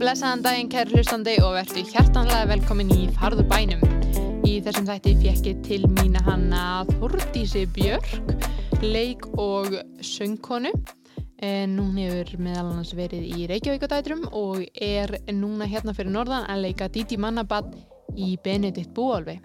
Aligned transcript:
blessaðan 0.00 0.40
daginn 0.40 0.68
kæri 0.72 0.94
hlustandi 0.96 1.34
og 1.44 1.58
verður 1.58 1.88
hjertanlega 1.92 2.46
velkomin 2.48 2.92
í 2.94 3.08
Farður 3.18 3.44
bænum. 3.50 3.82
Í 4.48 4.54
þessum 4.64 4.86
þætti 4.88 5.12
fjekk 5.20 5.48
ég 5.50 5.58
til 5.66 5.80
mína 5.98 6.22
hanna 6.24 6.62
Þordísi 6.94 7.66
Björk, 7.74 8.08
leik 8.80 9.26
og 9.36 9.76
söngkonu. 10.00 10.72
En 11.44 11.76
hún 11.76 12.00
hefur 12.00 12.40
meðal 12.40 12.70
annars 12.70 12.94
verið 12.96 13.28
í 13.28 13.44
Reykjavíkadætrum 13.50 14.24
og 14.32 14.64
er 14.72 15.18
núna 15.36 15.68
hérna 15.68 15.92
fyrir 15.96 16.14
norðan 16.16 16.48
að 16.48 16.64
leika 16.64 16.88
Didi 16.88 17.20
Mannabad 17.20 17.68
í 18.16 18.32
Benedikt 18.44 18.94
Búalvi. 18.96 19.36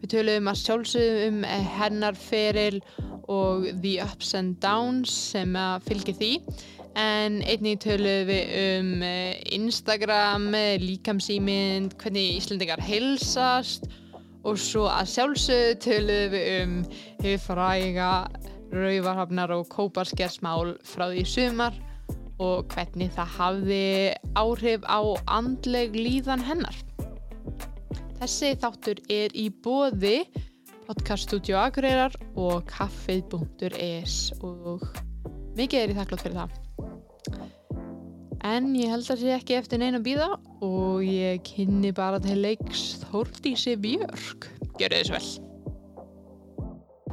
Við 0.00 0.14
töluðum 0.16 0.48
að 0.48 0.60
sjálfsögum 0.64 1.42
um 1.44 1.48
hennar 1.76 2.16
feril 2.16 2.80
og 3.28 3.68
the 3.84 3.98
ups 4.00 4.32
and 4.34 4.56
downs 4.64 5.12
sem 5.34 5.52
að 5.60 5.90
fylgja 5.90 6.16
því 6.16 6.34
en 6.98 7.40
einnig 7.46 7.80
töluðum 7.82 8.30
við 8.30 8.52
um 8.60 8.90
Instagram, 9.60 10.48
líkamsýmynd, 10.82 11.96
hvernig 12.00 12.38
Íslandingar 12.40 12.82
heilsast 12.82 13.86
og 14.46 14.56
svo 14.58 14.86
að 14.88 15.10
sjálfsögðu 15.14 15.76
töluðum 15.84 16.32
við 16.34 16.48
um 16.56 16.74
hefur 17.20 17.44
fræga 17.44 18.10
rauvarhafnar 18.70 19.52
og 19.54 19.68
kóparskersmál 19.72 20.76
frá 20.86 21.08
því 21.10 21.24
sumar 21.28 21.76
og 22.40 22.70
hvernig 22.72 23.10
það 23.12 23.34
hafði 23.36 23.82
áhrif 24.38 24.86
á 24.88 25.00
andleg 25.28 25.96
líðan 25.96 26.44
hennar. 26.46 26.78
Þessi 28.20 28.54
þáttur 28.60 29.02
er 29.12 29.34
í 29.36 29.48
bóði 29.64 30.24
podcaststudio 30.88 31.60
Akureyrar 31.60 32.16
og 32.34 32.64
kaffið.is 32.70 34.16
og 34.40 34.88
mikið 35.58 35.84
er 35.84 35.94
ég 35.94 36.00
þakklátt 36.00 36.26
fyrir 36.26 36.42
það. 36.42 36.69
En 38.40 38.70
ég 38.78 38.88
held 38.88 39.04
að 39.12 39.20
sé 39.20 39.34
ekki 39.36 39.58
eftir 39.58 39.80
neina 39.82 40.00
býða 40.00 40.30
og 40.64 41.02
ég 41.04 41.42
kynni 41.44 41.92
bara 41.96 42.20
til 42.22 42.38
leiks 42.40 43.02
Þórdísi 43.10 43.76
Björk. 43.80 44.48
Gjör 44.80 44.96
þessu 44.96 45.16
vel. 45.16 45.30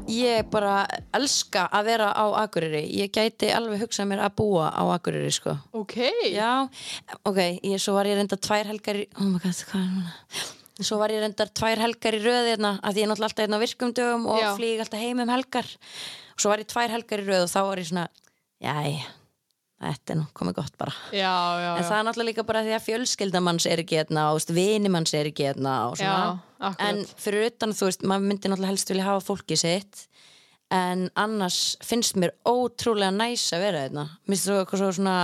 Ég 0.07 0.47
bara 0.47 0.85
elska 1.17 1.65
að 1.75 1.89
vera 1.89 2.13
á 2.15 2.25
Akureyri. 2.45 2.85
Ég 2.95 3.11
gæti 3.11 3.49
alveg 3.51 3.83
hugsað 3.83 4.07
mér 4.07 4.23
að 4.23 4.37
búa 4.39 4.69
á 4.71 4.87
Akureyri 4.95 5.33
sko. 5.35 5.57
Ok. 5.75 5.97
Já, 6.31 6.63
ok, 7.27 7.41
ég, 7.59 7.75
svo 7.83 7.97
var 7.97 8.07
ég 8.07 8.15
reynda 8.15 8.39
tvær 8.39 8.71
helgar 8.71 9.01
í, 9.03 9.09
oh 9.19 9.27
my 9.27 9.41
god, 9.43 9.65
hvað 9.67 9.83
er 9.83 9.91
núna? 9.97 10.15
Svo 10.77 10.99
var 11.01 11.09
ég 11.09 11.23
reyndar 11.23 11.49
tvær 11.57 11.79
helgar 11.81 12.13
í 12.13 12.21
röð 12.21 12.51
hérna, 12.51 12.75
að 12.85 12.99
ég 12.99 13.07
er 13.07 13.09
náttúrulega 13.09 13.31
alltaf 13.31 13.43
hérna 13.43 13.57
á 13.57 13.63
virkum 13.63 13.93
dögum 13.97 14.27
og 14.29 14.43
flýg 14.59 14.81
alltaf 14.83 15.01
heim 15.01 15.23
um 15.23 15.31
helgar. 15.33 15.69
Og 16.35 16.43
svo 16.43 16.51
var 16.51 16.61
ég 16.61 16.69
tvær 16.69 16.93
helgar 16.93 17.23
í 17.23 17.25
röð 17.25 17.45
og 17.47 17.49
þá 17.49 17.61
var 17.65 17.81
ég 17.81 17.87
svona 17.89 18.03
jæ, 18.61 18.75
þetta 19.77 20.13
er 20.13 20.19
nú 20.21 20.25
komið 20.37 20.57
gott 20.57 20.77
bara. 20.79 20.93
Já, 21.13 21.35
já, 21.61 21.69
en 21.75 21.85
það 21.85 21.97
er 21.99 22.05
náttúrulega 22.07 22.29
líka 22.31 22.45
bara 22.47 22.63
því 22.65 22.75
að 22.77 22.85
fjölskyldamanns 22.87 23.67
er 23.69 23.83
ekki 23.83 23.99
hérna 23.99 24.27
og 24.33 24.53
vinimanns 24.57 25.13
er 25.17 25.29
ekki 25.29 25.49
hérna 25.51 25.77
en 26.81 27.03
fyrir 27.21 27.51
utan 27.51 27.75
þú 27.77 27.91
veist, 27.91 28.05
maður 28.07 28.29
myndi 28.31 28.49
náttúrulega 28.51 28.73
helst 28.73 28.93
vilja 28.93 29.07
hafa 29.11 29.25
fólkið 29.27 29.61
sitt 29.61 30.07
en 30.73 31.07
annars 31.15 31.77
finnst 31.85 32.17
mér 32.19 32.33
ótrúlega 32.47 33.13
næs 33.15 33.45
að 33.55 33.63
vera 33.67 33.85
hérna. 33.85 34.05
Minnst 34.27 34.49
þú 34.49 34.59
eitthvað 34.61 34.81
svo 34.81 34.91
svona 34.97 35.17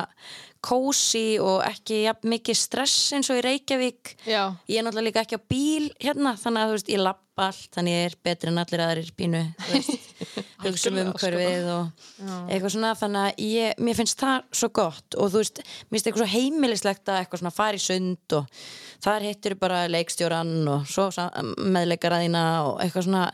kósi 0.64 1.26
og 1.44 1.66
ekki 1.68 2.04
jafn 2.06 2.32
mikið 2.32 2.60
stress 2.60 3.12
eins 3.16 3.30
og 3.34 3.42
í 3.42 3.44
Reykjavík. 3.44 4.14
Já. 4.24 4.56
ég 4.70 4.80
er 4.80 4.86
náttúrulega 4.86 5.10
líka 5.10 5.26
ekki 5.26 5.40
á 5.42 5.50
bíl 5.52 5.90
hérna 6.00 6.38
þannig 6.40 6.62
að 6.62 6.70
þú 6.72 6.78
veist, 6.78 6.94
ég 6.94 7.04
lappa 7.34 7.50
allt 7.50 7.74
þannig 7.74 7.96
ég 7.96 8.06
er 8.08 8.16
betri 8.24 8.52
en 8.52 8.62
allir 8.62 8.84
aðrir 8.84 9.10
pínu 9.18 9.42
þú 9.58 9.74
veist, 9.74 10.12
hugsa 10.64 10.92
um 10.92 11.00
Algjörlega, 11.00 11.10
umhverfið 11.10 11.70
og 11.74 12.06
eitthvað 12.52 12.74
svona 12.76 12.94
þannig 13.00 13.26
að 13.26 13.44
ég, 13.48 13.82
mér 13.82 13.98
finnst 13.98 14.22
það 14.22 14.48
svo 14.54 14.70
gott 14.70 15.18
og 15.18 15.34
þú 15.34 15.42
veist, 15.42 15.62
mér 15.64 15.98
finnst 15.98 16.10
eitthvað 16.12 16.24
svo 16.24 16.32
heimilislegt 16.34 17.10
að 17.10 17.22
eitthvað 17.24 17.44
svona 17.44 17.56
fara 17.58 17.80
í 17.80 17.84
sund 17.84 18.38
og 18.38 18.64
þar 19.04 19.28
hittir 19.28 19.58
bara 19.60 19.84
leikstjóran 19.90 20.56
og 20.76 20.90
svo 20.90 21.10
meðleikaraðina 21.58 22.48
og 22.70 22.82
eitthvað 22.84 23.08
svona 23.10 23.28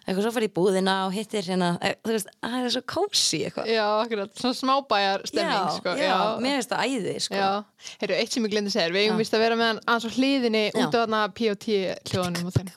eitthvað 0.00 0.24
svo 0.24 0.32
fara 0.34 0.46
í 0.46 0.52
búðina 0.54 0.94
og 1.06 1.12
hittir 1.14 1.44
hérna, 1.46 1.74
e, 1.84 1.92
þú 2.06 2.14
veist, 2.14 2.30
að 2.40 2.54
það 2.54 2.68
er 2.68 2.72
svo 2.74 2.82
kósi 2.88 3.42
eitthvað 3.46 3.68
Já, 3.70 3.84
akkurat. 4.00 4.32
Svona 4.40 4.58
smábæjar 4.58 5.26
stemming, 5.28 5.66
já, 5.66 5.74
sko. 5.76 5.92
já, 6.00 6.14
mér 6.40 6.56
finnst 6.56 6.72
það 6.72 6.94
æði 6.94 7.16
sko. 7.26 7.36
Já, 7.36 7.90
heyrðu, 8.00 8.16
eitt 8.16 8.34
sem 8.34 8.48
ég 8.48 8.54
glemdi 8.54 8.72
að 8.72 8.76
segja, 8.78 8.94
við 8.94 9.04
eigum 9.04 9.20
Já. 9.20 9.22
vist 9.22 9.36
að 9.36 9.44
vera 9.44 9.58
með 9.60 9.70
hann 9.70 9.82
aðeins 9.84 10.08
á 10.08 10.16
hliðinni 10.16 10.64
Já. 10.70 10.80
út 10.80 10.96
á 10.96 10.98
þarna 11.02 11.20
P.O.T. 11.36 11.76
hljóðanum 12.10 12.50
og 12.50 12.56
þeim. 12.56 12.72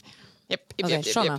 Jep, 0.53 0.63
jep, 0.77 0.87
jep, 0.87 1.03
jep, 1.03 1.11
svona, 1.13 1.37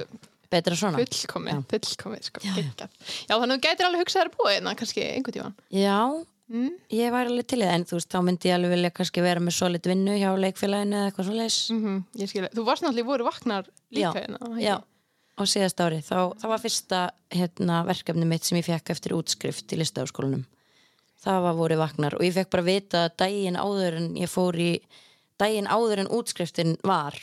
betra 0.55 0.77
svona 0.79 1.01
fullkomið, 1.01 1.57
Já. 1.57 1.65
fullkomið, 1.73 2.29
sko, 2.29 2.45
geggjað. 2.45 2.95
Já, 3.25 3.35
þannig 3.35 3.51
að 3.51 3.57
þú 3.57 3.65
gætir 3.67 3.89
alveg 3.89 4.05
hugsað 4.05 4.21
þér 4.23 4.31
að 4.31 4.39
búa 4.39 4.53
hérna, 4.55 4.77
kannski 4.83 5.05
einhvern 5.11 5.37
tíman. 5.39 5.59
Já, 5.75 5.99
Mm. 6.45 6.75
ég 6.93 7.09
væri 7.09 7.31
alveg 7.33 7.47
til 7.49 7.59
í 7.59 7.65
það 7.65 7.71
en 7.75 7.85
þú 7.89 7.95
veist, 7.97 8.09
þá 8.13 8.19
myndi 8.21 8.49
ég 8.51 8.55
alveg 8.59 8.71
vilja 8.75 8.91
kannski 8.93 9.23
vera 9.25 9.41
með 9.41 9.55
solid 9.57 9.87
vinnu 9.89 10.13
hjá 10.21 10.29
leikfélaginu 10.37 10.99
eða 10.99 11.07
eitthvað 11.09 11.25
svo 11.25 11.37
leis 11.39 11.57
Mm 11.73 12.03
ég 12.21 12.29
skilja. 12.29 12.51
Þú 12.53 12.65
varst 12.67 12.83
náttúrulega 12.85 13.07
voru 13.09 13.25
vaknar 13.25 13.65
líka 13.91 14.13
Já, 14.13 14.13
hérna. 14.13 14.39
ekki? 14.53 14.61
Já, 14.61 14.77
á 15.41 15.43
síðast 15.49 15.81
ári 15.81 16.03
þá, 16.05 16.19
þá 16.37 16.45
var 16.53 16.59
fyrsta 16.61 17.01
hérna, 17.33 17.79
verkefni 17.89 18.27
mitt 18.29 18.45
sem 18.45 18.59
ég 18.61 18.65
fekk 18.69 18.91
eftir 18.93 19.17
útskrift 19.17 19.73
í 19.73 19.79
listaháskólanum 19.81 20.45
það 21.25 21.41
var 21.49 21.55
voru 21.57 21.77
vaknar 21.81 22.15
og 22.19 22.21
ég 22.21 22.35
fekk 22.37 22.51
bara 22.53 22.63
vita 22.69 23.07
að 23.09 23.17
daginn 23.25 23.57
áður 23.57 23.97
en 24.03 24.15
ég 24.21 24.29
fór 24.29 24.53
í 24.61 24.71
daginn 25.41 25.67
áður 25.67 26.05
en 26.05 26.13
útskriftin 26.13 26.77
var 26.85 27.17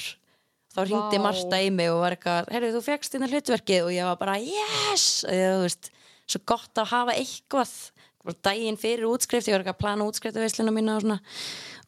þá 0.72 0.82
hringdi 0.84 1.20
Vá. 1.20 1.24
Marta 1.28 1.60
í 1.62 1.72
mig 1.74 1.90
og 1.92 2.02
var 2.04 2.16
eitthvað 2.16 2.52
herru 2.56 2.70
þú 2.76 2.84
fegst 2.86 3.16
hérna 3.16 3.30
hlutverkið? 3.32 3.88
Og 3.88 3.96
ég 3.96 4.08
var 4.08 4.20
bara 4.22 4.38
yes! 4.42 5.06
Ég, 5.28 5.58
þú 5.58 5.66
veist, 5.66 5.92
svo 6.30 6.42
gott 6.54 6.82
að 6.82 6.94
hafa 6.94 7.18
eitthvað. 7.18 7.76
Bara 8.22 8.38
daginn 8.46 8.78
fyrir 8.78 9.08
útskrift, 9.10 9.50
ég 9.50 9.56
var 9.56 9.64
eitthvað 9.64 9.78
að 9.80 9.82
plana 9.82 10.08
útskriftavisluna 10.12 10.74
mína 10.76 11.00
og 11.00 11.06
svona. 11.06 11.20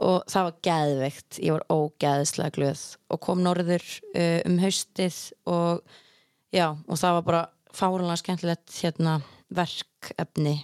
Og 0.04 0.30
það 0.34 0.48
var 0.48 0.56
geðveikt, 0.68 1.40
ég 1.46 1.54
var 1.54 1.66
ógeðslega 1.70 2.56
glöð 2.56 2.86
og 3.14 3.22
kom 3.24 3.44
norður 3.46 3.86
uh, 4.18 4.40
um 4.50 4.58
haustið 4.64 5.20
og 5.46 6.00
já, 6.50 6.72
og 6.74 6.98
það 6.98 7.20
var 7.20 7.28
bara 7.30 7.44
fárunlega 7.74 8.22
skemmtilegt 8.24 8.80
hérna 8.82 9.20
verkefni 9.54 10.58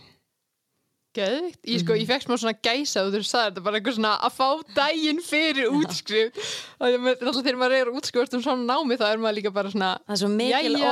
Geðvikt. 1.17 1.57
Ég 1.65 1.81
sko, 1.81 1.95
ég 1.97 2.05
fekk 2.05 2.25
smá 2.27 2.35
svona 2.37 2.53
gæsa 2.61 3.01
og 3.01 3.15
þú 3.15 3.19
sagði 3.25 3.45
þetta 3.49 3.61
bara 3.65 3.79
eitthvað 3.79 3.95
svona 3.95 4.11
að 4.27 4.35
fá 4.35 4.49
daginn 4.77 5.21
fyrir 5.25 5.71
útskrift. 5.73 6.37
Og 6.77 6.83
það 6.85 7.07
náttúrulega 7.07 7.43
þegar 7.47 7.57
maður 7.63 7.75
er 7.79 7.91
útskrift 7.97 8.35
um 8.37 8.43
svona 8.45 8.67
námi 8.69 8.97
þá 8.99 9.05
er 9.07 9.23
maður 9.23 9.37
líka 9.39 9.51
bara 9.55 9.71
svona 9.73 9.89
það 10.03 10.13
er 10.15 10.21
svo 10.21 10.29
mikil 10.35 10.75
Jæja, 10.75 10.91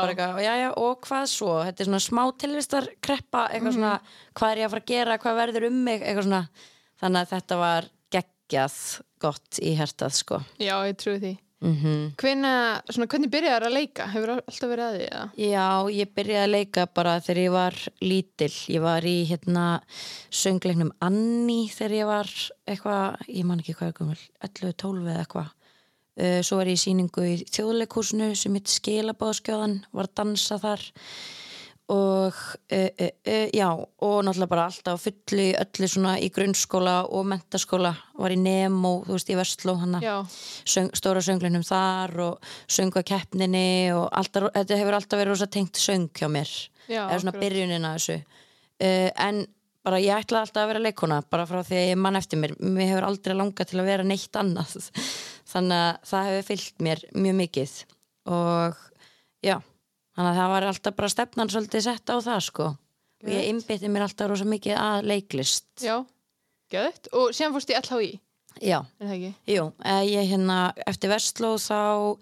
bara 0.00 0.14
eitthvað, 0.14 0.40
já, 0.46 0.54
já, 0.62 0.68
og 0.80 1.04
hvað 1.04 1.26
svo? 1.34 1.52
Þetta 1.68 1.84
er 1.84 1.90
svona 1.90 2.02
smá 2.06 2.22
tilvistar 2.40 2.88
kreppa 3.04 3.44
eitthvað 3.50 3.76
svona, 3.76 3.92
hvað 4.32 4.54
er 4.54 4.62
ég 4.62 4.70
að 4.70 4.74
fara 4.76 4.84
að 4.86 4.92
gera, 4.94 5.18
hvað 5.26 5.40
verður 5.42 5.68
um 5.68 5.78
mig? 5.90 6.00
Eitthvað 6.00 6.28
svona, 6.30 6.42
þannig 7.04 7.20
að 7.20 7.32
þetta 7.36 7.60
var 7.60 7.90
geggjað 8.16 8.78
gott 9.26 9.60
í 9.60 9.74
hertað 9.76 10.16
sko. 10.22 10.40
Já, 10.56 10.76
ég 10.88 10.96
trúi 11.04 11.18
því. 11.20 11.34
Mm 11.64 12.12
Hvena, 12.20 12.52
svona, 12.90 13.08
hvernig 13.10 13.30
byrjaði 13.32 13.54
það 13.54 13.66
að 13.68 13.76
leika? 13.78 14.06
Hefur 14.12 14.32
alltaf 14.34 14.70
verið 14.70 14.84
að 14.84 14.96
því, 14.96 15.06
eða? 15.08 15.24
Já, 15.48 15.68
ég 15.96 16.14
byrjaði 16.18 16.44
að 16.44 16.54
leika 16.54 16.86
bara 16.98 17.14
þegar 17.24 17.40
ég 17.42 17.54
var 17.54 17.78
lítil. 18.04 18.52
Ég 18.74 18.84
var 18.84 19.08
í 19.08 19.16
hérna 19.30 19.66
söngleiknum 20.30 20.92
Anni 21.04 21.60
þegar 21.72 21.96
ég 21.98 22.10
var 22.10 22.32
eitthvað, 22.68 23.28
ég 23.28 23.48
man 23.48 23.62
ekki 23.64 23.76
hvað 23.78 23.92
er 23.92 23.98
gömul, 24.00 24.24
11-12 24.48 25.08
eða 25.08 25.24
eitthvað. 25.24 25.52
Uh, 26.14 26.40
svo 26.46 26.60
var 26.60 26.70
ég 26.70 26.78
í 26.78 26.84
síningu 26.84 27.24
í 27.26 27.38
þjóðleikúsinu 27.50 28.34
sem 28.38 28.54
hitt 28.54 28.70
Skilabáðskjóðan, 28.70 29.80
var 29.90 30.06
að 30.06 30.18
dansa 30.20 30.60
þar 30.62 30.84
og 31.92 32.32
uh, 32.72 32.90
uh, 33.00 33.08
uh, 33.28 33.48
já, 33.52 33.68
og 33.76 34.20
náttúrulega 34.24 34.48
bara 34.48 34.66
alltaf 34.70 35.06
í 35.06 35.48
öllu 35.52 35.88
svona 35.90 36.14
í 36.16 36.30
grunnskóla 36.32 36.94
og 37.12 37.26
mentaskóla, 37.28 37.92
var 38.16 38.32
í 38.32 38.38
Nemo, 38.40 39.02
þú 39.04 39.18
veist, 39.18 39.32
í 39.32 39.36
Vestló 39.36 39.76
söng, 40.64 40.88
stóra 40.96 41.20
sönglunum 41.20 41.64
þar 41.66 42.14
og 42.24 42.54
söngakeppninni 42.68 43.92
og 43.92 44.08
alltaf, 44.12 44.48
þetta 44.54 44.80
hefur 44.80 44.96
alltaf 44.96 45.20
verið 45.20 45.34
rosa 45.34 45.46
tengt 45.46 45.76
söng 45.76 46.08
hjá 46.16 46.28
mér. 46.32 46.48
Já. 46.88 47.08
eða 47.08 47.20
svona 47.20 47.40
byrjunin 47.40 47.86
að 47.88 47.98
þessu. 47.98 48.16
Uh, 48.84 49.10
en 49.26 49.44
bara 49.84 50.00
ég 50.00 50.16
ætla 50.16 50.42
alltaf 50.44 50.64
að 50.64 50.72
vera 50.72 50.82
leikona 50.86 51.20
bara 51.30 51.46
frá 51.48 51.60
því 51.64 51.76
að 51.80 51.90
ég 51.90 52.00
mann 52.00 52.16
eftir 52.16 52.40
mér. 52.40 52.56
Mér 52.60 52.94
hefur 52.94 53.08
aldrei 53.10 53.36
langað 53.36 53.70
til 53.70 53.82
að 53.82 53.90
vera 53.90 54.06
neitt 54.08 54.40
annað. 54.40 54.88
Þannig 55.52 55.84
að 55.84 56.10
það 56.10 56.30
hefur 56.30 56.48
fyllt 56.48 56.84
mér 56.88 57.04
mjög 57.12 57.38
mikið. 57.42 57.76
Og 58.32 58.82
já, 59.44 59.58
þannig 60.14 60.30
að 60.30 60.40
það 60.40 60.52
var 60.54 60.66
alltaf 60.70 60.96
bara 60.98 61.12
stefnan 61.12 61.52
svolítið 61.52 61.86
sett 61.86 62.12
á 62.12 62.16
það 62.24 62.42
sko. 62.48 62.68
Og 63.24 63.32
ég 63.32 63.48
einbytti 63.48 63.88
mér 63.90 64.06
alltaf 64.06 64.30
rosa 64.30 64.46
mikið 64.48 64.76
að 64.76 65.08
leiklist. 65.10 65.66
Já, 65.80 65.96
geðvikt. 66.72 67.10
Og 67.16 67.32
síðan 67.36 67.54
fórst 67.56 67.72
í 67.72 67.76
LHI, 67.80 68.10
já? 68.60 68.78
Jú, 69.48 69.64
eh, 69.84 70.02
ég 70.12 70.28
hérna 70.30 70.58
eftir 70.86 71.10
Vestló 71.10 71.54
þá, 71.58 72.20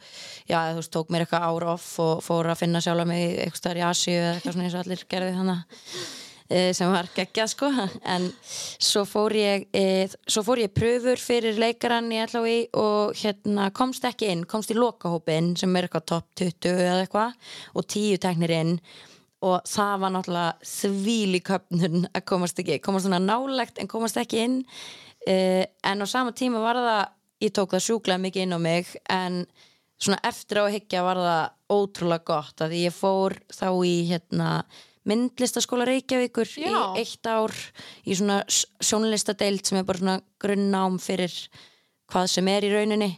já, 0.48 0.58
þú 0.72 0.78
veist, 0.78 0.92
tók 0.94 1.10
mér 1.12 1.26
eitthvað 1.26 1.48
ára 1.48 1.72
off 1.74 1.88
og 2.00 2.22
fór 2.24 2.52
að 2.52 2.62
finna 2.62 2.80
sjálf 2.84 3.08
mig 3.10 3.38
eitthvað 3.42 3.82
í 3.82 3.86
Asíu 3.88 4.20
eða 4.20 4.34
eitthvað 4.36 4.56
svona 4.56 4.68
eins 4.68 4.76
og 4.78 4.84
allir 4.84 5.04
gerði 5.10 5.34
þannig 5.40 5.64
sem 6.76 6.90
var 6.92 7.08
geggjað 7.14 7.50
sko. 7.52 7.70
En 8.14 8.28
svo 8.42 9.04
fór 9.08 9.34
ég 9.36 9.68
e, 9.74 10.08
svo 10.26 10.44
fór 10.46 10.62
ég 10.64 10.74
pröfur 10.74 11.20
fyrir 11.20 11.60
leikarann 11.60 12.10
í 12.12 12.20
LHI 12.24 12.58
og 12.80 13.16
hérna 13.18 13.70
komst 13.76 14.04
ekki 14.08 14.32
inn. 14.32 14.44
Komst 14.48 14.72
í 14.74 14.78
lokahópin 14.78 15.54
sem 15.60 15.72
er 15.76 15.88
eitthvað 15.88 16.08
topp 16.12 16.28
20 16.42 16.84
eða 16.88 17.00
eitthvað 17.06 17.56
og 17.74 17.88
10 17.88 18.20
teknir 18.26 18.54
inn. 18.58 18.76
Og 19.42 19.64
það 19.66 19.96
var 20.04 20.14
náttúrulega 20.14 20.70
þvíli 20.70 21.40
köpnun 21.42 22.06
að 22.12 22.28
komast 22.30 22.60
ekki 22.62 22.78
komast 22.84 23.08
svona 23.08 23.22
nálegt 23.22 23.80
en 23.82 23.90
komast 23.90 24.20
ekki 24.20 24.44
inn. 24.44 24.60
Uh, 25.22 25.62
en 25.86 26.02
á 26.02 26.06
sama 26.10 26.34
tíma 26.34 26.62
var 26.62 26.78
það 26.78 27.02
ég 27.42 27.52
tók 27.54 27.74
það 27.74 27.84
sjúklega 27.86 28.22
mikið 28.22 28.44
inn 28.46 28.56
á 28.56 28.60
mig 28.62 28.94
en 29.10 29.42
svona 30.02 30.18
eftir 30.26 30.62
á 30.62 30.66
higgja 30.70 31.02
var 31.06 31.20
það 31.22 31.74
ótrúlega 31.74 32.26
gott 32.26 32.64
að 32.64 32.74
ég 32.78 32.94
fór 32.94 33.36
þá 33.50 33.68
í 33.86 33.94
hérna 34.10 34.48
myndlistaskóla 35.08 35.86
Reykjavíkur 35.88 36.48
Já. 36.60 36.70
í 36.70 37.02
eitt 37.02 37.26
ár 37.26 37.52
í 38.06 38.16
svona 38.16 38.42
sjónlistadeild 38.48 39.66
sem 39.66 39.80
er 39.80 39.86
bara 39.88 40.02
svona 40.02 40.16
grunnnám 40.42 40.98
fyrir 41.02 41.34
hvað 42.12 42.30
sem 42.30 42.50
er 42.52 42.66
í 42.66 42.72
rauninni. 42.72 43.12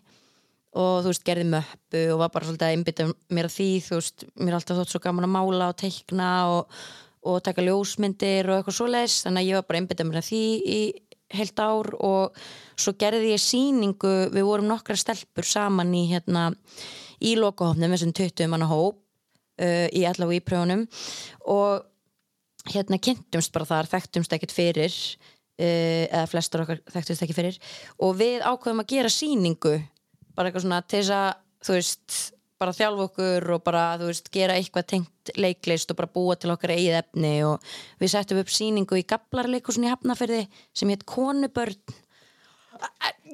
Og 0.75 1.05
þú 1.05 1.13
veist, 1.13 1.23
gerði 1.27 1.47
möppu 1.53 2.01
og 2.11 2.21
var 2.25 2.33
bara 2.35 2.49
svolítið 2.49 2.67
að 2.67 2.77
einbytta 2.77 3.05
mér 3.37 3.47
að 3.47 3.57
því, 3.57 3.69
þú 3.87 3.99
veist, 4.01 4.25
mér 4.41 4.51
er 4.51 4.57
alltaf 4.59 4.81
þótt 4.81 4.95
svo 4.95 5.01
gaman 5.05 5.29
að 5.29 5.35
mála 5.37 5.69
og 5.71 5.77
teikna 5.79 6.31
og, 6.51 6.79
og 7.31 7.39
taka 7.47 7.63
ljósmyndir 7.63 8.51
og 8.51 8.59
eitthvað 8.59 8.79
svoleiðis. 8.81 9.21
Þannig 9.27 9.45
að 9.45 9.51
ég 9.51 9.61
var 9.61 9.69
bara 9.69 9.79
að 9.79 9.85
einbytta 9.85 10.09
mér 10.09 10.21
að 10.23 10.29
því 10.33 10.43
í 10.75 10.81
heilt 11.35 11.63
ár 11.63 11.93
og 12.05 12.43
svo 12.75 12.95
gerði 12.99 13.33
ég 13.33 13.43
sýningu, 13.43 14.15
við 14.35 14.49
vorum 14.49 14.69
nokkra 14.71 14.97
stelpur 14.99 15.47
saman 15.47 15.95
í 15.95 16.05
hérna 16.11 16.51
í 17.23 17.37
lokahopnum, 17.39 17.95
þessum 17.95 18.15
20 18.17 18.51
manna 18.51 18.69
hóp 18.71 19.04
uh, 19.61 19.87
í 19.91 20.05
allavega 20.09 20.41
í 20.41 20.45
prjónum 20.45 20.87
og 21.51 21.85
hérna 22.73 22.99
kynntumst 23.03 23.53
bara 23.55 23.69
þar, 23.69 23.91
þekktumst 23.93 24.37
ekkert 24.37 24.55
fyrir 24.55 24.93
uh, 24.93 26.05
eða 26.09 26.27
flestur 26.31 26.65
okkar 26.65 26.85
þekktumst 26.95 27.27
ekki 27.27 27.37
fyrir 27.37 27.59
og 28.03 28.15
við 28.21 28.45
ákveðum 28.45 28.85
að 28.85 28.95
gera 28.95 29.13
sýningu 29.13 29.77
bara 30.35 30.51
eitthvað 30.51 30.67
svona 30.67 30.85
til 30.87 31.03
þess 31.03 31.15
að 31.15 31.33
þú 31.65 31.77
veist, 31.79 32.17
bara 32.61 32.75
þjálfa 32.77 33.07
okkur 33.09 33.51
og 33.57 33.65
bara, 33.67 33.83
þú 34.01 34.09
veist, 34.11 34.31
gera 34.35 34.57
eitthvað 34.59 34.87
tengt 34.93 35.33
leiklist 35.41 35.91
og 35.93 35.99
bara 35.99 36.13
búa 36.15 36.37
til 36.39 36.53
okkar 36.55 36.75
eigið 36.75 36.99
efni 37.01 37.35
og 37.47 37.75
við 38.01 38.13
settum 38.13 38.41
upp 38.41 38.53
sýningu 38.53 38.99
í 39.01 39.07
Gablarleikusin 39.09 39.87
í 39.89 39.93
Hafnafyrði 39.93 40.45
sem 40.77 40.93
hétt 40.93 41.07
Konubörn 41.09 41.97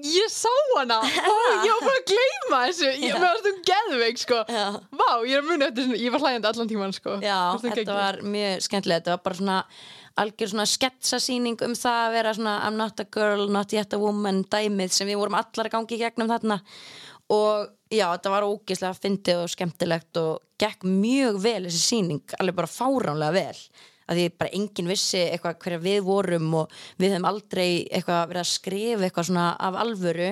Ég 0.00 0.30
sá 0.32 0.48
hana, 0.78 0.96
Ó, 1.04 1.34
ég 1.60 1.72
var 1.74 1.82
bara 1.84 1.98
að 1.98 2.06
gleyma 2.08 2.60
þessu. 2.70 2.90
Ég 3.04 3.16
var 3.20 3.40
þú 3.44 3.50
geðveik 3.68 4.20
sko. 4.22 4.38
Vá, 4.48 5.08
ég 5.28 5.34
er 5.36 5.42
að 5.42 5.48
muni 5.50 5.66
eftir 5.66 5.86
svona, 5.86 5.98
ég 6.00 6.14
var 6.14 6.22
hlægjandi 6.24 6.48
allan 6.50 6.70
tíman 6.70 6.94
sko. 6.96 7.16
Já, 7.20 7.38
þetta 7.60 7.74
geggjuð. 7.80 7.98
var 7.98 8.20
mjög 8.36 8.64
skemmtilegt 8.64 9.04
þetta 9.04 9.16
var 9.16 9.22
bara 9.26 9.40
svona 9.40 9.58
algjör 10.20 10.52
svona 10.52 10.66
sketsasýning 10.68 11.60
um 11.66 11.76
það 11.78 12.00
að 12.06 12.16
vera 12.16 12.32
svona 12.38 12.54
I'm 12.66 12.80
not 12.80 13.02
a 13.02 13.06
girl, 13.18 13.44
not 13.52 13.76
yet 13.76 13.92
a 13.92 14.00
woman 14.00 14.42
dæmið 14.50 14.96
sem 14.96 15.10
við 15.10 15.20
vorum 15.20 15.38
allar 15.38 15.68
að 15.68 15.76
gangi 15.76 15.98
í 15.98 16.00
gegnum 16.00 16.32
þarna. 16.32 16.60
Og 17.30 17.68
já, 17.92 18.06
þetta 18.14 18.32
var 18.32 18.48
ógislega 18.48 18.96
fyndið 18.96 19.44
og 19.44 19.52
skemmtilegt 19.52 20.22
og 20.22 20.40
gekk 20.60 20.88
mjög 20.88 21.38
vel 21.44 21.62
þessi 21.68 21.84
sýning, 21.84 22.24
alveg 22.40 22.56
bara 22.58 22.72
fáránlega 22.72 23.36
vel 23.36 23.62
að 24.10 24.20
því 24.20 24.26
bara 24.42 24.54
enginn 24.58 24.90
vissi 24.90 25.22
eitthvað 25.22 25.58
hverja 25.62 25.82
við 25.84 26.00
vorum 26.06 26.54
og 26.62 26.78
við 26.98 27.14
hefum 27.14 27.28
aldrei 27.30 27.66
eitthvað 27.86 28.22
verið 28.32 28.42
að 28.42 28.50
skrifa 28.50 29.06
eitthvað 29.06 29.28
svona 29.30 29.48
af 29.68 29.80
alvöru. 29.84 30.30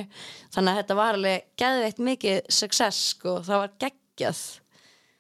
Þannig 0.54 0.72
að 0.72 0.80
þetta 0.82 0.98
var 0.98 1.19
alveg 1.19 1.46
geðveikt 1.62 2.02
mikið 2.10 2.40
success 2.60 3.12
sko, 3.14 3.38
það 3.46 3.62
var 3.64 3.76
geggjað. 3.84 4.42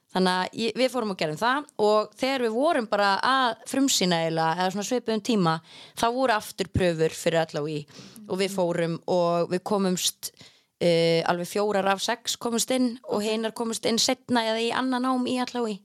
Þannig 0.08 0.34
að 0.34 0.76
við 0.80 0.92
fórum 0.92 1.10
og 1.12 1.18
gerum 1.20 1.38
það 1.38 1.66
og 1.84 2.12
þegar 2.16 2.44
við 2.46 2.54
vorum 2.56 2.86
bara 2.88 3.08
að 3.22 3.64
frumsýna 3.68 4.22
eða 4.30 4.70
svona 4.72 4.86
svipuðum 4.88 5.24
tíma 5.24 5.58
þá 6.00 6.06
voru 6.14 6.32
aftur 6.32 6.70
pröfur 6.72 7.12
fyrir 7.14 7.42
allaveg 7.42 7.82
í 7.82 8.06
og 8.28 8.40
við 8.40 8.54
fórum 8.54 8.96
og 9.12 9.52
við 9.52 9.62
komumst 9.68 10.32
uh, 10.32 11.20
alveg 11.28 11.50
fjórar 11.50 11.90
af 11.92 12.00
sex 12.04 12.38
komumst 12.40 12.72
inn 12.74 12.94
og 13.04 13.22
hinnar 13.24 13.54
komumst 13.56 13.84
inn 13.88 14.00
setna 14.00 14.46
eða 14.48 14.64
í 14.64 14.72
annan 14.72 15.08
ám 15.08 15.28
í 15.28 15.36
allaveg 15.42 15.84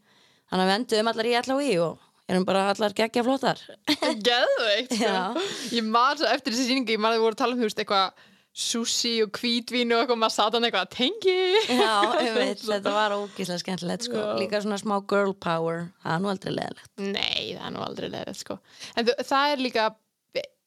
þannig 0.50 0.64
að 0.64 0.70
við 0.70 0.78
enduðum 0.78 1.12
allar 1.12 1.30
í 1.30 1.38
allaveg 1.42 1.84
og 1.84 2.10
erum 2.34 2.46
bara 2.48 2.66
allar 2.74 2.94
geggja 2.98 3.24
flottar 3.26 3.62
Geðveikt 4.28 4.94
sko. 5.00 5.48
Ég 5.78 5.88
man 5.90 6.20
svo 6.20 6.30
eftir 6.30 6.54
þessi 6.56 6.70
sýningu 6.70 6.96
Ég 6.96 7.02
man 7.02 7.14
að 7.14 7.20
við 7.22 7.26
voru 7.28 7.38
að 7.38 7.42
tala 7.44 7.56
um 7.58 7.62
þú 7.64 7.70
veist 7.70 7.82
eitthvað 7.84 8.30
Sushi 8.54 9.16
og 9.24 9.32
hvítvín 9.40 9.90
og 9.96 10.04
eitthvað 10.04 10.20
Maður 10.22 10.36
satan 10.36 10.68
eitthvað 10.68 10.84
að 10.86 10.92
tengi 10.94 11.38
Já, 11.74 11.96
ég 12.28 12.36
veit, 12.38 12.60
þetta 12.62 12.94
var 12.94 13.16
ógíslega 13.18 13.64
skemmtilegt 13.64 14.06
sko. 14.06 14.26
Líka 14.38 14.60
svona 14.62 14.78
smá 14.78 15.00
girl 15.10 15.34
power 15.34 15.88
það 16.04 16.14
er 16.18 16.22
nú 16.22 16.30
aldrei 16.34 16.54
leðilegt 16.54 17.02
Nei, 17.02 17.56
það 17.56 17.66
er 17.66 17.74
nú 17.74 17.82
aldrei 17.88 18.12
leðið 18.14 18.38
sko. 18.44 18.60
En 18.94 19.10
það 19.10 19.56
er 19.56 19.64
líka 19.66 19.88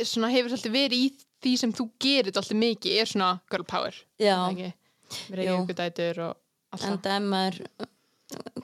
svona 0.07 0.33
hefur 0.35 0.51
svolítið 0.55 0.75
verið 0.75 1.05
í 1.05 1.07
því 1.47 1.53
sem 1.61 1.73
þú 1.79 1.87
gerir 2.03 2.33
alltaf 2.35 2.59
mikið 2.59 2.99
er 3.05 3.11
svona 3.13 3.31
girl 3.53 3.67
power 3.71 3.95
Já. 4.19 4.35
Jú. 5.47 5.61
en 6.83 6.99
það 6.99 7.13
er 7.15 7.27
maður 7.31 7.61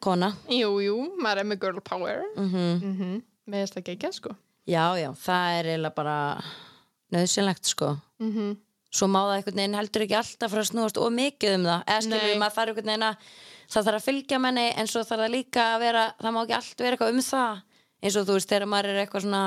kona. 0.02 0.32
Jú, 0.50 0.74
jú, 0.82 0.96
maður 1.22 1.44
er 1.44 1.48
með 1.52 1.62
girl 1.66 1.84
power. 1.84 2.24
Mm 2.36 2.80
mm 2.80 3.20
Með 3.50 3.64
þess 3.64 3.78
að 3.80 3.86
gegja 3.88 4.12
sko. 4.14 4.36
Já, 4.70 4.84
já, 4.94 5.08
það 5.18 5.56
er 5.58 5.68
eiginlega 5.72 5.96
bara 5.96 6.18
nöðsynlegt 7.10 7.66
sko. 7.66 7.96
Mm 8.22 8.52
svo 8.92 9.08
má 9.08 9.22
það 9.24 9.36
einhvern 9.38 9.60
veginn 9.60 9.78
heldur 9.78 10.04
ekki 10.04 10.16
alltaf 10.18 10.52
fyrir 10.52 10.62
að 10.62 10.68
snúast 10.68 10.98
og 11.00 11.14
mikið 11.16 11.54
um 11.56 11.62
það. 11.68 11.84
Eða 11.86 12.02
skilur 12.04 12.20
Nei. 12.22 12.28
við 12.28 12.40
maður 12.42 12.56
þarf 12.56 12.72
einhvern 12.72 12.90
veginn 12.90 13.06
að 13.06 13.30
það 13.72 13.86
þarf 13.86 13.98
að 13.98 14.06
fylgja 14.08 14.40
menni 14.42 14.66
en 14.68 14.90
svo 14.90 15.04
þarf 15.08 15.22
það 15.22 15.32
líka 15.32 15.64
að 15.70 15.84
vera 15.86 16.02
það 16.18 16.34
má 16.34 16.40
ekki 16.42 16.56
allt 16.58 16.84
vera 16.84 16.96
eitthvað 16.98 17.14
um 17.14 17.22
það. 17.28 17.62
Eins 18.02 18.18
og 18.18 18.28
þú 18.28 18.36
veist 18.36 18.52
þegar 18.52 18.68
maður 18.68 18.90
er 18.90 19.00
eitthvað 19.02 19.24
svona 19.24 19.42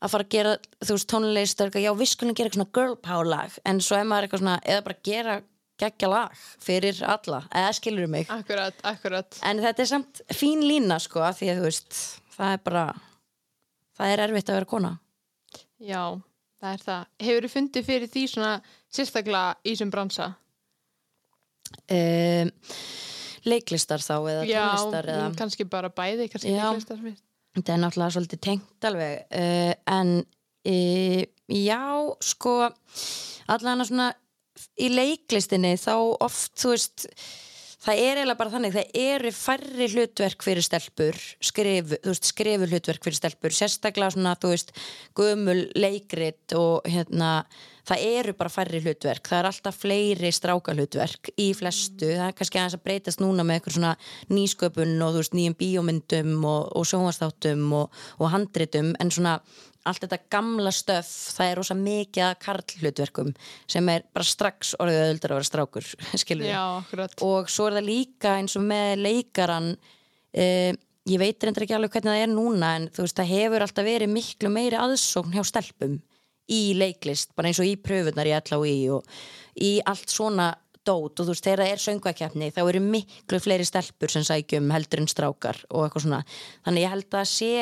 að 0.00 0.12
fara 0.14 0.26
að 0.26 0.32
gera 0.32 0.54
þú 0.80 0.96
veist 0.96 1.10
tónlist 1.10 1.64
já 1.84 1.92
við 1.92 2.08
skulum 2.08 2.38
gera 2.38 2.48
eitthvað 2.48 2.60
svona 2.60 2.76
girl 2.78 2.96
power 3.04 3.28
lag. 3.28 3.58
En 3.68 3.82
svo 3.84 3.98
er 3.98 4.08
maður 4.08 4.28
eitthvað 4.28 4.44
svona 4.44 4.58
eða 4.64 4.86
bara 4.86 5.02
gera 5.10 5.36
geggja 5.80 6.10
lag 6.12 6.40
fyrir 6.62 6.98
alla 7.08 7.42
eða 7.48 7.70
skilur 7.76 8.10
mig? 8.12 8.28
Akkurat, 8.32 8.76
akkurat. 8.86 9.38
En 9.46 9.62
þetta 9.64 9.84
er 9.84 9.90
samt 9.90 10.24
fín 10.36 10.64
lína 10.66 11.00
sko 11.02 11.24
því 11.24 11.52
að 11.52 11.62
þú 11.62 11.68
veist 11.68 12.02
það 12.36 12.56
er 12.56 12.66
bara 12.68 12.84
það 14.00 14.12
er 14.14 14.24
erfitt 14.26 14.52
að 14.52 14.60
vera 14.60 14.70
kona. 14.74 14.92
Já, 15.80 16.04
það 16.60 16.76
er 16.76 16.84
það. 16.84 17.08
Hefur 17.26 17.46
þú 17.48 17.52
fundið 17.56 17.88
fyrir 17.88 18.12
því 18.12 18.26
svona 18.34 18.52
sérstaklega 18.90 19.56
í 19.64 19.76
sem 19.80 19.90
bransa? 19.92 20.34
um, 21.90 22.52
leiklistar 23.48 24.02
þá 24.04 24.14
eða 24.18 24.46
Já, 24.48 24.62
tónlistar 24.62 25.10
eða 25.14 25.28
kannski 25.38 25.66
bara 25.70 25.90
bæði 25.94 26.28
kannski 26.32 26.54
Já. 26.54 26.64
leiklistar 26.68 27.02
þetta 27.56 27.74
er 27.74 27.82
náttúrulega 27.82 28.14
svolítið 28.16 28.42
tengt 28.46 28.88
alveg 28.90 29.22
uh, 29.40 29.72
en 29.90 30.12
uh, 30.20 31.22
já, 31.50 31.82
sko 32.24 32.56
allan 33.50 33.84
að 33.84 33.90
svona 33.90 34.10
í 34.80 34.90
leiklistinni 34.92 35.76
þá 35.80 35.94
oft 36.26 36.52
þú 36.60 36.74
veist 36.74 37.06
það 37.80 38.02
er 38.04 38.18
eiginlega 38.20 38.40
bara 38.40 38.52
þannig, 38.52 38.74
það 38.76 39.00
eru 39.00 39.32
færri 39.34 39.88
hlutverk 39.94 40.44
fyrir 40.44 40.66
stelpur 40.66 41.18
skrif, 41.50 41.94
veist, 42.04 42.28
skrifu 42.28 42.68
hlutverk 42.68 43.06
fyrir 43.06 43.18
stelpur 43.18 43.56
sérstaklega 43.56 44.14
svona, 44.14 44.36
þú 44.40 44.52
veist, 44.52 44.74
gömul 45.16 45.62
leikrit 45.78 46.56
og 46.58 46.88
hérna 46.88 47.30
það 47.90 48.04
eru 48.20 48.34
bara 48.38 48.52
færri 48.52 48.80
hlutverk, 48.84 49.30
það 49.30 49.40
er 49.40 49.48
alltaf 49.50 49.80
fleiri 49.82 50.30
stráka 50.34 50.74
hlutverk 50.76 51.32
í 51.36 51.50
flestu. 51.56 52.12
Það 52.14 52.26
er 52.28 52.36
kannski 52.38 52.60
aðeins 52.60 52.76
að 52.78 52.84
breytast 52.86 53.22
núna 53.22 53.46
með 53.46 53.58
eitthvað 53.60 53.76
svona 53.78 53.94
nýsköpun 54.30 54.94
og 55.06 55.16
þú 55.16 55.24
veist, 55.24 55.36
nýjum 55.38 55.58
bíómyndum 55.60 56.36
og, 56.44 56.70
og 56.78 56.86
sjónvastáttum 56.90 57.66
og, 57.80 58.00
og 58.20 58.32
handritum, 58.34 58.94
en 59.02 59.12
svona 59.14 59.38
allt 59.88 60.04
þetta 60.04 60.18
gamla 60.32 60.72
stöf, 60.74 61.08
það 61.36 61.50
er 61.50 61.58
rosa 61.58 61.76
mikið 61.78 62.24
að 62.26 62.34
karlhlutverkum 62.44 63.30
sem 63.70 63.88
er 63.92 64.04
bara 64.12 64.28
strax 64.28 64.74
orðið 64.82 65.00
öðuldar 65.06 65.32
að 65.32 65.40
vera 65.40 65.48
strákur 65.48 65.88
skilur 66.20 66.44
við 66.44 67.16
og 67.24 67.48
svo 67.52 67.70
er 67.70 67.78
það 67.78 67.88
líka 67.88 68.34
eins 68.36 68.58
og 68.60 68.66
með 68.68 69.04
leikaran 69.06 69.70
uh, 69.72 70.70
ég 71.08 71.22
veit 71.22 71.46
reyndar 71.46 71.64
ekki 71.64 71.78
alveg 71.78 71.96
hvernig 71.96 72.12
það 72.12 72.26
er 72.26 72.32
núna 72.34 72.74
en 72.76 72.88
þú 72.92 73.06
veist 73.06 73.20
það 73.22 73.32
hefur 73.32 73.66
alltaf 73.66 73.88
verið 73.88 74.12
miklu 74.12 74.52
meiri 74.52 74.80
aðsókn 74.80 75.36
hjá 75.36 75.44
stelpum 75.48 75.96
í 76.50 76.62
leiklist, 76.78 77.34
bara 77.36 77.50
eins 77.50 77.60
og 77.62 77.68
í 77.68 77.76
pröfunar 77.80 78.28
í 78.28 78.34
LHI 78.36 78.76
og 78.94 79.06
í 79.60 79.72
allt 79.86 80.12
svona 80.12 80.50
dót. 80.86 81.20
Og 81.20 81.24
þú 81.24 81.32
veist 81.32 81.46
þegar 81.46 81.64
það 81.64 81.72
er 81.72 81.82
söngvakeppni 81.84 82.52
þá 82.56 82.60
eru 82.64 82.84
miklu 82.84 83.40
fleiri 83.42 83.66
stelpur 83.68 84.12
sem 84.12 84.26
sækjum 84.26 84.70
heldur 84.74 85.02
en 85.02 85.10
strákar 85.10 85.60
og 85.70 85.86
eitthvað 85.86 86.06
svona. 86.06 86.22
Þannig 86.66 86.86
ég 86.86 86.94
held 86.94 87.18
að 87.20 87.28
sé 87.30 87.52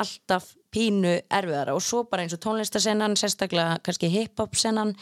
alltaf 0.00 0.54
pínu 0.72 1.16
erfiðara. 1.26 1.74
Og 1.74 1.84
svo 1.84 2.04
bara 2.08 2.24
eins 2.24 2.34
og 2.36 2.42
tónlistasennan, 2.44 3.18
sérstaklega 3.18 3.80
kannski 3.84 4.10
hip-hop 4.12 4.56
sennan 4.58 4.94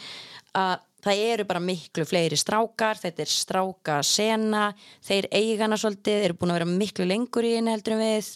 að 0.56 0.78
það 1.04 1.22
eru 1.32 1.46
bara 1.48 1.62
miklu 1.62 2.06
fleiri 2.08 2.38
strákar 2.38 2.98
þetta 3.02 3.24
er 3.24 3.32
stráka 3.32 3.98
sena 4.06 4.64
þeir 5.06 5.28
eigana 5.32 5.78
svolítið, 5.78 6.24
eru 6.26 6.38
búin 6.38 6.54
að 6.54 6.60
vera 6.60 6.72
miklu 6.72 7.06
lengur 7.08 7.46
í 7.46 7.54
henni 7.58 7.74
heldur 7.74 7.96
en 7.96 8.02
við 8.02 8.32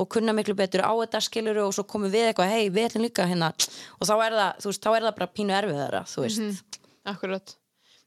og 0.00 0.08
kunna 0.12 0.34
miklu 0.36 0.56
betur 0.56 0.84
á 0.84 0.92
þetta 0.92 1.22
skiluru 1.24 1.66
og 1.66 1.74
svo 1.76 1.84
komum 1.88 2.12
við 2.12 2.30
eitthvað, 2.30 2.52
hei 2.52 2.70
við 2.72 2.90
ætlum 2.90 3.06
líka 3.06 3.28
hérna 3.28 3.50
og 3.52 4.08
þá 4.08 4.14
er 4.18 4.38
það, 4.38 4.62
veist, 4.68 4.84
þá 4.84 4.92
er 4.92 5.08
það 5.08 5.18
bara 5.18 5.32
pínu 5.36 5.56
erfiðara 5.56 6.04
þú 6.08 6.24
veist, 6.26 6.78
Akkurat. 7.08 7.56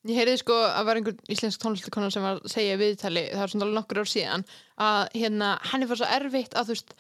Ég 0.06 0.20
heyrði 0.20 0.38
sko 0.40 0.56
að 0.70 0.86
var 0.88 1.00
einhver 1.00 1.34
íslensk 1.34 1.62
tónlistakona 1.62 2.12
sem 2.14 2.24
var 2.24 2.38
að 2.38 2.52
segja 2.54 2.78
viðtali, 2.78 3.24
það 3.32 3.42
var 3.42 3.52
svona 3.52 3.68
nokkur 3.74 4.00
ár 4.04 4.10
síðan 4.12 4.46
að 4.86 5.00
hérna, 5.18 5.50
henni 5.72 5.88
var 5.90 6.00
svo 6.00 6.10
erfitt 6.16 6.54
að 6.54 6.70
þú 6.70 6.76
veist, 6.76 6.94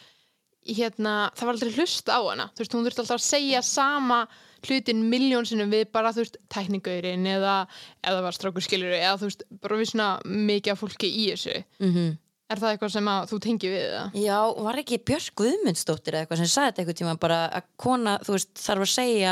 hérna, 0.65 1.15
það 1.37 1.47
var 1.47 1.57
aldrei 1.57 1.73
hlust 1.77 2.09
á 2.09 2.19
hana, 2.25 2.49
þú 2.55 2.63
veist, 2.63 2.75
hún 2.75 2.85
þurfti 2.87 3.03
alltaf 3.03 3.19
að 3.19 3.25
segja 3.27 3.61
sama 3.65 4.19
hlutin 4.65 5.03
miljónsinnum 5.11 5.69
við 5.69 5.87
bara, 5.93 6.11
þú 6.15 6.23
veist, 6.23 6.37
tækningaurinn 6.49 7.25
eða, 7.29 7.55
eða 8.01 8.23
var 8.25 8.37
strákur 8.37 8.65
skilur 8.65 8.95
eða 8.97 9.17
þú 9.21 9.29
veist, 9.29 9.43
bara 9.61 9.79
við 9.81 9.91
svona 9.91 10.09
mikið 10.25 10.73
af 10.73 10.81
fólki 10.81 11.11
í 11.11 11.25
þessu. 11.33 11.59
mm 11.81 12.13
Er 12.45 12.59
það 12.61 12.75
eitthvað 12.75 12.91
sem 12.93 13.07
að 13.09 13.23
þú 13.31 13.37
tengi 13.41 13.69
við 13.73 13.85
það? 13.89 14.17
Já, 14.21 14.35
var 14.67 14.77
ekki 14.77 14.97
Björk 15.01 15.31
Guðmundsdóttir 15.41 16.13
eða 16.13 16.25
eitthvað 16.27 16.41
sem 16.43 16.49
sagði 16.51 16.67
þetta 16.67 16.81
eitthvað 16.83 16.97
tíma 16.99 17.13
bara 17.23 17.39
að 17.57 17.71
kona, 17.81 18.11
þú 18.21 18.35
veist, 18.35 18.51
þarf 18.61 18.83
að 18.85 18.91
segja 18.91 19.31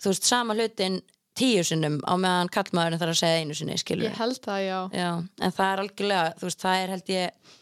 þú 0.00 0.12
veist, 0.12 0.28
sama 0.30 0.56
hlutin 0.56 0.96
tíu 1.36 1.64
sinnum 1.66 1.98
á 2.06 2.14
meðan 2.16 2.50
kallmaðurinn 2.54 3.02
þarf 3.02 3.12
að 3.12 3.20
segja 3.20 3.42
einu 3.42 3.58
sinni, 3.58 3.76
skilur 3.76 4.08
Ég 4.08 4.16
held 4.16 4.40
það, 4.40 4.60
já. 4.64 4.78
Já, 4.96 5.10
en 5.20 5.54
það 5.58 5.68
er 5.74 5.82
algjörlega, 5.84 6.32
þú 6.40 6.48
veist, 6.48 6.64
það 6.64 6.80
er 6.80 6.94
held 6.94 7.12
ég 7.12 7.52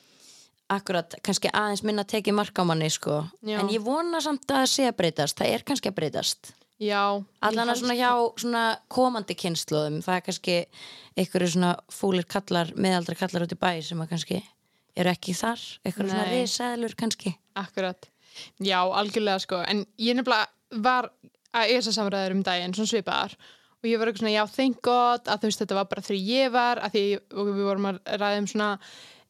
akkurat, 0.73 1.19
kannski 1.25 1.50
aðeins 1.52 1.85
minna 1.87 2.07
tekið 2.09 2.38
mark 2.38 2.59
á 2.59 2.64
manni, 2.69 2.88
sko 2.93 3.23
Já. 3.41 3.59
en 3.61 3.71
ég 3.73 3.85
vona 3.85 4.23
samt 4.25 4.47
að 4.49 4.62
það 4.62 4.73
sé 4.75 4.88
að 4.88 4.99
breytast 5.02 5.38
það 5.38 5.55
er 5.57 5.67
kannski 5.69 5.93
að 5.93 5.99
breytast 6.00 6.55
Já. 6.83 7.02
allan 7.45 7.71
að 7.71 7.83
svona 7.83 7.99
hjá 7.99 8.11
svona 8.43 8.64
komandi 8.91 9.37
kynnslóðum, 9.38 10.00
það 10.02 10.19
er 10.19 10.26
kannski 10.31 10.57
einhverju 11.21 11.52
svona 11.55 11.76
fúlir 11.93 12.26
kallar 12.26 12.73
meðaldra 12.75 13.19
kallar 13.21 13.47
út 13.47 13.55
í 13.55 13.61
bæ 13.61 13.71
sem 13.85 14.00
að 14.02 14.11
kannski 14.17 14.43
eru 14.97 15.12
ekki 15.12 15.37
þar, 15.37 15.62
einhverju 15.87 16.11
svona 16.11 16.29
risaðlur 16.33 16.97
kannski 16.99 17.37
Akkurat. 17.59 18.09
Já, 18.62 18.81
algjörlega 18.81 19.41
sko. 19.43 19.61
En 19.69 19.85
ég 20.00 20.17
nefnilega 20.17 20.81
var 20.83 21.11
að 21.52 21.75
þessar 21.76 21.99
samræður 21.99 22.37
um 22.38 22.45
daginn, 22.47 22.75
svona 22.76 22.93
svipaðar. 22.93 23.35
Og 23.83 23.88
ég 23.91 23.99
var 23.99 24.09
eitthvað 24.09 24.23
svona, 24.23 24.37
já, 24.37 24.45
thank 24.55 24.79
God 24.87 25.26
að 25.29 25.43
þú 25.43 25.50
veist, 25.50 25.62
þetta 25.64 25.79
var 25.81 25.88
bara 25.91 26.05
þegar 26.07 26.29
ég 26.31 26.52
var, 26.55 26.81
að 26.81 26.95
því 26.95 27.05
við 27.50 27.64
vorum 27.67 27.88
að 27.91 27.99
ræða 28.23 28.38
um 28.41 28.49
svona 28.52 28.69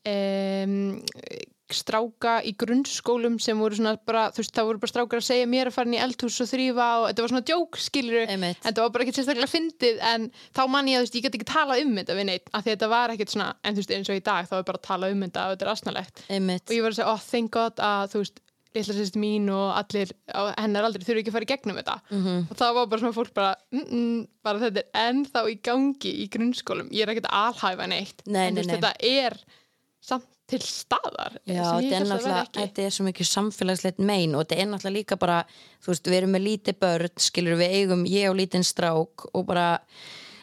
um, 0.08 0.76
stráka 1.72 2.36
í 2.44 2.52
grunnskólum 2.58 3.38
sem 3.42 3.58
voru 3.58 3.78
svona 3.78 3.94
bara, 4.06 4.26
þú 4.34 4.42
veist, 4.42 4.52
það 4.56 4.68
voru 4.68 4.82
bara 4.82 4.92
strákar 4.92 5.22
að 5.22 5.26
segja 5.28 5.48
mér 5.48 5.70
að 5.70 5.76
fara 5.76 5.88
inn 5.88 5.96
í 5.96 6.02
eldhús 6.04 6.36
og 6.44 6.50
þrýfa 6.50 6.88
og 6.98 7.06
þetta 7.08 7.24
var 7.24 7.32
svona 7.32 7.46
djók, 7.48 7.80
skilur 7.80 8.28
en 8.34 8.46
þetta 8.50 8.84
var 8.84 8.92
bara 8.92 9.06
ekkert 9.06 9.20
sérstaklega 9.20 9.52
fyndið 9.52 10.04
en 10.12 10.28
þá 10.52 10.62
man 10.74 10.92
ég 10.92 10.98
að 10.98 11.02
þú 11.02 11.08
veist, 11.08 11.18
ég 11.18 11.26
get 11.26 11.40
ekki 11.40 11.50
talað 11.52 11.84
um 11.86 11.98
þetta 12.00 12.18
við 12.18 12.28
neitt, 12.28 12.52
af 12.52 12.64
því 12.64 12.74
þetta 12.76 12.92
var 12.92 13.16
ekkert 13.16 13.34
svona, 13.34 13.50
en 13.62 13.74
þú 13.74 13.84
veist, 13.84 13.96
eins 13.96 14.12
og 14.12 14.20
í 14.20 14.24
dag 14.28 14.48
þá 14.48 14.56
er 14.58 14.70
bara 14.70 14.82
að 14.82 14.88
tala 14.88 15.12
um 15.12 15.26
þetta 15.26 15.44
og 15.48 15.56
þetta 15.56 15.68
er 15.68 15.74
asnalegt. 15.74 16.24
Og 16.28 16.76
ég 16.76 16.84
var 16.84 16.92
að 16.94 16.98
segja, 17.00 17.12
oh 17.12 17.28
thank 17.30 17.54
god 17.56 17.84
að 17.88 18.12
þú 18.12 18.24
veist, 18.24 18.42
litla 18.72 18.94
sýst 18.96 19.18
mín 19.20 19.48
og 19.52 19.74
allir 19.76 20.12
hennar 20.56 20.86
aldrei 20.86 21.04
þurfi 21.04 21.20
ekki 21.22 21.32
að 21.32 21.34
fara 21.36 21.46
í 21.46 21.50
gegnum 21.50 21.80
þetta. 21.80 21.96
Mhm. 22.08 22.46
og 22.48 22.56
það 22.56 22.76
var 22.78 22.86
bara 22.88 23.02
svona 23.02 23.16
fólk 23.16 23.34
bara, 23.36 23.50
mm 23.72 23.82
-mm, 23.84 24.20
bara 24.42 24.62
þetta 24.62 24.80
er 24.80 25.10
ennþá 25.12 25.42
í 25.50 25.56
gangi 25.60 26.12
í 26.24 26.28
grunnskólum. 26.32 26.88
Ég 26.88 27.04
er 27.04 27.12
ekkert 27.12 27.28
að 27.28 27.52
alhæfa 27.52 27.88
neitt. 27.88 28.22
Nei, 28.26 28.48
en 28.48 28.54
nei, 28.54 28.62
veist, 28.62 28.70
nei. 28.70 28.76
þetta 28.76 28.92
er 29.00 29.36
samt 30.02 30.28
til 30.50 30.60
staðar 30.64 31.36
Já, 31.46 31.62
sem 31.64 31.86
ég 31.86 31.92
þetta 31.94 32.62
er 32.62 32.64
að 32.64 32.80
er 32.84 32.94
svo 32.94 33.06
mikið 33.06 33.28
samfélagslegt 33.28 34.02
mein 34.02 34.34
og 34.34 34.44
þetta 34.44 34.58
er 34.58 34.68
náttúrulega 34.70 34.96
líka 34.98 35.18
bara, 35.20 35.38
þú 35.84 35.92
veist, 35.92 36.10
við 36.10 36.18
erum 36.18 36.34
með 36.36 36.44
lítið 36.48 36.80
börn, 36.82 37.14
skilur 37.22 37.60
við 37.60 37.76
eigum, 37.78 38.02
ég 38.10 38.28
og 38.32 38.36
lítinn 38.40 38.66
strák 38.66 39.26
og 39.30 39.46
bara, 39.48 39.68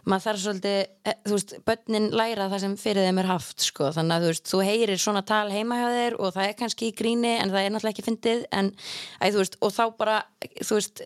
maður 0.10 0.26
þarf 0.26 0.42
svolítið, 0.46 0.80
eh, 1.04 1.20
þú 1.28 1.36
veist, 1.36 1.54
börnin 1.68 2.10
læra 2.16 2.50
það 2.50 2.64
sem 2.66 2.76
fyrir 2.80 3.10
þeim 3.10 3.22
er 3.22 3.32
haft, 3.34 3.68
sko, 3.68 3.92
þannig 3.98 4.16
að 4.16 4.26
þú 4.26 4.34
veist, 4.34 4.50
þú 4.54 4.64
heyrir 4.70 5.04
svona 5.04 5.26
tal 5.28 5.46
heima 5.54 5.80
hjá 5.82 5.88
þér 6.00 6.20
og 6.20 6.34
það 6.38 6.48
er 6.48 6.60
kannski 6.64 6.90
í 6.90 6.98
gríni 6.98 7.36
en 7.36 7.54
það 7.54 7.66
er 7.66 7.72
náttúrulega 7.76 7.98
ekki 7.98 8.08
fyndið, 8.08 8.44
en, 8.56 8.74
æ, 9.20 9.26
þú 9.30 9.44
veist, 9.44 9.60
og 9.62 9.76
þá 9.76 9.84
bara, 10.00 10.22
þú 10.64 10.80
veist, 10.80 11.04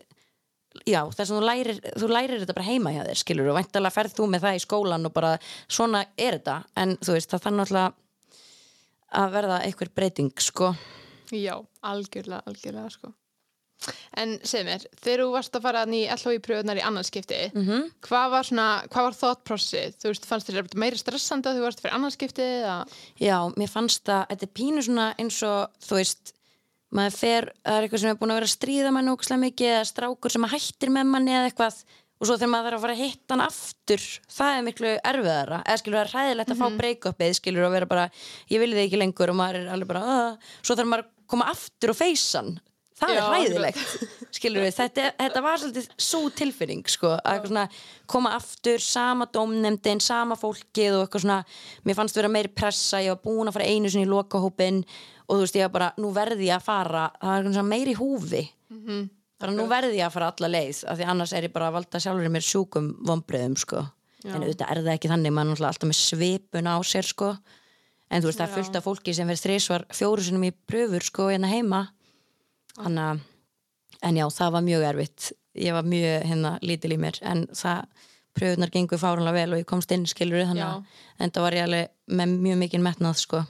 já, 0.88 1.02
þess 1.10 1.28
að 1.28 1.34
þú 1.34 1.42
lærir, 1.50 1.82
þú 1.98 2.08
lærir 2.10 2.40
þetta 2.40 2.56
bara 2.56 2.70
heima 2.70 2.94
hjá 2.94 3.02
þér, 3.04 3.20
skilur 3.20 3.50
og 3.52 3.58
væntalega 3.58 3.94
ferð 3.94 4.16
þú 4.16 4.30
með 4.30 4.46
það 4.46 4.56
í 4.56 4.64
skólan 4.64 5.10
og 5.10 5.14
bara, 5.14 5.34
svona 5.68 6.06
er 6.16 6.38
þetta, 6.38 6.56
en 6.82 6.96
þú 7.02 7.18
veist, 7.18 7.30
það 7.30 7.44
þarf 7.44 7.58
náttúrulega 7.60 8.03
að 9.14 9.34
verða 9.38 9.62
einhver 9.64 9.90
breyting 9.94 10.32
sko 10.42 10.74
Já, 11.32 11.56
algjörlega, 11.84 12.42
algjörlega 12.46 12.90
sko. 12.92 13.12
En 14.16 14.36
segð 14.46 14.68
mér, 14.68 14.84
þegar 15.02 15.20
þú 15.20 15.32
varst 15.34 15.56
að 15.58 15.64
fara 15.66 15.80
í 15.92 16.04
LHI 16.14 16.38
pröfunar 16.44 16.78
í 16.78 16.84
annarskipti 16.86 17.40
mm 17.50 17.64
-hmm. 17.66 17.88
hvað 18.06 18.30
var 18.32 18.46
svona, 18.48 18.68
hvað 18.88 19.04
var 19.08 19.16
thought 19.18 19.42
process? 19.44 19.96
Þú 20.00 20.12
veist, 20.12 20.26
fannst 20.26 20.48
þér 20.48 20.68
meiri 20.76 20.96
stressandi 20.96 21.48
að 21.48 21.58
þú 21.58 21.64
varst 21.66 21.82
fyrir 21.82 21.94
annarskipti 21.94 22.46
já, 23.20 23.38
mér 23.56 23.68
fannst 23.68 24.06
það, 24.06 24.24
þetta 24.30 24.46
er 24.46 24.56
pínu 24.60 24.82
svona 24.82 25.14
eins 25.18 25.42
og, 25.42 25.68
þú 25.84 25.94
veist 26.00 26.32
maður 26.94 27.18
fer, 27.18 27.52
það 27.64 27.76
er 27.76 27.82
eitthvað 27.82 28.00
sem 28.00 28.10
er 28.10 28.18
búin 28.20 28.30
að 28.30 28.38
vera 28.38 28.48
að 28.48 28.56
stríða 28.56 28.90
mann 28.94 29.12
ógslag 29.12 29.38
mikið 29.38 29.68
eða 29.74 29.84
strákur 29.84 30.30
sem 30.30 30.44
hættir 30.44 30.90
með 30.94 31.04
manni 31.04 31.32
eða 31.34 31.50
eitthvað 31.50 31.84
og 32.20 32.28
svo 32.28 32.36
þegar 32.38 32.52
maður 32.52 32.68
þarf 32.70 32.78
að 32.78 32.84
fara 32.84 32.94
að 32.94 33.02
hitta 33.04 33.34
hann 33.34 33.44
aftur 33.44 34.04
það 34.36 34.58
er 34.58 34.66
miklu 34.68 34.92
erfiðara. 35.12 35.62
Eða 35.64 35.80
skilur 35.82 35.98
það 35.98 36.04
er 36.04 36.12
hræðilegt 36.14 36.54
að 36.54 36.60
fá 36.62 36.68
break-upið 36.80 37.34
skilur 37.40 37.66
og 37.68 37.74
vera 37.74 37.90
bara, 37.90 38.04
ég 38.52 38.62
vil 38.62 38.70
þið 38.72 38.84
ekki 38.84 39.00
lengur. 39.00 39.32
Og 39.32 39.40
maður 39.40 39.60
er 39.62 39.72
alveg 39.74 39.90
bara, 39.90 40.04
"Ah." 40.04 40.36
svo 40.62 40.76
þarf 40.76 40.90
maður 40.92 41.04
að 41.04 41.10
koma 41.26 41.50
aftur 41.50 41.90
og 41.90 41.96
feysan 41.96 42.58
það 42.94 43.10
er 43.10 43.18
Já, 43.18 43.24
hræðilegt 43.30 44.34
skilur 44.34 44.64
við, 44.64 44.74
þetta, 44.76 45.08
þetta 45.18 45.42
var 45.44 45.58
svolítið 45.58 45.88
svo 46.06 46.20
tilfinning 46.38 46.84
sko, 46.90 47.14
að 47.26 47.48
svona 47.48 47.64
koma 48.10 48.34
aftur, 48.38 48.82
sama 48.82 49.26
dómnefndin 49.34 50.02
sama 50.04 50.36
fólkið 50.38 50.98
og 50.98 51.06
eitthvað 51.06 51.24
svona 51.26 51.40
mér 51.86 51.98
fannst 51.98 52.18
vera 52.18 52.30
meiri 52.30 52.52
pressa, 52.54 53.02
ég 53.02 53.16
var 53.16 53.22
búin 53.24 53.50
að 53.50 53.58
fara 53.58 53.68
einu 53.70 53.90
sinni 53.90 54.06
í 54.06 54.12
lokahópin 54.12 54.84
og 55.26 55.36
þú 55.36 55.42
veist 55.42 55.58
ég 55.58 55.66
var 55.66 55.74
bara 55.78 55.90
nú 55.98 56.12
verði 56.14 56.50
ég 56.50 56.58
að 56.58 56.66
fara, 56.68 57.04
það 57.22 57.50
var 57.56 57.68
meiri 57.68 57.96
húfi. 57.98 58.44
Mhm. 58.70 59.04
Þannig 59.40 59.52
að 59.54 59.58
nú 59.60 59.66
verði 59.70 59.98
ég 59.98 60.06
að 60.06 60.14
fara 60.16 60.30
alla 60.32 60.50
leið 60.54 60.80
af 60.88 60.98
því 60.98 61.08
annars 61.12 61.32
er 61.34 61.48
ég 61.48 61.52
bara 61.54 61.68
að 61.70 61.76
valda 61.78 62.00
sjálfur 62.04 62.32
mér 62.34 62.46
sjúkum 62.46 62.88
vombriðum 63.08 63.56
sko, 63.60 63.84
en 64.24 64.40
auðvitað 64.40 64.70
er 64.70 64.82
það 64.84 64.94
ekki 64.94 65.12
þannig 65.12 65.34
maður 65.36 65.60
er 65.60 65.68
alltaf 65.68 65.90
með 65.90 66.00
svipun 66.00 66.70
á 66.70 66.76
sér 66.86 67.08
sko, 67.08 67.30
en 68.10 68.22
þú 68.22 68.30
veist 68.30 68.40
það 68.40 68.48
er 68.48 68.54
fullt 68.58 68.78
af 68.78 68.86
fólki 68.86 69.14
sem 69.16 69.28
verður 69.28 69.44
þrísvar 69.48 69.86
fjóru 69.92 70.24
sinum 70.24 70.46
í 70.46 70.52
pröfur 70.54 71.04
sko 71.04 71.28
hérna 71.32 71.50
heima. 71.50 71.82
Þannig 72.78 73.04
að 73.10 73.22
en 74.04 74.18
já, 74.20 74.26
það 74.36 74.52
var 74.56 74.64
mjög 74.66 74.84
erfitt. 74.90 75.32
Ég 75.54 75.76
var 75.76 75.86
mjög 75.86 76.26
hérna 76.28 76.50
lítil 76.62 76.92
í 76.94 77.00
mér 77.00 77.18
en 77.22 77.46
það, 77.54 77.84
pröfunar 78.34 78.72
gengur 78.74 78.98
fárunlega 78.98 79.36
vel 79.38 79.54
og 79.54 79.60
ég 79.62 79.68
komst 79.70 79.92
inn 79.94 80.06
skilur 80.10 80.42
þannig 80.48 80.64
að 80.66 81.34
það 81.36 81.44
var 81.46 81.56
ég 81.58 81.66
alveg 81.68 81.92
með 82.18 82.32
mjög 82.46 82.58
mikið 82.64 82.82
metnað 82.82 83.20
sko, 83.20 83.44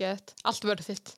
Gett, 0.00 0.34
allt 0.42 0.64
verður 0.66 0.88
þitt. 0.88 1.12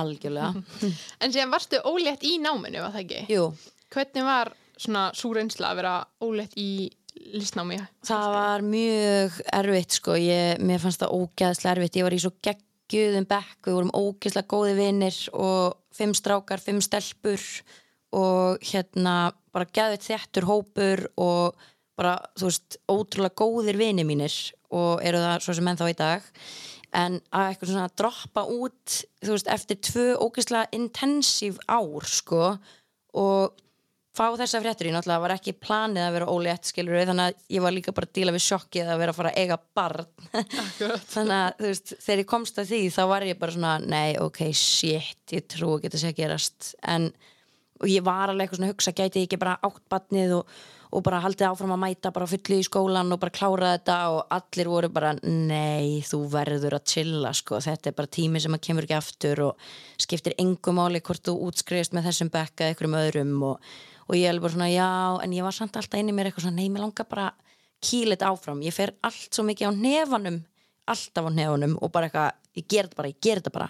Algjörlega. 0.00 0.64
En 1.22 1.32
síðan 1.34 1.52
varstu 1.54 1.80
ólétt 1.88 2.26
í 2.26 2.36
náminu, 2.42 2.82
var 2.84 2.92
það 2.96 3.04
ekki? 3.06 3.22
jú, 3.34 3.46
Hvernig 3.94 4.26
var 4.26 4.50
svona 4.80 5.04
svo 5.14 5.30
reynsla 5.36 5.70
að 5.70 5.80
vera 5.82 5.94
ólétt 6.24 6.56
í 6.58 6.90
listnámi? 7.34 7.76
það 8.08 8.24
var 8.34 8.64
mjög 8.66 9.36
erfitt 9.54 9.98
sko, 10.00 10.16
ég, 10.18 10.58
mér 10.66 10.82
fannst 10.82 11.04
það 11.04 11.14
ógeðslega 11.20 11.76
erfitt, 11.76 11.98
ég 12.00 12.06
var 12.08 12.16
í 12.16 12.18
svo 12.24 12.32
geggjuðum 12.42 13.28
bekk, 13.30 13.54
við 13.68 13.76
vorum 13.78 13.92
ógeðslega 13.94 14.50
góði 14.50 14.74
vinnir 14.80 15.20
og 15.38 15.76
fimm 15.94 16.14
strákar, 16.18 16.58
fimm 16.64 16.82
stelpur 16.82 17.44
og 18.14 18.66
hérna 18.66 19.14
bara 19.54 19.70
geðvitt 19.70 20.08
þettur 20.08 20.48
hópur 20.50 21.04
og 21.22 21.54
bara, 21.94 22.16
þú 22.34 22.50
veist, 22.50 22.76
ótrúlega 22.90 23.38
góðir 23.38 23.78
vinir 23.78 24.06
mínir 24.06 24.34
og 24.74 24.98
eru 25.06 25.22
það 25.22 25.44
svo 25.46 25.54
sem 25.54 25.68
ennþá 25.70 25.90
í 25.92 25.96
dag 26.02 26.24
en 26.94 27.18
að 27.34 27.50
eitthvað 27.50 27.72
svona 27.72 27.90
droppa 27.98 28.46
út 28.50 29.00
þú 29.24 29.34
veist, 29.34 29.50
eftir 29.50 29.80
tvö 29.82 30.06
ógeðslega 30.22 30.70
intensív 30.76 31.60
ár 31.66 32.08
sko 32.08 32.54
og 33.18 33.60
fá 34.14 34.28
þessa 34.38 34.60
fréttur 34.62 34.88
ég 34.88 34.94
náttúrulega 34.94 35.24
var 35.24 35.34
ekki 35.34 35.56
planið 35.58 36.04
að 36.04 36.16
vera 36.16 36.30
ólétt 36.30 36.68
skilur 36.70 36.94
við 36.94 37.08
þannig 37.10 37.30
að 37.32 37.54
ég 37.56 37.64
var 37.64 37.74
líka 37.74 37.94
bara 37.96 38.08
að 38.08 38.14
díla 38.18 38.34
við 38.34 38.44
sjokkið 38.46 38.90
að 38.92 39.00
vera 39.02 39.14
að 39.14 39.18
fara 39.18 39.32
að 39.32 39.40
eiga 39.42 39.58
barn. 39.74 40.10
Þannig 41.14 41.36
að 41.40 41.48
þú 41.58 41.70
veist, 41.72 41.94
þegar 42.04 42.22
ég 42.22 42.28
komst 42.30 42.60
að 42.62 42.70
því 42.70 42.80
þá 42.94 43.00
var 43.10 43.26
ég 43.26 43.40
bara 43.40 43.56
svona, 43.56 43.72
nei, 43.82 44.14
ok, 44.22 44.40
shit 44.54 45.34
ég 45.34 45.48
trú 45.50 45.72
ekki 45.74 45.90
að 45.90 45.96
það 45.96 46.04
sé 46.04 46.12
að 46.12 46.20
gerast. 46.20 46.70
En 46.94 47.10
og 47.82 47.90
ég 47.90 48.06
var 48.06 48.30
alveg 48.30 48.46
eitthvað 48.46 48.60
svona 48.60 48.70
að 48.70 48.76
hugsa 48.76 48.94
gæti 48.94 49.22
ég 49.22 49.28
ekki 49.28 49.40
bara 49.42 49.58
átt 49.66 49.82
barnið 49.90 50.38
og, 50.38 50.54
og 50.94 51.02
bara 51.02 51.20
haldið 51.24 51.48
áfram 51.48 51.74
að 51.74 51.80
mæta 51.82 52.12
bara 52.14 52.28
fullu 52.30 52.58
í 52.60 52.66
skólan 52.66 53.10
og 53.14 53.20
bara 53.22 53.34
klára 53.34 53.72
þetta 53.74 53.96
og 54.14 54.34
allir 54.36 54.70
voru 54.70 54.90
bara, 54.94 55.10
nei, 55.26 55.98
þú 56.06 56.20
verður 56.30 56.76
að 56.78 56.84
chilla, 56.92 57.32
sko, 57.34 57.58
þetta 57.64 57.90
er 57.90 57.96
bara 57.98 58.12
tími 58.18 58.42
sem 58.42 58.54
að 58.54 58.62
kemur 58.68 58.86
ekki 58.86 58.96
aftur 58.98 59.42
og 59.48 59.66
skiptir 60.00 60.36
engum 60.38 60.78
máli 60.78 61.02
hvort 61.04 61.24
þú 61.26 61.34
útskrifist 61.48 61.96
með 61.96 62.10
þessum 62.10 62.30
bekka 62.34 62.64
eða 62.64 62.74
einhverjum 62.74 62.98
öðrum. 63.00 63.34
Og, 63.50 63.74
og 64.06 64.18
ég 64.20 64.30
er 64.30 64.40
bara 64.44 64.54
svona, 64.54 64.70
já, 64.70 64.88
en 65.24 65.34
ég 65.34 65.46
var 65.46 65.58
samt 65.58 65.78
alltaf 65.80 65.98
inn 65.98 66.12
í 66.12 66.16
mér 66.16 66.30
eitthvað 66.30 66.46
svona, 66.46 66.60
nei, 66.62 66.70
mér 66.70 66.86
langar 66.86 67.10
bara 67.10 67.28
kýlit 67.84 68.22
áfram, 68.24 68.62
ég 68.64 68.74
fer 68.74 68.94
allt 69.04 69.34
svo 69.34 69.44
mikið 69.48 69.70
á 69.70 69.72
nefanum 69.74 70.40
alltaf 70.90 71.26
á 71.26 71.30
nefanum 71.32 71.78
og 71.82 71.92
bara 71.92 72.08
eitthvað, 72.08 72.40
ég 72.58 72.68
ger 72.68 72.88
þetta 72.88 73.00
bara, 73.00 73.10
ég 73.12 73.20
ger 73.22 73.40
þetta 73.40 73.54
bara. 73.54 73.68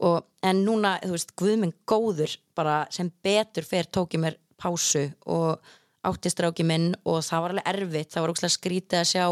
Og, 0.00 0.22
en 0.48 0.62
núna, 0.64 0.94
þú 1.02 1.12
veist, 1.14 1.34
guðminn 1.38 1.74
góður 1.88 2.36
bara 2.56 2.82
sem 2.92 3.10
betur 3.24 3.66
fer 3.68 3.88
tók 3.92 4.16
ég 4.16 4.22
mér 4.22 4.38
pásu 4.60 5.06
og 5.28 5.60
áttistráki 6.06 6.64
minn 6.66 6.94
og 7.04 7.20
það 7.26 7.44
var 7.44 7.54
alveg 7.54 7.70
erfitt. 7.74 8.12
Það 8.14 8.24
var 8.24 8.32
ógslag 8.34 8.54
skrítið 8.54 9.02
að 9.02 9.10
sjá 9.12 9.24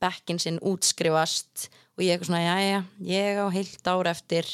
bekkin 0.00 0.40
sinn 0.42 0.60
útskrifast 0.64 1.68
og 1.98 2.04
ég 2.04 2.14
eitthvað 2.14 2.30
svona, 2.30 2.44
jæja, 2.46 2.84
ég 3.10 3.40
á 3.40 3.46
heilt 3.52 3.90
ár 3.92 4.10
eftir. 4.10 4.48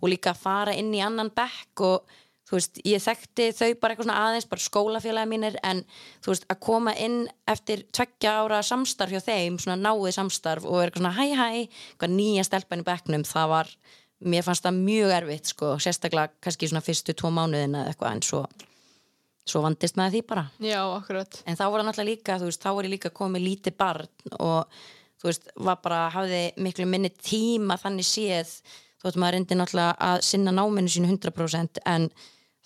Og 0.00 0.12
líka 0.12 0.34
fara 0.36 0.74
inn 0.76 0.92
í 0.94 1.00
annan 1.04 1.32
bekk 1.32 1.84
og 1.86 2.18
þú 2.50 2.58
veist, 2.58 2.80
ég 2.86 3.02
þekkti 3.02 3.46
þau 3.54 3.68
bara 3.80 3.94
eitthvað 3.94 4.06
svona 4.08 4.22
aðeins 4.26 4.48
bara 4.50 4.64
skólafélagi 4.64 5.30
mínir 5.30 5.58
en 5.66 5.84
þú 6.24 6.32
veist, 6.32 6.46
að 6.50 6.60
koma 6.66 6.94
inn 6.98 7.20
eftir 7.50 7.84
tveggja 7.94 8.34
ára 8.42 8.60
samstarf 8.66 9.14
hjá 9.14 9.22
þeim, 9.22 9.58
svona 9.62 9.78
náið 9.78 10.16
samstarf 10.18 10.66
og 10.66 10.80
vera 10.80 10.90
eitthvað 10.90 11.04
svona 11.04 11.14
hæ 11.16 11.26
hæ, 11.38 11.48
eitthvað 11.62 12.16
nýja 12.16 12.46
stelpan 12.48 12.82
í 12.82 12.88
bekknum, 12.90 13.26
það 13.28 13.52
var 13.54 13.70
mér 14.34 14.44
fannst 14.44 14.66
það 14.66 14.82
mjög 14.82 15.14
erfitt 15.20 15.54
sko, 15.54 15.76
sérstaklega 15.80 16.34
kannski 16.42 16.68
svona 16.68 16.84
fyrstu 16.84 17.14
tvo 17.16 17.30
mánuðina 17.34 17.86
eitthvað 17.88 18.16
en 18.16 18.26
svo, 18.26 18.42
svo 19.48 19.62
vandist 19.64 19.96
maður 19.98 20.16
því 20.18 20.22
bara 20.28 20.44
Já, 20.62 20.80
akkurat. 20.96 21.40
en 21.46 21.58
þá 21.58 21.64
var 21.66 21.80
það 21.80 21.86
náttúrulega 21.88 22.10
líka, 22.10 22.38
þú 22.40 22.48
veist, 22.50 22.62
þá 22.64 22.70
var 22.76 22.88
ég 22.88 22.94
líka 22.94 23.12
komið 23.14 23.46
lítið 23.46 23.76
barn 23.80 24.34
og 24.38 24.80
þú 25.20 25.30
veist, 25.30 25.48
var 25.56 25.80
bara, 25.84 26.00
hafði 26.14 26.42
miklu 26.64 26.86
minni 26.88 27.10
tíma 27.12 27.76
þannig 27.80 28.08
séð, 28.08 28.52
þú 29.00 29.08
veist, 29.08 29.20
maður 29.20 29.36
reyndi 29.38 29.58
náttúrulega 29.58 29.96
að 30.10 30.26
sinna 30.28 30.54
náminu 30.54 30.92
sínu 30.92 31.10
100% 31.12 31.82
en 31.92 32.10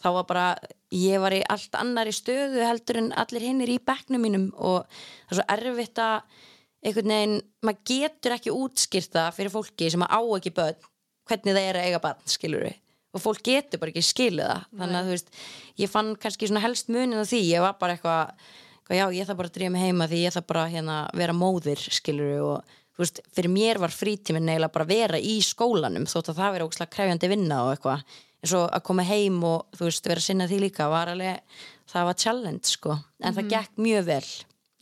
þá 0.05 0.09
var 0.19 0.27
bara, 0.29 0.47
ég 0.95 1.23
var 1.23 1.35
í 1.35 1.43
allt 1.51 1.79
annari 1.81 2.13
stöðu 2.15 2.61
heldur 2.67 3.01
en 3.01 3.13
allir 3.17 3.47
hinnir 3.49 3.73
í 3.73 3.81
bekknum 3.83 4.23
mínum 4.27 4.51
og 4.59 4.85
það 5.31 5.39
er 5.39 5.41
svo 5.41 5.47
erfitt 5.57 6.03
að 6.05 6.43
einhvern 6.85 7.15
veginn, 7.15 7.39
maður 7.65 7.85
getur 7.89 8.35
ekki 8.37 8.53
útskýrta 8.53 9.29
fyrir 9.33 9.55
fólki 9.55 9.89
sem 9.91 10.05
á 10.05 10.21
ekki 10.37 10.53
börn 10.55 10.91
hvernig 11.25 11.57
það 11.57 11.69
er 11.71 11.79
að 11.81 11.87
eiga 11.89 12.03
barn, 12.05 12.21
skilur 12.29 12.67
við 12.67 12.77
og 13.15 13.23
fólk 13.23 13.45
getur 13.47 13.81
bara 13.83 13.95
ekki 13.95 14.05
skilið 14.05 14.51
það. 14.51 14.69
Þannig 14.81 14.99
að 14.99 15.09
þú 15.09 15.15
veist, 15.15 15.35
ég 15.81 15.93
fann 15.93 16.13
kannski 16.21 16.51
svona 16.51 16.65
helst 16.65 16.91
munin 16.93 17.23
á 17.23 17.25
því, 17.25 17.41
ég 17.49 17.65
var 17.65 17.77
bara 17.81 17.97
eitthvað 17.97 18.97
já, 18.99 19.07
ég 19.15 19.29
þarf 19.29 19.41
bara 19.41 19.51
að 19.51 19.59
dríja 19.59 19.73
mig 19.73 19.85
heima 19.87 20.09
því 20.11 20.23
ég 20.27 20.35
þarf 20.35 20.49
bara 20.51 20.65
hérna 20.73 20.97
vera 21.17 21.37
móðir, 21.37 21.81
skilur 21.81 22.43
og 22.45 22.75
þú 22.95 23.05
veist, 23.05 23.21
fyrir 23.35 23.53
mér 23.55 23.81
var 23.83 23.95
frítíminn 23.95 24.51
eiginlega 24.51 24.75
bara 24.75 24.89
vera 24.91 25.21
í 25.21 25.39
skólanum 25.45 26.09
þótt 26.11 26.33
að 26.33 26.41
það 26.43 26.57
vera 26.57 26.69
ógslag 26.69 26.93
krefjandi 26.93 27.31
vinna 27.33 27.63
og 27.65 27.75
eitthvað. 27.75 28.05
En 28.45 28.51
svo 28.51 28.65
að 28.69 28.85
koma 28.85 29.07
heim 29.09 29.39
og 29.49 29.79
þú 29.79 29.89
veist, 29.89 30.09
vera 30.11 30.21
að 30.21 30.27
sinna 30.27 30.49
því 30.51 30.59
líka 30.67 30.91
var 30.93 31.15
alveg, 31.15 31.41
það 31.89 32.11
var 32.11 32.19
challenge 32.21 32.75
sko, 32.75 32.99
en 33.25 33.39
það 33.39 33.55
gekk 33.55 33.81
mjög 33.87 34.11
vel 34.11 34.27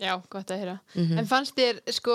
Já, 0.00 0.16
gott 0.32 0.50
að 0.50 0.58
heyra. 0.62 0.74
En 1.20 1.26
fannst 1.28 1.54
þér, 1.54 1.78
sko, 1.94 2.14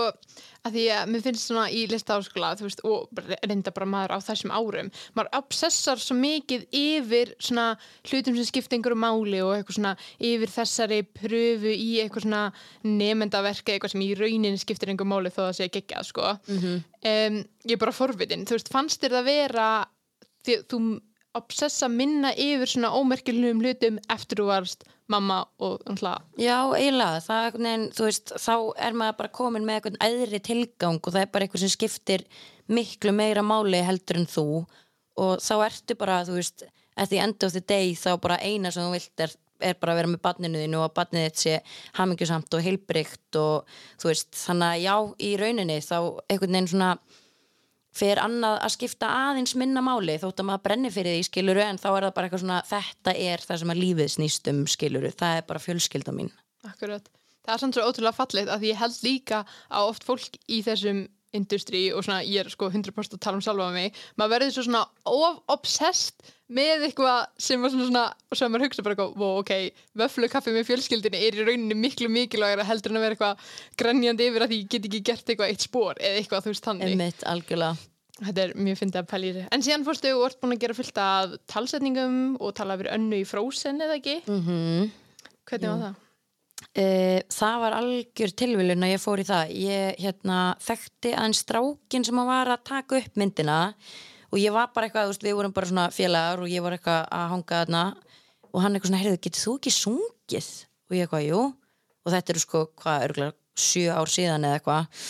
að 0.66 0.74
því 0.76 0.84
að 0.92 1.12
mér 1.14 1.22
finnst 1.24 1.44
svona 1.46 1.66
í 1.72 1.84
listaháskóla, 1.88 2.50
þú 2.60 2.66
veist, 2.66 2.82
og 2.84 3.22
reynda 3.48 3.72
bara 3.72 3.88
maður 3.88 4.16
á 4.18 4.20
þessum 4.26 4.52
árum, 4.52 4.90
maður 5.16 5.38
obsessar 5.40 6.02
svo 6.02 6.18
mikið 6.20 6.66
yfir 6.76 7.32
svona 7.40 7.68
hlutum 8.10 8.36
sem 8.36 8.50
skipta 8.50 8.76
einhverju 8.76 9.00
máli 9.00 9.40
og 9.46 9.54
eitthvað 9.56 9.78
svona 9.80 9.96
yfir 10.20 10.54
þessari 10.58 11.00
pröfu 11.16 11.72
í 11.72 11.90
eitthvað 12.04 12.28
svona 12.28 12.44
nefndaverka, 12.84 13.74
eitthvað 13.78 13.94
sem 13.96 14.04
í 14.04 14.14
rauninni 14.20 14.60
skiptir 14.60 14.92
einhverju 14.92 15.14
máli 15.14 15.32
þó 15.32 15.46
að 15.46 15.52
það 15.52 15.60
sé 15.62 15.70
geggjað, 15.78 16.10
sko. 16.12 16.34
um, 17.14 17.44
ég 17.70 17.78
er 17.78 17.84
bara 17.86 17.96
forvitin, 17.96 18.48
þú 18.50 18.58
veist, 18.58 18.74
fannst 18.74 19.06
þér 19.06 19.20
það 19.22 19.30
vera, 19.32 19.70
því, 20.44 20.60
þú 20.68 20.82
obsessa 21.38 21.90
minna 21.92 22.34
yfir 22.34 22.70
svona 22.74 22.94
ómerkilegum 22.98 23.64
hlutum 23.64 24.00
eftir 24.14 24.42
þú 24.42 24.50
varst 24.52 24.88
mamma 25.08 25.46
og 25.64 25.82
náttúrulega 25.86 26.42
Já, 26.42 26.58
eiginlega, 26.76 27.22
það 27.24 27.46
er 27.46 27.58
veginn, 27.58 27.86
þú 27.96 28.08
veist, 28.10 28.34
þá 28.44 28.56
er 28.88 28.98
maður 29.00 29.20
bara 29.22 29.36
komin 29.40 29.68
með 29.68 29.80
einhvern 29.80 30.02
æðri 30.04 30.42
tilgang 30.44 31.00
og 31.00 31.14
það 31.14 31.24
er 31.24 31.32
bara 31.34 31.48
eitthvað 31.48 31.64
sem 31.64 31.74
skiptir 31.74 32.26
miklu 32.68 33.14
meira 33.16 33.44
máli 33.46 33.80
heldur 33.86 34.22
en 34.22 34.28
þú. 34.30 34.48
Og 35.18 35.42
þá 35.42 35.54
ertu 35.66 35.96
bara, 35.98 36.22
þú 36.28 36.38
veist, 36.38 36.66
at 36.98 37.10
the 37.10 37.20
end 37.24 37.44
of 37.44 37.54
the 37.54 37.62
day 37.62 37.94
þá 37.96 38.18
bara 38.22 38.40
eina 38.42 38.72
sem 38.74 38.86
þú 38.86 38.96
vilt 38.98 39.24
er, 39.24 39.36
er 39.62 39.78
bara 39.80 39.94
að 39.94 40.02
vera 40.02 40.12
með 40.12 40.24
barninu 40.26 40.64
þínu 40.64 40.82
og 40.82 40.88
að 40.90 40.98
barnið 41.00 41.28
þitt 41.28 41.44
sé 41.44 41.56
hamingjusamt 42.00 42.58
og 42.58 42.66
heilbrygt 42.66 43.40
og 43.42 43.80
þú 44.02 44.12
veist, 44.12 44.30
þannig 44.36 44.68
að 44.74 44.84
já, 44.84 44.96
í 45.24 45.32
rauninni 45.42 45.80
þá 45.86 45.98
einhvern 46.28 46.58
veginn 46.58 46.72
svona 46.74 46.92
fer 47.98 48.22
annað 48.22 48.60
að 48.66 48.74
skipta 48.76 49.10
aðeins 49.26 49.56
minna 49.60 49.84
máli. 49.86 50.18
Þótt 50.22 50.44
að 50.44 50.50
maður 50.52 50.66
brenni 50.68 50.94
fyrir 50.94 51.18
því 51.18 51.28
skiluru 51.28 51.64
en 51.66 51.82
þá 51.82 51.90
er 51.92 52.08
það 52.08 52.16
bara 52.16 52.30
eitthvað 52.30 52.44
svona 52.44 52.62
þetta 52.70 53.16
er 53.28 53.46
það 53.50 53.62
sem 53.62 53.74
að 53.74 53.84
lífið 53.84 54.14
snýst 54.16 54.50
um 54.54 54.64
skiluru 54.70 55.14
það 55.14 55.42
er 55.42 55.46
bara 55.50 55.64
fjölskylda 55.64 56.16
mín. 56.16 56.32
Akkurat. 56.68 57.12
Það 57.48 57.54
er 57.54 57.62
samt 57.64 57.78
svo 57.78 57.86
ótrúlega 57.88 58.18
fallið 58.18 58.50
að 58.52 58.66
ég 58.68 58.82
held 58.82 58.98
líka 59.06 59.44
að 59.70 59.92
oft 59.94 60.08
fólk 60.08 60.42
í 60.52 60.62
þessum 60.66 61.06
industrí 61.36 61.88
og 61.94 62.06
svona 62.06 62.24
ég 62.26 62.44
er 62.44 62.52
sko 62.52 62.70
100% 62.72 63.18
að 63.18 63.24
tala 63.24 63.40
um 63.40 63.44
sjálfa 63.44 63.70
mig. 63.76 63.96
Maður 64.20 64.34
verður 64.36 64.56
svo 64.56 64.66
svona 64.68 64.84
of 65.08 65.40
obsessed 65.54 66.34
með 66.48 66.86
eitthvað 66.88 67.18
sem 67.44 67.62
var 67.64 67.74
svona 67.74 67.88
svona 67.90 68.38
sem 68.40 68.54
maður 68.54 68.68
hugsa 68.68 68.86
bara 68.86 68.96
eitthvað, 68.96 69.18
wow, 69.20 69.42
ok 69.42 69.52
vöflukaffi 70.00 70.54
með 70.56 70.70
fjölskyldinni 70.70 71.20
er 71.28 71.36
í 71.36 71.46
rauninni 71.48 71.78
miklu 71.78 72.08
mikilvægara 72.14 72.68
heldur 72.68 72.94
en 72.94 73.02
að 73.02 73.06
vera 73.08 73.18
eitthvað 73.18 73.52
grenjandi 73.82 74.30
yfir 74.32 74.46
að 74.46 74.54
því 74.54 74.64
get 74.72 74.88
ekki 74.88 75.04
gert 75.12 75.28
eitthvað 75.28 75.54
eitt 75.54 75.68
spór 75.68 76.00
eða 76.00 76.22
eitthvað 76.22 76.46
þú 76.46 76.54
veist 76.54 76.70
þannig 76.70 76.94
einmitt 76.94 77.28
algjörlega 77.28 77.76
Þetta 78.18 78.48
er 78.48 78.54
mjög 78.58 78.80
fyndið 78.80 78.98
að 78.98 79.10
pæla 79.12 79.28
í 79.28 79.32
þessu. 79.36 79.50
En 79.54 79.64
síðan 79.66 79.84
fórstu 79.86 80.12
og 80.18 80.24
ert 80.26 80.40
búin 80.42 80.56
að 80.56 80.62
gera 80.64 80.76
fullt 80.78 81.00
af 81.04 81.36
talsetningum 81.54 82.16
og 82.42 82.56
tala 82.58 82.78
fyrir 82.80 82.96
önnu 82.96 83.20
í 83.22 83.28
frósen 83.30 83.78
eða 83.86 84.00
ekki? 84.00 84.16
mm 84.26 84.88
Hvernig 85.48 85.70
var 85.70 85.84
það? 85.84 86.00
Uh, 86.78 87.20
það 87.30 87.60
var 87.62 87.76
algjör 87.78 88.34
tilviljun 88.42 88.86
að 88.88 88.92
ég 88.96 89.02
fór 89.04 89.22
í 89.22 89.26
það 89.28 89.52
ég 89.62 90.02
hérna, 90.02 90.40
þekkti 90.66 91.14
að 93.54 93.76
og 94.32 94.40
ég 94.42 94.56
var 94.56 94.72
bara 94.76 94.90
eitthvað, 94.90 95.18
við 95.24 95.38
vorum 95.38 95.56
bara 95.56 95.70
svona 95.70 95.90
félagar 95.94 96.44
og 96.44 96.52
ég 96.52 96.64
var 96.64 96.76
eitthvað 96.76 97.04
að 97.16 97.30
hanga 97.34 97.62
þarna. 97.62 97.84
Og 98.54 98.64
hann 98.64 98.76
eitthvað 98.76 98.92
svona, 98.92 99.04
heyrðu, 99.04 99.22
getur 99.24 99.44
þú 99.44 99.56
ekki 99.60 99.74
sungið? 99.76 100.50
og 100.88 100.96
ég 100.96 101.08
eitthvað, 101.08 101.26
jú. 101.28 101.42
Og 102.08 102.14
þetta 102.14 102.34
eru 102.34 102.44
sko, 102.44 102.62
hvað, 102.80 103.08
örgulega 103.10 103.36
sjö 103.58 103.88
ár 103.92 104.12
síðan 104.12 104.48
eða 104.48 104.60
eitthvað. 104.60 105.02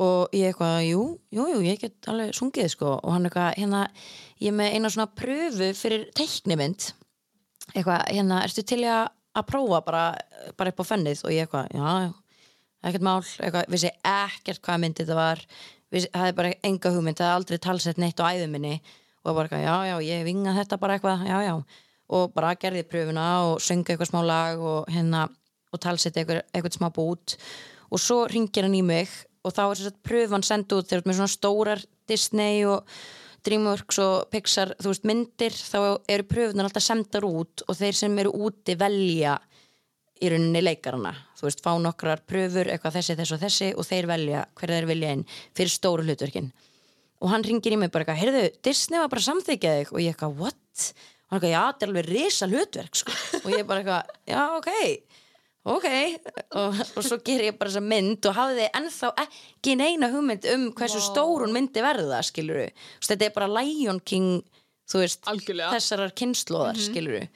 Og 0.00 0.34
ég 0.36 0.50
eitthvað, 0.50 0.76
jú, 0.88 1.04
jú, 1.36 1.46
jú, 1.54 1.60
ég 1.64 1.80
get 1.80 2.10
alveg 2.10 2.34
sungið 2.36 2.72
sko. 2.74 2.96
Og 2.98 3.14
hann 3.14 3.28
eitthvað, 3.28 3.54
hérna 3.60 3.84
ég 4.40 4.56
með 4.56 4.76
eina 4.76 4.92
svona 4.92 5.08
pröfu 5.16 5.70
fyrir 5.76 6.06
teiknimynd. 6.16 6.90
Eitthvað, 7.72 8.04
hérna, 8.10 8.42
ertu 8.44 8.64
til 8.66 8.82
að 8.84 9.08
að 9.38 9.46
prófa 9.46 9.78
bara, 9.86 10.04
bara 10.58 10.72
upp 10.72 10.80
á 10.82 10.90
fennið? 10.90 11.20
Og 11.24 11.34
ég 11.34 11.46
eitthvað, 11.46 11.68
já, 11.72 12.48
ekkert 12.88 13.06
mál. 13.06 13.20
Eitthvað, 13.22 13.68
vissi 13.72 13.92
ekkert 14.04 14.64
hvað 14.66 14.82
myndi 14.82 15.04
þetta 15.04 15.18
var 15.18 15.44
það 15.90 16.26
er 16.26 16.36
bara 16.38 16.52
enga 16.66 16.92
hugmynd 16.94 17.18
það 17.18 17.28
er 17.28 17.38
aldrei 17.38 17.58
talsett 17.58 18.00
neitt 18.00 18.20
á 18.22 18.30
æðum 18.30 18.56
minni. 18.56 18.80
Og 19.24 19.36
bara 19.36 19.60
já, 19.60 19.74
já, 19.84 19.96
ég 20.00 20.24
vinga 20.24 20.54
þetta 20.56 20.78
bara 20.80 20.96
eitthvað 20.96 21.26
já, 21.28 21.38
já, 21.44 21.54
og 22.16 22.30
bara 22.32 22.54
gerði 22.56 22.86
pröfuna 22.88 23.26
og 23.50 23.58
söngi 23.60 23.92
eitthvað 23.92 24.08
smá 24.08 24.22
lag 24.24 24.62
og 24.64 24.88
hérna, 24.88 25.26
og 25.70 25.82
talsett 25.82 26.16
eitthvað, 26.16 26.40
eitthvað 26.54 26.78
smá 26.78 26.88
bút. 26.94 27.36
Og 27.90 28.00
svo 28.00 28.22
ringir 28.30 28.64
hann 28.64 28.78
í 28.78 28.84
mig 28.86 29.12
og 29.44 29.52
þá 29.52 29.62
er 29.66 29.74
þess 29.74 29.90
að 29.90 30.00
pröfan 30.08 30.46
send 30.46 30.72
út 30.72 30.88
þegar 30.88 30.90
þú 30.90 31.00
ert 31.02 31.10
með 31.10 31.18
svona 31.18 31.34
stórar 31.34 31.84
Disney 32.08 32.64
og 32.68 32.96
Dreamworks 33.44 34.00
og 34.04 34.32
Pixar, 34.32 34.74
þú 34.80 34.90
veist, 34.92 35.06
myndir 35.08 35.54
þá 35.56 35.78
eru 36.12 36.26
pröfunar 36.28 36.68
alltaf 36.68 36.84
sendar 36.84 37.24
út 37.24 37.64
og 37.66 37.78
þeir 37.78 37.96
sem 37.96 38.18
eru 38.20 38.34
úti 38.48 38.76
velja 38.80 39.38
í 40.20 40.30
rauninni 40.32 40.62
leikarana, 40.62 41.12
þú 41.38 41.48
veist, 41.48 41.62
fá 41.64 41.70
nokkrar 41.80 42.22
pröfur, 42.28 42.68
eitthvað 42.68 42.98
þessi, 42.98 43.16
þessi 43.18 43.36
og 43.36 43.44
þessi 43.44 43.70
og 43.74 43.86
þeir 43.88 44.08
velja 44.10 44.42
hverða 44.58 44.80
þeir 44.80 44.90
vilja 44.90 45.14
inn 45.16 45.22
fyrir 45.56 45.72
stóru 45.72 46.04
hlutverkin 46.06 46.50
og 47.20 47.32
hann 47.32 47.44
ringir 47.44 47.76
í 47.76 47.78
mig 47.80 47.92
bara 47.92 48.06
eitthvað, 48.06 48.20
heyrðu, 48.22 48.44
Disney 48.64 49.00
var 49.00 49.12
bara 49.12 49.26
samþykjað 49.28 49.78
þig 49.80 49.94
og 49.94 50.02
ég 50.04 50.14
eitthvað, 50.14 50.36
what? 50.40 50.90
og 50.90 51.34
hann 51.34 51.40
eitthvað, 51.40 51.54
já, 51.54 51.62
þetta 51.70 51.86
er 51.86 51.92
alveg 51.92 52.10
risa 52.10 52.50
hlutverk 52.50 53.00
sko. 53.00 53.16
og 53.42 53.50
ég 53.54 53.66
bara 53.68 53.84
eitthvað, 53.84 54.14
já, 54.30 54.42
ok 54.58 54.70
ok, 55.70 55.88
og, 56.56 56.78
og 56.96 57.04
svo 57.04 57.18
ger 57.24 57.44
ég 57.44 57.58
bara 57.60 57.68
þessa 57.68 57.84
mynd 57.84 58.28
og 58.30 58.36
hafði 58.36 58.70
ennþá 58.78 59.10
ekki 59.26 59.76
neina 59.76 60.08
hugmynd 60.12 60.48
um 60.54 60.70
hversu 60.76 61.02
Vá. 61.02 61.06
stór 61.10 61.44
hún 61.44 61.52
myndi 61.56 61.84
verða, 61.84 62.22
skilur 62.24 62.70
þetta 63.04 63.28
er 63.28 63.36
bara 63.36 63.50
Lion 63.60 64.00
King 64.00 64.40
þú 64.88 65.04
veist, 65.04 65.22
Algjörlega. 65.28 65.74
þessarar 65.76 66.16
kynnslóðar 66.16 66.80
mm 66.80 67.28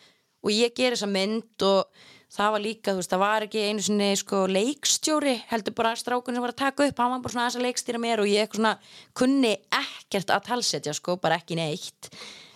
og 0.44 0.52
ég 0.52 0.74
ger 0.76 0.92
þessa 0.92 1.08
mynd 1.08 1.64
og 1.64 2.02
það 2.34 2.54
var 2.54 2.62
líka, 2.64 2.92
þú 2.92 3.00
veist, 3.00 3.12
það 3.12 3.22
var 3.22 3.46
ekki 3.46 3.64
einu 3.68 3.84
sinni 3.84 4.08
sko 4.18 4.44
leikstjóri, 4.50 5.34
heldur 5.50 5.76
bara 5.78 5.94
strákun 5.98 6.34
sem 6.34 6.44
var 6.44 6.54
að 6.54 6.62
taka 6.62 6.88
upp, 6.88 7.02
hann 7.02 7.12
var 7.14 7.24
bara 7.24 7.34
svona 7.34 7.44
aðeins 7.46 7.58
að 7.60 7.66
leikstýra 7.68 8.00
mér 8.02 8.22
og 8.24 8.30
ég 8.30 8.56
svona 8.56 8.72
kunni 9.16 9.52
ekkert 9.78 10.32
að 10.34 10.48
talsetja 10.48 10.94
sko, 10.96 11.18
bara 11.22 11.38
ekki 11.38 11.58
neitt. 11.58 12.10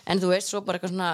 En 0.09 0.19
þú 0.19 0.33
veist, 0.33 0.51
svo 0.51 0.63
bara 0.65 0.79
eitthvað 0.79 0.95
svona 0.95 1.13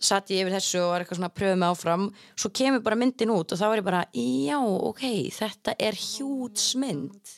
satt 0.00 0.32
ég 0.32 0.46
yfir 0.46 0.56
þessu 0.56 0.80
og 0.80 0.94
var 0.94 1.04
eitthvað 1.04 1.20
svona 1.20 1.28
að 1.28 1.36
pröfa 1.36 1.58
mig 1.60 1.74
áfram. 1.74 2.08
Svo 2.40 2.50
kemur 2.56 2.84
bara 2.84 2.96
myndin 2.96 3.34
út 3.34 3.52
og 3.52 3.60
þá 3.60 3.66
var 3.66 3.82
ég 3.82 3.88
bara 3.90 4.02
já, 4.16 4.58
ok, 4.64 5.04
þetta 5.36 5.76
er 5.76 5.98
hjúts 6.00 6.70
mynd. 6.80 7.36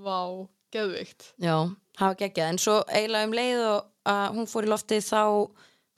Vá, 0.00 0.48
geðvikt. 0.72 1.34
já, 1.42 1.56
hafa 2.00 2.16
geggjað, 2.22 2.52
en 2.54 2.62
svo 2.62 2.76
eiginlega 2.88 3.28
um 3.28 3.34
leið 3.36 3.64
og 3.66 3.90
að 4.08 4.38
hún 4.38 4.48
fór 4.48 4.64
í 4.64 4.70
loftið 4.70 5.04
þá 5.04 5.22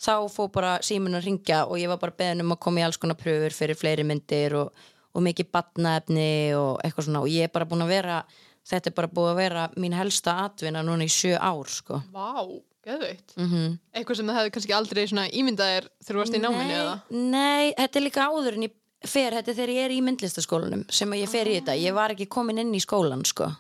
þá 0.03 0.15
fór 0.33 0.51
bara 0.55 0.77
síminn 0.85 1.15
að 1.19 1.29
ringja 1.29 1.65
og 1.69 1.79
ég 1.81 1.91
var 1.93 2.01
bara 2.03 2.17
beðin 2.19 2.45
um 2.45 2.55
að 2.57 2.63
koma 2.67 2.83
í 2.83 2.87
alls 2.87 2.99
konar 3.01 3.19
pröfur 3.21 3.55
fyrir 3.55 3.79
fleiri 3.79 4.07
myndir 4.07 4.57
og, 4.59 4.73
og 5.15 5.25
mikið 5.25 5.53
batnaefni 5.55 6.31
og 6.59 6.81
eitthvað 6.83 7.09
svona. 7.09 7.23
Og 7.23 7.31
ég 7.31 7.47
er 7.47 7.55
bara 7.55 7.69
búin 7.71 7.85
að 7.87 7.95
vera 7.95 8.23
þetta 8.69 8.91
er 8.91 8.97
bara 8.99 9.11
búið 9.11 9.33
að 9.33 9.41
vera 9.41 9.65
mín 9.81 9.97
helsta 9.97 10.37
atvinna 10.45 10.85
núna 10.87 11.07
í 11.07 11.11
sjö 11.13 11.39
ár 11.39 11.71
sko. 11.71 11.99
Vá, 12.15 12.45
geðvikt. 12.87 13.35
mm 13.39 13.73
Eitthvað 13.95 14.21
sem 14.21 14.31
það 14.31 14.39
hefði 14.41 14.53
kannski 14.57 14.77
aldrei 14.77 15.03
svona 15.11 15.27
ímyndað 15.31 15.75
er 15.79 15.89
þegar 16.03 16.15
þú 16.15 16.23
varst 16.23 16.39
í 16.39 16.43
náminu 16.43 16.79
eða? 16.79 16.95
Nei, 17.11 17.75
þetta 17.79 17.99
er 18.01 18.07
líka 18.07 18.29
áður 18.31 18.59
en 18.59 18.67
ég 18.69 18.77
fer, 19.03 19.35
þetta 19.35 19.57
þegar 19.59 19.75
ég 19.75 19.85
er 19.89 19.95
í 19.97 20.01
myndlistaskólanum 20.07 20.85
sem 20.95 21.11
að 21.11 21.25
ég 21.25 21.33
fer 21.33 21.51
í 21.51 21.59
þetta, 21.59 21.75
ég 21.83 21.95
var 21.97 22.15
ekki 22.15 22.29
komin 22.31 22.63
inn 22.63 22.75
í 22.75 22.83
skólan 22.83 23.25
sko, 23.27 23.51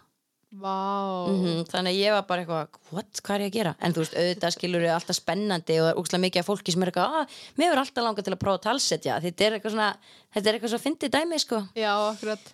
Vá. 0.53 1.25
mm 1.33 1.63
þannig 1.71 1.95
að 1.95 1.99
ég 2.03 2.13
var 2.13 2.25
bara 2.29 2.43
eitthvað 2.43 2.93
what, 2.93 3.21
hvað 3.25 3.35
er 3.37 3.45
ég 3.47 3.53
að 3.53 3.57
gera? 3.57 3.73
En 3.81 3.95
þú 3.95 4.03
veist, 4.03 4.17
auðvitað 4.19 4.55
skilur 4.57 4.83
er 4.85 4.93
alltaf 4.93 5.17
spennandi 5.17 5.79
og 5.81 5.87
það 5.87 5.93
er 5.93 6.01
úkslega 6.03 6.25
mikið 6.27 6.43
af 6.43 6.49
fólki 6.51 6.75
sem 6.75 6.85
er 6.85 6.91
eitthvað, 6.93 7.17
ah, 7.23 7.39
mér 7.61 7.73
er 7.73 7.81
alltaf 7.81 8.05
langað 8.05 8.27
til 8.27 8.35
að 8.35 8.43
prófa 8.43 8.61
að 8.61 8.67
talsetja, 8.67 9.17
þetta 9.25 9.47
er 9.47 9.57
eitthvað 9.57 9.75
svona 9.77 9.91
þetta 10.35 10.51
er 10.51 10.59
eitthvað 10.59 10.73
svo 10.75 10.81
fyndið 10.83 11.15
dæmi 11.17 11.41
sko. 11.41 11.63
Já, 11.79 11.95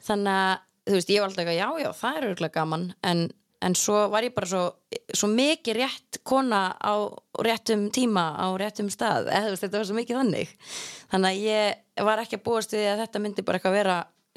þannig 0.07 0.39
að, 0.39 0.55
þú 0.89 0.97
veist, 0.99 1.13
ég 1.15 1.21
var 1.23 1.29
alltaf 1.31 1.43
eitthvað, 1.45 1.59
já, 1.59 1.69
já, 1.83 1.91
það 1.99 2.19
er 2.21 2.29
örgulega 2.29 2.57
gaman. 2.59 2.85
En, 3.11 3.25
en 3.69 3.75
svo 3.79 4.05
var 4.13 4.27
ég 4.27 4.37
bara 4.37 4.51
svo, 4.51 4.63
svo 5.15 5.31
mikið 5.33 5.81
rétt 5.81 6.21
kona 6.23 6.63
á 6.79 6.95
réttum 7.43 7.89
tíma 7.95 8.29
á 8.39 8.47
réttum 8.61 8.91
stað, 8.95 9.27
eða 9.27 9.51
veist, 9.51 9.67
þetta 9.67 9.81
var 9.81 9.89
svo 9.91 9.99
mikið 9.99 10.21
þannig. 10.23 10.55
Þannig 11.11 11.29
að 11.33 11.43
ég 11.49 12.07
var 12.07 12.23
ekki 12.23 12.39
að 12.39 12.47
búast 12.47 12.79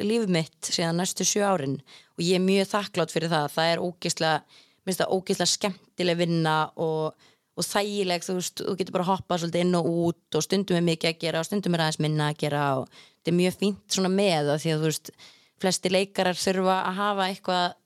að 0.01 0.07
eitthvað 0.07 0.11
líf 0.11 0.33
mitt 0.35 0.71
síðan 0.73 0.99
næstu 1.01 1.27
sjö 1.27 1.45
árin 1.45 1.79
og 2.17 2.23
ég 2.25 2.37
er 2.37 2.43
mjög 2.43 2.69
þakklátt 2.71 3.13
fyrir 3.13 3.31
það, 3.31 3.51
það 3.55 3.71
er 3.71 3.83
ógislega 3.85 4.61
minnst 4.85 5.01
það 5.01 5.13
ógislega 5.15 5.51
skemmtileg 5.51 6.19
vinna 6.19 6.55
og, 6.81 7.27
og 7.57 7.67
þægileg, 7.67 8.25
þú 8.25 8.37
veist, 8.37 8.63
þú 8.63 8.75
getur 8.79 8.95
bara 8.97 9.09
hoppað 9.11 9.43
svolítið 9.43 9.65
inn 9.65 9.77
og 9.77 9.89
út 9.91 10.37
og 10.39 10.45
stundum 10.45 10.79
er 10.79 10.87
mikið 10.87 11.11
að 11.11 11.21
gera 11.21 11.43
og 11.43 11.47
stundum 11.49 11.77
er 11.77 11.85
aðeins 11.85 12.01
minna 12.01 12.31
að 12.31 12.39
gera 12.41 12.63
og 12.79 12.87
þetta 12.89 13.33
er 13.33 13.37
mjög 13.37 13.59
fínt 13.59 13.97
svona 13.97 14.13
með 14.13 14.49
það 14.49 14.63
því 14.63 14.73
að 14.73 14.81
þú 14.81 14.89
veist, 14.89 15.13
flesti 15.61 15.93
leikarar 15.93 16.41
þurfa 16.41 16.79
að 16.79 16.97
hafa 17.01 17.27
eitthvað, 17.29 17.77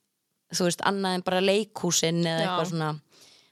þú 0.56 0.69
veist, 0.69 0.86
annað 0.88 1.17
en 1.17 1.25
bara 1.28 1.43
leikhúsin 1.43 2.23
eða 2.23 2.45
eitthvað 2.45 2.71
svona. 2.71 2.91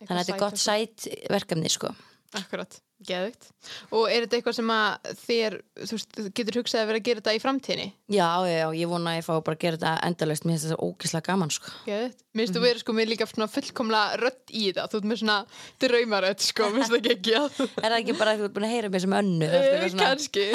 Þannig 0.03 0.13
að 0.13 0.21
þetta 0.21 0.35
er 0.35 0.41
gott 0.41 0.61
sæt 0.61 1.07
verkefni 1.31 1.71
sko. 1.71 1.91
Akkurat, 2.39 2.79
geðvikt. 3.07 3.47
Og 3.93 4.03
er 4.11 4.23
þetta 4.25 4.37
eitthvað 4.39 4.55
sem 4.57 4.71
að 4.75 5.09
þér, 5.23 5.55
þú 5.83 5.97
veist, 5.97 6.17
getur 6.39 6.57
hugsað 6.59 6.81
að 6.83 6.89
vera 6.91 6.99
að 7.01 7.07
gera 7.07 7.21
þetta 7.23 7.35
í 7.37 7.41
framtíðinni? 7.43 7.87
Já, 8.13 8.27
já, 8.49 8.65
ég 8.79 8.91
vona 8.91 9.13
að 9.13 9.19
ég 9.19 9.27
fá 9.27 9.33
bara 9.37 9.57
að 9.57 9.61
gera 9.63 9.79
þetta 9.79 9.93
endalaust, 10.09 10.45
mér 10.47 10.55
finnst 10.57 10.67
þetta 10.69 10.87
ógislega 10.89 11.27
gaman 11.29 11.53
sko. 11.55 11.73
Geðvikt. 11.87 12.19
Mér 12.33 12.43
finnst 12.47 12.57
þú 12.57 12.63
verið 12.65 12.83
sko 12.83 12.95
með 12.97 13.09
líka 13.13 13.27
svona 13.29 13.49
fullkomla 13.53 14.01
rödd 14.23 14.53
í 14.53 14.63
það, 14.73 14.89
þú 14.93 14.99
ert 15.01 15.09
með 15.11 15.21
svona 15.23 15.37
draumarödd 15.83 16.45
sko, 16.47 16.69
mér 16.73 16.79
finnst 16.79 16.93
það 16.93 16.99
ekki 17.13 17.13
ekki 17.13 17.33
Er 17.83 17.89
það 17.93 17.97
ekki 17.99 18.17
bara 18.19 18.33
að 18.33 18.41
þú 18.43 18.47
ert 18.49 18.55
búin 18.57 18.67
að 18.67 18.73
heyra 18.73 18.91
mér 18.93 19.03
sem 19.05 19.17
önnu? 19.19 19.49
að, 19.53 19.87
svona- 19.93 20.09
kannski. 20.09 20.45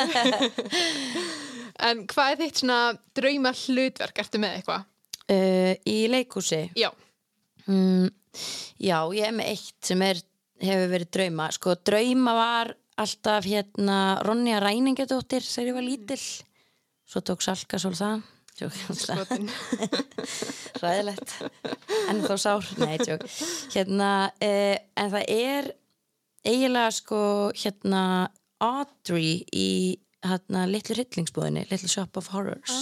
en 1.88 2.04
hvað 2.10 2.32
er 2.34 2.40
þitt 2.42 2.62
svona 2.62 2.78
drauma 3.16 3.52
hlutverk, 3.64 4.22
ertu 4.24 4.40
með 4.42 4.56
eitthvað? 4.58 4.86
Uh, 5.28 5.74
í 5.84 5.96
leikhúsi 6.08 6.62
Já, 6.78 6.88
mm, 7.68 8.08
Já, 8.80 8.98
ég 9.16 9.26
er 9.28 9.34
með 9.36 9.50
eitt 9.52 9.88
sem 9.90 10.02
er, 10.06 10.20
hefur 10.62 10.92
verið 10.92 11.12
drauma. 11.14 11.48
Sko, 11.54 11.76
drauma 11.86 12.34
var 12.38 12.74
alltaf 12.98 13.46
hérna 13.46 14.18
Ronja 14.26 14.58
Ræningadóttir 14.62 15.46
þegar 15.46 15.70
ég 15.70 15.78
var 15.78 15.86
lítil 15.86 16.22
Svo 17.08 17.22
tók 17.24 17.40
Salka 17.40 17.78
sól 17.80 17.94
það 17.96 18.26
ræðilegt 20.82 21.30
en 22.10 22.24
þó 22.24 22.34
sár, 22.40 22.66
nei, 22.80 22.96
hérna, 23.70 24.32
uh, 24.42 24.76
en 24.98 25.12
það 25.12 25.24
er 25.30 25.68
eiginlega 26.42 26.90
sko 26.96 27.20
hérna 27.54 28.02
Audrey 28.64 29.44
í 29.54 29.98
hérna 30.26 30.64
litlu 30.66 30.96
hryllingsbúðinni, 30.96 31.68
Little 31.70 31.90
Shop 31.90 32.18
of 32.18 32.32
Horrors. 32.34 32.74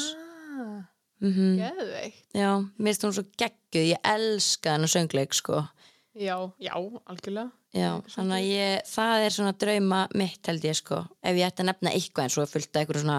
Ah, 0.57 0.89
mm 1.21 1.59
geðvikt. 1.61 2.25
Já, 2.33 2.57
mér 2.57 2.95
finnst 2.95 3.05
hún 3.05 3.17
svo 3.19 3.27
gegguð, 3.37 3.91
ég 3.93 4.13
elska 4.15 4.79
hennar 4.79 4.93
söngleik 4.93 5.37
sko. 5.37 5.67
Já, 6.17 6.37
já, 6.63 6.73
algjörlega. 7.05 7.51
Já, 7.77 7.91
þannig 8.15 8.37
að 8.39 8.47
ég, 8.49 8.87
það 8.89 9.25
er 9.27 9.35
svona 9.35 9.53
drauma 9.61 10.01
mitt 10.17 10.49
held 10.49 10.65
ég 10.65 10.79
sko. 10.79 11.03
Ef 11.21 11.37
ég 11.37 11.45
ætti 11.51 11.65
að 11.65 11.69
nefna 11.71 11.93
eitthvað 11.93 12.39
og 12.41 12.49
fullt 12.49 12.71
af 12.73 12.83
einhverjum 12.83 13.05
svona 13.05 13.19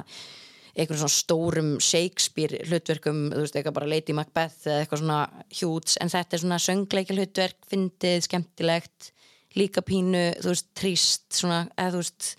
einhverjum 0.78 1.02
svona 1.02 1.14
stórum 1.14 1.70
Shakespeare 1.82 2.62
hlutverkum, 2.66 3.22
þú 3.34 3.44
veist, 3.44 3.58
eitthvað 3.58 3.78
bara 3.80 3.90
Lady 3.90 4.16
Macbeth 4.18 4.68
eða 4.70 4.82
eitthvað 4.84 5.02
svona 5.04 5.20
hjúts, 5.60 5.98
en 6.02 6.12
þetta 6.14 6.38
er 6.38 6.44
svona 6.44 6.60
söngleikil 6.62 7.18
hlutverk, 7.18 7.58
fyndið, 7.70 8.20
skemmtilegt 8.28 9.12
líka 9.58 9.82
pínu, 9.86 10.26
þú 10.44 10.54
veist, 10.54 10.70
trist 10.78 11.26
svona, 11.38 11.64
eða 11.78 11.96
þú 11.96 12.04
veist 12.04 12.30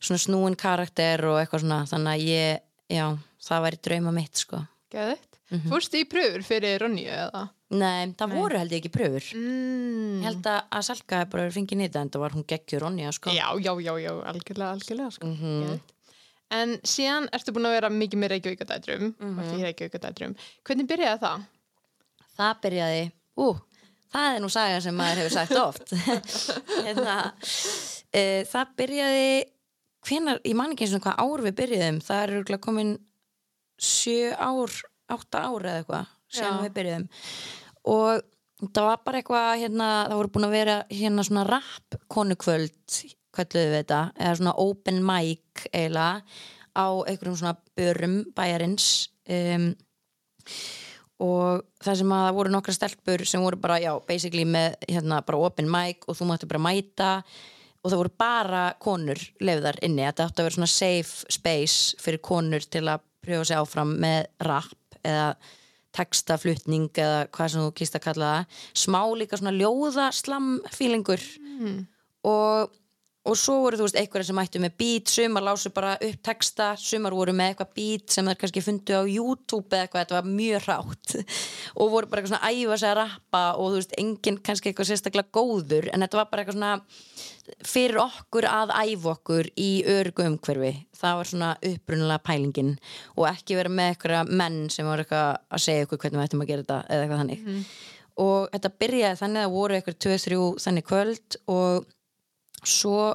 svona 0.00 0.22
snúin 0.22 0.58
karakter 0.58 1.22
og 1.30 1.38
eitthvað 1.42 1.64
svona 1.66 1.80
þannig 1.90 2.12
að 2.14 2.26
ég, 2.26 2.66
já, 2.90 3.06
það 3.46 3.64
væri 3.66 3.82
drauma 3.86 4.14
mitt 4.18 4.42
sko. 4.46 4.64
Geðvikt. 4.90 5.40
Mhm. 5.50 5.70
Fórstu 5.70 5.98
í 5.98 6.06
pröfur 6.10 6.46
fyrir 6.46 6.78
Ronju 6.82 7.10
eða? 7.10 7.48
Nei, 7.70 8.10
það 8.18 8.32
voru 8.34 8.58
held 8.58 8.72
ég 8.74 8.80
ekki 8.80 8.90
pröfur 8.90 9.26
Mm. 9.36 10.18
Ég 10.20 10.26
held 10.26 10.46
að, 10.50 10.60
að 10.74 10.82
Salka 10.88 11.20
bara 11.30 11.50
fengið 11.54 11.78
nýta 11.78 12.02
en 12.02 12.10
það 12.10 12.24
var 12.24 12.34
hún 12.34 12.46
geggjur 12.50 12.82
Ronja 12.82 13.12
sko. 13.14 13.30
Já, 13.30 13.46
já, 13.62 13.72
já, 13.78 13.92
já, 14.02 14.10
algjörlega, 14.32 14.70
algjörlega 14.74 15.10
sko. 15.14 15.26
Mhm. 15.30 15.60
Geðveikt. 15.62 15.94
En 16.50 16.74
síðan 16.82 17.28
ertu 17.30 17.54
búin 17.54 17.68
að 17.68 17.76
vera 17.76 17.90
mikið 17.94 18.20
með 18.20 18.32
Reykjavíkadætrum 18.34 19.04
mm. 19.12 19.34
-hmm. 19.38 19.62
Reykjavíkadætrum 19.68 20.34
Hvernig 20.66 20.88
byrjaði 20.90 21.20
það? 21.22 21.44
Það 22.40 22.60
byrjaði, 22.64 23.04
ú, 23.38 23.46
það 24.10 24.34
er 24.34 24.42
nú 24.42 24.50
saga 24.50 24.80
sem 24.80 24.96
maður 24.96 25.22
hefur 25.22 25.34
sagt 25.36 25.56
oft 25.60 25.92
hérna, 26.86 27.16
e, 28.10 28.44
Það 28.50 28.74
byrjaði 28.82 29.30
hvenar, 30.08 30.40
ég 30.44 30.56
man 30.56 30.74
ekki 30.74 30.88
eins 30.88 30.96
og 30.98 31.04
hvað 31.04 31.22
ár 31.22 31.44
við 31.46 31.56
byrjuðum 31.62 32.00
það 32.02 32.22
er 32.22 32.34
örugglega 32.34 32.66
komin 32.66 32.94
sjö 33.80 34.32
ár, 34.34 34.74
átta 35.06 35.44
ár 35.46 35.66
eða 35.68 35.82
eitthvað 35.84 36.06
sem 36.30 36.46
Já. 36.46 36.60
við 36.64 36.74
byrjuðum 36.78 37.08
og 37.88 38.20
það 38.60 38.86
var 38.90 39.00
bara 39.06 39.20
eitthvað 39.20 39.50
hérna, 39.62 39.88
það 40.10 40.18
voru 40.20 40.32
búin 40.34 40.48
að 40.48 40.56
vera 40.58 40.76
hérna 40.92 41.24
svona 41.26 41.46
rap 41.48 42.00
konukvöld 42.12 43.00
kölluðu 43.36 43.70
við 43.70 43.76
þetta, 43.78 44.00
eða 44.18 44.38
svona 44.40 44.56
open 44.60 45.02
mic 45.06 45.66
eiginlega 45.70 46.22
á 46.76 46.86
einhverjum 47.08 47.38
svona 47.38 47.56
börum 47.78 48.16
bæjarins. 48.36 48.88
Um, 49.30 49.70
og 51.20 51.62
það 51.84 52.00
sem 52.00 52.12
að 52.16 52.26
það 52.26 52.36
voru 52.38 52.52
nokkra 52.54 52.74
stelpur 52.74 53.24
sem 53.28 53.44
voru 53.44 53.60
bara, 53.60 53.78
já, 53.82 53.92
basically 54.08 54.46
með 54.48 54.76
hérna 54.88 55.20
bara 55.26 55.40
open 55.46 55.70
mic 55.70 56.06
og 56.08 56.18
þú 56.18 56.30
máttu 56.30 56.48
bara 56.50 56.64
mæta. 56.64 57.12
Og 57.80 57.92
það 57.92 58.02
voru 58.02 58.12
bara 58.20 58.64
konur 58.82 59.20
lefðar 59.40 59.78
inni, 59.84 60.04
þetta 60.04 60.26
átti 60.28 60.42
að 60.42 60.48
vera 60.48 60.58
svona 60.58 60.72
safe 60.74 61.32
space 61.32 62.02
fyrir 62.02 62.20
konur 62.24 62.66
til 62.68 62.84
að 62.92 63.06
prjófa 63.24 63.48
sig 63.48 63.60
áfram 63.60 63.94
með 64.00 64.28
rap 64.44 65.00
eða 65.00 65.30
textaflutning 65.96 66.88
eða 66.94 67.26
hvað 67.34 67.48
sem 67.54 67.62
þú 67.64 67.70
kýrst 67.80 67.96
að 67.98 68.04
kalla 68.08 68.28
það 68.34 68.60
smá 68.84 69.00
líka 69.20 69.38
svona 69.40 69.56
ljóðaslam 69.58 70.50
feelingur 70.74 71.22
Mm. 71.60 71.86
og, 72.24 72.70
og 73.28 73.36
svo 73.36 73.58
voru 73.64 73.76
þú 73.76 73.86
veist 73.86 73.98
einhverja 74.00 74.30
sem 74.30 74.38
mættu 74.38 74.62
með 74.62 74.76
beat, 74.80 75.10
sumar 75.12 75.44
lásu 75.44 75.72
bara 75.76 75.96
upp 76.00 76.22
texta, 76.24 76.70
sumar 76.80 77.16
voru 77.16 77.34
með 77.36 77.52
eitthvað 77.52 77.74
beat 77.76 78.14
sem 78.14 78.30
þeir 78.30 78.38
kannski 78.40 78.62
fundu 78.64 78.96
á 78.96 79.02
YouTube 79.04 79.68
eða 79.68 79.84
eitthvað, 79.84 80.06
þetta 80.06 80.16
var 80.16 80.30
mjög 80.30 80.64
rátt 80.70 81.16
og 81.74 81.92
voru 81.92 82.08
bara 82.08 82.22
eitthvað 82.22 82.32
svona 82.32 82.54
æfa 82.54 82.80
sig 82.80 82.90
að 82.90 82.98
rappa 83.02 83.42
og 83.58 83.68
þú 83.74 83.82
veist, 83.82 83.94
enginn 84.00 84.40
kannski 84.46 84.70
eitthvað 84.72 84.90
sérstaklega 84.92 85.34
góður 85.36 85.90
en 85.92 86.06
þetta 86.06 86.20
var 86.22 86.32
bara 86.32 86.44
eitthvað 86.44 86.58
svona 86.58 86.74
fyrir 87.66 88.00
okkur 88.02 88.46
að 88.48 88.72
æfa 88.78 89.14
okkur 89.14 89.52
í 89.58 89.70
örgu 89.90 90.26
umhverfi, 90.28 90.72
það 90.96 91.20
var 91.20 91.30
svona 91.30 91.52
upprunalega 91.70 92.24
pælingin. 92.24 92.74
Og 93.18 93.28
ekki 93.30 93.56
vera 93.58 93.72
með 93.72 93.94
eitthvað 93.94 94.34
menn 94.40 94.60
sem 94.72 94.88
voru 94.88 95.04
eitthvað 95.04 95.40
að 95.50 95.64
segja 95.66 95.86
okkur 95.88 96.02
hvernig 96.04 96.20
við 96.20 96.28
ættum 96.28 96.44
að 96.44 96.52
gera 96.52 96.64
þetta 96.64 96.78
eða 96.88 97.06
eitthvað 97.06 97.22
þannig. 97.24 97.72
Og 98.20 98.52
þetta 98.52 98.72
byrjaði 98.84 99.20
þannig 99.22 99.46
að 99.46 99.56
voru 99.56 99.78
eitthvað 99.78 99.98
2-3 100.06 100.40
þannig 100.66 100.88
kvöld 100.90 101.40
og 101.54 101.90
svo 102.66 103.10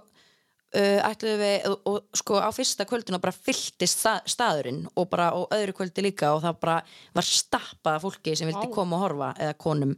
uh, 0.76 1.00
ætluðum 1.10 1.42
við 1.42 1.70
og, 1.70 1.80
og 1.92 2.20
sko 2.20 2.42
á 2.42 2.50
fyrsta 2.56 2.86
kvöldinu 2.90 3.22
bara 3.24 3.36
fylltist 3.36 4.04
stað, 4.04 4.22
staðurinn 4.30 4.84
og 4.94 5.10
bara 5.12 5.32
á 5.32 5.40
öðru 5.58 5.76
kvöldi 5.80 6.06
líka 6.06 6.34
og 6.36 6.44
það 6.46 6.62
bara 6.66 6.78
var 7.16 7.28
stappað 7.30 7.98
af 7.98 8.06
fólki 8.06 8.36
sem 8.38 8.50
vildi 8.50 8.72
koma 8.74 9.00
og 9.00 9.06
horfa 9.08 9.34
eða 9.40 9.58
konum. 9.66 9.96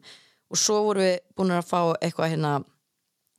Og 0.47 0.59
svo 0.59 0.81
voru 0.85 1.03
við 1.03 1.15
búin 1.35 1.55
að 1.57 1.67
fá 1.67 1.79
eitthvað 1.99 2.33
hérna 2.35 2.57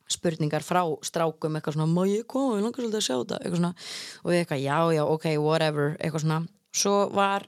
spurningar 0.09 0.65
frá 0.65 0.81
strákum 1.05 1.57
eitthvað 1.57 1.77
svona, 1.77 1.89
má 1.93 2.03
ég 2.09 2.25
koma, 2.29 2.57
ég 2.57 2.65
langar 2.65 2.81
svolítið 2.81 2.99
að 2.99 3.05
sjá 3.05 3.15
þetta. 3.15 3.39
Eitthvað 3.43 3.61
svona, 3.61 3.71
og 4.23 4.31
við 4.31 4.41
eitthvað, 4.41 4.63
já, 4.65 4.77
já, 4.95 5.03
ok, 5.05 5.27
whatever. 5.43 5.95
Eitthvað 5.99 6.25
svona, 6.25 6.39
svo 6.81 6.95
var 7.13 7.45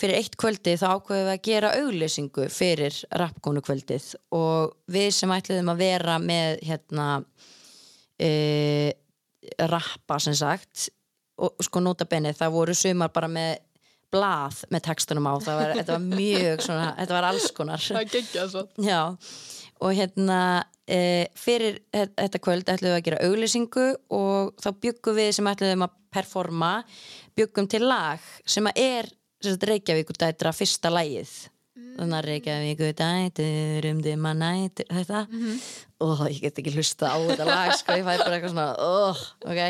fyrir 0.00 0.16
eitt 0.16 0.36
kvöldi 0.40 0.76
þá 0.80 0.86
ákveðum 0.94 1.26
við 1.26 1.32
að 1.34 1.42
gera 1.48 1.72
auglýsingu 1.82 2.46
fyrir 2.54 3.00
rappkónu 3.20 3.62
kvöldið. 3.66 4.06
Og 4.38 4.76
við 4.90 5.10
sem 5.18 5.34
ætluðum 5.34 5.72
að 5.74 5.82
vera 5.82 6.18
með 6.22 6.62
hérna 6.68 7.08
e, 8.20 8.92
rappa 9.70 10.18
sem 10.22 10.36
sagt 10.36 10.88
og 11.40 11.56
sko 11.64 11.80
nota 11.80 12.04
benni, 12.04 12.34
það 12.36 12.52
voru 12.52 12.74
sumar 12.76 13.12
bara 13.14 13.28
með 13.32 13.54
blað 14.12 14.64
með 14.74 14.82
textunum 14.90 15.28
á 15.30 15.34
það 15.40 15.60
var, 15.60 15.70
þetta 15.78 15.94
var 15.96 16.04
mjög 16.18 16.64
svona, 16.66 16.88
þetta 16.98 17.14
var 17.16 17.26
alls 17.30 17.46
konar. 17.56 17.84
Það 17.86 18.10
geggja 18.16 18.44
svo 18.50 18.64
Já, 18.82 19.00
og 19.80 19.94
hérna 19.96 20.40
e, 20.84 20.98
fyrir 21.38 21.78
þe- 21.94 22.10
þetta 22.18 22.42
kvöld 22.44 22.72
ætlum 22.74 22.90
við 22.90 22.98
að 22.98 23.06
gera 23.06 23.22
auglýsingu 23.28 23.86
og 24.18 24.50
þá 24.60 24.68
byggum 24.82 25.16
við 25.20 25.30
sem 25.38 25.50
ætlum 25.52 25.86
að 25.86 25.96
performa 26.10 26.72
byggum 27.38 27.70
til 27.70 27.84
lag 27.86 28.20
sem 28.44 28.66
að 28.66 28.82
er 28.82 29.10
sem 29.40 29.54
sagt, 29.54 29.68
Reykjavíkur 29.70 30.18
dætra 30.20 30.52
fyrsta 30.52 30.90
lagið 30.92 31.30
þannig 31.96 32.16
að 32.18 32.26
Reykjavíkur 32.28 32.94
dætur 32.98 33.88
um 33.90 34.00
dimma 34.04 34.32
nætur 34.36 34.88
þetta. 34.90 35.24
Og 36.06 36.22
ég 36.30 36.40
get 36.44 36.60
ekki 36.62 36.72
hlusta 36.76 37.10
á 37.12 37.18
þetta 37.18 37.48
lag 37.48 37.74
sko, 37.76 37.98
ég 37.98 38.06
fæði 38.06 38.24
bara 38.24 38.38
eitthvað 38.38 38.54
svona 38.54 38.68
oh, 38.84 39.20
ok. 39.44 39.60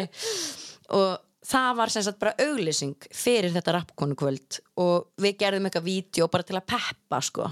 Og 0.99 1.09
það 1.51 1.71
var 1.81 1.95
sem 1.95 2.05
sagt 2.07 2.21
bara 2.21 2.37
auglýsing 2.45 3.09
fyrir 3.17 3.55
þetta 3.55 3.75
rappkonu 3.79 4.19
kvöld 4.19 4.61
og 4.79 5.11
við 5.23 5.39
gerðum 5.41 5.67
eitthvað 5.67 5.89
vídeo 5.89 6.29
bara 6.31 6.47
til 6.47 6.59
að 6.61 6.69
peppa 6.71 7.21
sko. 7.25 7.51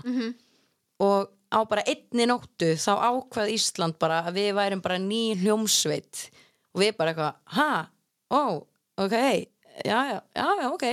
Og 1.03 1.29
á 1.49 1.59
bara 1.65 1.87
einni 1.89 2.27
nóttu 2.29 2.75
þá 2.77 2.93
ákvað 3.09 3.55
Ísland 3.55 3.99
bara 3.99 4.23
að 4.29 4.41
við 4.43 4.51
værum 4.59 4.83
bara 4.85 4.99
ný 5.03 5.23
hljómsveit. 5.41 6.29
Og 6.77 6.83
við 6.85 6.97
bara 6.99 7.15
eitthvað, 7.15 7.39
ha, 7.57 7.71
ó, 8.31 8.43
ok. 9.01 9.17
Já, 9.87 9.99
já, 10.11 10.21
já, 10.35 10.47
já, 10.59 10.69
ok 10.75 10.85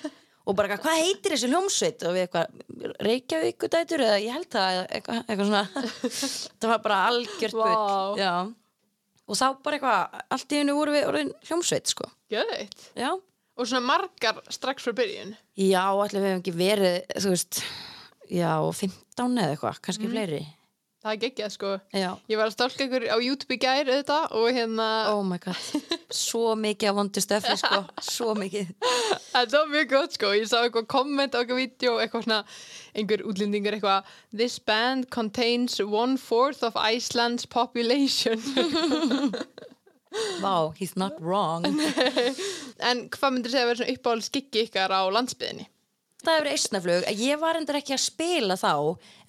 og 0.50 0.56
bara 0.58 0.74
eitthvað, 0.74 0.84
hvað 0.86 1.02
heitir 1.04 1.34
þessi 1.34 1.50
hljómsveit? 1.52 2.04
Og 2.08 2.16
við 2.16 2.24
eitthvað, 2.26 2.62
Reykjavík 3.06 3.66
dætur 3.72 4.04
eða 4.06 4.20
ég 4.20 4.36
held 4.36 4.48
það, 4.52 4.78
eitthvað, 4.98 5.20
eitthvað 5.24 5.50
svona. 5.50 5.84
Það 6.60 6.72
var 6.72 6.82
bara 6.86 7.00
algjört 7.10 7.58
Vá. 7.60 7.64
bull 7.70 8.54
og 9.30 9.38
þá 9.38 9.46
bara 9.62 9.78
eitthvað 9.78 10.22
allt 10.34 10.52
í 10.54 10.58
hennu 10.58 10.74
voru 10.74 10.94
við 10.96 11.04
orðin 11.06 11.28
hljómsveit 11.46 11.90
sko, 11.92 12.08
Geðveikt. 12.32 12.88
Já. 12.98 13.12
Og 13.60 13.68
svona 13.68 13.84
margar 13.86 14.40
strax 14.50 14.86
frá 14.86 14.94
byrjun. 14.96 15.36
Já, 15.60 15.84
allir 15.86 16.16
við 16.16 16.26
hefum 16.32 16.40
ekki 16.40 16.54
verið 16.56 16.96
þú 17.22 17.34
veist, 17.34 17.60
já, 18.26 18.50
15 18.58 19.38
eða 19.44 19.54
eitthvað 19.54 19.80
kannski 19.86 20.10
fleiri 20.10 20.40
það 21.00 21.12
er 21.14 21.18
geggjað 21.24 21.52
sko. 21.54 21.70
Já. 21.96 22.08
ég 22.30 22.38
var 22.40 22.50
að 22.50 22.54
stálka 22.54 22.84
ykkur 22.86 23.06
á 23.08 23.16
YouTube 23.24 23.56
í 23.56 23.58
gær 23.62 23.88
auðvitað 23.88 24.34
og 24.36 24.46
hérna, 24.56 24.88
Oh 25.14 25.22
my 25.24 25.38
god, 25.40 25.60
svo 26.12 26.52
mikið 26.60 26.90
af 26.90 26.98
vondu 26.98 27.22
stöfi 27.24 27.56
sko, 27.62 27.80
svo 28.14 28.34
mikið. 28.38 28.70
Þetta 29.32 29.62
var 29.62 29.72
mjög 29.72 29.88
gott 29.94 30.18
sko. 30.18 30.32
Ég 30.36 30.50
sá 30.50 30.58
eitthvað 30.60 30.88
komment 30.92 31.36
á 31.36 31.40
eitthvað 31.40 31.62
vídeo 31.62 31.96
eitthvað 32.02 32.26
svona, 32.28 32.40
einhver 32.94 33.24
útlendingur 33.30 33.78
eitthvað 33.78 34.12
this 34.36 34.58
band 34.60 35.08
contains 35.14 35.80
one 35.80 36.18
fourth 36.20 36.62
of 36.66 36.76
Iceland's 36.76 37.48
population. 37.48 38.36
Vá, 40.42 40.72
he's 40.76 40.96
not 40.96 41.16
wrong. 41.20 41.64
En 42.90 43.04
hvað 43.12 43.34
myndir 43.34 43.52
segja 43.52 43.66
að 43.66 43.68
vera 43.70 43.78
svona 43.82 43.92
uppáhald 43.94 44.24
skikki 44.24 44.62
ykkar 44.66 44.90
á 44.92 45.00
landsbyðinni 45.12 45.66
Það 46.20 46.34
hefur 46.36 46.48
eistnaflug, 46.52 47.04
ég 47.16 47.38
var 47.40 47.56
endur 47.56 47.78
ekki 47.78 47.94
að 47.96 48.02
spila 48.04 48.56
þá 48.60 48.72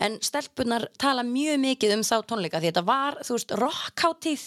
en 0.03 0.17
stelpunar 0.21 0.89
tala 0.99 1.23
mjög 1.23 1.59
mikið 1.63 1.93
um 1.95 2.01
þá 2.03 2.15
tónleika 2.27 2.59
því 2.59 2.67
þetta 2.71 2.83
var, 2.89 3.15
þú 3.23 3.37
veist, 3.37 3.53
rockháttíð 3.61 4.43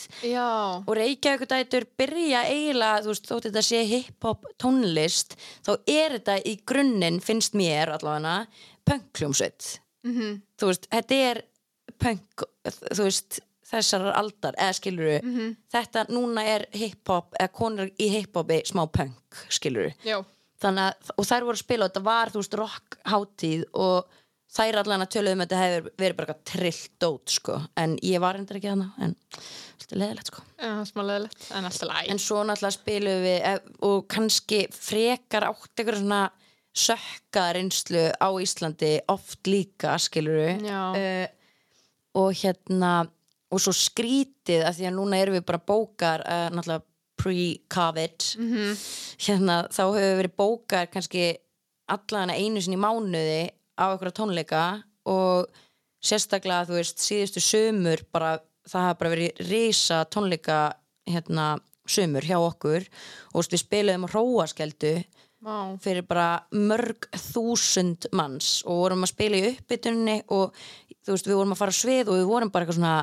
og 0.84 0.90
Reykjavík 0.98 1.46
dætur 1.48 1.86
byrja 1.98 2.42
eiginlega, 2.50 3.00
þú 3.06 3.12
veist, 3.14 3.30
þótt 3.30 3.48
þetta 3.48 3.62
sé 3.64 3.80
hip-hop 3.88 4.44
tónlist, 4.60 5.38
þá 5.64 5.72
er 5.88 6.18
þetta 6.18 6.36
í 6.44 6.54
grunninn, 6.68 7.20
finnst 7.24 7.56
mér 7.56 7.94
allavega 7.96 8.46
pönkljómsveit. 8.84 9.78
Mhm. 10.04 10.42
Þú 10.60 10.66
veist, 10.68 10.86
þetta 10.92 11.20
er 11.30 11.42
pönk, 12.00 12.44
þú 12.92 13.02
veist 13.08 13.40
þessar 13.64 14.04
aldar, 14.14 14.52
eða 14.60 14.74
skilur 14.76 15.22
Mhm. 15.24 15.56
þetta 15.72 16.06
núna 16.12 16.44
er 16.44 16.66
hip-hop 16.76 17.32
eða 17.40 17.48
konur 17.52 17.90
í 17.98 18.10
hip-hopi 18.12 18.60
smá 18.68 18.84
pönk 18.86 19.16
skilur 19.48 19.94
já, 20.04 20.22
þannig 20.62 20.90
að, 20.90 21.14
og 21.16 21.28
þær 21.30 21.46
voru 21.46 21.58
að 21.58 21.64
spila 21.64 21.86
og 21.86 21.90
þetta 21.90 22.04
var, 22.08 22.32
þú 22.32 22.42
veist, 22.42 22.58
rock 22.60 22.98
hátíð 23.10 23.64
og 23.84 24.20
þær 24.54 24.78
allan 24.84 25.04
að 25.04 25.12
töluðum 25.16 25.42
að 25.42 25.50
þetta 25.50 25.62
hefur 25.64 25.88
verið 26.04 26.18
bara 26.20 26.36
trillt 26.50 26.92
dót, 27.02 27.34
sko. 27.34 27.58
En 27.80 27.96
ég 28.06 28.22
var 28.22 28.38
endur 28.38 28.60
ekki 28.60 28.70
hana, 28.70 28.92
en 29.02 29.16
þetta 29.34 29.96
er 29.96 30.02
leðilegt, 30.04 30.30
sko. 30.30 30.44
En 31.50 31.68
alltaf 31.68 31.90
læg 31.90 32.12
en 32.14 32.22
svo 32.22 32.44
náttúrulega 32.46 32.78
spilum 32.78 33.24
við 33.24 33.38
eh, 33.50 33.60
og 33.88 34.06
kannski 34.14 34.64
frekar 34.74 35.48
átt 35.50 35.72
eitthvað 35.74 36.00
svona 36.02 36.22
sökka 36.74 37.48
reynslu 37.54 38.08
á 38.18 38.28
Íslandi 38.42 38.96
oft 39.12 39.46
líka 39.46 39.94
skiluru 40.02 40.56
Já. 40.58 40.80
og 42.18 42.32
hérna 42.34 43.04
og 43.54 43.62
svo 43.62 43.74
skrítið 43.76 44.64
að 44.66 44.80
því 44.80 44.88
að 44.88 44.96
núna 44.96 45.20
erum 45.22 45.36
við 45.38 45.46
bara 45.46 45.62
bókar 45.62 46.24
uh, 46.26 46.48
náttúrulega 46.50 46.86
pre-covid 47.24 48.28
Mhm. 48.38 48.76
hérna 49.26 49.56
þá 49.72 49.82
hefur 49.96 50.18
verið 50.20 50.36
bókar 50.38 50.90
kannski 50.92 51.26
allan 51.88 52.30
einu 52.30 52.60
sinni 52.62 52.76
mánuði 52.80 53.50
á 53.80 53.84
einhverja 53.90 54.18
tónleika 54.20 54.64
og 55.06 55.48
sérstaklega 56.04 56.66
þú 56.68 56.78
veist 56.78 56.98
síðustu 57.00 57.40
sömur 57.42 58.02
bara 58.12 58.38
það 58.68 58.80
hafa 58.88 58.98
bara 59.00 59.12
verið 59.16 59.48
risa 59.50 60.04
tónleika 60.08 60.58
hérna 61.08 61.58
sömur 61.86 62.24
hjá 62.24 62.38
okkur 62.40 62.86
og 63.34 63.44
við 63.44 63.60
spiluðum 63.60 64.06
á 64.08 64.12
hróaskeldu 64.12 64.94
Vá. 65.44 65.76
fyrir 65.78 66.06
bara 66.08 66.46
mörg 66.56 67.04
þúsund 67.12 68.06
manns 68.16 68.62
og 68.64 68.78
vorum 68.86 69.04
að 69.04 69.12
spila 69.12 69.36
í 69.36 69.50
uppbytunni 69.52 70.22
og 70.32 70.54
þú 71.04 71.12
veist, 71.12 71.26
við 71.28 71.36
vorum 71.36 71.52
að 71.52 71.60
fara 71.60 71.76
svið 71.76 72.08
og 72.08 72.16
við 72.16 72.30
vorum 72.30 72.50
bara 72.54 72.64
eitthvað 72.64 72.78
svona 72.78 72.94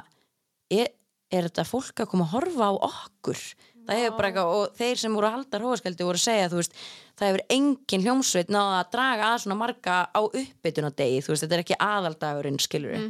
er, 0.71 0.87
er 1.31 1.43
þetta 1.49 1.67
fólk 1.69 2.01
að 2.01 2.09
koma 2.09 2.25
að 2.25 2.33
horfa 2.33 2.65
á 2.65 2.73
okkur 2.89 3.43
það 3.91 4.01
hefur 4.01 4.17
bara 4.17 4.29
eitthvað 4.31 4.51
og 4.57 4.75
þeir 4.79 5.01
sem 5.01 5.15
voru 5.17 5.27
að 5.29 5.35
halda 5.37 5.61
hróaskeldi 5.61 6.07
voru 6.07 6.21
að 6.21 6.25
segja 6.25 6.51
þú 6.51 6.59
veist, 6.61 6.77
það 7.19 7.29
hefur 7.29 7.43
engin 7.57 8.05
hljómsveit 8.05 8.53
náða 8.53 8.77
að 8.79 8.91
draga 8.95 9.31
að 9.31 9.41
svona 9.43 9.57
marga 9.59 9.97
á 10.07 10.21
uppbytunadegi, 10.21 11.23
þú 11.25 11.33
veist, 11.33 11.45
þetta 11.45 11.57
er 11.57 11.65
ekki 11.65 11.79
aðaldagurinn 11.87 12.61
skilur 12.61 12.95
mm. 12.97 13.09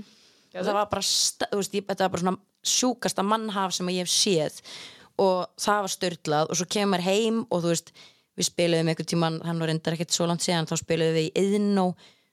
það 0.55 0.73
var 0.79 0.89
bara, 0.91 1.05
veist, 1.05 1.77
ég, 1.77 1.85
þetta 1.85 2.07
var 2.07 2.15
bara 2.15 2.25
svona 2.25 2.37
sjúkasta 2.71 3.25
mannhaf 3.25 3.75
sem 3.77 3.93
ég 3.93 4.05
hef 4.05 4.13
séð 4.13 4.61
og 5.21 5.45
það 5.61 5.85
var 5.85 5.93
störtlað 5.95 6.51
og 6.51 6.59
svo 6.59 6.67
kemur 6.71 7.03
heim 7.05 7.43
og 7.49 7.63
þú 7.63 7.75
veist 7.75 7.93
við 8.39 8.47
spiluðum 8.47 8.89
einhvern 8.91 9.09
tíman, 9.11 9.39
hann 9.45 9.59
var 9.59 9.69
reyndar 9.69 9.97
ekkert 9.97 10.15
svo 10.15 10.25
langt 10.29 10.43
síðan 10.45 10.69
þá 10.69 10.77
spiluðum 10.79 11.17
við 11.17 11.27
í 11.27 11.45
Iðnó 11.45 11.87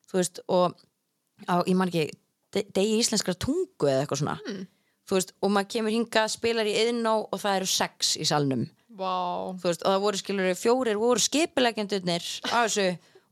þú 0.09 0.21
veist, 0.21 0.41
og 0.49 0.77
á, 1.47 1.61
ég 1.67 1.77
man 1.77 1.91
ekki 1.91 2.09
de- 2.55 2.67
degi 2.75 2.99
íslenskra 3.03 3.35
tungu 3.35 3.89
eða 3.89 4.05
eitthvað 4.05 4.23
svona. 4.23 4.39
Þú 4.45 4.57
veist, 5.17 5.33
og 5.41 5.51
maður 5.55 5.71
kemur 5.75 5.95
hingað 5.95 6.33
spilar 6.35 6.69
í 6.69 6.75
Iðnó 6.85 7.15
og 7.33 7.41
það 7.41 7.61
eru 7.63 7.71
sex 7.73 8.17
í 8.21 8.27
salnum. 8.29 8.67
Þú 9.63 9.69
veist, 9.71 9.85
og 9.87 9.95
það 9.95 10.03
voru 10.05 10.19
skilur 10.21 10.57
fjórir 10.59 10.99
voru 10.99 11.23
skipilegjandurnir 11.23 12.27
á 12.51 12.59
þessu 12.67 12.89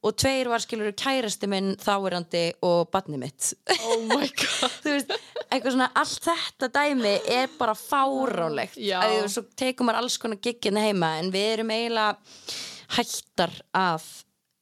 og 0.07 0.15
tveir 0.21 0.47
var 0.47 0.62
skilur 0.62 0.93
kærasti 0.95 1.49
minn 1.51 1.73
þáverandi 1.83 2.45
og 2.62 2.91
badni 2.95 3.19
mitt. 3.19 3.55
Oh 3.83 4.05
my 4.07 4.29
god. 4.41 4.77
þú 4.85 4.93
veist, 4.95 5.11
eitthvað 5.51 5.75
svona 5.75 5.89
allt 5.99 6.29
þetta 6.29 6.69
dæmi 6.77 7.15
er 7.35 7.51
bara 7.59 7.75
fárálegt 7.75 8.79
svo 9.33 9.43
tekum 9.59 9.89
maður 9.91 10.05
alls 10.05 10.19
konar 10.23 10.39
giggina 10.43 10.85
heima 10.87 11.17
en 11.19 11.33
við 11.35 11.49
erum 11.57 11.75
eiginlega 11.75 12.17
hættar 12.97 13.51
að 13.75 14.07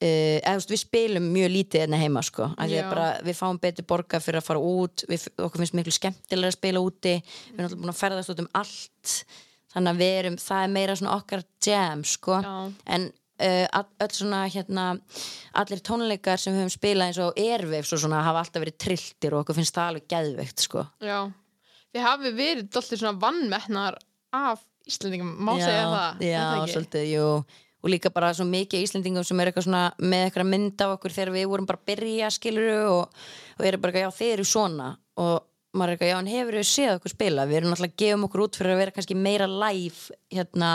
uh, 0.04 0.36
eða, 0.40 0.54
veist, 0.58 0.72
við 0.72 0.82
spilum 0.82 1.26
mjög 1.34 1.50
lítið 1.54 1.84
hérna 1.84 2.00
heima 2.00 2.22
sko, 2.24 2.50
bara 2.58 3.08
við 3.24 3.38
fáum 3.38 3.58
betur 3.62 3.88
borga 3.88 4.20
fyrir 4.22 4.40
að 4.40 4.48
fara 4.50 4.62
út, 4.62 5.04
við, 5.10 5.26
okkur 5.38 5.62
finnst 5.62 5.76
miklu 5.78 5.94
skemmtilega 5.94 6.52
að 6.52 6.58
spila 6.58 6.84
úti, 6.84 7.16
við 7.24 7.58
erum 7.58 7.66
alltaf 7.66 7.82
búin 7.82 7.94
að 7.94 8.00
ferðast 8.00 8.34
út 8.34 8.44
um 8.44 8.50
allt. 8.60 9.18
Þannig 9.74 9.90
að 9.90 10.00
við 10.04 10.16
erum, 10.20 10.38
það 10.38 10.64
er 10.64 10.74
meira 10.74 10.96
okkar 11.10 11.40
jam 11.66 12.04
sko, 12.06 12.36
en 12.94 13.08
uh, 13.42 13.80
öll 14.04 14.12
svona 14.14 14.44
hérna 14.46 14.84
allir 15.58 15.82
tónleikar 15.82 16.38
sem 16.38 16.54
við 16.54 16.62
höfum 16.62 16.76
spilað 16.76 17.10
eins 17.10 17.22
og 17.24 18.04
svona 18.04 18.22
hafa 18.26 18.44
alltaf 18.44 18.62
verið 18.62 18.78
trilltir 18.84 19.34
og 19.34 19.42
okkur 19.42 19.58
finnst 19.58 19.74
það 19.74 19.90
alveg 19.90 20.06
geðveikt 20.14 20.68
sko. 20.68 20.86
Já. 21.02 21.18
Þið 21.94 22.06
hafi 22.06 22.32
verið 22.38 22.70
doldið 22.74 23.02
svona 23.02 23.18
vannmettnar 23.22 23.98
af 24.34 24.62
Íslandingum, 24.84 25.30
má 25.40 25.54
segja 25.56 25.84
það. 25.88 26.24
já, 26.28 26.40
svolítið, 26.68 27.04
jú 27.14 27.28
og 27.84 27.90
líka 27.92 28.12
bara 28.12 28.32
svo 28.32 28.46
mikið 28.48 28.86
Íslendingum 28.86 29.26
sem 29.28 29.40
er 29.42 29.50
eitthvað 29.50 29.66
svona 29.66 29.82
með 30.00 30.22
eitthvað 30.26 30.48
mynd 30.50 30.84
af 30.84 30.94
okkur 30.96 31.12
þegar 31.12 31.34
við 31.34 31.50
vorum 31.50 31.66
bara 31.68 31.80
að 31.82 31.90
byrja 31.90 32.30
skiluru 32.32 32.78
og, 32.88 33.26
og 33.58 33.66
eru 33.68 33.80
bara 33.82 33.92
eitthvað, 33.92 34.06
já 34.06 34.18
þið 34.18 34.32
eru 34.38 34.46
svona. 34.48 34.86
Og 35.20 35.34
maður 35.76 35.92
er 35.92 35.96
eitthvað, 35.98 36.12
já 36.12 36.18
en 36.18 36.30
hefur 36.32 36.58
við 36.58 36.70
séð 36.70 36.94
okkur 36.94 37.12
spila? 37.12 37.44
Við 37.50 37.58
erum 37.60 37.74
náttúrulega 37.74 37.92
að 37.92 38.04
gefum 38.04 38.24
okkur 38.28 38.44
út 38.46 38.58
fyrir 38.58 38.74
að 38.74 38.80
vera 38.80 38.94
kannski 38.96 39.18
meira 39.18 39.50
live 39.50 40.16
hérna 40.32 40.70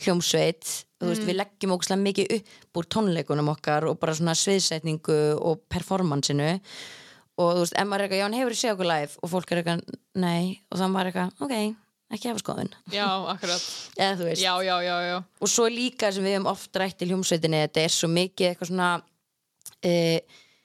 hljómsveit, 0.00 0.72
þú 0.96 1.10
veist, 1.10 1.26
við 1.28 1.36
leggjum 1.36 1.74
okkur 1.76 2.00
mikið 2.00 2.34
upp 2.38 2.80
úr 2.80 2.88
tónleikunum 2.94 3.52
okkar 3.52 3.90
og 3.90 4.00
bara 4.00 4.16
svona 4.16 4.32
sviðsetningu 4.38 5.18
og 5.36 5.60
performansinu 5.68 6.54
og 7.40 7.52
þú 7.52 7.60
veist, 7.66 7.76
ef 7.76 7.88
maður 7.88 8.00
er 8.00 8.06
eitthvað, 8.06 8.20
já 8.22 8.26
hann 8.26 8.38
hefur 8.38 8.56
séð 8.56 8.74
okkur 8.78 8.90
live? 8.90 9.20
Og 9.20 9.32
fólk 9.32 9.52
er 9.52 9.60
eitthvað, 9.60 9.84
nei. 10.24 10.42
Og 10.70 10.80
þannig 10.80 10.94
maður 10.96 11.10
er 11.10 11.12
eitthvað, 11.12 11.44
ok, 11.44 11.89
ekki 12.10 12.30
hafa 12.30 12.42
skoðun. 12.42 12.72
Já, 12.92 13.06
akkurat. 13.30 13.64
eða 14.06 14.34
Já, 14.34 14.52
já, 14.66 14.76
já, 14.84 14.96
já. 15.06 15.16
og 15.40 15.52
svo 15.52 15.68
líka 15.70 16.12
sem 16.12 16.26
við 16.26 16.38
hefum 16.38 16.50
oft 16.50 16.80
rætt 16.82 17.04
í 17.04 17.10
hljómsveitinni 17.10 17.64
þetta 17.64 17.84
er 17.86 17.94
svo 17.94 18.10
mikið 18.12 18.50
eitthvað 18.50 18.70
svona 18.72 18.90
e, 19.84 19.94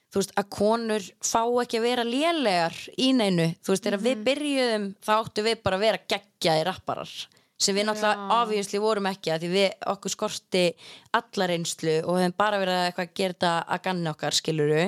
þú 0.10 0.22
veist 0.22 0.36
að 0.40 0.50
konur 0.56 1.08
fá 1.28 1.42
ekki 1.62 1.80
að 1.80 1.88
vera 1.90 2.08
lélegar 2.08 2.76
í 2.96 3.12
neinu, 3.18 3.50
þú 3.62 3.74
veist 3.74 3.88
þegar 3.88 4.04
við 4.06 4.26
byrjuðum 4.30 4.92
þá 5.04 5.14
áttu 5.20 5.46
við 5.46 5.64
bara 5.66 5.80
að 5.80 5.86
vera 5.86 6.04
geggjaði 6.16 6.68
rapparar 6.70 7.16
sem 7.56 7.76
við 7.76 7.88
náttúrulega 7.88 8.40
obviously 8.42 8.80
vorum 8.84 9.06
ekki 9.08 9.32
að 9.32 9.46
því 9.46 9.50
við 9.54 9.86
okkur 9.94 10.12
skorti 10.12 10.64
allar 11.16 11.54
einslu 11.56 11.94
og 12.04 12.20
hefum 12.20 12.36
bara 12.38 12.60
verið 12.60 12.82
að 12.90 13.14
gera 13.16 13.36
þetta 13.36 13.54
að 13.64 13.84
ganna 13.86 14.12
okkar 14.12 14.36
skiluru 14.36 14.82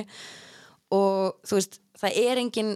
og 0.96 1.48
þú 1.48 1.60
veist 1.60 1.80
það 2.02 2.20
er 2.24 2.42
engin 2.42 2.74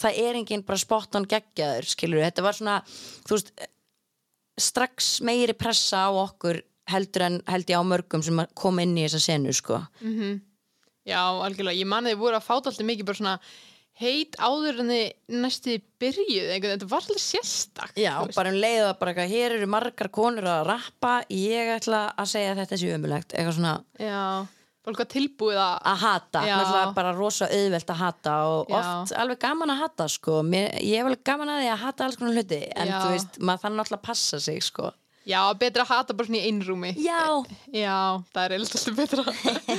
það 0.00 0.22
er 0.24 0.40
engin 0.40 0.64
bara 0.66 0.80
spot 0.80 1.18
on 1.20 1.28
geggjaður 1.28 1.88
skiluru, 1.92 2.24
þetta 2.24 2.46
var 2.46 2.58
svona 2.58 2.80
veist 3.30 3.52
strax 4.60 5.18
meiri 5.24 5.54
pressa 5.56 6.06
á 6.08 6.10
okkur 6.10 6.60
heldur 6.90 7.26
en 7.26 7.40
held 7.48 7.70
ég 7.70 7.80
á 7.80 7.84
mörgum 7.86 8.22
sem 8.24 8.38
að 8.42 8.54
koma 8.58 8.84
inn 8.84 8.96
í 8.98 9.06
þessa 9.06 9.22
senu 9.30 9.54
sko. 9.56 9.80
Já, 11.08 11.22
algjörlega. 11.22 11.78
Ég 11.78 11.88
mani 11.88 12.12
þið 12.12 12.22
voru 12.22 12.38
að 12.38 12.46
fáta 12.46 12.70
alltaf 12.70 12.86
mikið 12.86 13.08
bara 13.08 13.20
svona 13.20 13.34
heit 14.00 14.36
áður 14.40 14.80
en 14.82 14.92
þið 14.92 15.38
næstu 15.42 15.76
byrjuð, 16.00 16.50
einhvern 16.54 16.74
þetta 16.74 16.88
var 16.90 17.04
alltaf 17.04 17.22
sérstakt. 17.24 18.00
Já, 18.00 18.14
bara 18.36 18.52
um 18.52 18.60
leið 18.60 18.84
að 18.86 18.94
bara 19.00 19.12
eitthvað, 19.12 19.34
hér 19.34 19.56
eru 19.56 19.68
margar 19.70 20.10
konur 20.12 20.48
að 20.48 20.62
rappa, 20.70 21.12
ég 21.32 21.72
ætla 21.76 22.06
að 22.14 22.32
segja 22.32 22.54
að 22.54 22.62
þetta 22.62 22.80
sé 22.80 22.94
ömulegt, 22.96 23.34
eitthvað 23.36 23.58
svona 23.58 23.74
Já, 24.00 24.20
fólk 24.86 25.02
var 25.02 25.10
tilbúið 25.12 25.58
að... 25.60 25.74
að 25.92 25.98
hata, 26.04 26.44
náttúrulega 26.46 26.94
bara 26.96 27.16
rosa 27.16 27.50
auðvelt 27.50 27.92
að 27.92 28.00
hata 28.04 28.36
og 28.48 28.72
oft 28.78 29.12
alveg 29.20 29.42
gaman 29.42 29.74
að 29.74 29.82
hata 29.84 30.08
sko, 30.12 30.40
Mér, 30.46 30.72
ég 30.80 31.00
hef 31.00 31.10
alveg 31.10 31.26
gaman 31.32 31.52
að 31.52 31.60
því 31.64 31.68
að 31.74 31.84
hata 31.84 32.06
alls 32.06 32.20
konar 32.20 32.38
hluti, 32.38 32.62
en 32.72 32.94
Já. 32.94 32.96
þú 33.02 33.12
veist, 33.16 33.38
maður 33.42 33.66
þannig 33.66 33.82
náttúrulega 33.82 34.00
að 34.00 34.08
passa 34.08 34.42
sig 34.46 34.64
sko. 34.64 34.94
Já, 35.28 35.40
betra 35.60 35.84
að 35.84 35.90
hata 35.92 36.14
bara 36.16 36.26
svona 36.30 36.38
í 36.40 36.48
einrúmi. 36.48 36.90
Já, 36.96 37.44
Já, 37.76 37.96
það 38.32 38.44
er 38.46 38.54
alltaf 38.56 38.96
betra. 38.96 39.24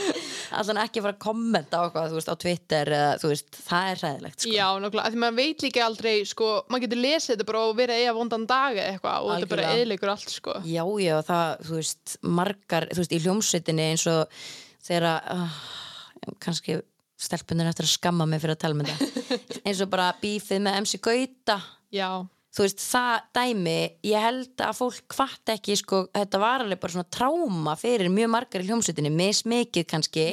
allan 0.59 0.79
ekki 0.83 1.01
fara 1.01 1.15
að 1.15 1.23
kommenta 1.23 1.81
á 1.81 1.83
eitthvað, 1.87 2.11
þú 2.11 2.19
veist, 2.19 2.29
á 2.29 2.35
Twitter 2.43 2.91
eða, 2.93 3.11
þú 3.21 3.31
veist, 3.31 3.59
það 3.65 3.89
er 3.89 4.01
hræðilegt 4.03 4.37
sko. 4.45 4.53
Já, 4.53 4.65
nákvæmlega, 4.83 5.11
því 5.15 5.21
maður 5.23 5.37
veit 5.41 5.65
líka 5.65 5.83
aldrei, 5.87 6.13
sko, 6.29 6.51
maður 6.69 6.85
getur 6.85 7.01
lesið 7.01 7.33
þetta 7.33 7.47
bara 7.49 7.63
og 7.65 7.77
verið 7.81 7.97
að 7.97 8.03
eiga 8.03 8.15
vondan 8.19 8.47
dag 8.53 8.77
eða 8.77 8.93
eitthvað 8.93 9.25
og 9.25 9.33
þetta 9.33 9.51
bara 9.55 9.71
eðleikur 9.79 10.13
allt, 10.13 10.35
sko. 10.37 10.57
Já, 10.69 10.83
já, 11.01 11.15
það, 11.31 11.65
þú 11.67 11.79
veist, 11.79 12.17
margar, 12.41 12.89
þú 12.91 13.01
veist, 13.01 13.15
í 13.17 13.23
hljómsveitinni 13.25 13.87
eins 13.89 14.07
og 14.13 14.43
þegar, 14.85 15.31
uh, 15.35 16.35
kannski 16.43 16.79
stelpunir 17.21 17.69
eftir 17.69 17.85
að 17.85 17.95
skamma 17.95 18.27
mig 18.29 18.41
fyrir 18.41 18.57
að 18.57 18.61
tala 18.63 18.77
með 18.79 18.91
þetta. 18.91 19.39
Eins 19.65 19.81
og 19.83 19.89
bara 19.91 20.11
bífið 20.21 20.63
með 20.65 20.77
MC 20.81 21.01
Gauta. 21.05 21.57
Já, 21.93 22.09
þú 22.55 22.65
veist, 22.65 22.83
það 22.83 23.27
dæmi 23.37 23.77
ég 24.09 24.25
held 24.25 24.65
að 24.65 24.77
fólk 24.79 25.15
fatt 25.15 25.53
ekki 25.53 25.77
sko, 25.79 26.03
þetta 26.15 26.41
var 26.41 26.65
alveg 26.65 26.81
bara 26.81 26.95
svona 26.95 27.11
tráma 27.13 27.75
fyrir 27.79 28.11
mjög 28.11 28.31
margar 28.33 28.63
í 28.63 28.69
hljómsveitinni, 28.69 29.13
mismikið 29.15 29.87
kannski 29.91 30.27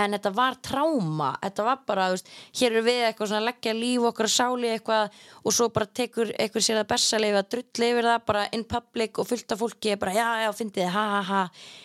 en 0.00 0.16
þetta 0.16 0.32
var 0.34 0.56
tráma 0.64 1.30
þetta 1.42 1.66
var 1.66 1.80
bara, 1.86 2.06
þú 2.08 2.16
veist, 2.16 2.30
hér 2.60 2.76
er 2.78 2.84
við 2.86 3.00
eitthvað 3.08 3.30
svona 3.32 3.44
leggja 3.44 3.74
líf 3.76 4.06
okkar 4.08 4.30
sáli 4.32 4.70
eitthvað 4.72 5.18
og 5.42 5.56
svo 5.56 5.68
bara 5.74 5.88
tekur 6.00 6.32
eitthvað 6.32 6.66
sér 6.66 6.80
að 6.80 6.88
bersaleifi 6.94 7.40
að 7.40 7.50
drull 7.54 7.88
yfir 7.88 8.08
það 8.08 8.26
bara 8.30 8.44
in 8.56 8.64
public 8.72 9.20
og 9.20 9.28
fullt 9.28 9.54
af 9.54 9.62
fólki 9.62 9.92
er 9.92 10.00
bara, 10.00 10.14
já, 10.16 10.28
já, 10.46 10.48
fyndið, 10.56 10.88
ha, 10.94 11.04
ha, 11.12 11.22
ha. 11.28 11.42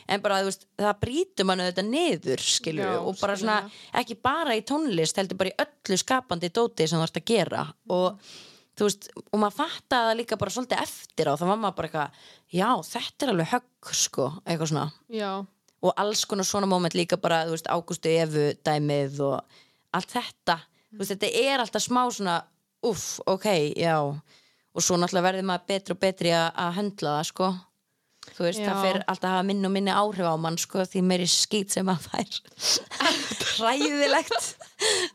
En 0.08 0.24
bara, 0.24 0.40
þú 0.44 0.52
veist, 0.52 0.68
það 0.80 1.00
brýtur 1.04 1.50
mann 1.50 1.66
þetta 1.66 1.88
niður, 1.88 2.46
skilur 2.56 2.88
Já, 2.88 3.00
og 3.02 3.20
bara 3.20 3.38
svona, 3.40 3.58
ekki 4.02 4.20
bara 4.24 4.56
í 4.56 4.64
tónlist 4.68 5.20
heldur 5.20 5.42
bara 5.42 5.52
í 5.52 5.58
öllu 5.66 6.00
skapandi 6.00 6.52
dóti 6.54 6.88
sem 6.88 7.02
þú 7.02 7.10
ert 7.10 7.20
að 7.20 7.28
gera. 7.34 7.66
Og 7.92 8.32
þú 8.78 8.88
veist, 8.88 9.12
og 9.26 9.42
maður 9.42 9.58
fattaði 9.58 10.10
það 10.12 10.18
líka 10.22 10.40
bara 10.40 10.56
svolítið 10.56 10.84
eftir 10.86 11.32
á, 11.32 11.34
þá 11.36 11.46
var 11.50 11.62
maður 11.66 11.78
bara 11.82 11.92
eitthvað 11.92 12.34
já, 12.54 12.70
þetta 12.94 13.26
er 13.26 13.34
alveg 13.34 13.54
högg, 13.56 13.94
sko 14.06 14.32
eitthvað 14.46 14.72
svona, 14.74 14.88
já, 15.12 15.32
og 15.84 15.94
alls 16.02 16.26
konar 16.26 16.48
svona 16.48 16.70
moment 16.70 16.96
líka 16.98 17.20
bara, 17.22 17.44
veist, 17.50 17.70
Ágústu 17.70 18.10
Evu 18.10 18.50
dæmið 18.66 19.22
og 19.28 19.62
allt 19.98 20.16
þetta. 20.16 20.60
Þú 20.92 21.02
veist, 21.02 21.14
þetta 21.14 21.30
er 21.44 21.64
alltaf 21.64 21.84
smá 21.86 22.02
svona 22.10 22.40
uff, 22.88 23.20
ok, 23.28 23.48
já. 23.78 23.98
Og 24.78 24.86
svo 24.86 24.98
náttúrulega 24.98 25.28
verður 25.32 25.50
maður 25.50 25.70
betri 25.72 25.96
og 25.96 26.02
betri 26.02 26.34
að 26.38 26.48
að 26.66 26.76
höndla 26.78 27.16
það, 27.18 27.30
sko. 27.32 27.54
Þú 28.28 28.44
veist, 28.44 28.60
Já. 28.60 28.68
það 28.68 28.82
fer 28.84 28.98
alltaf 29.08 29.30
að 29.30 29.36
hafa 29.38 29.46
minni 29.48 29.68
og 29.70 29.72
minni 29.74 29.94
áhrif 29.96 30.28
á 30.28 30.36
mann, 30.42 30.58
sko, 30.60 30.84
því 30.84 31.04
meiri 31.08 31.28
skýt 31.32 31.72
sem 31.74 31.88
maður 31.88 32.10
fær. 32.12 32.30
Hræðilegt. 33.58 34.50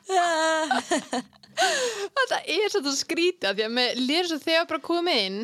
Þetta 1.53 2.39
er 2.49 2.73
svona 2.73 2.95
skrítið 2.97 3.59
því 3.59 3.67
að 3.67 3.75
með 3.77 4.01
lýr 4.01 4.29
svo 4.31 4.39
þegar 4.41 4.69
bara 4.71 4.85
komið 4.87 5.21
inn 5.27 5.39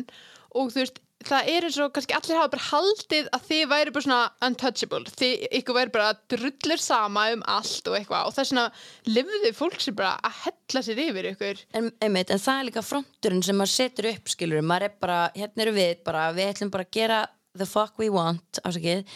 og 0.57 0.71
þú 0.73 0.81
veist 0.81 0.97
það 1.27 1.49
er 1.51 1.65
eins 1.67 1.77
og 1.83 1.91
kannski 1.95 2.15
allir 2.15 2.39
hafa 2.39 2.51
bara 2.53 2.67
haldið 2.69 3.29
að 3.35 3.47
þið 3.49 3.63
væri 3.73 3.93
bara 3.95 4.05
svona 4.05 4.19
untouchable. 4.47 5.15
Þið 5.19 5.47
ykkur 5.59 5.77
væri 5.77 5.93
bara 5.95 6.11
drullir 6.31 6.83
sama 6.83 7.25
um 7.33 7.43
allt 7.55 7.89
og 7.91 7.97
eitthvað 7.97 8.29
og 8.29 8.35
það 8.35 8.43
er 8.43 8.49
svona 8.51 8.67
lifðu 9.09 9.51
fólk 9.57 9.83
sem 9.83 9.97
bara 9.97 10.13
að 10.23 10.37
hella 10.45 10.85
sér 10.85 11.03
yfir 11.05 11.29
ykkur. 11.33 11.65
En, 11.75 11.91
einmitt, 12.05 12.31
en 12.31 12.43
það 12.43 12.61
er 12.61 12.69
líka 12.69 12.85
fronturinn 12.85 13.43
sem 13.45 13.59
maður 13.59 13.75
setur 13.75 14.09
upp 14.13 14.31
skilur, 14.31 14.63
maður 14.63 14.87
er 14.87 14.95
bara, 15.03 15.19
hérna 15.35 15.65
eru 15.65 15.75
við 15.75 15.93
bara, 16.07 16.29
við 16.37 16.53
ætlum 16.53 16.73
bara 16.73 16.87
að 16.87 16.95
gera 16.99 17.19
the 17.59 17.65
fuck 17.67 17.97
we 17.99 18.07
want 18.13 18.61
ásakið, 18.63 19.07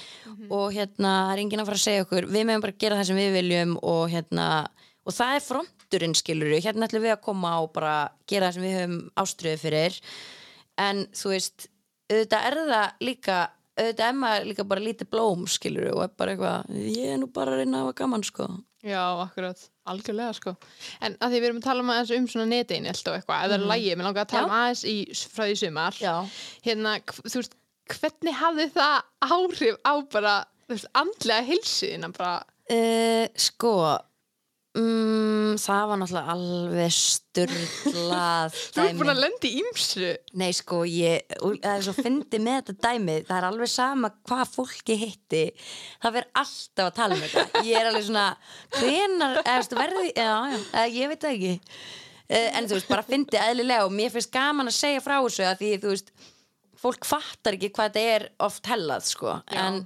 og 0.49 0.73
hérna 0.73 1.11
það 1.29 1.33
er 1.33 1.41
enginn 1.43 1.61
að 1.63 1.69
fara 1.69 1.79
að 1.79 1.85
segja 1.85 2.05
okkur, 2.07 2.27
við 2.33 2.47
meðum 2.49 2.63
bara 2.65 2.73
að 2.73 2.81
gera 2.83 2.97
það 2.99 3.09
sem 3.09 3.19
við 3.21 3.35
viljum 3.37 3.75
og 3.93 4.01
hérna 4.11 4.47
og 5.03 5.15
það 5.15 5.35
er 5.35 5.43
fronturinn 5.45 6.15
skilur, 6.17 6.55
hérna 6.63 6.87
ætlum 6.89 7.05
við 7.05 7.13
að 7.13 7.21
koma 7.27 7.57
og 7.63 7.69
bara 7.75 7.95
gera 8.29 8.49
það 8.49 8.57
sem 8.57 8.65
við 8.65 8.75
höfum 8.79 8.97
ástriðu 9.23 9.61
fyrir. 9.61 9.99
En 10.81 11.03
þú 11.13 11.33
veist, 11.35 11.67
auðvitað 12.11 12.47
er 12.49 12.59
það 12.69 13.05
líka 13.07 13.37
auðvitað 13.73 14.05
er 14.07 14.19
maður 14.19 14.47
líka 14.51 14.65
bara 14.69 14.83
lítið 14.83 15.09
blóm 15.09 15.47
skilur 15.49 15.89
og 15.95 16.03
er 16.05 16.13
bara 16.19 16.35
eitthvað, 16.35 16.77
ég 16.93 17.15
er 17.15 17.19
nú 17.21 17.29
bara 17.33 17.55
að 17.55 17.63
reyna 17.63 17.79
að 17.79 17.87
hafa 17.87 17.97
gaman 18.03 18.25
sko. 18.27 18.47
Já, 18.83 19.01
akkurat, 19.23 19.59
algjörlega 19.89 20.35
sko. 20.37 20.53
En 20.99 21.15
að 21.23 21.33
því 21.33 21.39
við 21.39 21.47
erum 21.47 21.59
að 21.61 21.67
tala 21.69 21.83
um 21.85 21.91
aðeins 21.93 22.13
um 22.17 22.29
svona 22.29 22.47
netin 22.51 22.89
og 22.91 23.13
eitthvað, 23.15 23.45
eða 23.47 23.59
mm. 23.59 23.67
lægi, 23.71 23.93
mér 23.95 24.09
langar 24.09 24.25
að 24.25 24.33
tala 24.33 24.43
Já. 24.43 24.49
um 24.49 24.55
aðeins 24.59 24.83
í, 24.91 24.95
frá 25.33 25.43
því 25.47 25.59
sumar. 25.61 25.99
Hérna, 26.67 26.95
þú 27.21 27.37
veist, 27.39 27.55
hvernig 27.93 28.37
hafði 28.41 28.67
það 28.75 28.97
áhrif 29.29 29.79
á 29.87 29.93
bara, 30.13 30.35
þú 30.67 30.75
veist, 30.75 30.91
andlega 31.01 31.47
hilsuðina 31.49 32.11
bara, 32.13 32.41
Uh, 32.71 33.27
sko 33.35 33.73
mm, 34.77 35.55
það 35.62 35.88
var 35.89 35.99
náttúrulega 36.01 36.33
alveg 36.33 36.93
styrlað 36.97 38.57
þú 38.73 38.83
ert 38.83 38.99
búin 38.99 39.13
að 39.13 39.21
lendi 39.23 39.51
ímsu 39.62 40.12
Nei 40.39 40.49
sko, 40.57 40.81
ég, 40.89 41.33
það 41.38 41.69
er 41.73 41.86
svo 41.86 41.95
fyndi 41.97 42.41
með 42.41 42.59
þetta 42.59 42.88
dæmi, 42.88 43.17
það 43.27 43.36
er 43.38 43.47
alveg 43.49 43.71
sama 43.73 44.12
hvað 44.25 44.53
fólki 44.55 44.97
hitti, 45.03 45.43
það 46.03 46.17
verður 46.17 46.43
alltaf 46.43 46.88
að 46.88 46.95
tala 46.99 47.17
um 47.17 47.25
þetta, 47.25 47.63
ég 47.69 47.79
er 47.79 47.91
alveg 47.91 48.07
svona 48.09 48.27
hvenar, 48.79 49.41
eða 49.43 49.79
verði 49.83 50.07
já, 50.09 50.33
já, 50.57 50.83
ég 50.97 51.13
veit 51.13 51.25
það 51.25 51.38
ekki. 51.38 51.79
En 52.33 52.65
þú 52.65 52.77
veist, 52.79 52.89
bara 52.89 53.05
fyndi 53.05 53.38
eðlilega 53.38 53.86
og 53.86 53.93
mér 53.93 54.13
finnst 54.13 54.31
gaman 54.33 54.71
að 54.71 54.77
segja 54.79 55.01
frá 55.03 55.17
þessu 55.19 55.43
að 55.45 55.59
því, 55.59 55.73
þú 55.83 55.91
veist 55.91 56.13
fólk 56.83 57.05
fattar 57.07 57.57
ekki 57.57 57.69
hvað 57.75 57.91
þetta 57.93 58.15
er 58.15 58.25
oft 58.43 58.69
hellað, 58.71 59.05
sko, 59.12 59.36
Já. 59.51 59.67
en 59.67 59.83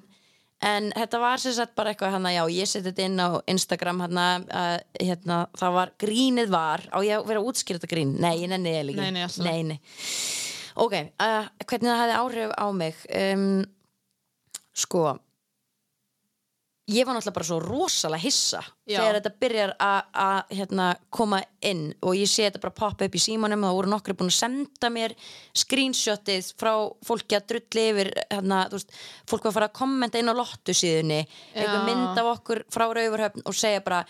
En 0.65 0.89
þetta 0.89 1.20
var 1.22 1.41
sem 1.41 1.54
sagt 1.54 1.76
bara 1.78 1.91
eitthvað 1.93 2.15
hérna, 2.15 2.32
já, 2.34 2.41
ég 2.50 2.70
seti 2.70 2.89
þetta 2.89 3.04
inn 3.06 3.22
á 3.22 3.30
Instagram 3.54 4.00
hérna, 4.02 4.26
uh, 4.50 4.78
hérna, 4.98 5.38
það 5.60 5.76
var, 5.76 5.91
grínið 6.02 6.50
var, 6.50 6.84
á 6.89 6.98
ég 7.06 7.20
að 7.20 7.28
vera 7.30 7.43
að 7.43 7.50
útskýra 7.52 7.82
þetta 7.82 7.91
grín? 7.91 8.15
Nei, 8.17 8.34
líka. 8.89 9.06
Nei, 9.06 9.13
nei, 9.13 9.26
alltaf. 9.28 9.46
nei, 9.46 9.76
nei. 9.76 9.78
Ok, 10.82 10.96
uh, 11.22 11.46
hvernig 11.62 11.91
það 11.91 12.02
hefði 12.02 12.17
áhrif 12.24 12.56
á 12.58 12.67
mig? 12.74 13.06
Um, 13.22 13.46
sko, 14.78 15.04
ég 16.88 17.04
var 17.06 17.17
náttúrulega 17.17 17.36
bara 17.36 17.47
svo 17.50 17.58
rosalega 17.60 18.23
hissa 18.23 18.62
Já. 18.88 19.02
þegar 19.02 19.17
þetta 19.17 19.32
byrjar 19.41 19.71
að- 19.84 20.54
hérna, 20.56 20.86
koma 21.12 21.41
inn 21.62 21.93
og 22.02 22.15
ég 22.15 22.30
sé 22.32 22.45
þetta 22.47 22.62
bara 22.63 22.71
poppa 22.80 23.06
upp 23.06 23.15
í 23.15 23.19
símanum 23.19 23.63
og 23.63 23.69
það 23.69 23.78
voru 23.80 23.91
nokkri 23.91 24.13
búin 24.15 24.32
að 24.32 24.38
senda 24.39 24.89
mér 24.89 25.15
screenshotið 25.54 26.54
frá 26.60 26.71
fólki 27.06 27.36
að 27.36 27.47
drulli 27.52 27.86
yfir 27.91 28.12
hérna, 28.32 28.62
veist, 28.71 28.91
fólk 29.28 29.43
var 29.43 29.52
að 29.52 29.58
fara 29.60 29.69
að 29.69 29.78
kommenta 29.82 30.21
inn 30.21 30.32
á 30.32 30.39
lottu 30.39 30.71
síðunni 30.78 31.21
Já. 31.56 31.84
mynd 31.86 32.17
af 32.23 32.32
okkur 32.38 32.63
frá 32.71 32.88
Rauvarhöfn 32.88 33.43
og 33.45 33.54
segja 33.58 33.84
bara 33.84 34.06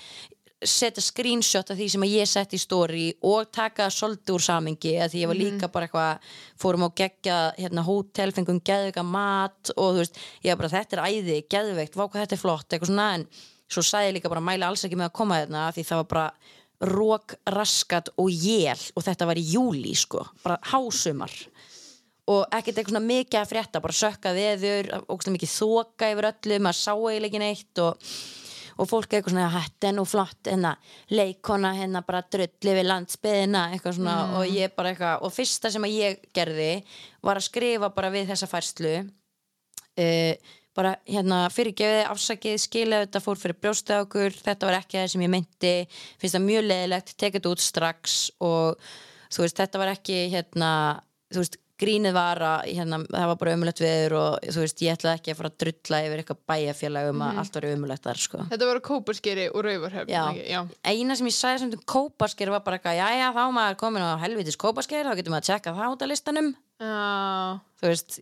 setja 0.66 1.04
screenshot 1.06 1.70
af 1.70 1.78
því 1.78 1.88
sem 1.94 2.06
ég 2.10 2.30
sett 2.30 2.54
í 2.56 2.60
story 2.62 3.12
og 3.30 3.52
taka 3.54 3.92
svolítið 3.94 4.34
úr 4.34 4.46
samingi 4.46 4.96
að 4.98 5.12
því 5.14 5.20
ég 5.22 5.30
var 5.30 5.38
líka 5.38 5.70
bara 5.70 5.86
eitthvað 5.86 6.32
fórum 6.58 6.88
á 6.88 6.90
gegja 6.98 7.36
hérna, 7.60 7.84
hótel, 7.86 8.34
fengum 8.34 8.62
geðveika 8.66 9.04
mat 9.06 9.74
og 9.76 9.92
þú 9.94 10.02
veist, 10.02 10.18
ég 10.42 10.56
var 10.56 10.64
bara 10.64 10.74
þetta 10.74 10.98
er 10.98 11.04
æði, 11.06 11.38
geðveikt, 11.54 11.98
vá 11.98 12.08
hvað 12.08 12.24
þetta 12.24 12.38
er 12.38 12.42
flott 12.42 12.74
eitthvað 12.74 12.92
svona 12.92 13.10
en 13.20 13.28
svo 13.70 13.84
sagði 13.86 14.10
ég 14.10 14.18
líka 14.18 14.32
bara 14.34 14.48
mæla 14.48 14.72
alls 14.72 14.88
ekki 14.88 14.98
með 14.98 15.12
að 15.12 15.18
koma 15.20 15.38
hérna 15.44 15.68
því 15.76 15.86
það 15.92 16.02
var 16.02 16.10
bara 16.16 16.28
rók, 16.98 17.38
raskat 17.54 18.12
og 18.18 18.32
jél 18.32 18.82
og 18.96 19.06
þetta 19.06 19.30
var 19.30 19.38
í 19.38 19.46
júli 19.54 19.94
sko, 19.98 20.26
bara 20.44 20.58
hásumar. 20.72 21.34
Og 22.28 22.44
ekkert 22.52 22.82
eitthvað 22.82 22.92
svona 22.98 23.08
mikið 23.08 23.40
að 23.40 23.52
frétta 23.54 23.82
bara 23.84 23.96
sökka 23.96 24.34
veður, 24.36 24.90
ógstlega 25.08 25.38
mikið 25.38 25.54
þoka 25.54 26.12
yfir 26.12 26.30
öllu, 26.34 26.60
maður 26.60 26.80
sá 26.82 26.92
eiginlega 26.94 27.30
ekki 27.30 27.42
neitt 27.44 27.82
og, 27.86 28.10
og 28.78 28.90
fólk 28.90 29.14
eitthvað 29.18 29.34
svona 29.34 29.64
er 29.90 29.96
nú 29.98 30.06
flott, 30.08 30.40
hérna, 30.46 30.76
leikona 31.10 31.74
hérna 31.78 32.04
bara 32.06 32.24
drulli 32.32 32.76
við 32.78 32.88
landsbyðina 32.88 33.64
eitthvað 33.74 33.98
svona. 33.98 34.18
Og 34.38 34.54
ég 34.54 34.76
bara 34.78 34.94
eitthvað 34.94 35.26
og 35.26 35.34
fyrsta 35.34 35.72
sem 35.74 35.90
ég 35.90 36.22
gerði 36.36 36.72
var 37.26 37.42
að 37.42 37.50
skrifa 37.50 37.92
bara 37.96 38.14
við 38.14 38.32
þessa 38.32 38.50
færslu. 38.52 38.96
Uh, 39.98 40.56
bara 40.78 40.94
hérna 41.10 41.48
fyrirgefið, 41.50 42.04
afsakið, 42.06 42.58
skilja 42.62 43.02
þetta 43.06 43.22
fór 43.24 43.40
fyrir 43.42 43.58
okkur, 44.04 44.36
þetta 44.46 44.70
var 44.70 44.78
ekki 44.78 45.00
það 45.00 45.08
sem 45.14 45.24
ég 45.26 45.32
meinti, 45.34 45.74
finnst 46.22 46.38
það 46.38 46.46
mjög 46.46 46.68
leðilegt 46.68 47.14
tekið 47.18 47.40
þetta 47.40 47.54
út 47.56 47.64
strax 47.66 48.18
og 48.46 48.92
þú 49.34 49.46
veist, 49.46 49.58
þetta 49.58 49.82
var 49.82 49.94
ekki 49.96 50.20
hérna 50.36 50.72
þú 51.34 51.42
veist, 51.42 51.58
grínið 51.78 52.16
var 52.18 52.42
að 52.42 52.70
hérna, 52.72 53.00
það 53.06 53.28
var 53.32 53.40
bara 53.42 53.54
ömulegt 53.54 53.82
viður 53.84 54.16
og 54.18 54.48
þú 54.48 54.64
veist, 54.64 54.84
ég 54.86 54.96
ætlaði 54.98 55.20
ekki 55.20 55.34
að 55.34 55.40
fara 55.40 55.52
að 55.52 55.58
drulla 55.64 56.00
yfir 56.08 56.22
eitthvað 56.24 56.40
bæjarfélag 56.52 57.10
um 57.12 57.26
að 57.28 57.42
allt 57.44 57.60
var 57.60 57.68
ömulegt 57.70 58.08
þar 58.08 58.22
sko. 58.24 58.46
þetta 58.54 58.70
var 58.72 58.80
kóparskeri 58.88 59.48
ekki? 59.48 60.46
já, 60.50 60.62
eina 60.90 61.18
sem 61.20 61.30
ég 61.30 61.38
sagði 61.38 61.64
sem 61.64 61.76
um 61.76 61.84
kópasker 61.94 62.54
var 62.54 62.64
bara 62.66 62.80
eitthvað, 62.80 62.98
já 62.98 63.08
já 63.22 63.28
þá 63.36 63.44
maður 63.60 63.78
komin 63.84 64.08
á 64.10 64.18
helvitis 64.24 64.58
kópasker, 64.58 65.06
þá 65.06 65.20
getur 65.20 65.36
maður 65.36 65.46
að 65.46 65.52
tjekka 65.52 65.76
það 65.78 65.94
út 65.94 66.08
af 66.08 66.12
listanum 66.14 66.50
Já. 66.78 67.60
þú 67.82 67.92
veist, 67.92 68.18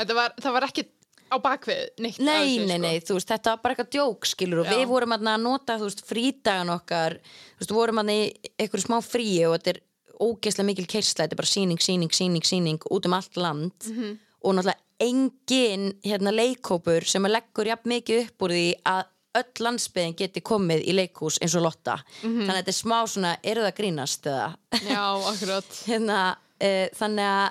þetta 0.00 0.16
var, 0.16 0.34
það 0.40 0.56
var 0.56 0.66
ekki 0.68 0.86
á 1.30 1.36
bakvið 1.40 1.82
neitt 2.02 2.18
Nei, 2.18 2.56
þessu, 2.56 2.64
nei, 2.66 2.74
sko. 2.74 2.82
nei, 2.84 3.04
þú 3.06 3.16
veist, 3.16 3.30
þetta 3.30 3.52
var 3.54 3.62
bara 3.62 3.76
eitthvað 3.76 3.92
djók, 3.94 4.26
skilur 4.28 4.62
og 4.64 4.68
Já. 4.68 4.74
við 4.74 4.90
vorum 4.90 5.14
að 5.16 5.28
nota, 5.44 5.76
þú 5.78 5.88
veist, 5.88 6.02
frídagan 6.08 6.72
okkar 6.74 7.20
þú 7.20 7.62
veist, 7.62 7.76
vorum 7.76 8.00
þarna 8.02 8.16
í 8.18 8.26
einhverju 8.56 8.86
smá 8.86 8.98
fríi 9.04 9.44
og 9.48 9.56
þetta 9.56 9.74
er 9.74 9.80
ógeðslega 10.20 10.66
mikil 10.68 10.86
keisla, 10.86 11.24
þetta 11.24 11.32
er 11.36 11.40
bara 11.40 11.46
síning, 11.54 11.80
síning, 11.80 12.12
síning, 12.12 12.44
síning 12.44 12.78
út 12.90 13.06
um 13.06 13.12
allt 13.16 13.36
land 13.36 13.72
Mhm. 13.88 14.18
og 14.44 14.54
náttúrulega 14.54 14.80
engin 15.00 15.94
hérna 16.04 16.30
leikópur 16.32 17.04
sem 17.08 17.24
að 17.24 17.32
leggur 17.38 17.66
jafn 17.66 17.88
mikið 17.88 18.26
upp 18.26 18.42
úr 18.44 18.50
því 18.52 18.74
að 18.84 19.04
öll 19.40 19.64
landsbyðin 19.64 20.16
geti 20.18 20.40
komið 20.42 20.82
í 20.90 20.92
leikhús 20.92 21.38
eins 21.40 21.54
og 21.56 21.62
Lotta 21.62 21.96
Mhm. 22.22 22.40
þannig 22.44 22.50
að 22.50 22.58
þetta 22.60 22.68
er 22.74 22.80
smá 22.82 22.98
svona, 23.06 23.36
eru 23.44 23.60
það 23.62 23.72
að 23.72 23.76
grínast 23.78 24.26
eða 24.26 24.56
já, 24.72 25.04
akkurat 25.32 25.70
hérna, 25.90 26.36
uh, 26.60 26.88
þannig 26.98 27.28
að 27.30 27.50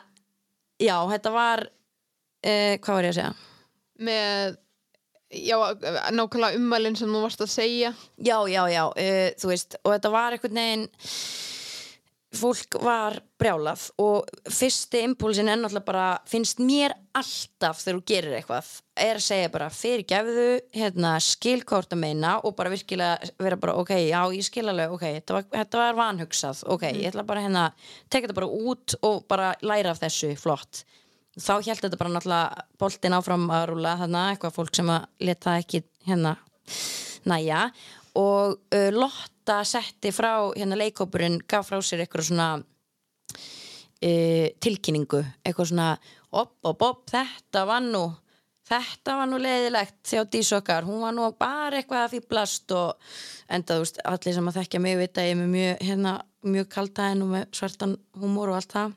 já, 0.79 0.95
þetta 1.13 1.31
var 1.31 1.59
uh, 2.45 2.75
hvað 2.77 2.93
var 2.95 3.03
ég 3.03 3.09
að 3.09 3.19
segja? 3.19 3.35
með 3.99 4.57
já, 5.31 5.57
nákvæmlega 6.11 6.55
ummælinn 6.57 6.95
sem 6.97 7.09
þú 7.09 7.21
varst 7.21 7.41
að 7.41 7.49
segja 7.53 7.93
Já, 8.17 8.37
já, 8.49 8.63
já, 8.69 8.83
uh, 8.87 9.29
þú 9.39 9.47
veist 9.51 9.75
og 9.83 9.93
þetta 9.93 10.11
var 10.11 10.31
einhvern 10.33 10.53
veginn 10.61 10.89
fólk 12.35 12.75
var 12.85 13.15
brjálað 13.41 13.87
og 14.01 14.27
fyrsti 14.53 15.01
impulsin 15.07 15.49
er 15.49 15.57
náttúrulega 15.57 15.87
bara 15.87 16.05
finnst 16.29 16.59
mér 16.61 16.93
alltaf 17.17 17.79
þegar 17.81 17.97
þú 17.97 18.03
gerir 18.11 18.35
eitthvað 18.37 18.69
er 19.01 19.17
að 19.17 19.25
segja 19.25 19.51
bara 19.53 19.69
fyrir 19.73 20.05
gefðu 20.09 20.45
hérna, 20.75 21.15
skilkort 21.25 21.95
að 21.95 22.03
meina 22.03 22.35
og 22.45 22.53
bara 22.59 22.69
virkilega 22.73 23.31
vera 23.41 23.57
bara 23.57 23.75
ok, 23.81 23.95
já 24.11 24.19
ég 24.35 24.45
skil 24.45 24.67
alveg 24.69 24.93
ok, 24.93 25.05
þetta 25.17 25.37
var, 25.39 25.49
þetta 25.55 25.81
var 25.81 25.99
vanhugsað 26.03 26.63
ok, 26.75 26.85
ég 26.99 27.09
ætla 27.09 27.25
bara 27.31 27.45
hérna, 27.47 27.65
teka 28.09 28.27
þetta 28.27 28.39
bara 28.43 28.53
út 28.69 28.97
og 29.09 29.25
bara 29.31 29.51
læra 29.65 29.95
af 29.95 30.03
þessu, 30.03 30.35
flott. 30.37 30.83
Þá 31.39 31.53
held 31.65 31.81
þetta 31.81 31.97
bara 31.97 32.13
náttúrulega 32.13 32.67
boltin 32.81 33.17
áfram 33.17 33.49
að 33.55 33.69
rúla 33.71 33.97
þarna, 34.03 34.25
eitthvað 34.33 34.57
fólk 34.59 34.77
sem 34.77 34.93
að 34.93 35.09
leta 35.31 35.57
ekki 35.63 35.81
hérna 36.05 36.37
næja 37.29 37.69
og 38.17 38.59
uh, 38.75 38.89
Lotta 39.49 39.65
setti 39.65 40.11
frá 40.13 40.51
hérna 40.53 40.75
leikópurinn 40.77 41.39
gaf 41.49 41.71
frá 41.71 41.79
sér 41.81 42.03
eitthvað 42.03 42.27
svona 42.27 42.47
uh, 42.61 44.47
tilkynningu 44.61 45.23
eitthvað 45.41 45.71
svona 45.71 45.87
op, 46.29 46.51
op, 46.69 46.83
op, 46.85 46.99
þetta 47.09 47.63
var 47.65 47.81
nú 47.81 48.03
þetta 48.69 49.15
var 49.17 49.31
nú 49.31 49.39
leiðilegt 49.41 49.97
þjá 50.05 50.21
dísokkar, 50.35 50.85
hún 50.85 51.01
var 51.01 51.17
nú 51.17 51.25
bara 51.33 51.79
eitthvað 51.81 52.03
að 52.03 52.13
fýblast 52.13 52.75
og 52.77 53.09
enda 53.49 53.79
þú 53.79 53.87
veist, 53.87 53.97
allir 54.11 54.37
sem 54.37 54.51
að 54.51 54.59
þekkja 54.59 54.83
mig 54.85 55.01
vita 55.01 55.25
ég 55.25 55.33
er 55.33 55.49
mjög, 55.55 55.81
hérna, 55.87 56.13
mjög 56.45 56.69
kaltaðin 56.75 57.25
og 57.25 57.33
með 57.33 57.49
svartan 57.57 57.97
húmor 58.21 58.53
og 58.53 58.59
allt 58.59 58.77
það 58.77 58.93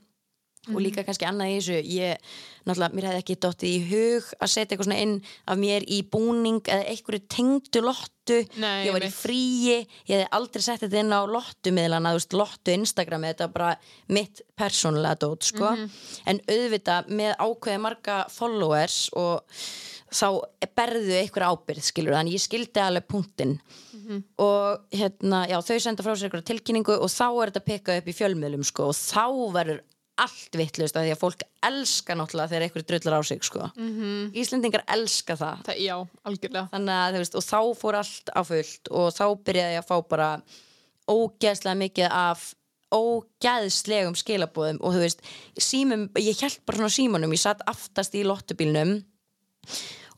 og 0.71 0.79
líka 0.79 1.03
kannski 1.03 1.27
annað 1.27 1.51
í 1.51 1.55
þessu 1.57 1.77
ég, 1.91 2.33
náttúrulega, 2.69 2.95
mér 2.95 3.07
hefði 3.09 3.21
ekki 3.23 3.37
dottið 3.43 3.73
í 3.73 3.81
hug 3.89 4.29
að 4.39 4.51
setja 4.53 4.69
eitthvað 4.69 4.87
svona 4.87 5.01
inn 5.03 5.15
af 5.51 5.59
mér 5.59 5.87
í 5.91 5.99
búning 6.13 6.61
eða 6.71 6.87
einhverju 6.93 7.23
tengdu 7.35 7.83
lottu. 7.83 8.39
Nei, 8.63 8.87
ég 8.87 8.95
var 8.95 9.03
í 9.03 9.11
fríi, 9.11 9.81
ég 10.07 10.13
hefði 10.13 10.29
aldrei 10.39 10.63
sett 10.63 10.85
þetta 10.85 11.03
inn 11.03 11.11
á 11.11 11.27
lottu 11.27 11.75
miðlana, 11.75 12.15
þú 12.15 12.21
veist, 12.21 12.39
lottu 12.39 12.77
Instagram 12.79 13.27
þetta 13.27 13.49
er 13.49 13.55
bara 13.57 13.73
mitt 14.15 14.45
persónulega 14.55 15.19
dót, 15.25 15.49
sko, 15.51 15.75
en 16.31 16.43
auðvitað 16.47 17.11
með 17.11 17.35
ákveði 17.43 17.83
marga 17.83 18.23
followers 18.31 19.09
og 19.19 19.43
þá 20.13 20.29
berðu 20.77 21.15
einhver 21.19 21.49
ábyrð, 21.49 21.83
skilur, 21.89 22.15
þannig 22.15 22.37
ég 22.37 22.45
skildi 22.45 22.81
alveg 22.85 23.09
punktinn. 23.11 23.59
Og 24.45 24.83
hérna, 24.93 25.47
já, 25.49 25.57
þau 25.65 25.79
senda 25.81 26.05
frá 26.05 26.13
sér 26.15 26.29
einhverja 26.29 26.51
tilkynningu 26.53 26.99
og 27.01 27.09
þá 27.11 27.27
er 27.33 27.51
þetta 27.51 27.67
pikkað 27.67 27.99
upp 28.03 28.11
í 28.13 28.15
fjölmiðlum, 28.19 28.65
sko, 28.69 28.93
og 28.93 28.99
þá 28.99 29.27
verður 29.57 29.83
allt 30.21 30.57
vittlust 30.59 30.97
af 30.97 31.07
því 31.07 31.13
að 31.15 31.21
fólk 31.23 31.45
elska 31.65 32.17
náttúrulega 32.19 32.51
þegar 32.51 32.65
einhverju 32.67 32.89
drullar 32.89 33.17
á 33.17 33.21
sig, 33.25 33.45
sko 33.45 33.71
-hmm. 33.75 34.33
Íslendingar 34.37 34.85
elska 34.87 35.37
það 35.37 35.63
Það, 35.65 35.79
já, 35.79 35.97
algjörlega. 36.25 36.69
að 36.73 37.19
veist, 37.19 37.35
og 37.35 37.43
þá 37.43 37.61
fór 37.81 37.95
allt 37.95 38.29
á 38.37 38.41
fullt 38.45 38.89
og 38.91 39.13
þá 39.13 39.27
byrjaði 39.45 39.75
ég 39.75 39.83
að 39.83 39.89
fá 39.89 40.09
bara 40.09 40.43
ógeðslega 41.09 41.75
mikið 41.75 42.09
af 42.11 42.55
ógeðslegum 42.93 44.15
skilabóðum 44.15 44.81
og 44.85 44.95
þú 44.95 45.01
veist, 45.01 45.23
símum, 45.57 46.09
ég 46.21 46.41
held 46.41 46.61
bara 46.67 46.77
svona 46.77 46.93
símanum, 46.93 47.33
ég 47.33 47.41
satt 47.41 47.63
aftast 47.67 48.15
í 48.15 48.25
lottubílnum 48.25 49.03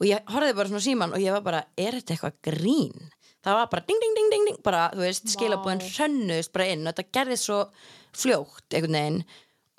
og 0.00 0.06
ég 0.08 0.24
horfði 0.26 0.56
bara 0.58 0.68
svona 0.68 0.84
síman 0.84 1.14
og 1.14 1.22
ég 1.22 1.32
var 1.36 1.44
bara, 1.46 1.64
er 1.78 2.00
þetta 2.00 2.16
eitthvað 2.16 2.40
grín? 2.50 3.10
Það 3.44 3.58
var 3.58 3.68
bara 3.70 3.84
ding, 3.86 4.00
ding, 4.00 4.14
ding, 4.16 4.30
ding, 4.32 4.46
ding 4.48 4.62
bara, 4.64 4.90
þú 4.94 5.04
veist, 5.04 5.28
skilabóðin 5.28 5.84
hrönnuðist 5.84 6.52
bara 6.52 6.66
inn 6.72 6.86
og 6.86 6.94
þetta 6.94 7.12
gerði 7.12 7.36
svo 7.36 7.58
fljótt 8.14 8.74
einhvern 8.74 8.96
veginn 8.98 9.24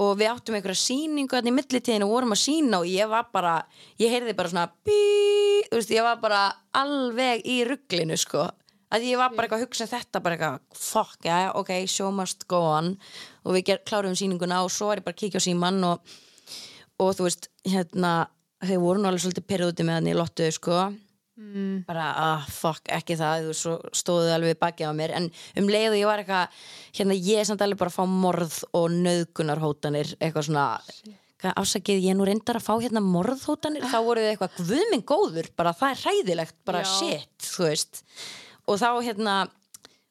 og 0.01 0.17
við 0.19 0.31
áttum 0.31 0.57
einhverja 0.57 0.81
sýningu 0.81 1.37
þannig 1.37 1.53
í 1.53 1.55
millitíðinu 1.55 2.07
og 2.07 2.13
vorum 2.17 2.35
að 2.35 2.41
sína 2.41 2.81
og 2.81 2.89
ég 2.89 3.07
var 3.11 3.29
bara, 3.33 3.55
ég 4.01 4.11
heyrði 4.11 4.35
bara 4.35 4.51
svona 4.51 4.67
bí, 4.87 4.99
veist, 5.71 5.93
ég 5.95 6.03
var 6.03 6.19
bara 6.23 6.41
alveg 6.75 7.45
í 7.47 7.61
rugglinu, 7.67 8.17
sko 8.19 8.49
að 8.95 9.07
ég 9.07 9.19
var 9.19 9.31
bara 9.33 9.47
eitthvað 9.47 9.63
að 9.63 9.65
hugsa 9.65 9.87
þetta 9.89 10.21
bara 10.23 10.37
eitthvað, 10.37 10.59
fuck, 10.77 11.17
já, 11.23 11.35
já, 11.45 11.49
ok, 11.57 11.71
show 11.91 12.11
must 12.15 12.45
go 12.51 12.61
on 12.75 12.93
og 13.43 13.55
við 13.55 13.71
ger, 13.71 13.81
klárum 13.87 14.15
sýninguna 14.19 14.61
og 14.65 14.71
svo 14.73 14.91
er 14.91 15.01
ég 15.01 15.07
bara 15.07 15.15
að 15.15 15.23
kíkja 15.23 15.41
á 15.41 15.47
síman 15.47 15.81
og, 15.87 16.15
og 16.99 17.15
þú 17.15 17.27
veist, 17.29 17.49
hérna 17.65 18.13
þau 18.65 18.77
voru 18.83 19.03
alveg 19.03 19.23
svolítið 19.23 19.47
perjóti 19.47 19.87
með 19.87 19.99
hann 19.99 20.11
í 20.11 20.17
lottu, 20.17 20.51
sko 20.53 20.89
Mm. 21.35 21.81
bara, 21.83 22.05
ah, 22.15 22.43
fuck, 22.47 22.85
ekki 22.95 23.17
það 23.19 23.49
þú 23.49 23.73
stóðu 23.91 24.29
alveg 24.31 24.53
við 24.53 24.59
bakið 24.61 24.87
á 24.87 24.93
mér 24.95 25.13
en 25.17 25.25
um 25.59 25.65
leið 25.67 25.89
og 25.89 25.97
ég 25.99 26.07
var 26.07 26.21
eitthvað 26.21 26.61
hérna, 26.95 27.17
ég 27.19 27.41
er 27.41 27.49
samt 27.49 27.63
alveg 27.65 27.81
bara 27.81 27.91
að 27.91 27.97
fá 27.97 28.05
morð 28.07 28.59
og 28.71 28.85
nöðgunarhótanir 28.93 30.13
eitthvað 30.15 30.47
svona 30.47 30.65
hvað 31.43 31.59
ásakið, 31.59 32.05
ég 32.07 32.15
nú 32.15 32.27
reyndar 32.29 32.61
að 32.61 32.67
fá 32.69 32.71
hérna 32.79 33.03
morðhótanir, 33.03 33.83
þá 33.83 33.97
voru 34.05 34.23
þið 34.23 34.31
eitthvað 34.31 34.61
guðminn 34.69 35.03
góður, 35.11 35.49
bara 35.59 35.75
það 35.75 35.91
er 35.91 36.03
hræðilegt 36.05 36.57
bara 36.71 36.83
Já. 36.85 36.91
shit, 36.93 37.49
þú 37.49 37.67
veist 37.67 38.01
og 38.65 38.79
þá 38.79 38.89
hérna 39.09 39.35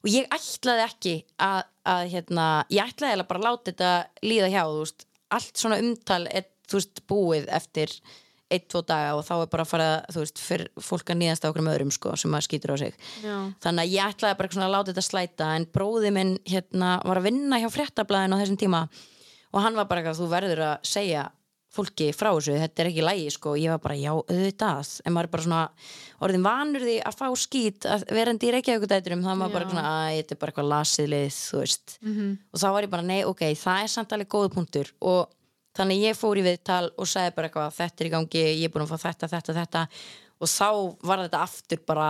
og 0.05 0.11
ég 0.13 0.29
ætlaði 0.37 0.85
ekki 0.85 1.15
að, 1.41 1.63
að 1.89 2.03
hérna, 2.13 2.49
ég 2.69 2.93
ætlaði 2.93 3.27
bara 3.31 3.41
að 3.41 3.49
láta 3.49 3.73
þetta 3.73 3.95
líða 4.29 4.53
hjá, 4.53 4.61
þú 4.69 4.83
veist, 4.83 5.07
allt 5.39 5.65
svona 5.65 5.81
umtal 5.81 6.21
er, 6.29 6.51
þú 6.69 6.81
veist, 6.83 7.03
búið 7.09 7.49
eftir 7.57 7.97
eitt, 8.51 8.67
tvo 8.69 8.83
daga 8.87 9.15
og 9.17 9.25
þá 9.25 9.33
er 9.43 9.47
bara 9.55 9.65
að 9.65 9.71
fara 9.71 9.87
þú 10.13 10.21
veist, 10.25 10.39
fyrir 10.45 10.69
fólk 10.85 11.11
að 11.11 11.21
nýðast 11.23 11.45
á 11.45 11.51
okkur 11.51 11.69
öðrum 11.73 11.91
sko, 11.95 12.17
sem 12.21 12.31
maður 12.31 12.49
skýtur 12.49 12.75
á 12.75 12.77
sig 12.79 12.93
Já. 13.25 13.37
þannig 13.65 13.85
að 13.87 13.95
ég 13.95 14.11
ætlaði 14.15 14.39
bara 14.39 14.53
svona 14.53 14.67
að 14.69 14.75
láta 14.77 14.93
þetta 14.93 15.07
slæta 15.09 15.53
en 15.57 15.67
bróði 15.73 16.11
minn 16.13 16.35
hérna 16.47 16.99
var 17.05 17.19
að 17.23 17.31
vinna 17.31 17.59
hjá 17.63 17.71
fréttablaðin 17.73 18.37
á 18.37 18.41
þessum 18.43 18.61
tíma 18.61 18.83
og 19.55 19.63
hann 19.65 19.75
var 19.79 19.87
bara 19.89 20.03
eitthvað, 20.03 20.21
þú 20.21 20.29
verður 20.35 20.63
að 20.69 20.77
segja 20.87 21.25
fólki 21.75 22.13
frá 22.15 22.29
þessu, 22.37 22.53
þetta 22.55 22.83
er 22.85 22.89
ekki 22.93 23.03
lægi 23.03 23.31
sko, 23.35 23.51
og 23.57 23.59
ég 23.59 23.73
var 23.73 23.81
bara, 23.83 23.97
já, 23.99 24.13
auðvitað 24.15 24.91
en 25.03 25.15
maður 25.17 25.27
er 25.27 25.33
bara 25.33 25.43
svona, 25.43 25.63
orðin 26.23 26.45
vanur 26.47 26.85
því 26.87 26.95
að 27.03 27.17
fá 27.19 27.27
skít 27.43 27.87
að 27.91 28.05
verandi 28.15 28.47
í 28.47 28.53
Reykjavíkudæturum 28.55 29.25
þá 29.25 29.31
er 29.33 29.41
maður 29.41 29.57
bara 29.57 29.65
Já. 29.67 29.71
svona, 29.73 29.95
að 30.05 30.13
þetta 30.21 30.37
er 30.37 30.41
bara 30.45 30.53
eitthvað 30.55 30.69
lasið 30.71 31.09
lið, 31.11 31.33
þú 31.35 31.63
veist 31.65 31.97
Mhm. 32.05 32.29
og 32.55 32.61
þá 32.63 32.67
var 32.77 32.83
ég 32.87 32.91
bara, 32.95 33.03
nei, 33.03 33.25
ok, 33.27 33.43
það 33.59 33.83
er 33.83 33.91
samt 33.97 34.13
alveg 34.15 34.29
góða 34.37 34.53
punktur 34.55 34.93
og 35.03 35.35
þannig 35.77 36.05
ég 36.09 36.19
fór 36.19 36.41
í 36.41 36.45
viðtal 36.47 36.85
og 36.93 37.09
sagði 37.11 37.35
bara 37.37 37.51
eitthvað, 37.51 37.75
þetta 37.79 38.03
er 38.03 38.09
í 38.09 38.13
gangi 38.15 38.45
ég 38.45 38.67
er 38.69 38.75
búin 38.75 38.87
að 38.87 38.95
fá 38.95 39.09
þetta, 39.09 39.31
þetta, 39.33 39.57
þetta. 39.61 39.87
Og 40.43 40.51
þá 40.51 40.69
var 41.09 41.25
þetta 41.25 41.43
aftur 41.47 41.83
bara 41.87 42.09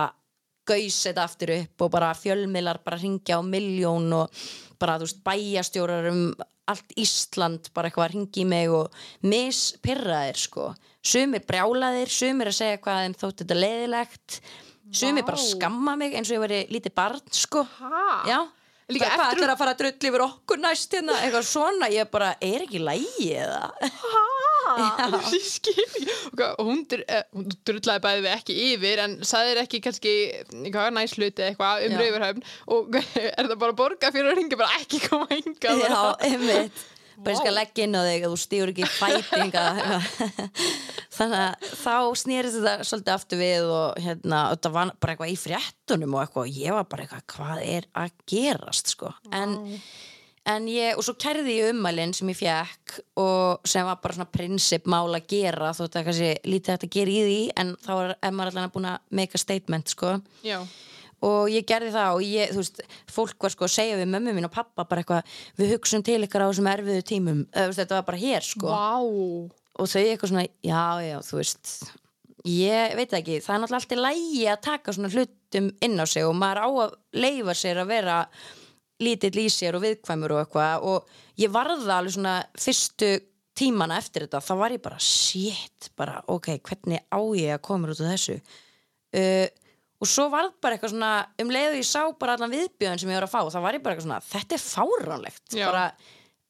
gaus 0.65 0.97
þetta 1.05 1.23
aftur 1.25 1.53
upp 1.59 1.85
og 1.85 1.93
bara 1.93 2.09
fjölmiðlar 2.17 2.81
bara 2.85 2.99
ringja 2.99 3.37
á 3.37 3.41
miljón 3.45 4.09
og 4.17 4.43
bara, 4.81 4.97
þú 4.99 5.07
veist, 5.07 5.23
bæjastjórar 5.25 6.09
um 6.11 6.27
allt 6.65 6.95
Ísland 6.97 7.69
bara 7.75 7.91
eitthvað 7.91 8.07
að 8.07 8.13
ringi 8.15 8.41
í 8.41 8.47
mig 8.49 8.71
og 8.73 8.95
mispirraðir 9.29 10.39
sko, 10.41 10.71
sumir 11.05 11.45
brjálaðir 11.45 12.09
sumir 12.09 12.49
að 12.49 12.57
segja 12.57 12.81
hvað 12.81 13.03
þeim 13.03 13.17
þótt 13.21 13.43
þetta 13.43 13.59
leðilegt 13.59 14.39
sumir 14.95 15.25
bara 15.27 15.41
skamma 15.41 15.93
mig 15.99 16.17
eins 16.17 16.31
og 16.31 16.39
ég 16.39 16.45
veri 16.45 16.61
lítið 16.73 16.95
barn 16.97 17.21
sko. 17.33 17.65
Ha? 17.79 18.05
Já 18.29 18.39
Líka 18.93 19.07
hvað 19.09 19.31
eftir- 19.33 19.49
að 19.49 19.57
fara 19.57 19.71
að 19.73 19.79
drull 19.81 20.09
yfir 20.11 20.23
okkur 20.27 20.59
næst 20.61 20.91
hérna? 20.93 21.15
Eitthvað 21.25 21.45
svona, 21.49 21.87
ég 21.89 22.09
bara, 22.11 22.35
er 22.41 22.65
ekki 22.67 22.81
lægi 22.85 23.31
eða? 23.33 23.71
Ha? 23.81 24.23
Ég 25.29 25.41
skil 25.45 25.73
ekki. 25.83 26.05
Hún, 26.59 26.79
eh, 27.07 27.23
hún 27.33 27.49
drullaði 27.65 28.01
bæði 28.05 28.23
við 28.25 28.31
ekki 28.33 28.55
yfir 28.73 29.01
en 29.03 29.15
sagðir 29.21 29.61
ekki 29.61 29.81
kannski 29.85 30.13
hluti 31.15 31.45
eitthvað 31.45 31.85
um 31.85 31.93
Já. 31.93 31.99
rauðurhöfn 32.01 32.43
og 32.67 32.95
er 33.37 33.45
það 33.49 33.59
bara 33.61 33.71
að 33.75 33.79
borga 33.81 34.11
fyrir 34.15 34.31
að 34.31 34.37
ringa 34.41 34.57
bara 34.57 34.79
ekki 34.81 35.01
koma 35.07 35.27
hinga 35.29 35.75
Já, 35.85 36.01
einmitt 36.29 36.83
bara 37.19 37.33
ég 37.35 37.41
skal 37.41 37.55
leggja 37.55 37.85
inn 37.87 37.97
á 37.97 38.01
þig 38.05 38.25
að 38.25 38.33
þú 38.33 38.39
stýur 38.41 38.71
ekki 38.73 38.89
fætinga 38.95 39.65
þannig 41.15 41.37
að 41.41 41.69
þá 41.81 41.93
snýrist 42.21 42.57
þetta 42.59 42.87
svolítið 42.89 43.13
aftur 43.13 43.41
við 43.41 43.69
og 43.75 44.01
hérna, 44.05 44.41
þetta 44.53 44.73
var 44.75 44.91
bara 44.99 45.15
eitthvað 45.15 45.31
í 45.31 45.37
fréttunum 45.39 46.17
og 46.17 46.25
eitthvað, 46.25 46.57
ég 46.59 46.75
var 46.75 46.89
bara 46.91 47.05
eitthvað 47.05 47.29
hvað 47.35 47.63
er 47.75 47.87
að 48.01 48.17
gerast 48.31 48.91
sko? 48.95 49.11
En, 49.35 49.55
en 50.51 50.67
ég, 50.71 50.97
og 50.97 51.05
svo 51.07 51.15
kærði 51.21 51.59
ég 51.59 51.71
ummælinn 51.73 52.15
sem 52.17 52.31
ég 52.33 52.39
fekk 52.41 52.97
og 53.21 53.69
sem 53.69 53.87
var 53.87 54.01
bara 54.03 54.17
svona 54.17 54.33
prinsipmál 54.35 55.07
að 55.13 55.29
gera 55.35 55.71
þótt 55.77 55.99
að 55.99 56.09
kannski 56.09 56.33
lítið 56.49 56.75
hægt 56.75 56.89
að 56.89 56.97
gera 56.97 57.15
í 57.15 57.21
því 57.29 57.39
en 57.63 57.77
þá 57.85 57.93
er, 57.95 58.17
er 58.19 58.35
maður 58.35 58.59
allan 58.59 58.75
búin 58.75 58.91
að 58.91 59.15
make 59.21 59.39
a 59.39 59.45
statement 59.45 59.95
sko. 59.95 60.17
Já, 60.45 60.59
og 61.25 61.51
ég 61.51 61.67
gerði 61.67 61.91
það 61.95 62.19
og 62.19 62.23
ég, 62.25 62.53
þú 62.53 62.61
veist, 62.61 62.81
fólk 63.11 63.45
var 63.47 63.53
sko 63.53 63.67
að 63.67 63.75
segja 63.75 63.99
við 63.99 64.09
mömmu 64.13 64.37
mín 64.37 64.47
og 64.47 64.53
pappa 64.55 64.87
bara 64.87 65.03
eitthvað 65.03 65.35
við 65.59 65.75
hugsum 65.75 66.05
til 66.05 66.21
ykkar 66.25 66.45
á 66.45 66.49
þessum 66.49 66.71
erfiðu 66.71 67.05
tímum. 67.11 67.43
Veist, 67.51 67.81
þetta 67.81 67.99
var 67.99 68.09
bara 68.09 68.23
hér 68.23 68.45
sko. 68.45 68.71
Vá. 68.71 68.97
Og 69.75 69.91
þau 69.91 70.01
eitthvað 70.01 70.31
svona, 70.31 70.47
já, 70.63 70.83
já, 71.03 71.17
þú 71.25 71.39
veist 71.41 71.77
ég 72.45 72.93
veit 72.97 73.13
ekki, 73.17 73.39
það 73.41 73.55
er 73.55 73.61
náttúrulega 73.63 73.81
alltaf 73.81 74.01
lægi 74.03 74.43
að 74.51 74.61
taka 74.67 74.93
svona 74.93 75.09
hlutum 75.13 75.69
inn 75.85 75.97
á 75.97 76.05
sig 76.05 76.25
og 76.27 76.35
maður 76.37 76.61
á 76.61 76.69
að 76.85 76.95
leifa 77.17 77.55
sér 77.57 77.81
að 77.81 77.89
vera 77.89 78.17
lítill 79.01 79.39
í 79.41 79.47
sér 79.51 79.77
og 79.77 79.83
viðkvæmur 79.83 80.35
og 80.35 80.43
eitthvað. 80.43 80.85
Og 80.85 81.41
ég 81.41 81.51
varða 81.53 81.97
alveg 81.97 82.15
svona 82.15 82.35
fyrstu 82.59 83.11
tímana 83.55 83.97
eftir 84.01 84.25
þetta, 84.25 84.43
þá 84.43 84.53
var 84.59 84.75
ég 84.75 84.83
bara 84.83 85.01
shit, 85.01 85.89
bara 85.97 86.19
ok, 86.31 86.57
hvernig 86.67 87.05
á 87.07 87.19
ég 87.39 87.55
að 87.55 87.63
koma 87.65 87.91
út 87.91 88.01
af 88.03 88.11
þessu? 88.13 88.37
Uh, 89.15 89.47
og 90.05 90.11
svo 90.11 90.27
var 90.33 90.51
bara 90.61 90.77
eitthvað 90.77 90.93
svona 90.93 91.13
um 91.41 91.51
leið 91.55 91.71
og 91.73 91.79
ég 91.81 91.87
sá 91.89 92.01
bara 92.21 92.37
allan 92.37 92.53
viðbjöðin 92.53 93.01
sem 93.01 93.11
ég 93.11 93.17
var 93.19 93.25
að 93.27 93.33
fá 93.33 93.41
þá 93.55 93.59
var 93.65 93.79
ég 93.79 93.83
bara 93.85 93.95
eitthvað 93.95 94.07
svona, 94.07 94.21
þetta 94.29 94.59
er 94.59 94.63
fáránlegt. 94.69 95.43
Bara, 95.57 95.87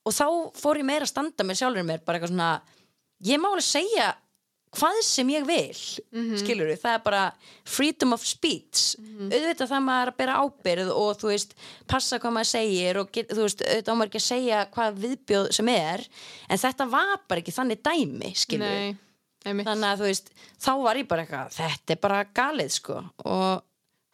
og 0.05 0.13
þá 0.19 0.27
fór 0.59 0.81
ég 0.81 0.87
meira 0.91 1.07
að 1.07 1.13
standa 1.13 1.47
með 1.47 1.61
sjálfur 1.63 1.87
mér 1.87 2.03
bara 2.05 2.19
eitthvað 2.19 2.33
svona, 2.35 2.51
ég 3.31 3.39
má 3.41 3.47
alveg 3.53 3.67
segja 3.69 4.11
hvað 4.75 4.97
sem 5.07 5.29
ég 5.31 5.45
vil. 5.47 5.77
Mm 6.11 6.33
skilur 6.41 6.73
það 6.75 6.97
er 6.97 7.03
bara 7.05 7.21
freedom 7.63 8.11
of 8.17 8.25
speech. 8.27 8.97
Auðvitað 9.29 9.71
það 9.71 9.85
maður 9.85 10.11
að 10.11 10.17
bera 10.19 10.39
ábyrð 10.43 10.91
og 10.91 11.21
þú 11.21 11.31
veist, 11.31 11.55
passa 11.87 12.19
hvað 12.19 12.35
maður 12.35 12.49
segir 12.51 12.99
og 12.99 13.11
get, 13.15 13.31
þú 13.31 13.45
veist, 13.45 13.63
auðvitað 13.63 13.95
maður 14.01 14.11
ekki 14.11 14.21
að 14.21 14.27
segja 14.27 14.65
hvað 14.75 14.99
viðbjóð 15.05 15.47
sem 15.55 15.71
er 15.71 16.03
en 16.49 16.63
þetta 16.65 16.89
var 16.91 17.23
bara 17.29 17.39
ekki 17.45 17.55
þannig 17.55 17.83
dæmi 17.87 18.33
skilur 18.35 18.67
Nei, 18.67 18.97
einmitt. 19.45 19.67
þannig 19.69 19.87
að 19.91 20.01
þú 20.01 20.09
veist, 20.09 20.33
þá 20.65 20.71
var 20.81 20.99
ég 20.99 21.07
bara 21.11 21.23
eitthvað 21.25 21.55
þetta 21.59 21.95
er 21.95 22.01
bara 22.03 22.19
galið 22.41 22.75
sko 22.79 22.97
og 23.25 23.63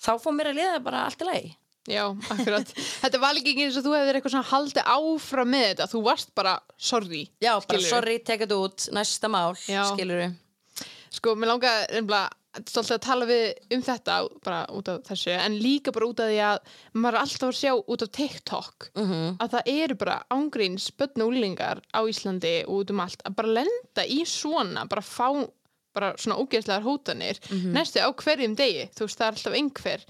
þá 0.01 0.11
fór 0.21 0.37
mér 0.37 0.51
að 0.51 0.61
liða 0.61 0.83
bara 0.85 1.07
allt 1.07 1.25
í 1.25 1.31
lagi 1.31 1.51
Já, 1.89 2.03
akkurat. 2.29 2.69
Þetta 3.01 3.17
var 3.17 3.37
ekki 3.39 3.55
eins 3.65 3.77
og 3.79 3.85
þú 3.87 3.95
hefðir 3.95 4.19
eitthvað 4.19 4.33
svona 4.35 4.49
haldið 4.51 4.89
áfram 4.93 5.49
með 5.49 5.63
þetta. 5.65 5.87
Þú 5.89 6.01
varst 6.05 6.29
bara 6.37 6.51
sorry. 6.77 7.23
já, 7.41 7.55
bara 7.55 7.63
skilurðu. 7.65 7.89
sorry, 7.89 8.17
teka 8.21 8.45
þetta 8.45 8.59
út, 8.61 8.85
næsta 8.93 9.31
mál 9.33 9.55
Já. 9.65 9.81
skilur 9.89 10.21
Sko, 11.11 11.33
mér 11.35 11.49
langaði 11.55 12.03
stoltið 12.67 12.95
að 12.97 13.03
tala 13.05 13.25
við 13.29 13.43
um 13.77 13.81
þetta 13.87 14.15
bara 14.43 14.65
út 14.75 14.89
af 14.91 15.03
þessu, 15.07 15.31
en 15.39 15.53
líka 15.63 15.91
bara 15.95 16.07
út 16.11 16.19
af 16.19 16.27
því 16.31 16.39
að 16.43 16.57
maður 16.93 17.15
er 17.15 17.21
alltaf 17.21 17.47
að 17.49 17.59
sjá 17.61 17.71
út 17.87 18.01
af 18.05 18.11
TikTok 18.11 18.89
Mhm. 18.95 19.37
að 19.39 19.49
það 19.55 19.71
eru 19.75 19.95
bara 19.95 20.17
ángríns 20.31 20.89
börn 20.97 21.21
og 21.23 21.31
úlingar 21.31 21.81
á 21.95 21.99
Íslandi 22.03 22.65
og 22.67 22.81
út 22.83 22.89
um 22.91 22.99
allt 22.99 23.21
að 23.23 23.35
bara 23.35 23.47
lenda 23.47 24.03
í 24.05 24.21
svona, 24.27 24.87
bara 24.89 25.01
fá 25.01 25.47
bara 25.93 26.13
svona 26.17 26.39
ógeðslegar 26.39 26.83
hótanir 26.83 27.39
Mhm. 27.51 27.71
næstu 27.73 27.99
á 27.99 28.07
hverjum 28.15 28.55
degi, 28.55 28.89
þú 28.95 28.99
veist, 29.07 29.17
það 29.19 29.27
er 29.27 29.31
alltaf 29.31 29.53
einhver 29.53 30.05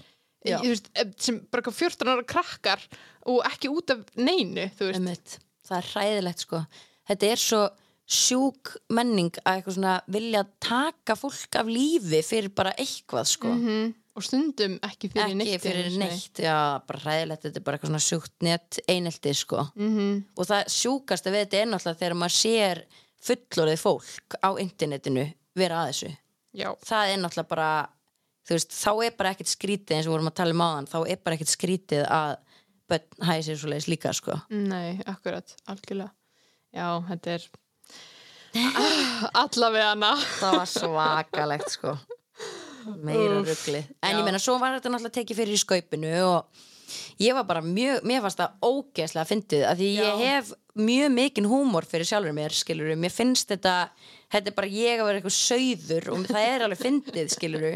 veist, 0.62 0.88
eh, 0.96 1.04
sem 1.18 1.38
bara 1.50 1.62
eitthvað 1.62 1.74
14 1.74 2.08
ára 2.08 2.24
krakkar 2.26 2.80
og 3.26 3.42
ekki 3.44 3.68
út 3.70 3.90
af 3.90 3.98
neinu, 4.16 4.70
það 4.76 5.78
er 5.78 5.82
hræðilegt 5.94 6.38
sko. 6.40 6.66
Þetta 7.08 7.22
er 7.32 7.36
svo 7.36 7.70
sjúk 8.12 8.74
menning 8.92 9.32
að 9.42 9.58
eitthvað 9.58 9.76
svona 9.78 9.96
vilja 10.12 10.42
taka 10.60 11.16
fólk 11.18 11.58
af 11.60 11.66
lífi 11.70 12.20
fyrir 12.26 12.52
bara 12.54 12.72
eitthvað 12.78 13.26
sko 13.32 13.48
Mhm. 13.54 13.94
og 14.14 14.22
stundum 14.26 14.74
ekki 14.84 15.08
fyrir 15.08 15.24
ekki 15.30 15.36
neitt 15.40 15.62
fyrir 15.62 15.84
einu 15.86 15.90
sinni. 15.94 16.08
neitt, 16.08 16.34
já, 16.44 16.56
bara 16.86 16.98
hræðilegt 17.00 17.42
þetta 17.46 17.56
er 17.56 17.64
bara 17.64 17.78
eitthvað 17.78 17.92
svona 17.92 18.08
sjúkt 18.08 18.32
net 18.42 18.78
einelti 18.88 19.32
sko 19.34 19.62
Mhm. 19.76 20.24
og 20.36 20.46
það 20.46 20.64
sjúkasta 20.68 21.32
við 21.32 21.46
þetta 21.46 21.62
er 21.62 21.66
náttúrulega 21.72 22.00
þegar 22.02 22.18
maður 22.20 22.36
sér 22.42 22.82
fullorðið 23.22 23.80
fólk 23.80 24.36
á 24.42 24.50
internetinu 24.60 25.32
vera 25.56 25.84
að 25.84 25.88
þessu 25.92 26.16
Já, 26.54 26.68
það 26.84 27.08
er 27.14 27.18
náttúrulega 27.22 27.48
bara 27.48 27.88
veist, 28.50 28.70
þá 28.74 28.92
er 29.06 29.10
bara 29.16 29.30
ekkert 29.32 29.48
skrítið 29.48 29.96
eins 29.96 30.06
og 30.06 30.12
vorum 30.12 30.28
að 30.28 30.34
tala 30.34 30.50
um 30.52 30.60
áðan, 30.60 30.88
þá 30.90 31.08
er 31.08 31.16
bara 31.24 31.36
ekkert 31.36 31.56
skrítið 31.56 32.04
að 32.10 32.36
börn 32.90 33.24
hæði 33.24 33.42
sér 33.46 33.56
svo 33.56 33.68
leiðis 33.70 33.88
líka 33.88 34.12
sko 34.12 34.34
nei, 34.50 35.00
akkurat, 35.06 35.54
algjörlega 35.66 36.10
Já, 36.74 37.00
þetta 37.08 37.26
er 37.38 37.48
allavega 39.42 39.92
hana 39.92 40.12
það 40.38 40.58
var 40.58 40.68
svakalegt 40.70 41.72
sko. 41.72 41.94
Meira 43.02 43.38
ruggli 43.40 43.80
en 43.80 44.10
já. 44.10 44.18
ég 44.18 44.26
meina 44.26 44.40
svo 44.42 44.58
var 44.60 44.76
þetta 44.76 44.90
náttúrulega 44.92 45.16
tekið 45.20 45.38
fyrir 45.38 45.56
í 45.56 45.62
skaupinu 45.62 46.12
og 46.26 46.64
ég 47.22 47.36
var 47.36 47.46
bara 47.48 47.62
mjög 47.64 48.02
mér 48.08 48.24
fannst 48.24 48.42
það 48.42 48.66
ógeðslega 48.68 49.28
fyndið 49.30 49.64
að 49.68 49.80
því 49.80 49.90
ég 49.94 50.10
Já. 50.10 50.22
hef 50.26 50.52
mjög 50.82 51.14
mikinn 51.14 51.48
húmor 51.48 51.86
fyrir 51.88 52.08
sjálfur 52.08 52.36
mér 52.36 52.56
skilur 52.56 52.92
mér 52.98 53.14
finnst 53.14 53.54
þetta 53.54 53.76
þetta 54.32 54.50
er 54.50 54.58
bara 54.58 54.72
ég 54.74 55.00
að 55.00 55.08
vera 55.08 55.22
eitthvað 55.22 55.38
sauður 55.38 56.10
og 56.12 56.28
það 56.28 56.50
er 56.50 56.66
alveg 56.66 56.82
fyndið 56.82 57.34
skilur 57.36 57.68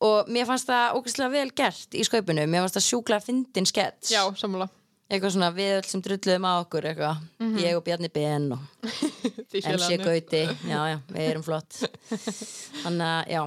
og 0.00 0.32
mér 0.32 0.48
fannst 0.48 0.70
það 0.70 0.98
ógeðslega 0.98 1.32
vel 1.34 1.48
gert 1.52 1.94
í 1.94 2.04
skaupinu. 2.08 2.46
Mér 2.48 2.64
fannst 2.64 2.78
það 2.78 2.86
sjúklega 2.86 3.26
fyndin 3.26 3.68
skets 3.68 4.14
Já, 4.14 4.22
sammála 4.40 4.70
eitthvað 5.10 5.34
svona 5.34 5.50
við 5.54 5.72
öll 5.78 5.88
sem 5.90 6.04
drulluðum 6.06 6.46
á 6.46 6.52
okkur 6.60 6.86
eitthvað, 6.90 7.24
ég 7.60 7.78
og 7.78 7.82
Bjarni 7.86 8.10
Ben 8.14 8.52
og 8.54 8.62
MC. 9.50 9.98
Gauti, 10.04 10.44
já, 10.70 10.78
já, 10.92 10.98
við 11.10 11.26
erum 11.26 11.44
flott. 11.44 11.82
Þannig 12.84 13.08
að, 13.10 13.34
já 13.34 13.42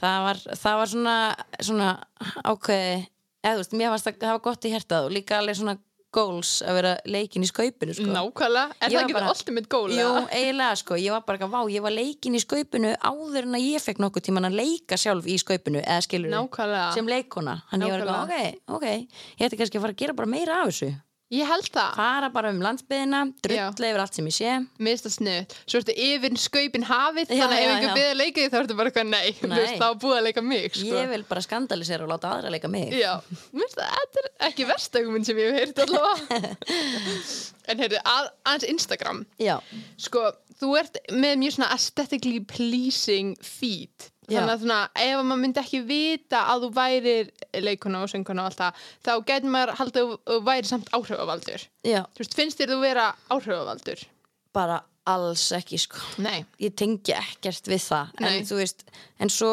það 0.00 0.24
var, 0.26 0.40
það 0.62 0.78
var 0.80 0.90
svona, 0.94 1.16
svona 1.60 1.88
ákveði, 2.46 2.96
eða 3.44 3.54
þú 3.54 3.62
veist 3.62 3.76
mér 3.76 3.94
fannst 3.94 4.10
að 4.10 4.26
var 4.30 4.42
gott 4.44 4.66
í 4.66 4.72
hjertað 4.74 5.08
og 5.08 5.14
líka 5.16 5.38
alveg 5.40 5.58
svona 5.60 5.76
goals 6.14 6.52
að 6.66 6.78
vera 6.80 6.92
leikin 7.06 7.44
í 7.44 7.48
skaupinu 7.50 7.94
sko. 7.96 8.06
Nákvæmlega, 8.10 8.76
er 8.80 8.94
það 8.94 9.02
ekki 9.02 9.16
það 9.16 9.28
ultimate 9.32 9.70
goal? 9.74 9.90
Jú, 9.94 10.08
eiginlega 10.28 10.78
sko, 10.80 10.98
ég 11.00 11.14
var 11.14 11.26
bara 11.26 11.38
eitthvað, 11.38 11.52
vá, 11.54 11.74
ég 11.74 11.84
var 11.84 11.94
leikin 11.94 12.38
í 12.38 12.42
skaupinu 12.42 12.94
áður 12.98 13.46
en 13.46 13.58
að 13.58 13.66
ég 13.66 13.84
fekk 13.84 14.02
nokkuð 14.04 14.26
tíman 14.30 14.48
að 14.50 14.58
leika 14.60 14.98
sjálf 15.00 15.28
í 15.30 15.36
skaupinu, 15.40 15.82
eða 15.84 16.00
skilur 16.06 16.34
sem 16.96 17.10
leikona, 17.10 17.60
hann 17.70 17.86
ég 17.86 17.94
var 17.94 18.02
eitthvað, 18.02 18.24
ok, 18.26 18.74
ok 18.76 18.88
ég 18.90 19.46
ætti 19.46 19.60
kannski 19.60 19.78
að 19.80 19.86
fara 19.86 19.96
að 19.96 20.02
gera 20.04 20.18
bara 20.18 20.34
meira 20.34 20.60
af 20.62 20.72
þessu 20.72 20.90
ég 21.34 21.46
held 21.50 21.68
það. 21.70 21.92
Fara 21.98 22.28
bara 22.34 22.50
um 22.54 22.60
landsbyðina, 22.64 23.20
drulla 23.44 23.90
yfir 23.90 24.02
allt 24.04 24.18
sem 24.18 24.28
ég 24.30 24.36
sé. 24.36 24.54
Það 24.80 25.14
snuð, 25.14 25.54
svo 25.64 25.80
ertu 25.80 25.94
yfir 26.06 26.36
skaupin 26.42 26.86
hafið 26.88 27.30
Já, 27.30 27.44
þannig 27.44 27.56
að 27.56 27.64
ef 27.64 27.74
einhver 27.76 28.18
leika 28.20 28.42
því 28.42 28.48
þá 28.50 28.58
ertu 28.60 28.78
bara 28.80 28.92
eitthvað 28.92 29.08
nei, 29.10 29.30
Nei. 29.44 29.54
veist, 29.56 29.78
þá 29.80 29.88
búið 30.02 30.18
að 30.18 30.26
leika 30.28 30.44
mig 30.46 30.68
sko. 30.74 30.90
ég 30.98 31.10
vil 31.14 31.22
bara 31.30 31.44
skandalisera 31.46 32.06
og 32.06 32.12
láta 32.14 32.34
aðra 32.34 32.52
leika 32.54 32.70
mig. 32.72 32.92
Já, 32.98 33.12
mér 33.54 33.64
finnst 33.64 33.78
það, 33.80 33.96
þetta 34.00 34.24
er 34.24 34.30
ekki 34.50 34.68
verstauguminn 34.70 35.26
sem 35.28 35.40
ég 35.40 35.50
hef 35.50 35.60
heyrt 35.64 35.82
allavega. 35.86 36.54
En 37.70 37.78
heyrðu, 37.78 38.00
að, 38.08 38.30
aðeins 38.50 38.66
Instagram. 38.72 39.20
Já, 39.38 39.60
Sko, 40.00 40.24
þú 40.58 40.72
ert 40.80 40.96
með 41.14 41.36
mjög 41.44 41.54
svona 41.54 41.68
aesthetically 41.76 42.40
pleasing 42.50 43.36
feed. 43.44 44.08
Þannig 44.30 44.54
að 44.54 44.62
svona, 44.64 44.78
ef 45.06 45.24
maður 45.24 45.42
myndi 45.42 45.62
ekki 45.64 45.82
vita 45.88 46.44
að 46.52 46.64
þú 46.66 46.70
værir 46.78 47.34
leikona 47.66 48.04
og 48.04 48.12
sönguna 48.12 48.46
og 48.46 48.50
allt 48.50 48.62
það 48.62 48.86
þá 49.08 49.12
getur 49.32 49.54
maður 49.56 49.74
haldið 49.80 50.06
að 50.06 50.16
þú 50.30 50.40
væri 50.46 50.70
samt 50.70 50.94
áhrifavaldur. 50.94 51.68
Þú 51.90 52.24
veist, 52.24 52.38
finnst 52.38 52.62
þér 52.62 52.74
þú 52.74 52.80
vera 52.84 53.10
áhrifavaldur? 53.30 54.08
bara 54.54 54.80
alls 55.10 55.46
ekki 55.56 55.78
sko. 55.80 56.00
Nei. 56.22 56.44
Ég 56.60 56.74
tengi 56.78 57.14
ekkert 57.16 57.70
við 57.70 57.80
það. 57.82 58.10
Nei. 58.20 58.26
en 58.30 58.46
þú 58.46 58.58
veist, 58.60 58.82
en 59.22 59.32
svo 59.32 59.50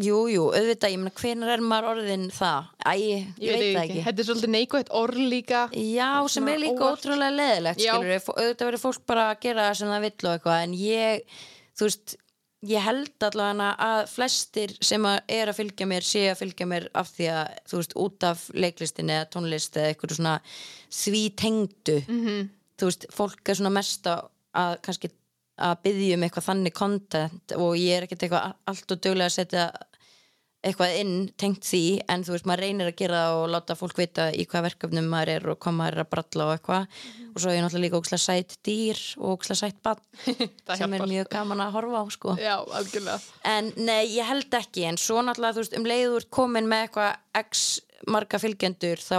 jú, 0.00 0.22
jú, 0.32 0.46
auðvitað, 0.48 0.94
ég 0.94 1.02
meina 1.02 1.12
hvenær 1.20 1.52
er 1.54 1.62
maður 1.62 1.90
orðin 1.92 2.24
það, 2.34 2.70
æ, 2.82 2.92
ég, 2.98 3.26
veit 3.38 3.66
það 3.66 3.82
ekki. 3.82 3.98
Þetta 4.06 4.24
er 4.24 4.28
svolítið 4.30 4.52
neikvægt 4.54 4.94
orð 5.02 5.20
líka. 5.34 5.64
Já, 5.76 6.10
sem 6.32 6.50
er 6.50 6.62
líka 6.64 6.80
óvart. 6.80 7.04
ótrúlega 7.04 7.36
leðilegt 7.36 7.84
auðvitað 7.84 8.64
verður 8.70 8.84
fólk 8.86 9.04
bara 9.12 9.28
að 9.34 9.44
gera 9.44 9.68
það 9.68 9.78
sem 9.82 9.92
það 9.92 10.08
vill 10.08 10.16
og 10.24 10.32
eitthvað, 10.32 10.64
en 10.64 10.78
ég 10.80 11.38
þú 11.78 11.90
veist, 11.90 12.18
ég 12.66 12.82
held 12.82 13.22
allavega 13.22 13.68
að 13.78 14.08
flestir 14.10 14.72
sem 14.82 15.04
að 15.06 15.18
er 15.28 15.48
að 15.52 15.58
fylgja 15.60 15.86
mér 15.86 16.02
sé 16.06 16.24
að 16.32 16.40
fylgja 16.40 16.66
mér 16.66 16.88
af 16.98 17.12
því 17.14 17.28
að 17.30 17.52
þú 17.70 17.76
veist, 17.82 17.94
út 18.02 18.24
af 18.26 18.46
leiklistin 18.54 19.10
eða 19.14 19.28
tónlist 19.30 19.76
eða 19.78 19.92
eitthvað 19.92 20.16
svona 20.16 20.40
því 20.90 21.22
tengdu 21.38 21.98
Mhm. 22.08 22.48
þú 22.78 22.90
veist, 22.90 23.06
fólk 23.14 23.48
er 23.48 23.54
svona 23.54 23.70
mest 23.74 24.06
að, 24.06 24.26
að 24.54 24.74
kannski 24.82 25.10
að 25.58 25.76
byggja 25.82 26.14
um 26.16 26.22
eitthvað 26.22 26.48
þannig 26.48 26.74
content 26.74 27.52
og 27.58 27.76
ég 27.76 27.96
er 27.96 28.02
ekkert 28.06 28.22
eitthvað 28.26 28.54
allt 28.66 28.92
og 28.92 29.00
dögulega 29.00 29.26
að 29.30 29.36
setja 29.38 29.72
eitthvað 30.66 30.94
inn 30.98 31.12
tengt 31.38 31.62
því 31.62 31.82
en 32.10 32.24
þú 32.26 32.34
veist, 32.34 32.46
maður 32.50 32.64
reynir 32.64 32.88
að 32.90 32.96
gera 32.98 33.20
og 33.38 33.44
láta 33.52 33.76
fólk 33.78 33.98
vita 34.00 34.26
í 34.34 34.46
hvað 34.50 34.64
verkefnum 34.66 35.06
maður 35.10 35.30
er 35.36 35.46
og 35.52 35.58
hvað 35.62 35.76
maður 35.78 35.96
er 35.96 36.02
að 36.02 36.10
bralla 36.14 36.46
og 36.48 36.54
eitthvað. 36.56 36.96
Og 37.28 37.38
svo 37.38 37.52
er 37.52 37.58
ég 37.58 37.62
náttúrulega 37.62 37.84
líka 37.84 38.00
ókslega 38.00 38.24
sætt 38.24 38.56
dýr 38.66 39.02
og 39.20 39.36
ókslega 39.36 39.60
sætt 39.60 39.78
bann 39.86 40.02
sem 40.80 40.98
er 40.98 41.06
mjög 41.06 41.30
gaman 41.32 41.62
að 41.62 41.74
horfa 41.78 42.02
á 42.02 42.04
sko. 42.10 42.36
Já, 42.42 42.56
algjörlega. 42.80 43.18
En 43.54 43.70
nei, 43.78 44.02
ég 44.16 44.26
held 44.26 44.58
ekki, 44.58 44.88
en 44.90 44.98
svo 44.98 45.22
náttúrulega, 45.22 45.56
þú 45.56 45.64
veist, 45.64 45.78
um 45.78 45.88
leiður 45.92 46.28
komin 46.34 46.70
með 46.70 46.88
eitthvað 46.88 47.44
x 47.44 47.66
marga 48.10 48.38
fylgjendur 48.42 49.02
þá 49.02 49.18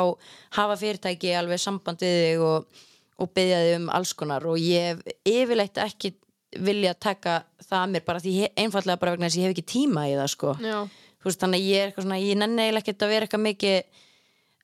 hafa 0.60 0.80
fyrirtæki 0.80 1.34
alveg 1.36 1.60
samband 1.62 2.04
við 2.04 2.18
þig 2.24 2.44
og, 2.48 2.80
og 3.20 3.32
byggja 3.36 3.60
þig 3.64 3.78
um 3.80 3.92
alls 3.96 4.16
konar. 4.20 4.48
Og 4.48 4.60
ég 4.60 4.92
hef 4.92 5.22
yfirleitt 5.28 5.80
ekki 5.84 6.18
vilja 6.60 6.96
taka 6.98 7.44
það 7.62 7.82
að 7.84 7.92
mér 7.94 8.06
bara 8.08 8.22
því 8.24 8.32
einfaldlega 8.58 9.00
bara 9.02 9.14
vegna 9.14 9.28
þess 9.30 9.38
að 9.38 9.44
ég 9.44 9.50
hef 9.50 9.56
ekki 9.56 9.72
tíma 9.74 10.08
í 10.10 10.16
það 10.18 10.32
sko. 10.34 10.56
Já, 10.64 10.80
veist, 11.26 11.40
þannig 11.42 11.60
að 11.60 11.68
ég 11.70 11.82
er 11.84 11.88
eitthvað 11.92 12.04
svona, 12.08 12.20
ég 12.24 12.38
nenni 12.38 12.62
eiginlega 12.64 12.84
ekkert 12.86 13.02
að 13.04 13.10
vera 13.10 13.26
eitthvað 13.28 13.46
mikið 13.50 13.84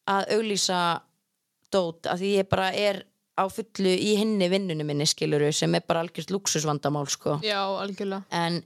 að 0.07 0.31
auglýsa 0.37 0.79
dót, 1.73 2.05
af 2.07 2.19
því 2.21 2.31
ég 2.39 2.49
bara 2.49 2.69
er 2.73 3.03
á 3.35 3.43
fullu 3.51 3.91
í 3.91 4.13
hinni 4.15 4.47
vinnunum 4.47 4.87
minni 4.87 5.03
skiluru 5.05 5.49
sem 5.51 5.73
er 5.75 5.81
bara 5.83 5.99
algjörst 6.05 6.29
luxusvandamál 6.31 7.03
sko. 7.11 7.33
Já, 7.43 7.57
algjörlega. 7.83 8.23
En 8.31 8.61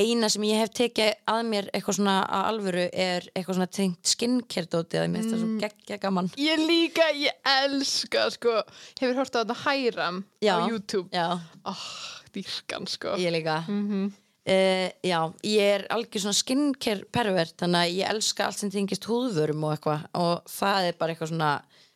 eina 0.00 0.30
sem 0.32 0.46
ég 0.48 0.62
hef 0.62 0.70
tekið 0.72 1.10
að 1.28 1.42
mér 1.50 1.68
eitthvað 1.76 1.98
svona 1.98 2.14
að 2.24 2.46
alvöru 2.54 2.86
er 2.88 3.26
eitthvað 3.34 3.58
svona 3.58 3.68
tengt 3.68 4.08
skincare 4.14 4.70
dóti 4.72 4.96
að 4.96 5.10
mér 5.12 5.20
finnst 5.26 5.34
það 5.34 5.42
Mm. 5.44 5.58
svo 5.58 5.60
geggja 5.66 5.98
gaman. 6.00 6.30
Ég 6.40 6.64
líka, 6.64 7.10
ég 7.12 7.32
elska, 7.44 8.30
sko. 8.30 8.62
Hefur 8.98 9.14
hort 9.20 9.36
á 9.36 9.44
þetta 9.44 9.58
hæram 9.66 10.24
Já. 10.40 10.56
á 10.56 10.68
YouTube? 10.70 11.08
já, 11.12 11.38
oh, 11.66 11.84
Dýrkan, 12.32 12.88
sko. 12.88 13.16
Ég 13.20 13.30
líka. 13.30 13.60
Mhm. 13.68 14.12
Uh, 14.48 14.88
já, 15.04 15.18
ég 15.46 15.70
er 15.78 15.86
algjör 15.94 16.26
svona 16.26 16.40
skincare 16.40 17.08
pervert 17.12 17.56
þannig 17.60 17.80
að 17.80 17.94
ég 17.98 18.10
elska 18.14 18.48
allt 18.48 18.60
sem 18.60 18.72
tengist 18.72 19.08
húðvörum 19.08 19.64
og 19.64 19.76
eitthvað. 19.76 20.04
Og 20.20 20.50
það 20.50 20.90
er 20.90 21.00
bara 21.00 21.14
eitthvað 21.14 21.32
svona 21.32 21.54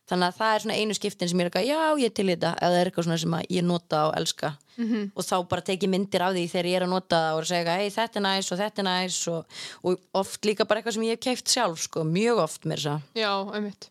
þannig 0.09 0.31
að 0.31 0.39
það 0.39 0.55
er 0.55 0.65
svona 0.65 0.79
einu 0.81 0.97
skiptin 0.97 1.29
sem 1.29 1.41
ég 1.41 1.45
er 1.45 1.51
eitthvað 1.51 1.69
já, 1.69 2.05
ég 2.05 2.15
til 2.17 2.27
þetta, 2.31 2.55
eða 2.57 2.73
það 2.73 2.81
er 2.81 2.91
eitthvað 2.91 3.07
svona 3.09 3.21
sem 3.23 3.37
ég 3.59 3.67
nota 3.69 4.07
og 4.09 4.17
elska. 4.21 4.55
Mhm. 4.79 5.11
og 5.19 5.25
þá 5.27 5.37
bara 5.51 5.65
tek 5.67 5.83
ég 5.83 5.91
myndir 5.91 6.23
af 6.23 6.35
því 6.37 6.45
þegar 6.53 6.67
ég 6.71 6.77
er 6.79 6.85
að 6.87 6.93
nota 6.93 7.19
það 7.19 7.39
og 7.39 7.47
segja, 7.51 7.73
hei, 7.81 7.89
þetta 7.91 8.19
er 8.21 8.23
næs 8.23 8.51
og 8.53 8.59
þetta 8.61 8.79
er 8.79 8.87
næs 8.87 9.17
og, 9.33 9.57
og 9.83 10.21
oft 10.21 10.47
líka 10.47 10.67
bara 10.71 10.79
eitthvað 10.79 10.95
sem 10.95 11.07
ég 11.09 11.17
hef 11.17 11.25
keift 11.27 11.51
sjálf, 11.51 11.81
sko, 11.83 12.05
mjög 12.07 12.43
oft 12.45 12.63
mér 12.63 12.79
þess 12.79 12.93
að 12.93 13.19
Já, 13.19 13.33
einmitt. 13.59 13.89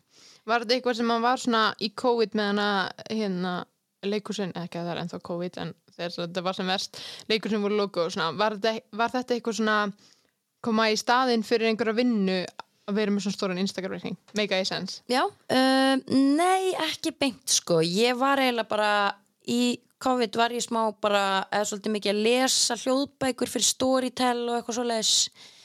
Var 0.48 0.64
þetta 0.64 0.74
eitthvað 0.78 0.96
sem 0.96 1.12
var 1.26 1.42
svona 1.42 1.64
í 1.76 1.90
COVID 1.92 2.38
með 2.40 2.48
hana 2.54 2.68
hérna 3.10 3.52
leikursin, 4.08 4.54
ekki 4.56 4.80
að 4.80 4.88
það 4.88 4.94
er 4.94 5.02
ennþá 5.02 5.20
COVID 5.28 5.60
en 5.60 5.74
þegar 5.98 6.14
þetta 6.20 6.44
var 6.46 6.58
sem 6.58 6.70
verst 6.70 7.02
leikursin 7.30 7.64
voru 7.64 7.80
logo 7.82 8.06
og 8.06 8.14
svona, 8.14 8.30
var 8.38 8.56
þetta, 8.56 8.86
var 9.00 9.12
þetta 9.16 9.36
eitthvað 9.36 9.58
svona 9.60 9.76
koma 10.64 10.88
í 10.90 10.96
staðinn 10.98 11.44
fyrir 11.46 11.70
einhverja 11.70 11.98
vinnu 11.98 12.38
að 12.88 12.96
vera 12.96 13.12
með 13.12 13.26
svona 13.26 13.36
stóran 13.36 13.60
Instagram-reikning? 13.62 14.16
Make 14.38 14.56
a 14.56 14.64
sense? 14.66 15.02
Já, 15.10 15.26
uh, 15.28 15.94
nei, 16.08 16.72
ekki 16.88 17.12
beint 17.18 17.52
sko. 17.52 17.82
Ég 17.84 18.16
var 18.18 18.40
eiginlega 18.40 18.70
bara 18.70 18.92
í 19.48 19.76
COVID 19.98 20.36
var 20.38 20.54
ég 20.54 20.62
smá 20.62 20.80
bara 21.02 21.22
eða 21.50 21.66
svolítið 21.66 21.94
mikið 21.96 22.12
að 22.12 22.24
lesa 22.26 22.76
hljóðbækur 22.78 23.50
fyrir 23.50 23.66
Storytel 23.66 24.42
og 24.46 24.58
eitthvað 24.58 24.76
svo 24.76 24.84
leis 24.86 25.14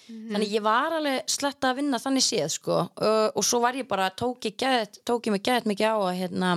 þannig 0.07 0.55
ég 0.57 0.63
var 0.65 0.95
alveg 0.97 1.29
sletta 1.31 1.69
að 1.69 1.81
vinna 1.81 1.99
þannig 2.01 2.25
séð 2.25 2.47
sko. 2.55 2.79
Uh, 2.97 3.29
og 3.37 3.45
svo 3.45 3.61
var 3.63 3.77
ég 3.77 3.87
bara, 3.89 4.09
tók 4.09 4.49
ég, 4.49 4.57
get, 4.59 4.99
tók 5.05 5.29
ég 5.29 5.35
mig 5.35 5.45
gett 5.45 5.69
mikið 5.69 5.93
á 5.93 5.97
að 6.01 6.17
hérna 6.23 6.55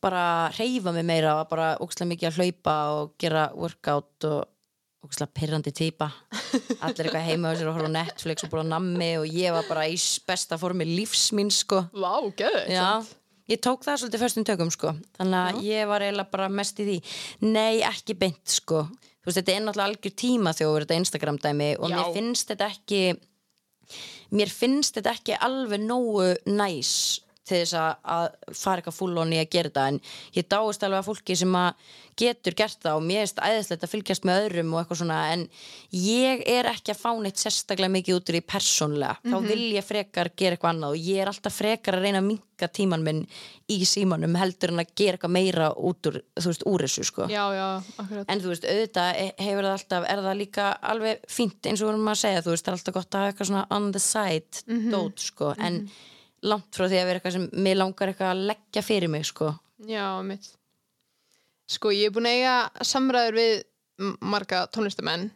bara 0.00 0.24
reyfa 0.56 0.92
mig 0.94 1.04
meira 1.06 1.36
og 1.40 1.50
bara 1.50 1.74
ógslag 1.82 2.08
mikið 2.10 2.30
að 2.30 2.40
hlaupa 2.40 2.76
og 2.96 3.12
gera 3.20 3.50
workout 3.54 4.26
og 4.28 4.48
ógslag 5.04 5.30
pirrandi 5.36 5.72
típa 5.72 6.10
allir 6.84 7.06
eitthvað 7.08 7.26
heima 7.28 7.52
á 7.52 7.56
sér 7.56 7.70
og 7.70 7.78
horfa 7.78 7.88
á 7.88 7.96
Netflix 7.98 8.44
og 8.44 8.52
búin 8.52 8.66
að 8.66 8.72
nammi 8.74 9.10
og 9.20 9.38
ég 9.40 9.54
var 9.56 9.68
bara 9.68 9.86
í 9.88 9.96
besta 10.28 10.58
formi 10.60 10.86
lífsmín 10.88 11.52
sko. 11.54 11.86
Vá, 11.96 12.20
geðu 12.36 12.64
Já, 12.68 12.88
ég 13.48 13.62
tók 13.64 13.86
það 13.86 14.02
svolítið 14.02 14.24
fyrstum 14.24 14.48
tökum 14.48 14.72
sko. 14.74 14.92
Þannig 15.16 15.40
að 15.40 15.62
ég 15.68 15.88
var 15.88 16.04
eiginlega 16.04 16.34
bara 16.36 16.50
mest 16.52 16.80
í 16.80 16.88
því. 16.88 16.98
Nei, 17.48 17.80
ekki 17.86 18.16
beint 18.20 18.44
sko. 18.60 18.84
Þú 19.20 19.28
veist, 19.28 19.40
þetta 19.40 19.56
er 19.56 19.64
náttúrulega 19.64 19.88
algjör 19.90 20.14
tíma 20.24 20.52
þegar 20.56 20.86
þetta 20.86 21.00
Instagram 21.00 21.40
dæmi 21.40 21.72
og 21.78 21.90
Já. 21.90 21.96
mér 21.96 22.14
finnst 22.16 22.52
þetta 22.52 22.70
ekki 22.72 23.02
mér 24.36 24.52
finnst 24.52 24.96
þetta 24.96 25.16
ekki 25.16 25.36
alveg 25.42 25.82
nógu 25.82 26.30
næs 26.46 26.92
til 27.50 27.62
þess 27.64 27.76
að, 27.80 27.90
að 28.16 28.28
fara 28.62 28.80
eitthvað 28.82 28.98
full 29.00 29.18
on 29.24 29.34
í 29.36 29.40
að 29.42 29.50
gera 29.56 29.72
þetta. 29.72 29.88
En 29.92 30.00
ég 30.38 30.48
dáist 30.54 30.86
alveg 30.86 31.02
að 31.02 31.10
fólki 31.10 31.36
sem 31.42 31.58
að 31.60 31.90
getur 32.20 32.52
gert 32.58 32.76
það 32.84 32.98
og 32.98 33.04
mér 33.06 33.22
finnst 33.24 33.38
æðislegt 33.40 33.84
að 33.86 33.92
fylgjast 33.94 34.24
með 34.28 34.40
öðrum 34.44 34.72
og 34.74 34.80
eitthvað 34.82 34.98
svona 35.00 35.18
en 35.32 35.44
ég 35.96 36.42
er 36.52 36.66
ekki 36.68 36.92
að 36.92 36.98
fá 37.00 37.10
neitt 37.22 37.40
sérstaklega 37.40 37.92
mikið 37.94 38.18
út 38.18 38.32
úr 38.32 38.36
í 38.36 38.42
persónlega 38.44 39.14
þá 39.24 39.36
vil 39.46 39.62
ég 39.78 39.86
frekar 39.86 40.28
gera 40.36 40.58
eitthvað 40.58 40.74
annað 40.74 40.96
og 40.98 41.06
ég 41.08 41.22
er 41.22 41.30
alltaf 41.30 41.56
frekar 41.56 41.96
að 41.96 42.04
reyna 42.04 42.20
að 42.20 42.26
minka 42.28 42.68
tíman 42.76 43.06
minn 43.06 43.22
í 43.72 43.78
símanum 43.88 44.36
heldur 44.36 44.74
en 44.74 44.82
að 44.84 44.92
gera 45.00 45.16
eitthvað 45.16 45.34
meira 45.38 45.70
út 45.80 46.10
úr, 46.10 46.20
þú 46.36 46.52
veist, 46.52 46.66
úr 46.68 46.84
þessu 46.84 47.06
sko. 47.08 47.30
Já, 47.32 47.44
já, 47.56 47.68
En 48.28 48.42
þú 48.44 48.52
veist, 48.52 48.68
auðvitað 48.68 49.10
he- 49.16 49.34
hefur 49.46 49.64
það 49.70 49.78
alltaf, 49.78 50.08
er 50.12 50.22
það 50.26 50.38
líka 50.42 50.68
alveg 50.92 51.24
fínt 51.38 51.70
eins 51.70 51.80
og 51.80 51.88
við 51.88 51.94
erum 51.94 52.12
að 52.12 52.20
segja, 52.26 52.44
þú 52.44 52.52
veist, 52.52 52.66
það 52.68 52.74
er 52.74 52.78
alltaf 52.82 52.98
gott 53.00 53.14
að 53.16 53.24
hafa 53.24 53.32
eitthvað 53.32 53.50
svona 53.54 53.66
on 53.78 53.90
the 53.96 54.02
side 54.10 54.64
dót, 54.92 55.24
sko, 55.30 55.54
en 55.56 55.80
langt 56.42 56.72
frá 56.76 56.86
því 56.88 56.98
að 57.00 57.06
vera 57.10 57.20
eitthvað 57.20 57.36
sem 57.36 57.48
mér 57.66 57.76
langar 57.80 58.08
eitthvað 58.12 58.30
að 58.34 58.44
leggja 58.50 58.82
fyrir 58.86 59.10
mig, 59.12 59.26
sko. 59.28 59.52
Já, 59.88 60.06
mitt 60.24 60.48
Sko, 61.70 61.92
ég 61.94 62.08
er 62.10 62.14
búin 62.14 62.26
að 62.26 62.38
eiga 62.40 62.84
samræður 62.88 63.36
við 63.38 63.52
marga 64.26 64.64
tónlistamenn 64.74 65.28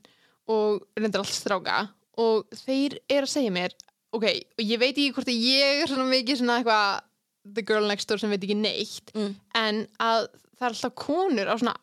og 0.51 0.81
reyndar 0.99 1.23
allt 1.23 1.31
stráka 1.37 1.77
og 2.19 2.49
þeir 2.65 2.97
eru 3.13 3.27
að 3.29 3.33
segja 3.35 3.53
mér 3.55 3.75
ok, 4.15 4.25
og 4.59 4.63
ég 4.65 4.81
veit 4.83 4.95
ekki 4.97 5.13
hvort 5.15 5.31
að 5.31 5.45
ég 5.47 5.83
er 5.85 5.91
svona 5.91 6.09
mikið 6.11 6.41
svona 6.41 6.57
eitthvað 6.61 7.55
the 7.55 7.63
girl 7.67 7.87
next 7.87 8.09
door 8.11 8.19
sem 8.19 8.33
veit 8.33 8.43
ekki 8.47 8.57
neitt 8.59 9.13
Mm. 9.15 9.35
en 9.55 9.81
að 10.01 10.27
það 10.59 10.67
er 10.67 10.73
alltaf 10.73 10.95
konur 11.05 11.51
á 11.51 11.55
svona, 11.61 11.77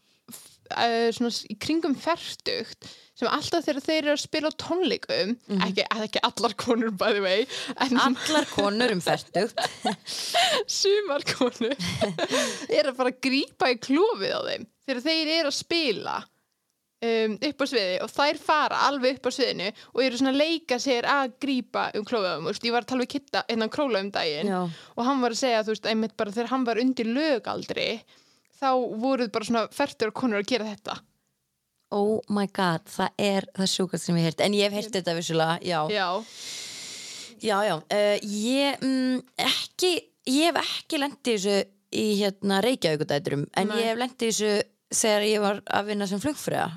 svona 1.15 1.31
í 1.51 1.57
kringum 1.61 1.95
fertugt 1.99 2.89
sem 3.21 3.29
alltaf 3.29 3.65
þegar 3.67 3.83
þeir 3.85 3.99
eru 4.01 4.13
að 4.15 4.21
spila 4.23 4.49
á 4.49 4.53
tónleikum 4.63 5.33
ekki, 5.67 5.85
ekki 5.85 6.21
allar 6.25 6.55
konur 6.57 6.93
by 6.97 7.11
the 7.13 7.21
way 7.21 7.45
Allar 7.85 8.47
konur 8.49 8.93
um 8.95 9.01
færtugt. 9.03 9.59
sumar 10.81 11.25
konur 11.29 11.75
er 12.77 12.89
að 12.89 12.97
fara 12.97 13.11
að 13.13 13.21
grípa 13.27 13.69
í 13.73 13.79
klófið 13.83 14.33
á 14.33 14.41
þeim 14.47 14.67
þegar 14.87 15.03
þeir 15.05 15.33
eru 15.37 15.51
að 15.51 15.57
spila 15.59 16.15
um, 17.05 17.35
upp 17.49 17.61
á 17.61 17.65
sviði 17.69 17.99
og 18.05 18.13
þær 18.15 18.41
fara 18.41 18.81
alveg 18.87 19.19
upp 19.19 19.29
á 19.29 19.31
sviðinu 19.37 19.69
og 19.93 20.01
eru 20.05 20.21
svona 20.21 20.33
að 20.33 20.41
leika 20.41 20.79
sér 20.81 21.07
að 21.09 21.35
grípa 21.45 21.87
um 21.97 22.07
klófið 22.07 22.31
á 22.31 22.35
þeim, 22.39 22.49
ég 22.71 22.75
var 22.75 22.85
að 22.85 22.91
tala 22.93 23.05
við 23.05 23.13
kitta 23.15 23.45
innan 23.53 23.73
króla 23.73 24.01
um 24.01 24.11
daginn 24.13 24.51
Já. 24.51 24.61
og 24.95 25.05
hann 25.07 25.21
var 25.23 25.35
að 25.35 25.43
segja, 25.43 25.61
þú 25.67 25.75
veist, 25.75 25.91
einmitt 25.93 26.17
bara 26.17 26.35
þegar 26.35 26.51
hann 26.55 26.67
var 26.67 26.81
undir 26.81 27.11
lögaldri 27.11 27.89
þá 28.61 28.69
voruð 29.01 29.31
bara 29.33 29.47
svona 29.47 29.63
færtur 29.73 30.11
konur 30.15 30.41
að 30.43 30.49
gera 30.53 30.69
þetta 30.71 30.99
Oh 31.91 32.21
my 32.31 32.45
god, 32.55 32.85
það 32.87 33.09
er 33.19 33.45
það 33.57 33.67
sjúkast 33.73 34.05
sem 34.07 34.15
ég 34.21 34.29
heyrt, 34.29 34.41
en 34.45 34.53
ég 34.55 34.69
hef 34.69 34.77
heyrt 34.77 34.93
þetta 34.95 35.15
vissulega, 35.17 35.57
já. 35.67 35.79
já, 35.91 36.05
Já, 37.41 37.57
já, 37.65 37.73
uh, 37.81 38.17
ég, 38.21 38.77
mm, 38.85 39.17
ekki, 39.43 39.89
ég 40.29 40.51
hef 40.53 40.59
ekki 40.61 40.99
lendið 41.01 41.35
þessu 41.35 41.55
í 41.91 42.05
hérna 42.21 42.61
Reykjavíkudæturum, 42.63 43.43
en 43.57 43.67
Nei. 43.73 43.79
ég 43.81 43.89
hef 43.91 43.99
lendið 43.99 44.29
þessu 44.29 44.51
þegar 45.01 45.25
ég 45.27 45.43
var 45.43 45.59
að 45.67 45.89
vinna 45.91 46.07
sem 46.07 46.21
flugfræða. 46.23 46.69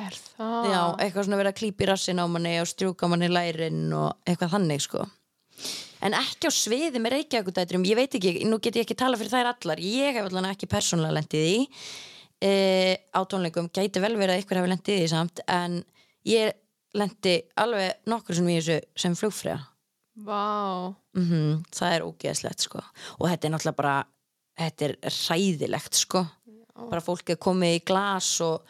er 0.00 0.16
það 0.16 0.68
Já, 0.72 0.80
eitthvað 1.04 1.26
svona 1.28 1.38
verið 1.42 1.52
að 1.52 1.58
klípa 1.60 1.84
í 1.84 1.88
rassin 1.92 2.22
á 2.22 2.26
manni 2.32 2.56
og 2.62 2.68
strjúka 2.72 3.08
manni 3.12 3.28
í 3.28 3.34
lærin 3.36 3.82
og 3.94 4.16
eitthvað 4.26 4.54
þannig 4.56 4.80
sko 4.88 5.04
en 6.06 6.16
ekki 6.18 6.48
á 6.48 6.52
sviði 6.54 7.02
með 7.02 7.16
reykjavíkudæturum 7.16 7.86
ég 7.88 7.98
veit 7.98 8.14
ekki, 8.18 8.34
nú 8.48 8.60
get 8.62 8.78
ég 8.80 8.86
ekki 8.86 8.98
tala 8.98 9.18
fyrir 9.20 9.34
þær 9.34 9.52
allar. 9.54 9.82
Ég 9.82 10.16
hef 10.16 10.28
allan 10.30 10.50
ekki 10.52 10.70
persónulega 10.70 11.18
lendið 11.18 11.48
í 11.50 11.58
e, 12.44 12.52
á 13.12 13.20
tónleikum. 13.24 13.70
Gæti 13.72 14.02
vel 14.02 14.16
verið 14.16 14.36
að 14.36 14.44
ykkur 14.44 14.60
hefur 14.60 14.74
lendið 14.74 15.04
í 15.04 15.10
samt 15.12 15.44
en 15.48 15.82
ég 16.28 16.54
lendi 16.96 17.36
alveg 17.60 18.00
nokkur 18.10 18.38
sem 18.38 18.48
í 18.50 18.56
þessu 18.58 18.80
sem 18.98 19.18
flugfræða 19.18 19.60
Vá, 20.20 20.92
mm 21.16 21.62
það 21.72 21.94
er 21.94 22.04
ógeðslegt 22.04 22.64
sko. 22.66 22.82
Og 23.20 23.30
þetta 23.30 23.46
er 23.46 23.52
náttúrulega 23.54 23.78
bara 23.78 23.96
þetta 24.58 24.86
er 24.88 24.96
hræðilegt 25.06 25.96
sko. 25.96 26.24
Bara 26.80 27.04
fólk 27.04 27.32
er 27.32 27.40
komið 27.40 27.76
í 27.78 27.84
glas 27.86 28.32
og 28.44 28.64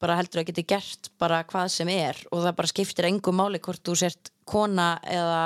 bara 0.00 0.16
heldur 0.16 0.40
að 0.42 0.48
geti 0.50 0.64
gert 0.72 1.10
bara 1.20 1.42
hvað 1.44 1.68
sem 1.74 1.88
er 1.92 2.16
og 2.32 2.42
það 2.44 2.56
bara 2.56 2.70
skiptir 2.72 3.08
engum 3.10 3.36
máli 3.40 3.60
hvort 3.62 3.82
þú 3.84 3.96
sért 4.00 4.30
kona 4.48 4.94
eða 5.04 5.42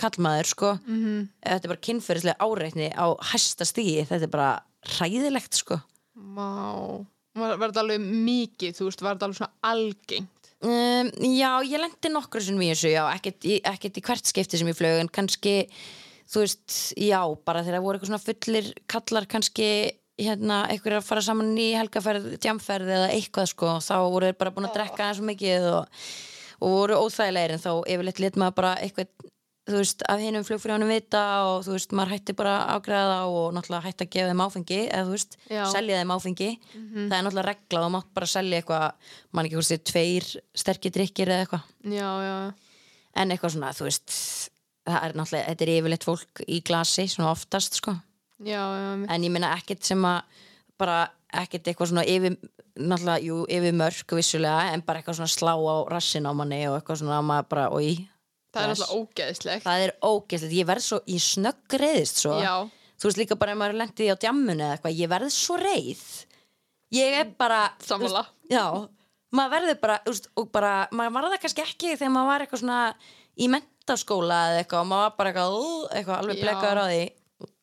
kallmaður 0.00 0.48
sko. 0.50 0.72
-hmm. 0.80 1.28
þetta 1.44 1.64
er 1.68 1.72
bara 1.74 1.86
kynferðislega 1.86 2.40
áreitni 2.40 2.88
á 2.96 3.06
hæsta 3.32 3.64
stígi, 3.68 4.06
þetta 4.08 4.26
er 4.26 4.32
bara 4.32 4.50
hræðilegt 4.96 5.54
sko. 5.54 5.80
Vá. 6.16 7.04
Var, 7.36 7.56
þetta 7.58 7.80
alveg 7.84 8.00
mikið, 8.00 8.74
þú 8.76 8.84
veist, 8.88 9.02
var 9.02 9.14
þetta 9.14 9.26
alveg 9.28 9.38
svona 9.38 9.52
algengt? 9.62 10.36
Um, 10.60 11.08
já, 11.38 11.52
ég 11.64 11.78
lendi 11.80 12.08
nokkru 12.12 12.40
sem 12.42 12.58
í 12.60 12.68
þessu, 12.72 12.90
já, 12.92 13.04
ekkert, 13.14 13.44
í- 13.48 13.62
ekkert 13.64 13.96
í 13.96 14.02
hvert 14.04 14.26
skipti 14.26 14.58
sem 14.58 14.68
ég 14.68 14.76
flög, 14.76 14.98
en 15.00 15.08
kannski 15.08 15.68
þú 16.30 16.42
veist, 16.42 16.94
já, 17.00 17.20
bara 17.44 17.62
þegar 17.64 17.78
það 17.78 17.86
voru 17.86 17.98
eitthvað 17.98 18.10
svona 18.10 18.26
fullir 18.26 18.74
kallar 18.86 19.26
kannski 19.26 19.70
hérna, 20.20 20.62
eitthvað 20.70 21.00
að 21.00 21.08
fara 21.08 21.24
saman 21.24 21.50
í 21.58 21.70
helgaferð 21.78 22.36
tjamferð 22.42 22.92
eða 22.98 23.10
eitthvað 23.16 23.50
sko 23.54 23.74
þá 23.84 23.94
voru 24.04 24.30
þeir 24.30 24.38
bara 24.40 24.54
búin 24.56 24.68
að 24.68 24.76
drekka 24.78 25.08
eins 25.08 25.22
og 25.22 25.28
mikið 25.30 25.68
og, 25.72 26.00
og 26.60 26.76
voru 26.76 27.02
óþægilegir 27.04 27.56
en 27.56 27.62
þá 27.64 27.72
yfirleitt 27.94 28.22
lit 28.22 28.40
maður 28.40 28.58
bara 28.60 28.72
eitthvað 28.84 29.30
þú 29.70 29.80
veist, 29.80 30.02
af 30.10 30.20
hinum 30.22 30.44
flugfrjónum 30.46 30.90
vita 30.90 31.22
og 31.46 31.64
þú 31.66 31.74
veist, 31.76 31.92
maður 31.94 32.14
hætti 32.16 32.34
bara 32.38 32.54
ágræða 32.74 33.18
og 33.30 33.54
náttúrulega 33.54 33.86
hætti 33.86 34.06
að 34.06 34.12
gefa 34.16 34.30
þeim 34.30 34.42
áfengi 34.44 34.80
eða 34.86 35.04
þú 35.06 35.14
veist, 35.14 35.36
Já. 35.50 35.62
selja 35.70 36.00
þeim 36.00 36.14
áfengi. 36.16 36.50
Það 36.96 37.16
er 37.18 37.26
náttúrulega 37.26 37.46
regla 37.50 37.80
og 37.80 37.86
þú 37.86 37.92
mátt 37.94 38.10
bara 38.18 38.30
selja 38.34 38.60
eitthvað 38.60 39.14
mann 39.30 39.46
ekki 39.46 39.58
hvort 39.60 39.70
þið 39.70 39.84
tveir 39.92 40.28
sterkir 40.64 40.94
drikkir 40.96 41.32
eða 41.34 41.46
eitthvað. 41.46 41.68
En 43.20 43.34
eitthvað 43.34 43.54
svona, 43.56 43.72
þú 43.76 43.88
veist 43.88 44.14
það 44.90 45.02
er 45.06 45.18
náttúrulega, 45.20 45.48
þetta 45.52 45.66
er 45.68 45.74
yfirleitt 45.76 46.08
fólk 46.08 46.44
í 46.48 46.62
glasi 46.66 47.06
svona 47.10 47.34
oftast, 47.34 47.78
sko 47.78 47.98
já, 48.44 48.62
en 49.08 49.26
ég 49.26 49.32
meina 49.34 49.52
ekkert 49.56 49.84
sem 49.86 50.04
að 50.04 50.22
bara 50.80 51.00
ekkert 51.42 51.68
eitthvað 51.68 51.92
svona 51.92 52.06
yfir 52.08 52.38
náttúrulega, 52.80 53.20
jú, 53.26 53.42
yfir 53.52 53.76
mörk 53.76 54.14
vissulega 54.16 54.70
en 54.74 54.82
bara 54.86 55.02
eitthvað 55.02 55.18
svona 55.20 55.34
slá 55.34 55.52
á 55.54 55.76
rassin 55.92 56.26
á 56.26 56.32
manni 56.32 56.62
og 56.70 56.78
eitthvað 56.78 57.02
svona 57.02 57.18
að 57.20 57.28
maður 57.32 57.50
bara, 57.52 57.68
oi 57.76 57.92
Það 58.50 58.64
er 58.64 58.72
alltaf 58.72 58.94
ógeðslegt. 58.96 59.62
Það 59.62 59.82
er 59.84 59.92
ógeðslegt, 60.02 60.54
ég 60.58 60.66
verð 60.66 60.82
svo, 60.82 60.96
ég 61.06 61.22
snögg 61.22 61.74
reyðist 61.78 62.22
svo, 62.24 62.32
Já, 62.42 62.54
þú 62.98 63.06
veist 63.06 63.20
líka 63.20 63.36
bara 63.38 63.52
ef 63.54 63.60
maður 63.60 63.78
lendi 63.78 64.08
á 64.10 64.16
djammunu 64.18 64.64
eða 64.64 64.74
eitthvað, 64.74 64.96
ég 64.98 65.12
verð 65.12 65.30
svo 65.36 65.58
reyð 65.60 66.02
ég 66.96 67.18
er 67.20 67.30
bara 67.38 67.60
veist, 67.78 68.32
já, 68.50 68.64
maður 69.30 69.52
verður 69.54 69.80
bara 69.84 70.00
veist, 70.08 70.26
og 70.34 70.50
bara, 70.50 70.72
maður 70.90 71.14
var 71.14 71.28
það 71.28 71.42
kannski 71.44 71.62
ekki 71.66 71.92
þegar 71.94 72.14
maður 72.16 72.30
var 72.32 72.44
eitthvað 72.44 72.62
svona 72.64 72.80
í 73.40 73.48
mentaskóla 73.54 74.40
eða 74.50 74.64
eitthvað 74.64 74.82
og 74.82 74.90
maður 74.90 75.06
var 75.06 75.16
bara 75.20 75.30
eitthvað, 75.30 75.94
eitthvað 75.94 76.18
alveg 76.24 76.40
blekaður 76.42 76.82
á 76.82 76.86
því. 76.90 77.02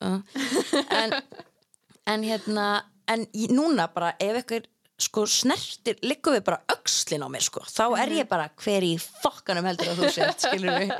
En, 0.02 1.16
en 2.14 2.26
hérna 2.26 2.68
en 3.08 3.28
núna 3.56 3.88
bara 3.94 4.16
ef 4.20 4.42
eitthvað 4.42 4.68
sko 4.98 5.28
snertir, 5.30 6.00
liggum 6.02 6.34
við 6.34 6.44
bara 6.48 6.58
öxlin 6.74 7.22
á 7.22 7.30
mér 7.30 7.46
sko, 7.46 7.62
þá 7.70 7.84
er 8.02 8.14
ég 8.16 8.30
bara 8.30 8.48
hver 8.58 8.86
í 8.86 8.96
fokkanum 8.98 9.68
heldur 9.70 9.92
að 9.92 10.00
þú 10.02 10.14
sért, 10.16 10.46
skilur 10.48 10.80
við 10.82 10.94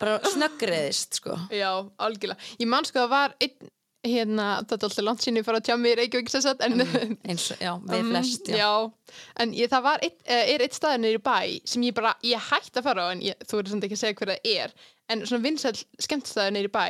bara 0.00 0.14
snöggriðist 0.32 1.18
sko. 1.20 1.36
Já, 1.52 1.70
algjörlega. 2.00 2.40
Ég 2.62 2.70
man 2.72 2.88
sko 2.88 3.04
að 3.04 3.12
var 3.12 3.36
einn 3.36 3.72
hérna, 4.06 4.46
þetta 4.62 4.76
er 4.76 4.88
alltaf 4.88 5.04
langt 5.04 5.24
sinni 5.24 5.42
fara 5.44 5.60
að 5.60 5.68
tjá 5.68 5.76
mig 5.80 5.94
í 5.94 5.98
Reykjavík 6.00 6.32
sem 6.32 6.42
sagt, 6.44 6.62
en 6.64 6.80
eins 7.26 7.46
og, 7.52 7.60
já, 7.62 7.72
við 7.90 8.10
flest, 8.12 8.50
já, 8.52 8.58
já. 8.62 9.14
en 9.42 9.54
ég, 9.56 9.70
það 9.72 9.86
var 9.88 10.04
eitt, 10.06 10.18
eh, 10.24 10.52
er 10.54 10.64
eitt 10.64 10.76
staður 10.76 11.02
niður 11.02 11.18
í 11.18 11.22
bæ 11.26 11.38
sem 11.72 11.86
ég 11.88 11.96
bara, 11.96 12.12
ég 12.26 12.48
hætti 12.50 12.80
að 12.80 12.86
fara 12.86 13.06
á 13.06 13.12
en 13.14 13.24
ég, 13.26 13.40
þú 13.42 13.58
verður 13.58 13.74
samt 13.74 13.88
ekki 13.88 13.98
að 13.98 14.02
segja 14.04 14.18
hver 14.20 14.32
það 14.32 14.50
er 14.52 14.76
en 15.12 15.24
svona 15.26 15.46
vinsæll 15.46 15.74
skemmtstaður 16.06 16.54
niður 16.54 16.70
í 16.70 16.74
bæ 16.76 16.86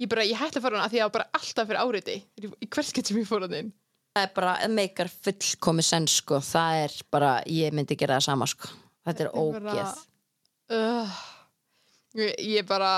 ég 0.00 0.10
bara, 0.10 0.26
ég 0.26 0.40
hætti 0.40 0.60
að 0.60 0.66
fara 0.66 0.78
hana 0.78 0.88
að 0.88 0.94
því 0.94 0.98
að 0.98 1.02
ég 1.02 1.08
var 1.08 1.16
bara 1.16 1.38
alltaf 1.38 1.70
fyrir 1.70 1.82
áriði 1.84 2.16
í 2.48 2.68
hvers 2.68 2.92
getur 2.96 3.14
sem 3.14 3.22
ég 3.22 3.28
fór 3.28 3.46
hann 3.46 3.56
inn. 3.58 3.72
Það 4.16 4.26
er 4.26 4.32
bara, 4.34 4.54
það 4.62 4.76
meikar 4.76 5.10
fullkomi 5.12 5.86
senn 5.86 6.08
sko, 6.10 6.40
það 6.42 6.84
er 6.84 6.96
bara, 7.14 7.32
ég 7.46 7.76
myndi 7.76 7.98
gera 7.98 8.18
það 8.18 8.26
sama 8.26 8.48
sko, 8.50 8.70
þetta 9.06 9.26
er 9.26 9.32
ógeð. 9.38 10.04
Uh, 10.70 11.20
ég, 12.18 12.66
bara 12.66 12.92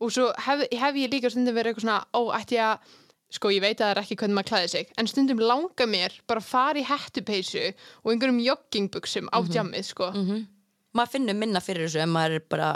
og 0.00 0.12
svo 0.12 0.30
hef, 0.46 0.64
hef 0.68 1.00
ég 1.00 1.12
líka 1.12 1.32
stundum 1.32 1.56
verið 1.56 1.74
eitthvað 1.74 1.86
svona 1.86 2.00
ó, 2.16 2.20
ætti 2.36 2.58
ég 2.58 2.68
að 2.68 2.94
sko 3.36 3.50
ég 3.52 3.60
veit 3.60 3.76
að 3.76 3.82
það 3.82 3.90
er 3.92 3.98
ekki 4.00 4.16
hvernig 4.22 4.36
maður 4.38 4.48
klæði 4.48 4.68
sig 4.72 4.92
en 4.96 5.08
stundum 5.10 5.40
langa 5.42 5.86
mér 5.88 6.14
bara 6.30 6.40
að 6.40 6.46
fara 6.48 6.80
í 6.80 6.84
hettupeysu 6.88 7.64
og 7.68 8.12
einhverjum 8.12 8.38
joggingbuxum 8.40 9.28
á 9.28 9.38
djammið 9.44 9.90
sko. 9.90 10.12
Mm 10.14 10.46
maður 10.96 11.14
finnur 11.14 11.36
minna 11.38 11.60
fyrir 11.62 11.86
þessu 11.86 12.00
en 12.02 12.12
maður 12.14 12.38
er 12.38 12.46
bara, 12.50 12.70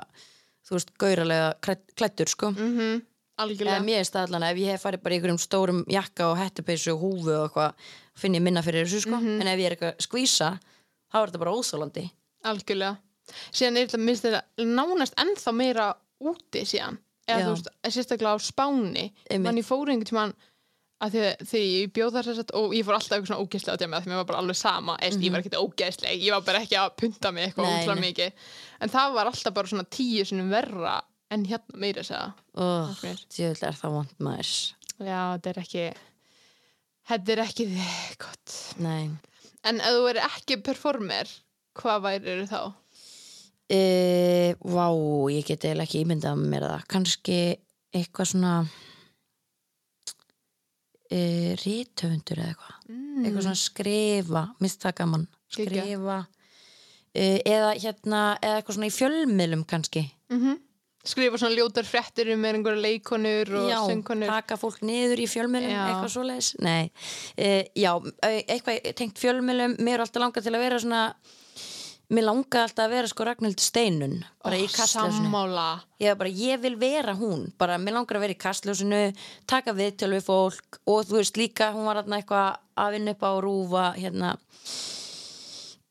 þú 0.67 0.77
veist, 0.77 0.93
gauralega 1.01 1.79
klæddur 1.97 2.31
sko. 2.33 2.53
Mm 2.53 2.69
eða 2.77 3.01
algjörlega 3.41 3.85
mér 3.85 4.03
er 4.03 4.09
staðlan 4.09 4.45
ef 4.47 4.59
ég 4.61 4.75
hef 4.75 4.83
farið 4.85 5.03
bara 5.03 5.15
í 5.15 5.19
einhverjum 5.19 5.41
stórum 5.41 5.85
jakka 5.91 6.29
og 6.31 6.39
hettupeysu 6.41 6.93
og 6.95 7.01
húfu 7.01 7.33
og 7.33 7.47
eitthvað 7.47 7.87
finn 8.19 8.37
ég 8.37 8.45
minna 8.45 8.63
fyrir 8.63 8.85
þessu 8.85 9.07
sko. 9.07 9.17
Mhm. 9.17 9.41
en 9.41 9.49
ef 9.49 9.59
ég 9.59 9.67
er 9.67 9.77
eitthvað 9.77 9.95
að 9.97 10.07
skvísa 10.07 10.51
þá 11.13 11.17
er 11.23 11.31
þetta 11.31 11.43
bara 11.45 11.57
óþólandi 11.57 12.11
algjörlega. 12.45 12.99
Síðan 13.55 13.79
er 13.79 13.89
þetta 13.89 14.03
minnst 14.03 14.27
þetta 14.27 14.69
nánast 14.69 15.19
ennþá 15.21 15.53
meira 15.57 15.89
úti 16.23 16.65
síðan. 16.69 16.99
Eða 17.31 17.45
þú 17.47 17.53
veist, 17.55 17.69
sérstaklega 17.95 18.35
á 18.35 18.39
Spáni. 18.43 19.05
Einmitt. 19.31 19.45
mann 19.47 19.61
ég 19.61 19.67
fór 19.67 19.93
einhvern 19.93 20.09
tímann 20.09 20.35
að 21.03 21.15
því 21.15 21.23
að 21.23 21.47
þegar 21.51 21.69
ég 21.69 21.93
bjóð 21.97 22.17
þar 22.17 22.27
sérst 22.29 22.53
og 22.59 22.75
ég 22.77 22.87
fór 22.87 22.97
alltaf 22.97 23.15
eitthvað 23.17 23.31
svona 23.31 23.45
ógeðslega 23.47 23.75
á 23.75 23.81
djamið 23.81 24.03
því 24.03 24.11
mér 24.11 24.21
var 24.21 24.29
bara 24.31 24.43
alveg 24.43 24.59
sama, 24.59 24.97
mm 24.99 25.23
ég 25.23 25.33
var 25.33 25.43
ekkert 25.43 25.59
ógeðsleg 25.59 26.23
ég 26.23 26.35
var 26.35 26.45
bara 26.47 26.61
ekki 26.63 26.79
að 26.79 26.93
punta 27.03 27.33
mig 27.35 27.49
eitthvað 27.49 27.95
nei. 27.95 28.05
mikið. 28.11 28.45
En 28.83 28.93
það 28.93 29.17
var 29.17 29.31
alltaf 29.31 29.55
bara 29.55 29.73
svona 29.73 29.89
tíu 29.91 30.27
sinum 30.27 30.51
verra 30.51 31.01
en 31.33 31.47
hérna 31.49 31.81
meira 31.81 32.03
að 32.05 32.11
segja. 32.11 32.33
Oh, 32.55 32.93
er 33.03 33.79
það 33.79 33.97
vond 33.97 34.15
maður. 34.23 34.53
Já, 35.03 35.21
þetta 35.35 35.53
er 35.53 35.63
ekki 35.63 35.87
þetta 37.11 37.35
er 37.35 37.43
ekki 37.47 37.69
gott. 38.23 38.59
Nei. 38.83 39.11
En 39.67 39.81
ef 39.81 39.97
þú 39.97 40.07
er 40.13 40.23
ekki 40.27 40.61
performer 40.67 41.31
hvað 41.79 42.07
væri 42.07 42.39
þá? 42.51 42.63
e, 43.73 44.55
Vá, 44.61 44.87
ég 45.33 45.47
get 45.47 45.65
eiginlega 45.65 45.87
ekki 45.87 46.03
ímyndað 46.05 46.43
mér 46.43 46.67
það. 46.69 46.87
Kannski 46.93 47.39
eitthvað 47.93 48.31
svona 48.33 48.53
e, 51.09 51.21
rítöfundur 51.63 52.43
eða 52.43 52.53
eitthvað. 52.53 52.77
Mm. 52.93 53.25
eitthvað 53.25 53.47
svona 53.47 53.63
skrifa, 53.63 54.45
mist 54.65 54.85
það 54.85 54.99
gaman. 55.01 55.27
Geggjað. 55.53 55.73
skrifa 55.73 56.19
e, 57.13 57.25
eða 57.45 57.73
hérna, 57.77 58.21
eða 58.41 58.59
eitthvað 58.59 58.79
svona 58.79 58.91
í 58.91 58.95
fjölmiðlum 58.99 59.65
kannski. 59.69 60.07
Mm 60.33 60.61
skrifa 61.05 61.39
svona 61.41 61.57
ljótar 61.57 61.87
fréttir 61.89 62.31
um 62.35 62.45
einhverja 62.47 62.83
leikonur 62.85 63.53
og 63.59 63.69
já, 63.71 63.79
söngkonur. 63.91 64.31
taka 64.31 64.57
fólk 64.61 64.83
niður 64.87 65.23
í 65.25 65.29
fjölmiðlum 65.31 65.73
Já. 65.75 65.85
eitthvað 65.91 66.13
svoleiðis. 66.15 66.51
Nei, 66.63 66.91
e, 67.37 67.49
já, 67.75 67.93
eitthvað 68.23 68.93
tengt 68.99 69.19
fjölmiðlum 69.19 69.79
mér 69.83 69.99
er 69.99 70.05
alltaf 70.07 70.23
langað 70.23 70.47
til 70.47 70.55
að 70.55 70.63
vera 70.67 70.79
svona 70.85 71.03
mér 72.13 72.27
langaði 72.29 72.63
alltaf 72.67 72.85
að 72.87 72.93
vera 72.93 73.09
sko 73.11 73.27
Ragnhild 73.27 73.61
Steinun 73.65 74.17
bara 74.45 74.59
í 74.61 74.67
kastljósinu. 74.69 75.31
ég, 76.03 76.17
bara, 76.21 76.31
ég 76.31 76.61
vil 76.61 76.77
vera 76.77 77.15
hún, 77.19 77.47
bara 77.59 77.79
mér 77.81 77.97
langar 77.97 78.19
að 78.21 78.27
vera 78.27 78.37
í 78.37 78.41
kastljósinu 78.43 79.03
taka 79.49 79.73
viðtölu 79.73 80.19
við 80.21 80.27
fólk 80.29 80.81
og 80.87 81.07
þú 81.09 81.19
veist 81.19 81.37
líka, 81.41 81.73
hún 81.73 81.89
var 81.89 82.03
þarna 82.03 82.21
eitthvað 82.21 82.59
að 82.77 82.93
vinna 82.99 83.15
upp 83.17 83.23
á 83.27 83.33
rúfa 83.43 83.85
hérna. 83.97 84.37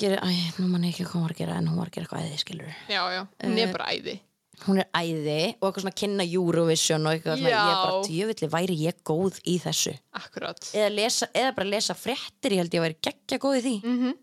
Gera, 0.02 0.18
æ, 0.26 0.34
nú 0.58 0.68
mann 0.72 0.86
ekki 0.88 1.04
hvað 1.06 1.14
hún 1.14 1.26
var 1.28 1.34
að 1.36 1.42
gera 1.44 1.58
en 1.62 1.68
hún 1.70 1.78
var 1.78 1.90
að 1.92 1.98
gera 1.98 2.06
eitthvað 2.08 2.24
æði, 2.26 2.38
skilur 2.42 2.70
já, 2.90 3.02
já, 3.14 3.22
hún 3.44 3.58
Eh, 3.58 3.64
er 3.68 3.74
bara 3.76 3.90
æði 3.94 4.16
hún 4.68 4.80
er 4.84 4.88
æði 4.94 5.56
og 5.62 5.68
eitthvað 5.70 5.82
svona 5.86 6.00
kynna 6.02 6.26
Eurovision 6.28 7.06
og 7.08 7.14
eitthvað 7.16 7.38
svona, 7.42 7.50
Já. 7.50 7.62
ég 7.62 7.78
bara, 7.84 8.02
djöfulli, 8.08 8.50
væri 8.56 8.76
ég 8.86 9.00
góð 9.08 9.40
í 9.48 9.56
þessu? 9.64 9.94
Akkurat. 10.14 10.60
Eða, 10.74 10.90
lesa, 10.96 11.28
eða 11.34 11.56
bara 11.56 11.70
lesa 11.70 11.94
fréttir, 11.98 12.52
ég 12.56 12.62
held 12.64 12.76
ég 12.78 12.84
væri 12.86 12.98
geggja 13.02 13.40
góð 13.42 13.58
í 13.58 13.64
því. 13.68 13.76
Mm 13.84 13.98
-hmm. 14.02 14.14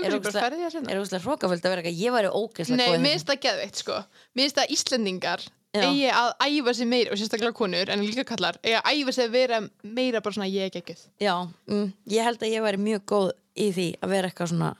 Er 0.00 0.04
er 0.06 0.12
ógeðslega- 0.16 0.32
bara 0.32 0.50
ferðið 0.50 0.66
að 0.66 0.70
sinna 0.72 0.90
er 0.92 1.00
úrslega 1.00 1.24
hrókaföld 1.24 1.60
að 1.64 1.70
vera 1.70 1.82
eitthvað, 1.82 2.00
ég 2.00 2.12
væri 2.12 2.28
ógeðslega 2.40 2.76
nei, 2.76 2.88
góð 2.88 2.94
í 2.94 3.00
mér 3.00 3.10
þessu. 3.10 3.12
finnst 3.12 3.26
það 3.26 3.40
geðveikt 3.46 3.76
sko. 3.76 3.96
Mér 4.34 4.42
finnst 4.44 4.56
það 4.56 4.70
Íslendingar 4.76 5.40
Já. 5.70 5.82
eigi 5.86 6.10
að 6.10 6.30
æfa 6.40 6.74
sig 6.74 6.86
meira 6.88 7.10
og 7.12 7.18
sérstaklega 7.18 7.52
konur 7.52 7.88
en 7.90 8.00
líka 8.00 8.24
kallar 8.24 8.56
eigi 8.64 8.74
að 8.80 9.04
æfa 9.04 9.12
sig 9.12 9.24
að 9.28 9.30
vera 9.30 9.60
meira 9.84 10.20
bara 10.20 10.32
svona 10.34 10.48
ég 10.50 10.62
er 10.66 10.70
geggjuð. 10.70 11.02
Já, 11.20 11.48
mm, 11.68 11.92
ég 12.08 12.24
held 12.24 12.38
að 12.40 12.52
ég 12.52 12.62
væri 12.62 12.76
mjög 12.78 13.00
góð 13.04 13.32
í 13.56 13.72
því 13.72 13.98
að 14.02 14.08
vera 14.08 14.28
eitthvað 14.28 14.48
svona 14.48 14.76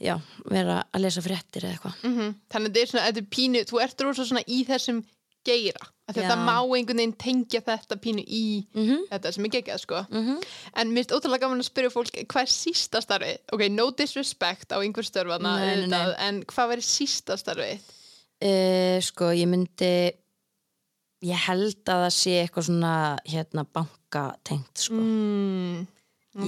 já, 0.00 0.16
vera 0.50 0.80
að 0.94 1.00
lesa 1.06 1.22
fréttir 1.24 1.64
eða 1.66 1.76
eitthvað 1.76 2.02
mm 2.08 2.34
þannig 2.52 2.68
að 2.68 2.74
þetta 2.74 2.82
er 2.82 2.90
svona, 2.92 3.06
þetta 3.08 3.22
er 3.24 3.30
pínu 3.36 3.62
þú 3.70 3.80
ert 3.84 4.04
rosa 4.06 4.24
svona 4.28 4.42
í 4.46 4.58
þessum 4.68 5.00
geira 5.48 5.86
það 6.08 6.40
má 6.44 6.54
einhvern 6.60 6.98
veginn 6.98 7.12
tengja 7.20 7.60
þetta 7.64 7.96
pínu 8.04 8.22
í 8.26 8.44
Mhm. 8.74 9.02
þetta 9.10 9.32
sem 9.32 9.44
er 9.44 9.52
geggjað 9.56 9.80
sko 9.84 10.00
mm 10.10 10.38
En 10.74 10.88
mér 10.92 11.04
finnst 11.04 11.14
ótrúlega 11.16 11.40
gaman 11.46 11.60
að 11.62 11.68
spyrja 11.70 11.90
fólk 11.90 12.14
hvað 12.28 12.42
er 12.42 12.52
sísta 12.52 13.00
starfið? 13.02 13.38
Ok, 13.52 13.62
no 13.70 13.90
disrespect 13.90 14.72
á 14.72 14.78
einhver 14.80 15.04
störfana, 15.04 15.56
Nei, 15.58 15.76
nei, 15.76 15.86
nei. 15.86 16.14
en 16.28 16.42
hvað 16.44 16.68
væri 16.74 16.84
sísta 16.86 17.36
starfið? 17.40 17.80
uh, 18.42 19.00
Sko, 19.02 19.32
ég 19.34 19.48
myndi 19.50 20.12
ég 21.26 21.34
held 21.48 21.82
að 21.90 22.04
það 22.06 22.12
sé 22.14 22.34
eitthvað 22.44 22.66
svona 22.68 22.92
hérna 23.26 23.64
bankatengt 23.74 24.78
sko. 24.78 24.94
Mm, 24.94 25.86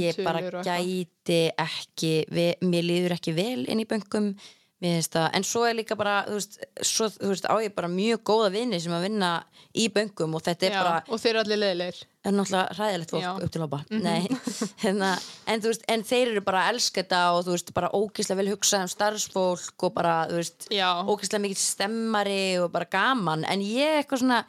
ég 0.00 0.18
bara 0.24 0.62
gæti 0.64 1.40
ekki 1.58 2.12
mér 2.60 2.86
líður 2.86 3.16
ekki 3.16 3.34
vel 3.36 3.64
inn 3.64 3.82
í 3.82 3.88
það, 3.88 4.32
en 4.80 5.44
svo 5.44 5.66
er 5.68 5.74
líka 5.76 5.96
bara 5.98 6.22
þú 6.24 6.36
veist, 6.38 6.54
svo, 6.88 7.08
þú 7.12 7.28
veist, 7.34 7.44
á 7.44 7.54
ég 7.60 7.74
bara 7.76 7.88
mjög 7.92 8.22
góða 8.24 8.50
vini 8.54 8.78
sem 8.80 8.92
að 8.96 9.02
vinna 9.08 9.30
í 9.76 9.88
bönkum 9.92 10.32
og 10.34 10.42
þetta 10.46 10.66
er 10.66 10.72
Já, 10.72 10.80
bara 10.80 11.02
og 11.06 11.20
þeir 11.20 11.30
eru 11.34 11.40
allir 11.42 11.60
leðilegir. 11.60 11.98
er 12.24 12.32
náttúrulega 12.32 12.76
hræðilegt 12.78 13.12
fólk 13.12 13.22
Já. 13.22 13.30
Mhm. 13.34 13.44
upp 13.44 13.52
til 13.52 13.60
hópa 13.60 13.80
Nei, 13.90 14.22
hérna, 14.84 15.10
en, 15.46 15.60
veist, 15.60 15.84
en 15.88 16.04
þeir 16.08 16.32
eru 16.32 16.42
bara 16.46 16.62
að 16.64 16.74
elska 16.74 17.02
þetta 17.02 17.20
og 17.36 17.44
þú 17.44 17.54
veist, 17.54 17.72
bara 17.76 17.90
ógislega 17.92 18.40
vel 18.40 18.52
hugsað 18.54 18.86
um 18.86 18.92
starfsfólk 18.94 19.84
og 19.88 19.94
bara, 19.94 20.14
þú 20.30 20.40
veist, 20.40 20.68
Já, 20.72 20.88
ógislega 21.04 21.44
mikill 21.44 21.60
stemmari 21.60 22.40
og 22.62 22.72
bara 22.72 22.88
gaman 22.88 23.44
en 23.44 23.60
ég 23.60 24.00
eitthvað 24.00 24.24
svona 24.24 24.40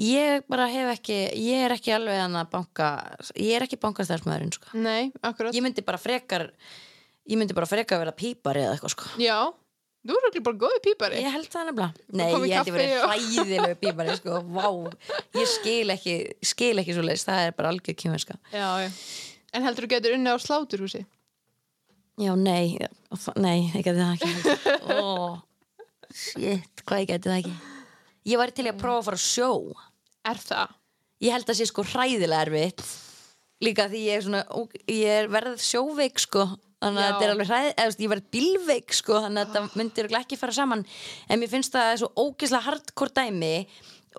ég 0.00 0.44
bara 0.48 0.68
hef 0.70 0.92
ekki, 0.98 1.18
ég 1.40 1.64
er 1.66 1.76
ekki 1.76 1.96
alveg 1.96 2.20
að 2.20 2.52
banka, 2.52 2.90
ég 3.36 3.56
er 3.56 3.64
ekki 3.64 3.80
bankastæðsmaðurinn 3.80 4.52
sko. 4.52 4.76
nei, 4.76 5.10
akkurat. 5.22 5.56
ég 5.56 5.64
myndi 5.64 5.84
bara 5.84 6.00
frekar 6.00 6.50
ég 7.30 7.38
myndi 7.38 7.54
bara 7.56 7.68
frekar 7.68 8.00
vera 8.02 8.12
pípari 8.16 8.64
eða 8.64 8.76
eitthvað 8.76 8.94
sko. 8.94 9.10
Já, 9.20 9.38
þú 10.06 10.16
eru 10.16 10.28
allir 10.30 10.44
bara 10.46 10.60
góði 10.64 10.80
pípari. 10.86 11.20
ég 11.22 11.34
held 11.34 11.48
það 11.52 11.68
nefnilega. 11.70 12.04
Nei, 12.20 12.26
ég 12.32 12.54
held 12.56 12.70
ég 12.70 12.76
verið 12.76 12.92
hræðilegu 13.04 13.78
pípari 13.82 14.16
sko. 14.16 14.40
Ég 15.36 15.48
skil 15.54 15.94
ekki 15.94 16.14
skil 16.52 16.74
ekki 16.82 16.96
svo 16.96 17.04
leist, 17.04 17.28
það 17.28 17.46
er 17.46 17.56
bara 17.58 17.72
algjör 17.74 17.96
já. 18.54 18.90
En 19.52 19.64
heldur 19.66 19.84
þú 19.88 19.90
getur 19.96 20.14
unni 20.14 20.30
á 20.30 20.36
sláturhúsi? 20.38 21.04
Já, 22.20 22.34
nei, 22.36 22.78
það- 23.10 23.38
nei, 23.40 23.70
ég 23.74 23.82
geti 23.82 23.98
það 23.98 24.12
ekki. 24.16 24.30
Ó, 24.94 25.40
shit, 26.12 26.82
hvað 26.86 27.00
ég 27.02 27.08
geti 27.14 27.28
það 27.30 27.38
ekki? 27.40 27.54
Ég 28.30 28.38
væri 28.38 28.54
til 28.54 28.66
að 28.68 28.78
prófa 28.80 29.00
að 29.00 29.06
fara 29.08 29.18
á 29.20 29.24
sjó. 29.24 29.50
Er 30.30 30.36
það? 30.36 30.74
Ég 31.24 31.32
held 31.34 31.46
að 31.52 31.58
sé 31.60 31.66
sko 31.68 31.82
hræðilega 31.84 32.44
erfitt. 32.46 32.82
Líka 33.60 33.88
því 33.92 34.00
ég 34.06 34.16
er 34.16 34.22
svona, 34.24 34.42
ég 34.88 35.16
er 35.24 35.28
verð 35.32 35.58
sjóveik 35.60 36.20
sko 36.22 36.46
Þannig 36.80 37.02
að 37.04 37.10
þetta 37.10 37.24
er 37.26 37.32
alveg 37.34 37.48
hræð, 37.50 37.66
eða 37.84 38.02
ég 38.04 38.10
verð 38.14 38.28
bílveik 38.32 38.94
sko 38.96 39.18
Þannig 39.26 39.40
að 39.42 39.48
þetta 39.54 39.78
myndir 39.80 40.04
örugglega 40.06 40.24
ekki 40.24 40.38
fara 40.40 40.54
saman. 40.56 40.84
En 41.28 41.40
mér 41.42 41.50
finnst 41.52 41.74
það 41.74 41.90
svo 42.00 42.08
ógeðslega 42.16 42.66
hardcore 42.70 43.12
dæmi 43.18 43.50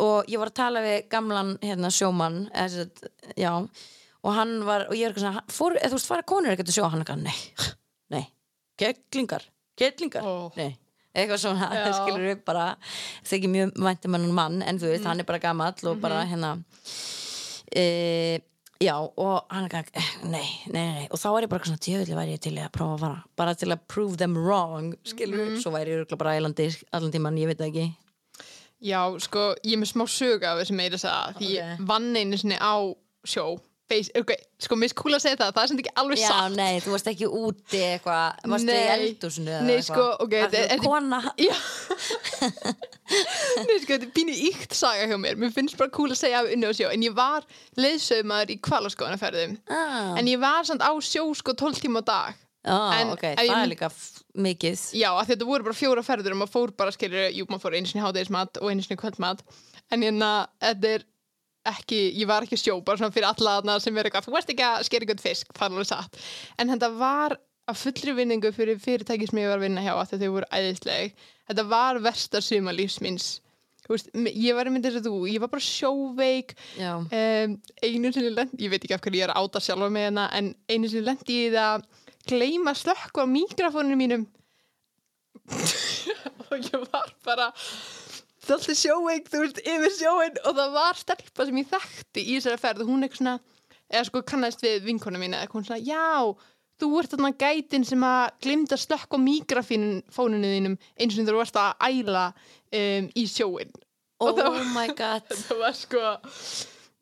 Og 0.05 0.30
ég 0.32 0.39
var 0.39 0.51
að 0.51 0.59
tala 0.62 0.84
við 0.86 0.99
gamlan 1.12 1.55
hérna, 1.66 1.89
sjómann 1.91 2.38
eða, 2.53 2.86
Já, 3.36 3.53
og 4.22 4.36
hann 4.38 4.53
var 4.68 4.86
Og 4.89 4.93
ég 4.95 5.07
er 5.09 5.16
eitthvað 5.16 5.26
svona, 5.26 5.41
þú 5.89 5.97
veist, 5.97 6.07
fara 6.12 6.24
konur 6.30 6.53
ekkert 6.53 6.70
að 6.70 6.78
sjó 6.78 6.86
Hann 6.93 7.01
er 7.01 7.09
eitthvað, 7.09 7.26
nei, 7.26 7.74
nei. 8.14 8.24
Kettlingar, 8.78 9.43
kettlingar 9.82 10.24
Ó. 10.30 10.36
Nei, 10.55 10.70
eitthvað 11.18 11.41
svona 11.47 11.72
Já. 11.76 11.89
skilur 11.99 12.28
við 12.30 12.45
bara, 12.47 12.68
þykir 13.28 13.51
mjög 13.57 13.74
væntum 13.89 14.16
hann 14.20 14.30
mann 14.38 14.62
en 14.62 14.78
þú 14.80 14.86
Mhm. 14.88 14.93
veist, 14.95 15.09
hann 15.09 15.20
er 15.20 15.28
bara 15.34 15.41
gamall 15.43 15.89
og 15.91 15.99
bara 16.05 16.22
hérna 16.30 16.53
e, 17.76 18.39
já, 18.82 18.95
og 18.97 19.45
hann 19.53 19.65
er 19.69 19.75
ekki 19.84 20.03
nei, 20.25 20.32
nei, 20.32 20.49
nei, 20.73 20.86
nei, 20.99 21.07
og 21.11 21.19
þá 21.21 21.27
er 21.38 21.45
ég 21.45 21.49
bara 21.53 21.67
svona 21.69 21.84
tjöfulli 21.86 22.17
væri 22.17 22.36
ég 22.38 22.41
til 22.43 22.53
að 22.57 22.71
prófa 22.75 22.95
að 22.97 23.03
fara, 23.05 23.23
bara 23.38 23.53
til 23.55 23.69
að 23.75 23.84
prove 23.88 24.17
them 24.17 24.36
wrong, 24.38 24.93
skilur 25.05 25.38
Mhm. 25.38 25.51
við 25.55 25.61
svo 25.63 25.71
væri 25.75 25.97
ég 26.05 26.17
bara 26.17 26.36
ælandi 26.39 26.69
allan 26.91 27.11
tíman, 27.11 27.38
ég 27.39 27.47
veit 27.51 27.57
það 27.61 27.69
ekki 27.73 27.89
Já, 28.82 29.01
sko, 29.21 29.53
ég 29.63 29.73
er 29.73 29.77
með 29.77 29.91
smá 29.93 30.05
sög 30.09 30.43
af 30.43 30.57
þessi 30.57 30.73
meira 30.73 30.95
að 30.97 31.03
segja 31.03 31.34
því 31.38 31.45
Ok. 31.45 31.57
ég 31.59 31.86
vann 31.88 32.15
einu 32.17 32.38
sinni 32.41 32.57
á 32.57 32.73
sjó 33.25 33.59
ok, 34.21 34.31
sko, 34.65 34.77
mér 34.79 34.91
er 34.91 34.95
kúla 35.01 35.17
að 35.19 35.23
segja 35.25 35.39
það 35.41 35.53
það 35.55 35.63
er 35.63 35.71
sem 35.71 35.81
ekki 35.83 35.93
alveg 36.01 36.19
Já, 36.21 36.27
satt. 36.31 36.55
nei, 36.57 36.79
þú 36.83 36.93
varst 36.95 37.09
ekki 37.11 37.29
úti 37.29 37.81
eitthvað, 37.87 38.41
varstu 38.53 38.71
í 38.71 38.77
Nei. 38.77 38.91
eldúsinu 38.95 39.53
eða 39.55 39.65
Nei, 39.67 39.79
sko, 39.87 40.05
ok, 40.25 40.35
kona. 40.85 41.21
Já. 41.47 41.55
Nei, 43.67 43.77
sko, 43.81 43.95
þetta 43.95 44.05
er 44.07 44.13
pínu 44.15 44.35
íkt 44.49 44.77
saga 44.77 45.07
hjá 45.09 45.17
mér. 45.19 45.39
Mér 45.41 45.51
finnst 45.55 45.79
bara 45.79 45.91
cool 45.95 46.13
að 46.13 46.21
segja 46.21 46.43
af 46.43 46.51
unni 46.53 46.69
á 46.69 46.73
sjó 46.75 46.91
En 46.93 47.03
ég 47.03 47.15
var 47.17 47.43
leiðsögumæður 47.79 48.53
í 48.55 48.59
kvalaskoðanaferðum 48.67 49.57
ah. 49.73 50.13
En 50.19 50.29
ég 50.31 50.39
var 50.41 50.63
samt 50.67 50.85
á 50.85 50.91
sjó 51.03 51.25
sko 51.37 51.55
12 51.57 51.83
tíma 51.83 52.01
á 52.01 52.07
dag. 52.07 52.39
Ah, 52.61 52.93
en 53.01 53.09
ok, 53.15 53.23
ef 53.25 53.39
það 53.39 53.47
ég 53.47 53.57
er 53.57 53.69
líka 53.71 53.87
mikið. 54.37 54.81
Já, 54.93 55.09
þetta 55.25 55.47
voru 55.49 55.65
bara 55.65 55.77
fjóra 55.77 56.03
ferður 56.05 56.35
og 56.35 56.43
maður 56.43 56.53
fór 56.53 56.73
bara 56.77 56.93
skilur, 56.93 57.31
jú, 57.33 57.47
maður 57.49 57.63
fór 57.63 57.77
einu 57.77 57.89
sinni 57.89 58.03
hádegismat 58.05 58.59
og 58.61 58.69
einu 58.69 58.85
sinni 58.85 58.99
kvöldmat. 59.01 59.41
En 59.91 60.05
hérna, 60.05 60.29
þetta 60.61 60.91
er 60.95 61.07
ekki, 61.70 61.99
ég 62.18 62.30
var 62.30 62.47
ekki 62.47 62.59
sjó 62.59 62.80
bara 62.86 62.97
svona 63.01 63.14
fyrir 63.14 63.30
alla 63.30 63.59
þarna 63.59 63.78
sem 63.84 63.97
er 63.97 64.09
eitthvað 64.09 64.28
þú 64.28 64.36
varst 64.36 64.51
ekki 64.53 64.66
að 64.66 64.88
skera 64.88 65.07
ykkur 65.07 65.22
fisk, 65.22 65.53
það 65.53 65.68
er 65.68 65.76
alveg 65.76 65.91
satt. 65.91 66.20
En 66.57 66.74
þetta 66.74 66.91
var 66.97 67.38
að 67.70 67.80
fullri 67.84 68.18
vinningu 68.18 68.51
fyrir 68.55 68.82
fyrirtæki 68.82 69.30
sem 69.30 69.43
ég 69.43 69.51
var 69.51 69.62
að 69.62 69.68
vinna 69.68 69.86
hjá 69.86 69.93
að 69.93 70.18
þau 70.18 70.34
voru 70.39 70.49
æðisleg, 70.49 71.16
þetta 71.51 71.68
var 71.70 72.01
versta 72.03 72.41
sumalífs 72.43 72.99
minns 73.05 73.30
Þú 73.82 73.95
veist, 73.95 74.12
ég 74.38 74.55
var 74.55 74.70
myndið 74.70 74.93
þess 74.93 75.01
að 75.01 75.07
þú, 75.09 75.20
ég 75.28 75.41
var 75.41 75.49
bara 75.51 75.66
sjóveik 75.66 76.53
um, 76.78 77.55
einu 77.82 78.12
sinni 78.14 78.30
lendi, 78.32 78.59
ég 78.64 78.72
veit 78.72 78.84
ekki 78.86 78.93
af 78.95 79.01
hverju 79.01 79.20
ég 79.20 79.26
er 79.26 79.34
áta 79.34 79.62
sjálfa 79.64 79.89
með 79.91 80.05
hérna 80.05 80.28
en 80.38 80.51
einu 80.70 80.91
sinni 80.91 81.07
lendi 81.07 81.39
ég 81.39 81.49
í 81.49 81.55
það 81.55 81.72
að 81.74 81.88
gleyma 82.30 82.76
slökku 82.78 83.26
á 83.26 83.34
mikrofóninu 83.34 83.97
mínum. 83.97 84.28
Og 86.51 86.55
ég 86.62 86.78
var 86.93 87.12
bara 87.26 87.49
þalli 88.47 88.77
sjóveik, 88.77 89.27
þú 89.31 89.43
veist, 89.43 89.61
yfir 89.65 89.93
sjóin 89.97 90.39
og 90.45 90.55
það 90.57 90.73
var 90.77 90.99
stelpa 90.99 91.47
sem 91.47 91.59
ég 91.61 91.69
þekkti 91.71 92.23
í 92.23 92.37
þessari 92.37 92.61
ferð 92.61 92.85
og 92.85 92.91
hún 92.93 93.05
eitthvað 93.05 93.21
svona, 93.21 93.35
eða 93.91 94.07
sko 94.07 94.23
kannast 94.31 94.65
við 94.65 94.87
vinkona 94.87 95.21
mín 95.21 95.35
eða 95.35 95.45
eitthvað 95.45 95.61
hún 95.61 95.69
svona, 95.69 95.85
já 95.85 96.51
þú 96.81 96.89
ert 96.97 97.13
þarna 97.13 97.31
gætin 97.43 97.85
sem 97.85 98.03
að 98.07 98.23
glimta 98.41 98.79
slökk 98.81 99.13
á 99.13 99.17
mikrofóninu 99.21 100.53
þínum 100.55 100.77
eins 100.97 101.17
og 101.21 101.29
þú 101.29 101.37
varst 101.37 101.61
að 101.61 101.87
æla 101.91 102.27
um, 102.33 103.09
í 103.13 103.25
sjóin 103.29 103.73
oh 104.21 104.33
það 104.37 104.61
my 104.73 104.87
god. 104.97 105.25
þetta 105.29 105.57
var 105.59 105.77
sko 105.77 106.05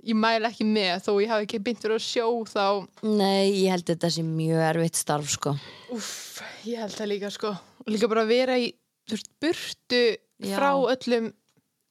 ég 0.07 0.15
mæla 0.15 0.51
ekki 0.51 0.67
með 0.67 1.05
þó 1.05 1.11
ég 1.19 1.31
hafi 1.31 1.47
ekki 1.47 1.59
verið 1.65 1.97
að 1.97 2.05
sjó 2.05 2.27
þá. 2.47 2.65
Nei, 3.03 3.65
ég 3.65 3.73
held 3.73 3.87
þetta 3.89 4.11
sé 4.15 4.23
mjög 4.23 4.63
erfitt 4.69 4.99
starf 4.99 5.33
sko. 5.33 5.55
Uff, 5.95 6.39
ég 6.67 6.79
held 6.79 6.95
það 6.95 7.11
líka 7.11 7.31
sko. 7.35 7.53
Og 7.83 7.91
líka 7.91 8.09
bara 8.11 8.23
að 8.23 8.31
vera 8.31 8.57
í 8.59 8.69
þú 9.09 9.17
veist, 9.17 9.31
burtu 9.43 10.03
Já. 10.39 10.55
frá 10.55 10.71
öllum 10.93 11.33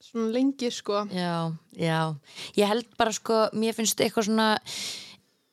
svona 0.01 0.32
lengi 0.32 0.70
sko. 0.70 1.05
Já, 1.12 1.53
já. 1.76 2.16
Ég 2.57 2.70
held 2.70 2.88
bara 2.99 3.12
sko, 3.12 3.49
mér 3.53 3.76
finnst 3.76 4.01
eitthvað 4.01 4.30
svona 4.30 4.49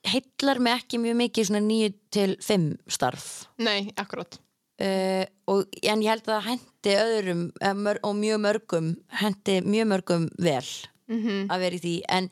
heillar 0.06 0.62
mig 0.62 0.82
ekki 0.82 1.00
mjög 1.02 1.20
mikið 1.24 1.48
svona 1.50 1.64
nýju 1.66 1.94
til 2.14 2.36
fimm 2.46 2.74
starf. 2.88 3.48
Nei, 3.58 3.92
akkurat. 3.98 4.40
Uh, 4.76 5.24
og, 5.48 5.70
en 5.88 6.02
ég 6.04 6.12
held 6.12 6.26
að 6.28 6.34
það 6.34 6.48
hendi 6.50 6.96
öðrum 7.00 7.44
eh, 7.64 7.76
mör, 7.80 8.00
og 8.04 8.18
mjög 8.20 8.42
mörgum 8.44 8.90
hendi 9.22 9.62
mjög 9.64 9.88
mörgum 9.94 10.26
vel 10.36 10.68
mm 11.08 11.46
að 11.54 11.62
vera 11.64 11.78
í 11.78 11.82
því. 11.84 11.94
En 12.12 12.28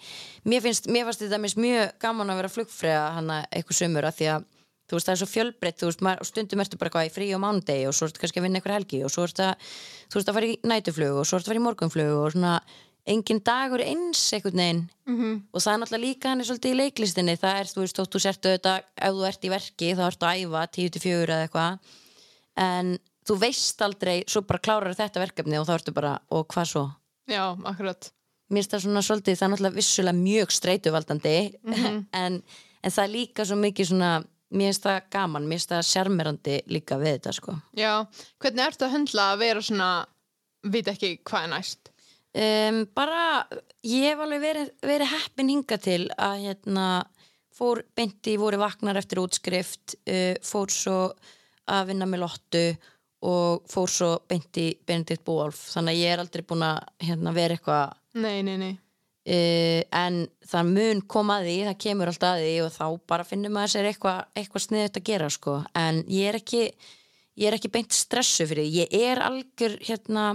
mér 0.50 0.64
finnst, 0.66 0.90
mér 0.92 1.08
fannst 1.08 1.24
þetta 1.24 1.40
mjög 1.40 1.94
gaman 2.04 2.34
að 2.34 2.42
vera 2.42 2.52
flugfræða 2.52 3.06
hana 3.16 3.38
eitthvað 3.48 3.80
sömur 3.80 4.08
að 4.10 4.18
því 4.18 4.30
að 4.34 4.48
þú 4.88 4.98
veist 4.98 5.10
það 5.10 5.14
er 5.16 5.22
svo 5.22 5.30
fjölbreytt 5.32 5.82
þú 5.82 5.90
veist 5.90 6.02
maður, 6.06 6.24
og 6.24 6.30
stundum 6.30 6.64
ertu 6.64 6.80
bara 6.80 6.92
eitthvað 6.92 7.10
í 7.10 7.14
frí 7.16 7.28
á 7.34 7.40
mánudegi 7.44 7.86
og 7.90 7.98
svo 7.98 8.08
ertu 8.10 8.24
kannski 8.24 8.42
að 8.42 8.48
vinna 8.48 8.60
eitthvað 8.60 8.80
helgi 8.80 9.04
og 9.04 9.14
svo 9.14 9.28
ertu 9.28 9.46
að 9.48 9.70
þú 10.10 10.20
veist 10.20 10.32
að 10.32 10.38
fara 10.40 10.50
í 10.50 10.58
nætuflug 10.72 11.20
og 11.22 11.28
svo 11.28 11.40
ertu 11.40 11.48
að 11.48 11.54
fara 11.54 11.62
í 11.62 11.68
morgunflug 11.68 12.18
og 12.18 12.34
svona 12.36 12.56
engin 13.14 13.42
dagur 13.44 13.82
er 13.84 13.92
eins 13.92 14.22
einhvern 14.34 14.58
veginn. 14.58 14.90
-hmm. 15.06 15.42
og 15.52 15.62
það 15.62 15.74
er 15.74 15.80
náttúrulega 15.80 16.06
líka 16.08 16.30
hann 16.30 16.44
svolítið 16.44 16.72
í 16.72 16.80
leiklistinni 16.82 17.36
það 17.36 17.60
er, 17.60 17.68
þú 17.68 17.80
veist, 17.84 18.00
þú 18.00 18.20
sertu 18.20 18.50
þetta 18.50 18.74
ef 18.96 19.14
þú 19.14 19.28
ert 19.28 19.44
í 19.44 19.50
verki 19.50 19.96
þá 19.96 20.04
ertu 20.08 20.26
að 20.26 20.38
æfa 20.40 20.62
10-4 20.78 21.24
eða 21.24 21.44
eitthvað. 21.44 21.80
En 22.56 23.00
þú 23.28 23.40
veist 23.40 23.82
aldrei, 23.82 24.24
svo 24.28 24.42
bara 24.42 24.60
klárar 24.60 24.96
þetta 24.96 25.20
verkefni 25.20 25.60
og 25.60 25.68
þá 25.68 25.74
ertu 25.74 25.92
bara, 25.92 26.20
og 26.30 26.48
hvað 26.48 26.66
svo? 26.66 26.92
já, 27.28 27.56
Mér 28.50 28.62
finnst 28.62 28.72
það 28.72 28.84
svona 28.84 29.02
svolítið, 29.02 29.38
það 29.38 29.46
er 29.46 29.52
náttúrulega 29.54 29.76
vissulega 29.76 30.18
mjög 30.18 30.52
streituvaldandi. 30.52 31.38
En, 32.24 32.44
en 32.84 32.92
það 32.92 33.04
er 33.04 33.12
líka 33.12 33.46
svo 33.46 33.56
mikið 33.56 33.88
svona 33.88 34.24
mér 34.54 34.72
finnst 34.72 34.86
það 34.88 35.10
gaman, 35.14 35.48
mér 35.50 35.60
finnst 35.60 35.74
það 35.74 35.88
sjarmerandi 35.90 36.58
líka 36.72 37.00
við 37.02 37.18
þetta 37.18 37.34
sko. 37.40 37.56
Já, 37.78 37.94
hvernig 38.44 38.66
ertu 38.68 38.88
að 38.88 38.96
höndla 38.98 39.28
að 39.34 39.42
vera 39.44 39.66
svona 39.66 39.90
veit 40.64 40.92
ekki 40.94 41.18
hvað 41.28 41.48
er 41.48 41.52
næst? 41.54 41.92
Um, 42.34 42.80
bara, 42.98 43.44
ég 43.86 44.08
hef 44.10 44.24
alveg 44.24 44.42
verið, 44.42 44.72
verið 44.82 45.12
heppin 45.12 45.52
hinga 45.54 45.78
til 45.82 46.08
að 46.18 46.48
hérna 46.48 46.88
fór 47.54 47.84
beinti, 47.94 48.40
voru 48.42 48.58
vaknar 48.62 48.98
eftir 48.98 49.22
útskrift 49.22 49.98
uh, 50.10 50.34
fór 50.42 50.74
svo 50.74 50.98
að 51.70 51.92
vinna 51.92 52.08
með 52.10 52.24
lottu 52.26 52.64
og 53.24 53.68
fór 53.72 53.92
svo 53.92 54.10
beinti 54.28 54.72
Benedikt 54.88 55.24
Búolf 55.28 55.62
þannig 55.76 55.94
að 55.94 56.02
ég 56.02 56.16
er 56.16 56.24
aldrei 56.24 56.44
búin 56.48 56.66
að 56.68 56.82
hérna, 57.06 57.36
vera 57.36 57.56
eitthvað 57.56 57.94
nei, 58.20 58.42
nei, 58.44 58.58
nei 58.60 58.74
uh, 59.28 59.82
en 60.04 60.28
það 60.50 60.72
mun 60.74 61.02
koma 61.08 61.40
að 61.42 61.48
því 61.50 61.58
það 61.70 61.78
kemur 61.86 62.12
alltaf 62.12 62.34
að 62.38 62.44
því 62.44 62.56
og 62.66 62.72
þá 62.78 62.86
bara 63.08 63.24
finnum 63.28 63.54
maður 63.56 63.74
sér 63.76 63.90
eitthvað 63.92 64.24
eitthva 64.42 64.60
sniðut 64.66 65.00
að 65.00 65.08
gera 65.12 65.30
sko. 65.30 65.58
En 65.76 66.04
ég 66.12 66.30
er 66.34 66.40
ekki 66.42 66.64
ég 67.34 67.48
er 67.50 67.56
ekki 67.58 67.72
beint 67.74 67.92
stressu 67.98 68.46
fyrir 68.46 68.68
því. 68.68 68.84
Ég 68.84 69.08
er 69.14 69.22
algjör 69.26 69.78
hérna 69.88 70.26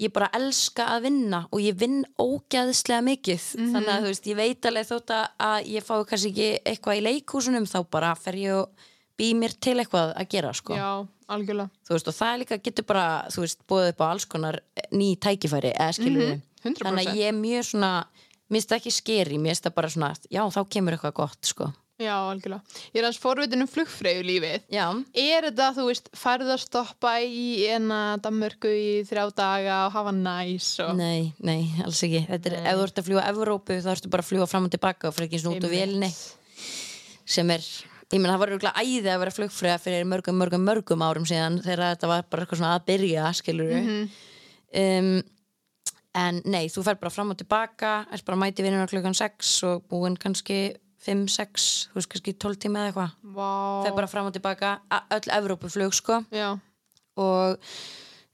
ég 0.00 0.12
bara 0.16 0.30
elska 0.38 0.86
að 0.94 1.02
vinna 1.08 1.42
og 1.52 1.60
ég 1.60 1.74
vinn 1.76 2.04
ógæðslega 2.22 3.02
mikið. 3.04 3.42
Þannig 3.74 3.90
að 3.92 4.04
þú 4.06 4.12
veist, 4.12 4.28
ég 4.30 4.38
veit 4.38 4.68
alveg 4.70 4.86
þótt 4.88 5.10
að- 5.16 5.66
ég 5.68 5.84
fái 5.84 6.04
kannski 6.08 6.30
ekki 6.30 6.46
eitthvað 6.70 7.00
í 7.00 7.02
leikhúsunum 7.08 7.66
þá 7.68 7.78
bara 7.90 8.14
fer 8.16 8.38
ég 8.40 8.54
og 8.62 8.70
bý 9.18 9.34
mér 9.36 9.52
til 9.60 9.76
eitthvað 9.76 10.14
að 10.16 10.28
gera 10.32 10.52
sko. 10.56 10.72
Já, 10.74 11.06
algjörlega. 11.28 11.68
Veist, 11.90 12.08
og 12.08 12.14
það 12.16 12.38
líka 12.40 12.62
getur 12.62 12.86
bara, 12.88 13.26
þú 13.28 13.40
veist, 13.44 13.58
búið 13.68 13.88
upp 13.92 14.00
á 14.00 14.06
alls 14.08 14.24
konar 14.24 14.60
ný 14.92 15.10
tækifæri, 15.20 15.74
eða 15.76 15.92
skilur 15.92 16.22
við 16.30 16.40
100% 16.64 16.84
þannig 16.86 17.08
að 17.12 17.20
ég 17.22 17.28
er 17.32 17.38
mjög 17.40 17.68
svona 17.72 17.92
mér 18.50 18.56
finnst 18.58 18.72
það 18.72 18.80
ekki 18.80 18.92
skeri, 18.96 19.38
mér 19.38 19.54
finnst 19.54 19.68
það 19.68 19.74
bara 19.78 19.88
svona 19.94 20.14
já, 20.30 20.42
þá 20.50 20.60
kemur 20.74 20.96
eitthvað 20.96 21.14
gott, 21.20 21.40
sko. 21.46 21.70
Já, 22.00 22.14
algjörlega. 22.30 22.62
Ég 22.94 23.02
er 23.02 23.04
hans 23.04 23.18
forvitin 23.20 23.60
um 23.60 23.68
flugfreyju 23.68 24.22
lífið 24.24 24.62
já, 24.72 24.84
Er 25.20 25.44
þetta, 25.50 25.66
þú 25.76 25.82
veist, 25.90 26.06
færðu 26.16 26.54
að 26.54 26.62
stoppa 26.62 27.10
í 27.20 27.66
ena 27.68 27.98
Danmörku 28.24 28.70
í 28.72 29.02
þrjá 29.04 29.26
daga 29.36 29.74
og 29.84 29.92
hafa 29.98 30.14
næs 30.16 30.70
og... 30.80 30.94
nei, 30.96 31.34
nei, 31.44 31.66
alls 31.84 32.00
ekki. 32.08 32.22
Þetta 32.30 32.48
er, 32.48 32.56
Nei. 32.56 32.70
ef 32.72 32.78
þú 32.80 32.86
ert 32.86 33.02
að 33.02 33.08
fljúa 33.10 33.26
Evrópu, 33.34 33.76
þá 33.84 33.90
ertu 33.92 34.12
bara 34.14 34.24
að 34.24 34.30
fljúa 34.30 34.48
fram 34.48 34.64
og 34.70 34.72
tilbaka 34.72 35.10
og 35.10 35.14
fyrir 35.18 35.28
ekki 35.28 35.42
svona 35.44 35.60
út 35.60 35.68
Einmitt. 35.68 35.76
vélni 35.76 36.10
sem 37.30 37.52
er, 37.52 37.66
ég 38.10 38.16
meina 38.18 38.32
það 38.32 38.40
var 38.42 38.52
örugglega 38.54 38.82
æði 38.86 39.12
að 39.12 39.20
vera 39.22 39.34
flugfræða 39.36 39.82
fyrir 39.84 40.08
mörgum, 40.08 40.40
mörgum, 40.40 40.64
mörgum 40.66 41.04
árum 41.04 41.28
síðan 41.28 41.60
þegar 41.62 41.84
þetta 41.98 42.10
var 42.10 42.24
bara 42.32 42.46
eitthvað 42.46 42.62
svona 42.62 42.72
að 42.80 42.86
byrja 42.88 43.28
skilur 43.38 43.68
við 43.70 43.84
Mhm. 43.84 44.08
um, 44.80 45.12
en 46.18 46.40
nei, 46.50 46.66
þú 46.72 46.82
fer 46.86 46.98
bara 47.00 47.12
fram 47.14 47.30
og 47.32 47.38
tilbaka 47.38 47.90
er 48.10 48.22
bara 48.26 48.38
mæti 48.40 48.64
vinnuna 48.64 48.88
klukkan 48.90 49.14
6 49.14 49.52
og 49.68 49.84
búin 49.90 50.16
kannski 50.18 50.74
5, 51.00 51.22
6 51.32 51.66
þú 51.92 51.96
veist 52.00 52.10
kannski 52.12 52.34
12 52.36 52.58
tíma 52.64 52.82
eða 52.82 52.90
eitthvað. 52.90 53.14
Vá. 53.36 53.52
fer 53.86 53.94
bara 53.96 54.10
fram 54.10 54.26
og 54.28 54.34
tilbaka, 54.36 54.72
öll 55.16 55.30
Evrópuflug 55.38 55.94
sko. 55.96 56.20
Já, 56.34 56.58
og 57.16 57.58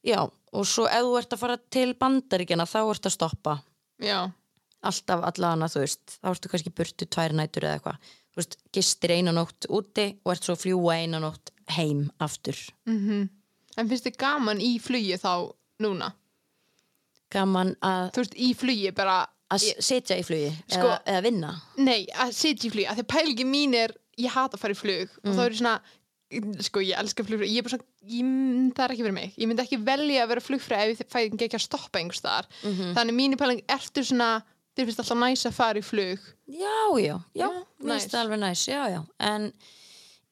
já, 0.06 0.18
og 0.26 0.66
svo 0.66 0.88
ef 0.88 1.04
þú 1.06 1.14
ert 1.20 1.36
að 1.36 1.42
fara 1.44 1.58
til 1.70 1.94
bandaríkjana 1.94 2.66
þá 2.66 2.80
ert 2.90 3.06
að 3.06 3.14
stoppa. 3.14 3.56
Já, 4.02 4.30
alltaf 4.82 5.24
allana, 5.30 5.68
þú 5.70 5.84
veist, 5.84 6.18
þá 6.22 6.30
ertu 6.32 6.52
kannski 6.52 6.74
burtu 6.74 7.06
tvær 7.06 7.36
nætur 7.38 7.68
eða 7.68 7.78
eitthvað, 7.78 8.10
þú 8.32 8.42
veist, 8.42 8.58
gistir 8.74 9.14
eina 9.14 9.32
nótt 9.36 9.68
úti 9.70 10.08
og 10.24 10.34
ert 10.34 10.48
svo 10.48 10.56
að 10.56 10.64
fljúa 10.64 10.98
eina 11.02 11.22
nótt 11.22 11.52
heim 11.76 12.08
aftur. 12.18 12.58
Mhm. 12.88 13.28
En 13.76 13.88
finnst 13.88 14.06
þið 14.08 14.16
gaman 14.16 14.60
í 14.64 14.78
flugi 14.80 15.18
þá 15.20 15.52
núna? 15.84 16.14
Gaman 17.36 17.74
að, 17.84 18.08
Þú 18.16 18.22
veist, 18.24 18.36
í 18.36 18.48
flugi 18.58 18.94
bara 18.96 19.18
að 19.52 19.68
sitja 19.78 20.16
í 20.18 20.24
flugi 20.26 20.48
Sko- 20.66 20.88
eða, 20.88 20.96
eða 21.12 21.22
vinna. 21.28 21.52
Nei, 21.78 22.00
að 22.16 22.32
sitja 22.34 22.66
í 22.66 22.72
flugi 22.74 22.88
að 22.90 22.98
því 23.02 23.06
pælingi 23.12 23.46
mín 23.46 23.76
er, 23.78 23.94
ég 24.18 24.32
hata 24.34 24.56
að 24.56 24.64
fara 24.64 24.74
í 24.74 24.80
flug 24.80 25.08
og 25.22 25.30
Mm. 25.30 25.36
þá 25.36 25.44
er 25.46 25.50
ég 25.54 25.60
svona 25.60 25.76
sko, 26.66 26.80
ég 26.82 26.98
elska 26.98 27.22
flugfræði, 27.22 27.52
ég 27.54 27.58
er 27.60 27.62
bara 27.62 27.76
svona 27.76 27.86
ég, 28.10 28.22
mm, 28.26 28.72
það 28.74 28.84
er 28.84 28.92
ekki 28.96 29.04
fyrir 29.06 29.14
mig, 29.14 29.34
ég 29.38 29.46
myndi 29.46 29.62
ekki 29.62 29.78
velja 29.86 30.24
að 30.24 30.28
vera 30.32 30.42
flugfræði 30.42 30.90
ef 30.96 30.98
ég 31.04 31.12
fæði 31.14 31.38
ekki 31.46 31.54
að 31.60 31.62
stoppa 31.68 32.00
einhvers 32.00 32.20
þar 32.24 32.48
Mhm. 32.64 32.94
þannig 32.96 33.14
mínu 33.20 33.36
pæling, 33.38 33.60
ertu 33.70 34.02
svona 34.02 34.42
þér 34.76 34.88
finnst 34.88 34.98
alltaf 35.04 35.20
næs 35.22 35.46
að 35.46 35.52
fara 35.54 35.78
í 35.78 35.84
flug? 35.86 36.18
Já, 36.50 36.98
já, 36.98 37.14
já, 37.36 37.48
mér 37.80 37.94
finnst 37.94 38.10
það 38.10 38.24
alveg 38.24 38.38
næs 38.42 38.66
já, 38.66 38.82
já, 38.90 39.04
en 39.20 39.52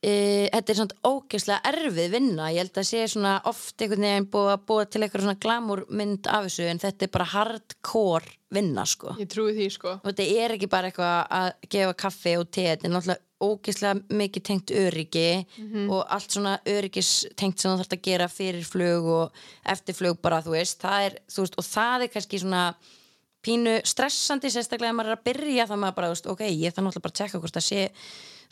e, 0.04 0.14
þetta 0.52 0.72
er 0.72 0.78
svona 0.80 1.10
ógeðslega 1.10 1.72
erfið 1.72 2.14
vinna. 2.14 2.50
Ég 2.52 2.64
held 2.64 2.80
að 2.80 2.88
sé 2.90 3.02
svona 3.10 3.34
oft 3.48 3.80
einhvern 3.80 4.06
veginn 4.06 4.30
búið 4.34 4.52
að 4.52 4.64
búa 4.68 4.86
til 4.86 5.02
eitthvað 5.02 5.26
svona 5.26 5.42
glamúrmynd 5.44 6.30
af 6.30 6.48
þessu 6.48 6.70
en 6.70 6.82
þetta 6.82 7.06
er 7.06 7.12
bara 7.14 7.28
hardcore 7.32 8.34
vinna 8.54 8.84
sko. 8.86 9.14
Ég 9.18 9.30
trúi 9.32 9.54
því 9.56 9.68
sko. 9.74 9.98
Og 10.00 10.10
þetta 10.10 10.26
er 10.44 10.56
ekki 10.56 10.70
bara 10.70 10.90
eitthvað 10.90 11.36
að 11.38 11.52
gefa 11.74 11.96
kaffi 12.04 12.34
og 12.38 12.50
te, 12.50 12.66
þetta 12.70 12.88
er 12.88 12.94
náttúrulega 12.94 13.22
ógeðslega 13.44 14.18
mikið 14.20 14.44
tengt 14.46 14.72
öryggi 14.72 15.28
og 15.90 16.04
allt 16.14 16.36
svona 16.36 16.54
öryggis 16.70 17.10
tengt 17.36 17.60
sem 17.60 17.70
þú 17.72 17.80
þarfst 17.80 17.96
að 17.96 18.04
gera 18.06 18.28
fyrir 18.30 18.64
flug 18.64 19.08
og 19.18 19.42
eftir 19.74 19.96
flug 19.98 20.20
bara, 20.22 20.40
þú 20.44 20.54
veist, 20.54 20.78
það 20.80 21.08
er 21.08 21.18
þú 21.28 21.44
veist, 21.44 21.58
og 21.60 21.66
það 21.68 22.06
er 22.06 22.12
kannski 22.14 22.40
svona 22.40 22.62
pínu 23.44 23.74
stressandi, 23.84 24.52
sérstaklega 24.52 24.94
ef 24.94 24.96
maður 24.96 25.12
er 25.12 25.18
að 25.18 25.26
byrja 25.28 25.66
þá 25.68 25.74
maður 25.76 25.96
bara, 25.98 26.08
þú 26.08 26.16
veist, 26.16 26.30
ok, 26.32 26.44
ég 26.48 26.72
þarf 26.72 26.86
náttúrulega 26.86 27.04
bara 27.04 27.14
að 27.14 27.20
tjekka 27.20 27.42
hvort 27.42 27.58
það 27.58 27.66
sé, 27.66 27.82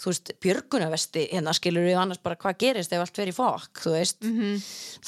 þú 0.01 0.13
veist, 0.13 0.35
björgunavesti 0.43 1.27
hérna 1.33 1.55
skilur 1.57 1.87
við 1.87 1.99
annars 2.01 2.23
bara 2.23 2.39
hvað 2.41 2.61
gerist 2.65 2.93
ef 2.93 3.03
allt 3.05 3.19
verið 3.19 3.39
fokk, 3.39 3.83
þú 3.85 3.97
veist. 3.97 4.23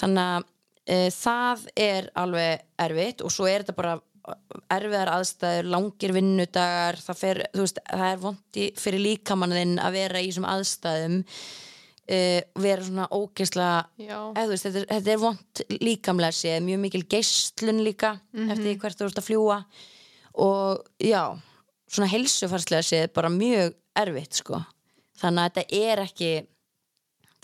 Þannig 0.00 0.24
að 0.24 0.48
e, 0.86 0.98
það 1.14 1.68
er 1.76 2.10
alveg 2.14 2.66
erfitt 2.84 3.24
og 3.24 3.32
svo 3.32 3.48
er 3.48 3.64
þetta 3.64 3.78
bara 3.78 4.00
erfiðar 4.72 5.10
aðstæður, 5.18 5.68
langir 5.68 6.14
vinnudagar 6.16 6.98
það, 7.02 7.18
fer, 7.18 7.40
veist, 7.58 7.80
það 7.90 8.08
er 8.08 8.20
vondi 8.22 8.66
fyrir 8.80 9.02
líkamannin 9.04 9.76
að 9.82 9.98
vera 9.98 10.22
í 10.22 10.30
þessum 10.30 10.48
aðstæðum 10.48 11.18
uh, 11.20 12.40
vera 12.64 12.86
svona 12.86 13.08
veist, 14.48 14.66
þetta, 14.66 14.84
þetta 14.94 15.14
er 15.14 15.20
vond 15.20 15.64
líkamlega 15.84 16.38
séð 16.38 16.60
mjög 16.68 16.84
mikil 16.86 17.04
geislun 17.16 17.82
líka 17.84 18.14
eftir 18.32 18.64
því 18.64 18.76
hvert 18.80 19.00
þú 19.00 19.10
ert 19.10 19.20
að 19.20 19.28
fljúa 19.28 19.58
og 20.44 20.86
já, 21.04 21.22
svona 21.86 22.10
heilsufarslega 22.10 22.86
séð 22.86 23.12
bara 23.14 23.32
mjög 23.32 23.76
erfitt 24.00 24.40
sko 24.40 24.64
þannig 25.20 25.44
að 25.46 25.50
þetta 25.58 25.80
er 25.92 26.02
ekki 26.04 26.30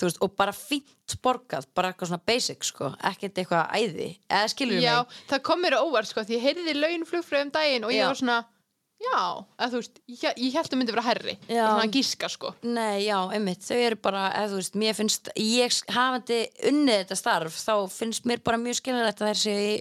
veist, 0.01 0.21
og 0.25 0.33
bara 0.39 0.53
fínt 0.57 1.17
borgað 1.25 1.67
bara 1.77 1.91
eitthvað 1.93 2.09
svona 2.13 2.25
basic 2.31 2.65
sko 2.65 2.93
ekkert 3.11 3.37
eitthvað 3.43 3.75
æði, 3.77 4.07
eða 4.31 4.49
skilur 4.55 4.81
Já, 4.81 4.95
mig 5.03 5.19
það 5.33 5.43
kom 5.51 5.61
mér 5.65 5.77
óvart 5.83 6.09
sko 6.09 6.25
því 6.25 6.39
ég 6.39 6.47
heyrði 6.47 6.75
laun 6.79 7.05
flugfröðum 7.09 7.53
daginn 7.53 7.85
og 7.85 7.93
ég 7.93 8.01
Já. 8.01 8.09
var 8.09 8.21
svona 8.23 8.39
já, 9.01 9.19
að 9.61 9.75
þú 9.75 9.81
veist, 9.81 10.01
ég, 10.13 10.41
ég 10.45 10.57
held 10.57 10.71
að 10.73 10.79
myndi 10.81 10.95
vera 10.95 11.05
herri 11.07 11.35
Já. 11.49 11.65
svona 11.67 11.91
gíska 11.93 12.31
sko 12.33 12.55
Nei, 12.65 13.05
já, 13.07 13.19
einmitt, 13.33 13.65
þau 13.65 13.77
eru 13.81 14.01
bara, 14.09 14.25
eða 14.41 14.53
þú 14.55 14.63
veist, 14.63 14.79
mér 14.81 14.97
finnst, 14.99 15.31
ég 15.41 15.77
hafandi 15.97 16.41
unnið 16.73 17.03
þetta 17.03 17.21
starf, 17.21 17.61
þá 17.61 17.75
finnst 17.93 18.29
mér 18.29 18.41
bara 18.45 18.61
mjög 18.61 18.81
skiljanlegt 18.81 19.21
að 19.25 19.33
þær 19.35 19.41
séu 19.45 19.69
í, 19.69 19.77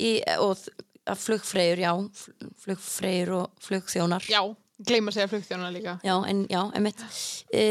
í 0.00 0.10
og 0.40 0.64
að 1.12 1.18
flugfreyjur, 1.26 1.80
já, 1.82 1.92
fl- 2.14 2.50
flugfreyjur 2.62 3.30
og 3.40 3.64
flugþjónar. 3.64 4.28
Já, 4.30 4.40
gleyma 4.88 5.12
að 5.12 5.18
segja 5.18 5.30
flugþjóna 5.32 5.70
líka 5.74 5.96
Já, 6.06 6.14
en 6.28 6.44
já, 6.50 6.60
einmitt. 6.76 7.02
E, 7.54 7.64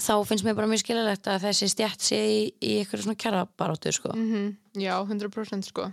þá 0.00 0.14
finnst 0.28 0.46
mér 0.46 0.58
bara 0.58 0.70
mjög 0.70 0.84
skiljanlegt 0.84 1.30
að 1.30 1.46
þessi 1.46 1.70
stjætt 1.74 2.04
sé 2.08 2.18
í, 2.18 2.42
í 2.62 2.74
eitthvað 2.80 3.06
svona 3.06 3.22
kjara 3.24 3.46
baróttu, 3.58 3.94
sko. 3.94 4.14
mm 4.16 4.52
Já, 4.78 4.94
100% 5.02 5.72
sko 5.72 5.90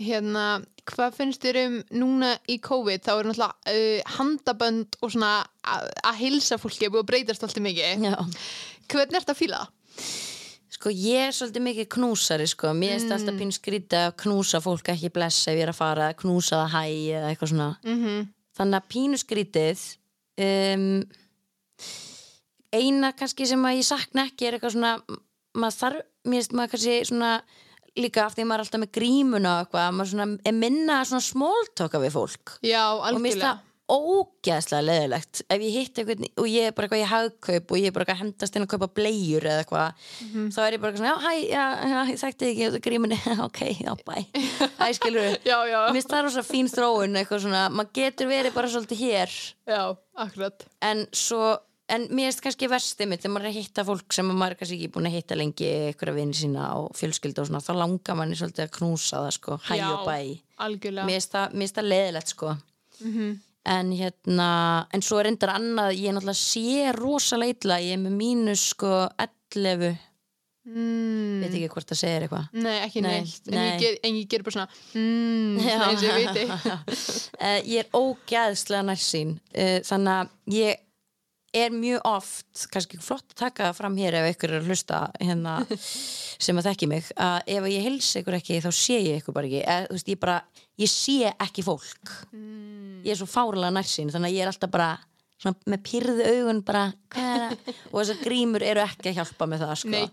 Hérna, 0.00 0.62
hvað 0.88 1.16
finnst 1.18 1.42
þér 1.44 1.58
um 1.66 1.74
núna 2.00 2.32
í 2.48 2.56
COVID, 2.64 3.02
þá 3.04 3.10
er 3.12 3.26
náttúrulega 3.28 3.74
uh, 3.74 4.14
handabönd 4.16 4.96
og 5.04 5.12
svona 5.12 5.32
að, 5.60 5.90
að 6.08 6.20
hilsa 6.22 6.56
fólki 6.60 6.86
er 6.88 6.94
búið 6.94 7.04
að 7.04 7.10
breytast 7.12 7.44
alltaf 7.44 7.64
mikið 7.66 8.06
Já. 8.08 8.16
Hvernig 8.90 9.20
ert 9.20 9.32
að 9.34 9.40
fíla 9.42 9.60
það? 9.60 9.76
Sko, 10.80 10.88
ég 10.96 11.26
er 11.28 11.34
svolítið 11.36 11.64
mikið 11.66 11.86
knúsari, 11.92 12.46
sko. 12.48 12.70
Mér 12.72 12.94
finnst 12.94 13.12
alltaf 13.12 13.34
pín 13.36 13.50
skrítið 13.52 14.04
að 14.06 14.14
knúsa 14.22 14.62
fólk 14.64 14.86
ekki 14.88 15.10
blessa 15.12 15.50
ef 15.52 15.58
ég 15.58 15.66
er 15.66 15.72
að 15.74 15.76
fara, 15.76 16.06
að 16.08 16.20
knúsa 16.22 16.62
það 16.62 16.70
hæ 16.72 16.84
eða 17.18 17.32
eitthvað 17.32 17.50
svona. 17.50 17.66
Mm 17.84 17.98
-hmm. 18.00 18.22
Þannig 18.58 18.80
að 18.80 18.90
pínu 18.94 19.20
skrítið 19.20 19.82
um, 20.42 20.86
eina 22.74 23.12
kannski 23.18 23.48
sem 23.48 23.66
að 23.66 23.80
ég 23.80 23.88
sakna 23.88 24.28
ekki 24.30 24.48
er 24.48 24.58
eitthvað 24.58 24.76
svona 24.76 24.94
maður 25.58 25.78
þarf, 25.80 26.06
mér 26.26 26.40
finnst 26.40 26.54
maður 26.56 26.74
kannski 26.74 27.00
svona 27.10 27.32
líka 27.98 28.24
af 28.24 28.36
því 28.36 28.44
að 28.44 28.50
maður 28.50 28.62
er 28.62 28.66
alltaf 28.66 28.84
með 28.84 28.92
grímuna 29.00 29.54
og 29.56 29.64
eitthvað, 29.64 29.96
maður 29.96 30.12
svona 30.12 30.28
er 30.46 30.56
minna 30.56 31.00
svona 31.08 31.26
smóltoka 31.26 32.00
við 32.02 32.14
fólk. 32.14 32.54
Já, 32.62 32.84
algjörlega 32.86 33.56
það 33.90 34.08
ógeðslega 34.10 34.86
leðilegt 34.86 35.42
ef 35.50 35.64
ég 35.66 35.76
hitt 35.76 35.98
einhvern 36.00 36.26
og 36.40 36.46
ég 36.50 36.68
er 36.70 36.74
bara 36.76 36.86
eitthvað 36.86 37.02
í 37.02 37.08
hagkaup 37.10 37.72
og 37.74 37.80
ég 37.80 37.90
er 37.90 37.94
bara 37.96 38.04
eitthvað 38.06 38.16
að 38.16 38.22
hendast 38.24 38.56
inn 38.56 38.66
að 38.66 38.70
kaupa 38.74 38.88
bleiur 39.00 39.46
eða 39.50 39.64
eitthvað, 39.64 40.04
þá 40.54 40.60
er 40.66 40.76
ég 40.76 40.82
bara 40.82 40.92
eitthvað 40.92 41.00
svona 41.00 41.10
já, 41.10 41.16
hæ, 41.24 41.32
já, 41.50 41.64
já, 41.90 41.98
ég 42.10 42.20
þekkti 42.24 42.50
ekki 42.50 42.82
grímunni, 42.86 43.18
ok, 43.46 43.60
já, 43.80 43.94
bæ. 44.06 44.14
Hæ, 44.78 44.86
skilur 44.98 45.26
við 45.26 45.50
Mér 45.50 45.96
finnst 45.96 46.12
það 46.14 46.22
rosa 46.28 46.44
fín 46.46 46.70
þróun 46.70 47.18
eitthvað 47.20 47.42
svona, 47.46 47.64
maður 47.72 47.92
getur 48.00 48.30
verið 48.30 48.54
bara 48.56 48.70
svolítið 48.70 49.02
hér. 49.04 49.34
Já, 49.70 49.82
akkurat. 50.24 50.64
En 50.86 51.04
svo, 51.16 51.50
en 51.90 52.06
mér 52.14 52.30
finnst 52.30 52.44
kannski 52.46 52.70
versti 52.70 53.08
mitt 53.10 53.24
þegar 53.24 53.34
maður 53.34 53.48
er 53.50 53.52
að 53.52 53.60
hitta 53.60 53.84
fólk 53.88 54.16
sem 54.16 54.30
maður 54.30 54.54
er 54.54 54.60
kannski 54.62 54.78
ekki 54.78 54.92
búin 54.94 55.10
að 55.10 55.16
hitta 55.18 55.38
lengi, 55.38 55.70
einhverja 55.90 56.16
vini 56.16 56.38
sína 56.38 56.70
og 56.80 56.90
fjölskylda 56.98 57.44
og 57.44 57.50
svona, 57.50 57.62
þá 57.66 57.72
langar 57.82 58.18
manni 58.20 58.38
svolítið 58.38 58.66
að 58.68 58.74
knúsa 58.78 59.22
það 59.26 59.36
sko, 59.38 59.60
hæ 59.66 59.76
Já. 59.80 59.86
og 59.90 60.08
bæ. 60.08 60.18
Algjörlega. 60.60 61.06
Mér 61.08 61.22
finnst 61.60 61.80
það, 61.80 61.88
leðilegt 61.90 62.34
sko. 62.36 62.56
Mhm. 63.00 63.38
En 63.68 63.90
hérna, 63.92 64.50
en 64.94 65.02
svo 65.04 65.20
er 65.20 65.28
reyndar 65.28 65.54
annað, 65.56 65.96
ég 65.98 66.10
er 66.10 66.16
náttúrulega 66.16 66.40
sé 66.40 66.92
rosalega 66.96 67.56
illa, 67.56 67.80
ég 67.84 67.96
er 67.96 68.00
með 68.04 68.14
mínus 68.16 68.62
sko 68.72 68.92
11, 69.20 69.98
mm. 70.68 71.40
veit 71.44 71.56
ekki 71.58 71.70
hvort 71.74 71.90
það 71.92 72.00
segir 72.02 72.26
eitthvað 72.26 72.60
Nei, 72.66 72.76
ekki 72.86 73.02
Nei, 73.04 73.10
neitt 73.18 73.50
En, 73.50 73.56
nei. 73.56 73.66
ég 73.68 73.82
ger, 73.84 73.98
en 74.06 74.20
ég 74.20 74.28
ger 74.32 74.46
bara 74.46 74.56
svona 74.56 74.68
mm, 74.94 75.58
Já. 75.64 75.80
eins 75.88 76.04
og 76.04 76.08
ég 76.08 76.20
viti 76.20 76.46
uh, 76.50 77.58
ég 77.74 77.82
er 77.82 77.90
ógæðslega 78.00 78.86
nærsýn 78.90 79.34
uh, 79.36 79.76
þannig 79.88 80.14
að 80.16 80.56
ég 80.56 80.86
er 81.56 81.74
mjög 81.74 82.06
oft, 82.06 82.64
kannski 82.70 83.00
flott 83.02 83.34
að 83.34 83.40
taka 83.42 83.70
fram 83.76 83.96
hér 83.98 84.20
ef 84.20 84.30
ykkur 84.34 84.54
er 84.54 84.60
að 84.60 84.70
hlusta 84.70 85.00
hérna, 85.18 85.58
sem 86.44 86.58
að 86.60 86.70
þekki 86.70 86.90
mig 86.90 87.12
að 87.18 87.52
ef 87.56 87.68
ég 87.72 87.86
hilsi 87.88 88.22
ykkur 88.22 88.38
ekki 88.38 88.62
þá 88.62 88.70
sé 88.76 88.98
ég 88.98 89.20
ykkur 89.20 89.36
bara 89.36 89.50
ekki. 89.50 89.62
Eð, 89.64 89.86
veist, 89.94 90.10
ég, 90.14 90.20
bara, 90.22 90.40
ég 90.80 90.92
sé 90.92 91.32
ekki 91.32 91.66
fólk. 91.66 92.16
Mm. 92.32 93.00
ég 93.04 93.14
er 93.14 93.20
svo 93.20 93.28
fárlega 93.30 93.72
nærsýn 93.74 94.12
þannig 94.12 94.30
að 94.30 94.36
ég 94.36 94.44
er 94.44 94.52
alltaf 94.52 94.72
bara 94.72 94.90
svona, 95.40 95.56
með 95.72 95.82
pyrðu 95.88 96.26
augun 96.34 96.62
bara, 96.66 96.84
er 97.16 97.56
og 97.90 97.98
þessar 97.98 98.22
grímur 98.22 98.64
eru 98.64 98.84
ekki 98.84 99.10
að 99.10 99.20
hjálpa 99.20 99.48
með 99.50 99.64
það 99.64 99.74
sko. 99.82 99.92
Nei, 99.94 100.06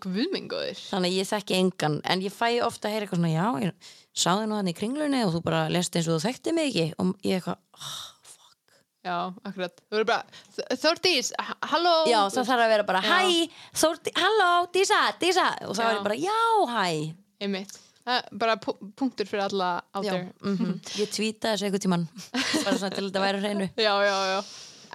þannig 0.88 1.12
að 1.12 1.18
ég 1.18 1.32
þekki 1.32 1.58
engan. 1.62 2.02
En 2.08 2.24
ég 2.24 2.34
fæ 2.34 2.50
ofta 2.66 2.90
að 2.90 2.96
heyra 2.96 3.08
eitthvað 3.08 3.22
svona 3.22 3.34
já, 3.34 3.48
ég 3.68 3.96
sáði 4.18 4.48
nú 4.48 4.58
þannig 4.58 4.76
í 4.76 4.80
kringlunni 4.82 5.24
og 5.28 5.34
þú 5.36 5.44
bara 5.46 5.66
lest 5.74 5.98
eins 5.98 6.08
og 6.10 6.18
þú 6.18 6.30
þekkti 6.30 6.56
mig 6.58 6.72
ekki. 6.72 6.88
Og 7.04 7.12
ég 7.28 7.42
eitthvað, 7.42 7.60
oh, 7.78 7.98
Já, 9.08 9.16
akkurat. 9.48 9.82
Þú 9.88 9.98
verður 9.98 10.08
bara 10.12 10.78
Þórdís, 10.84 11.32
halló. 11.72 11.96
Já 12.12 12.20
það 12.34 12.50
þarf 12.52 12.64
að 12.66 12.72
vera 12.74 12.86
bara 12.92 13.02
hæ, 13.06 13.20
Þórti, 13.82 14.14
halló, 14.20 14.52
Dísa, 14.76 15.02
Dísa. 15.22 15.48
Og 15.68 15.76
þá 15.78 15.84
er 15.88 15.98
ég 15.98 16.06
bara, 16.08 16.20
já, 16.28 16.40
hæ. 16.74 16.88
Einmitt. 17.48 17.76
Það 18.08 18.30
bara 18.40 18.56
pu- 18.64 18.78
punktur 18.96 19.28
fyrir 19.28 19.44
alla 19.50 19.72
out 19.94 20.06
já, 20.06 20.14
there. 20.14 20.30
mhm. 20.44 20.78
ég 20.96 21.10
tvíta 21.12 21.52
þessu 21.52 21.68
einhvern 21.68 21.84
tíman 21.84 22.06
bara 22.64 22.78
svona 22.80 22.94
til 22.96 23.10
þetta 23.10 23.24
væri 23.26 23.40
á 23.40 23.44
hreinu. 23.44 23.68
Já, 23.88 23.94
já, 24.08 24.16
já. 24.32 24.38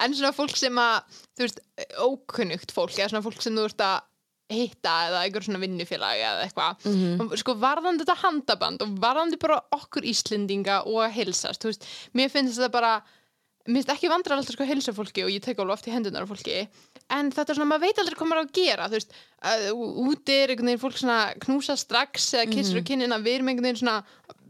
En 0.01 0.15
svona 0.17 0.31
fólk 0.33 0.57
sem 0.57 0.79
að, 0.81 1.19
þú 1.37 1.45
veist, 1.45 1.59
ókunnugt 2.01 2.73
fólk 2.73 2.95
eða 2.97 3.11
svona 3.11 3.21
fólk 3.27 3.43
sem 3.45 3.53
þú 3.53 3.67
veist 3.67 3.83
að 3.85 4.01
hitta 4.53 4.93
eða 5.07 5.19
einhver 5.27 5.45
svona 5.45 5.61
vinnufélag 5.61 6.23
eða 6.25 6.47
eitthvað. 6.47 6.87
Mhm. 6.89 7.35
sko 7.39 7.53
varðandi 7.61 8.03
þetta 8.03 8.17
handaband 8.23 8.81
og 8.85 8.97
varðandi 9.05 9.39
bara 9.41 9.59
okkur 9.77 10.05
Íslendinga 10.09 10.81
og 10.89 11.03
að 11.05 11.13
heilsast, 11.19 11.61
þú 11.61 11.69
veist, 11.71 11.85
mér 12.17 12.33
finnst 12.33 12.57
þetta 12.57 12.73
bara 12.73 12.95
mér 13.65 13.79
finnst 13.79 13.93
ekki 13.93 14.09
vandrar 14.11 14.37
alltaf 14.37 14.53
sko 14.57 14.63
að 14.65 14.71
heilsa 14.73 14.93
fólki 14.93 15.23
og 15.23 15.29
ég 15.31 15.41
tek 15.41 15.57
alveg 15.59 15.73
oft 15.77 15.87
í 15.87 15.93
hendunar 15.93 16.25
á 16.25 16.31
fólki 16.31 16.67
en 17.09 17.31
þetta 17.31 17.49
er 17.53 17.55
svona, 17.59 17.69
maður 17.71 17.85
veit 17.87 17.99
aldrei 18.01 18.15
hvað 18.19 18.29
maður 18.31 18.43
á 18.43 18.45
að 18.47 18.55
gera 18.59 18.87
þú 18.91 18.97
veist, 18.99 19.13
uh, 19.43 19.71
úti 20.09 20.35
er 20.43 20.49
einhvern 20.51 20.67
veginn 20.71 20.83
fólk 20.83 20.97
svona 20.99 21.19
knúsa 21.39 21.77
strax 21.79 22.33
eða 22.33 22.49
kissur 22.51 22.81
Mhm. 22.81 22.83
mm 22.83 23.11
-hmm. 23.11 23.23
við 23.23 23.35
erum 23.35 23.47
einhvern 23.47 23.63
veginn 23.63 23.81
svona 23.83 24.03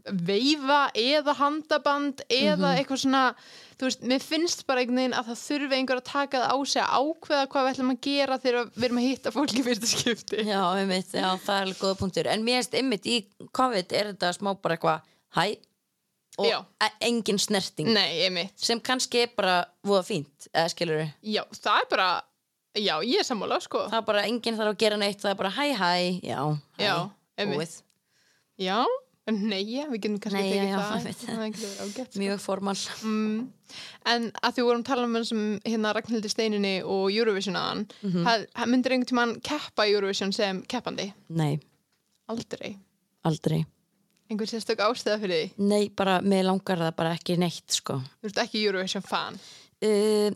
veifa 0.04 0.90
eða 0.94 1.34
handaband 1.38 2.20
eða 2.28 2.56
Mhm. 2.74 2.76
eitthvað 2.78 3.00
svona 3.04 3.34
þú 3.78 3.84
veist, 3.88 4.02
mér 4.02 4.20
finnst 4.22 4.66
bara 4.66 4.80
einhvern 4.80 4.96
veginn 4.96 5.14
að 5.14 5.26
það 5.30 5.40
þurfi 5.46 5.74
einhver 5.78 5.96
að 5.96 6.04
taka 6.04 6.38
það 6.38 6.52
á 6.52 6.56
sig 6.66 6.82
að 6.82 6.92
ákveða 7.00 7.46
hvað 7.48 7.64
við 7.64 7.72
ætlum 7.74 7.90
að 7.94 8.00
gera 8.00 8.38
þegar 8.38 8.70
við 8.76 8.84
erum 8.84 8.98
að 8.98 9.08
hitta 9.08 9.30
fólki 9.30 9.58
í 9.58 9.64
fyrsta 9.64 9.86
skipti 9.86 10.36
já, 10.44 10.60
einmitt, 10.76 11.12
já, 11.12 11.36
það 11.38 11.60
er 11.60 11.66
og 16.38 16.90
engin 17.04 17.38
snerting 17.38 17.90
Nei, 17.94 18.48
sem 18.56 18.80
kannski 18.82 19.24
er 19.24 19.32
bara 19.36 19.60
voða 19.86 20.04
fínt, 20.08 20.48
eða 20.50 20.72
skilur 20.72 21.04
Já, 21.22 21.44
það 21.54 21.80
er 21.80 21.88
bara, 21.92 22.10
já, 22.74 22.94
ég 23.06 23.22
er 23.22 23.28
sammála, 23.28 23.60
sko. 23.62 23.86
það 23.92 24.00
er 24.00 24.06
bara 24.10 24.26
enginn 24.28 24.58
þarf 24.58 24.74
að 24.74 24.82
gera 24.82 25.00
neitt 25.00 25.22
það 25.22 25.34
er 25.34 25.40
bara 25.40 25.54
hæ 25.54 25.66
hæ, 25.78 25.94
já, 26.26 26.40
hæ, 26.80 27.48
búið. 27.50 27.76
Já, 28.60 28.78
nei, 29.30 29.62
við 29.90 29.98
getum 29.98 30.16
kannski 30.22 30.42
tekið 30.46 30.72
það. 30.74 30.90
Það 30.94 31.44
getur 31.44 31.62
verið 31.64 31.84
ágætt. 31.84 32.10
sko. 32.10 32.22
mjög 32.22 32.40
formal 32.44 32.80
Mm. 33.04 33.50
En 34.06 34.26
að 34.38 34.52
því 34.54 34.60
við 34.60 34.66
vorum 34.68 34.82
að 34.84 34.86
tala 34.86 35.04
um 35.08 35.24
sem 35.24 35.60
hérna 35.64 35.94
Ragnhildi 35.96 36.30
Steininni 36.30 36.74
og 36.84 37.08
Eurovision 37.10 37.56
aðan, 37.56 37.86
mm. 38.02 38.10
-hmm. 38.12 38.66
myndir 38.70 38.92
einhvern 38.92 39.08
tímann 39.10 39.40
keppa 39.40 39.86
í 39.86 39.94
Eurovision 39.94 40.32
sem 40.32 40.62
keppandi? 40.62 41.12
nei, 41.28 41.58
Aldrei. 42.28 42.76
aldrei 43.24 43.64
Einhver 44.30 44.48
sérstök 44.48 44.80
ástæða 44.80 45.18
fyrir 45.20 45.36
því? 45.36 45.66
nei, 45.68 45.90
bara, 45.96 46.20
mér 46.24 46.46
langar 46.48 46.80
það 46.80 46.94
bara 46.96 47.12
ekki 47.18 47.36
neitt 47.40 47.76
sko 47.76 47.98
Þú 48.22 48.30
ert 48.30 48.42
ekki 48.46 48.62
Eurovision 48.64 49.04
fan? 49.04 49.36
uh, 49.84 50.30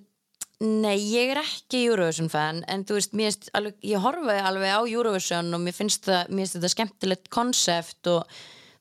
nei, 0.61 0.97
ég 1.15 1.33
er 1.33 1.41
ekki 1.41 1.85
Eurovision 1.89 2.29
fan 2.33 2.61
en 2.69 2.85
þú 2.85 2.99
veist, 2.99 3.49
alveg, 3.57 3.79
ég 3.87 4.05
horfi 4.05 4.37
alveg 4.43 4.77
á 4.77 4.81
Eurovision 4.85 5.55
og 5.57 5.65
mér 5.65 5.77
finnst, 5.77 6.05
það, 6.09 6.29
mér 6.35 6.45
finnst 6.45 6.59
þetta 6.59 6.73
skemmtilegt 6.75 7.31
konsept 7.33 8.11
og 8.13 8.39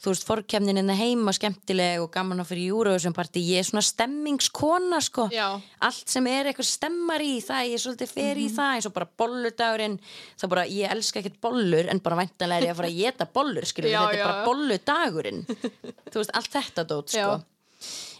þú 0.07 0.13
veist, 0.13 0.25
fórkemnin 0.27 0.79
innan 0.79 0.95
heima 0.95 1.33
skemmtileg 1.35 1.99
og 1.99 2.09
gaman 2.13 2.39
að 2.39 2.53
fyrir 2.53 3.11
party. 3.15 3.43
Ég 3.43 3.59
er 3.59 3.67
svona 3.67 3.83
stemmingskona 3.83 5.01
sko. 5.03 5.27
Já. 5.33 5.59
allt 5.83 6.07
sem 6.07 6.27
er 6.31 6.47
eitthvað 6.47 6.69
stemmar 6.69 7.23
í 7.23 7.41
það 7.43 7.67
ég 7.67 7.75
er 7.75 7.83
svolítið 7.83 8.13
fer 8.13 8.39
í 8.39 8.47
það 8.53 8.75
eins 8.77 8.87
og 8.87 8.95
bara 8.95 9.09
bolludagurinn. 9.19 9.99
Þá 10.39 10.45
bara, 10.47 10.65
ég 10.71 10.95
elska 10.95 11.19
ekkert 11.19 11.39
bollur 11.43 11.91
en 11.91 11.99
bara 11.99 12.19
væntanlega 12.21 12.61
er 12.61 12.67
ég 12.69 12.75
að 12.75 12.81
fara 12.81 12.91
að 12.93 13.01
geta 13.01 13.29
bollur 13.35 13.67
skilur, 13.67 13.91
Já, 13.91 13.99
þetta 14.05 14.17
er 14.17 14.25
bara 14.29 14.45
bolludagurinn. 14.47 15.43
Þú 16.11 16.21
veist, 16.21 16.35
allt 16.39 16.53
þetta 16.55 16.87
dót 16.87 17.15
sko. 17.15 17.39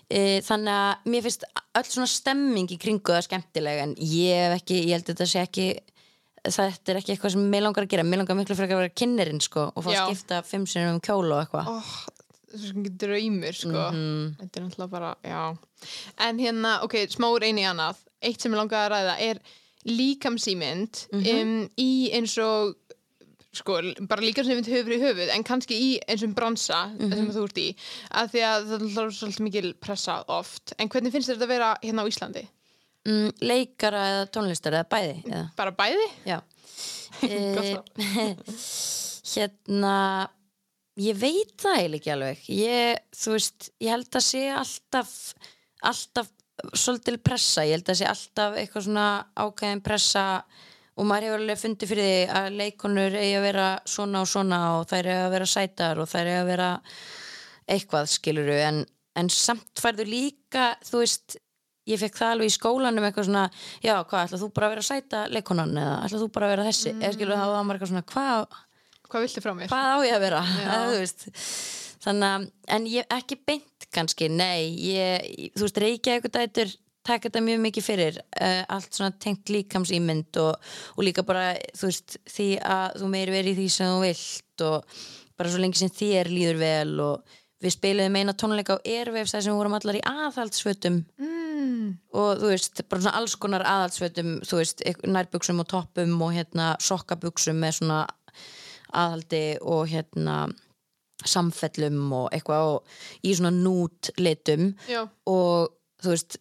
E, 0.07 0.39
þannig 0.47 0.71
að 0.71 1.11
mér 1.11 1.23
finnst 1.25 1.47
öll 1.51 1.88
svona 1.88 2.11
stemming 2.11 2.71
í 2.71 2.79
kringu 2.79 3.11
það 3.11 3.25
skemmtileg 3.25 3.83
en 3.83 3.95
ég 3.99 4.43
hef 4.43 4.61
ekki, 4.61 4.83
ég 4.88 4.95
held 4.95 5.07
að 5.07 5.13
þetta 5.13 5.31
sé 5.31 5.43
ekki 5.43 5.65
þetta 6.53 6.89
er 6.93 6.99
ekki 7.01 7.13
eitthvað 7.15 7.31
sem 7.35 7.49
mér 7.51 7.63
langar 7.67 7.83
að 7.85 7.89
gera 7.93 8.03
mér 8.03 8.21
langar 8.23 8.35
miklu 8.39 8.55
frekar 8.55 8.77
að 8.77 8.83
vera 8.85 8.95
kynnerinn 9.01 9.41
sko 9.41 9.71
og 9.75 9.83
fá 9.83 9.89
að 9.89 9.97
Já. 9.97 10.05
skipta 10.07 10.41
fimm 10.43 10.65
sinum 10.67 10.95
um 10.95 11.01
kjólu 11.01 11.33
og 11.35 11.43
eitthvað 11.45 11.67
Oh, 11.67 11.93
þessu 12.53 12.71
sem 12.71 12.83
getur 12.83 13.07
draumur, 13.11 13.53
sko. 13.53 13.85
Mhm. 13.91 14.35
Þetta 14.39 14.57
er 14.59 14.63
náttúrulega 14.67 14.89
bara, 14.89 15.15
já. 15.23 15.57
En 16.27 16.37
hérna, 16.39 16.81
ok, 16.83 16.93
smá 17.11 17.27
úr 17.33 17.43
einu 17.43 17.59
í 17.61 17.67
annað. 17.67 17.95
Eitt 18.21 18.41
sem 18.41 18.51
ég 18.51 18.57
langaði 18.57 18.85
að 18.87 18.91
ræða 18.95 19.15
er 19.29 19.39
líkamsýmynd 19.87 21.07
Mhm. 21.13 21.41
um, 21.41 21.69
í 21.77 22.11
eins 22.13 22.37
og 22.41 22.75
sko, 23.53 23.81
bara 24.07 24.21
líka 24.21 24.43
sem 24.45 24.57
við 24.61 24.67
höfum 24.69 24.93
í 24.93 24.99
höfuð 25.01 25.29
en 25.33 25.43
kannski 25.43 25.73
í 25.73 25.99
eins 26.07 26.23
og 26.23 26.33
bransa 26.35 26.91
Mhm. 26.97 27.13
sem 27.13 27.27
þú 27.31 27.43
ert 27.43 27.57
í, 27.57 27.75
að 28.11 28.31
því 28.31 28.41
að 28.45 28.67
það 28.67 28.97
er 28.97 29.09
svolítið 29.17 29.39
mikil 29.39 29.73
pressa 29.73 30.23
oft 30.27 30.73
en 30.77 30.89
hvernig 30.89 31.11
finnst 31.11 31.29
þér 31.29 31.35
þetta 31.37 31.47
að 31.47 31.47
vera 31.55 31.77
hérna 31.83 32.03
á 32.03 32.07
Íslandi? 32.07 32.47
Mm, 33.07 33.27
leikara 33.41 34.05
eða 34.13 34.29
tónlistar 34.35 34.77
eða 34.77 34.89
bæði 34.91 35.17
eða? 35.25 35.43
Bara 35.59 35.75
bæði? 35.83 36.09
Já. 36.27 36.39
Eh, 37.25 37.73
Hérna 39.33 39.93
ég 41.01 41.17
veit 41.17 41.53
það 41.57 41.77
eiginlega 41.79 41.97
ekki 41.97 42.11
alveg. 42.13 42.41
Ég, 42.53 42.99
þú 43.17 43.33
veist, 43.33 43.69
ég 43.81 43.93
held 43.93 44.17
að 44.19 44.25
sé 44.27 44.43
alltaf 44.53 45.13
alltaf 45.87 46.29
svolítil 46.77 47.19
pressa, 47.21 47.65
ég 47.67 47.77
held 47.77 47.91
að 47.91 47.99
sé 47.99 48.07
alltaf 48.09 48.57
eitthvað 48.57 48.87
svona 48.87 49.07
ákveðin 49.37 49.83
pressa 49.85 50.25
og 50.97 51.05
maður 51.05 51.27
hefur 51.27 51.43
alveg 51.43 51.61
fundið 51.61 51.91
fyrir 51.91 52.07
því 52.07 52.37
að 52.39 52.59
leikonur 52.61 53.17
eigi 53.19 53.33
að 53.37 53.45
vera 53.45 53.67
svona 53.85 54.23
og 54.23 54.31
svona 54.31 54.61
og 54.77 54.87
þær 54.89 55.09
eigi 55.11 55.25
að 55.25 55.33
vera 55.35 55.49
sætar 55.53 56.01
og 56.01 56.09
þær 56.09 56.31
eigi 56.31 56.39
að 56.39 56.49
vera 56.49 56.69
eitthvað 57.67 58.09
skiluru 58.09 58.57
en, 58.63 58.79
en 59.19 59.29
samt 59.33 59.83
færðu 59.83 60.07
líka 60.09 60.71
þú 60.87 61.03
veist, 61.03 61.37
ég 61.88 61.99
fekk 62.01 62.19
það 62.19 62.33
alveg 62.35 62.51
í 62.51 62.55
skólanum 62.57 63.07
eitthvað 63.07 63.27
svona, 63.29 63.43
já 63.83 63.93
hvað, 64.03 64.27
ætlað 64.27 64.43
þú 64.43 64.49
bara 64.57 64.69
að 64.69 64.73
vera 64.75 64.85
sæta 64.88 65.23
leikonan 65.33 65.75
eða 65.81 65.97
ætlað 66.07 66.23
þú 66.25 66.29
bara 66.38 66.47
að 66.49 66.53
vera 66.55 66.67
þessi 66.69 66.93
eða 66.97 67.13
skilur 67.17 67.39
það 67.39 67.53
var 67.53 67.67
maður 67.67 67.79
eitthvað 67.79 67.93
svona, 67.93 68.07
hvað 68.13 68.63
Hvað 69.07 69.23
viltu 69.23 69.41
frá 69.45 69.53
mér? 69.55 69.69
hvað 69.71 69.85
á 69.88 69.97
ég 70.03 70.15
að 70.17 70.23
vera 70.25 70.41
veist. 70.99 71.21
þannig 72.03 72.33
að, 72.33 72.49
en 72.75 72.88
ég 72.91 73.13
ekki 73.17 73.38
beint 73.47 73.88
kannski, 73.95 74.27
nei 74.27 74.67
ég, 74.83 75.29
þú 75.55 75.63
veist, 75.63 75.79
Reykjavík 75.85 76.27
dætur 76.35 76.73
taka 77.07 77.29
þetta 77.29 77.39
mjög 77.45 77.61
mikið 77.63 77.85
fyrir 77.85 78.17
uh, 78.19 78.63
allt 78.75 78.91
svona 78.91 79.13
tengt 79.23 79.47
líkamsýmynd 79.53 80.39
og, 80.43 80.57
og 80.97 81.05
líka 81.07 81.23
bara, 81.23 81.53
þú 81.71 81.88
veist, 81.88 82.17
því 82.27 82.47
að 82.67 82.97
þú 82.99 83.11
meiri 83.13 83.35
verið 83.38 83.53
í 83.53 83.57
því 83.61 83.67
sem 83.77 83.93
þú 83.93 84.01
vilt 84.03 84.65
og 84.67 84.97
bara 85.39 85.53
svo 85.53 85.61
lengi 85.63 85.79
sem 85.79 85.93
þér 85.93 86.31
líður 86.33 86.59
vel 86.59 86.93
og 87.05 87.38
við 87.63 87.73
spiluðum 87.73 88.19
eina 88.19 88.35
tónleika 88.37 88.77
á 88.77 88.85
Airwaves 88.85 89.33
þar 89.33 89.45
sem 89.45 89.53
við 89.53 89.61
vorum 89.61 89.77
allar 89.79 89.99
í 89.99 90.05
aðhaldsfötum 90.05 91.03
Mm, 91.57 91.97
og 92.13 92.41
þú 92.41 92.51
veist, 92.51 92.81
bara 92.89 93.01
svona 93.01 93.19
alls 93.19 93.35
konar 93.39 93.63
aðhaldsfötum, 93.65 94.33
þú 94.45 94.59
veist, 94.59 94.83
nærbuksum 95.09 95.61
og 95.63 95.69
toppum 95.71 96.13
og 96.21 96.35
hérna 96.35 96.67
sokkabuksum 96.83 97.57
með 97.61 97.79
svona 97.79 97.99
aðhaldi 98.93 99.43
og 99.65 99.87
hérna 99.91 100.37
samfellum 101.27 102.11
og 102.13 102.27
eitthvað 102.35 102.73
og 102.75 102.99
í 103.25 103.33
svona 103.35 103.51
nút 103.55 104.11
litum 104.21 104.69
já, 104.87 105.01
og 105.25 105.73
þú 106.03 106.13
veist 106.13 106.37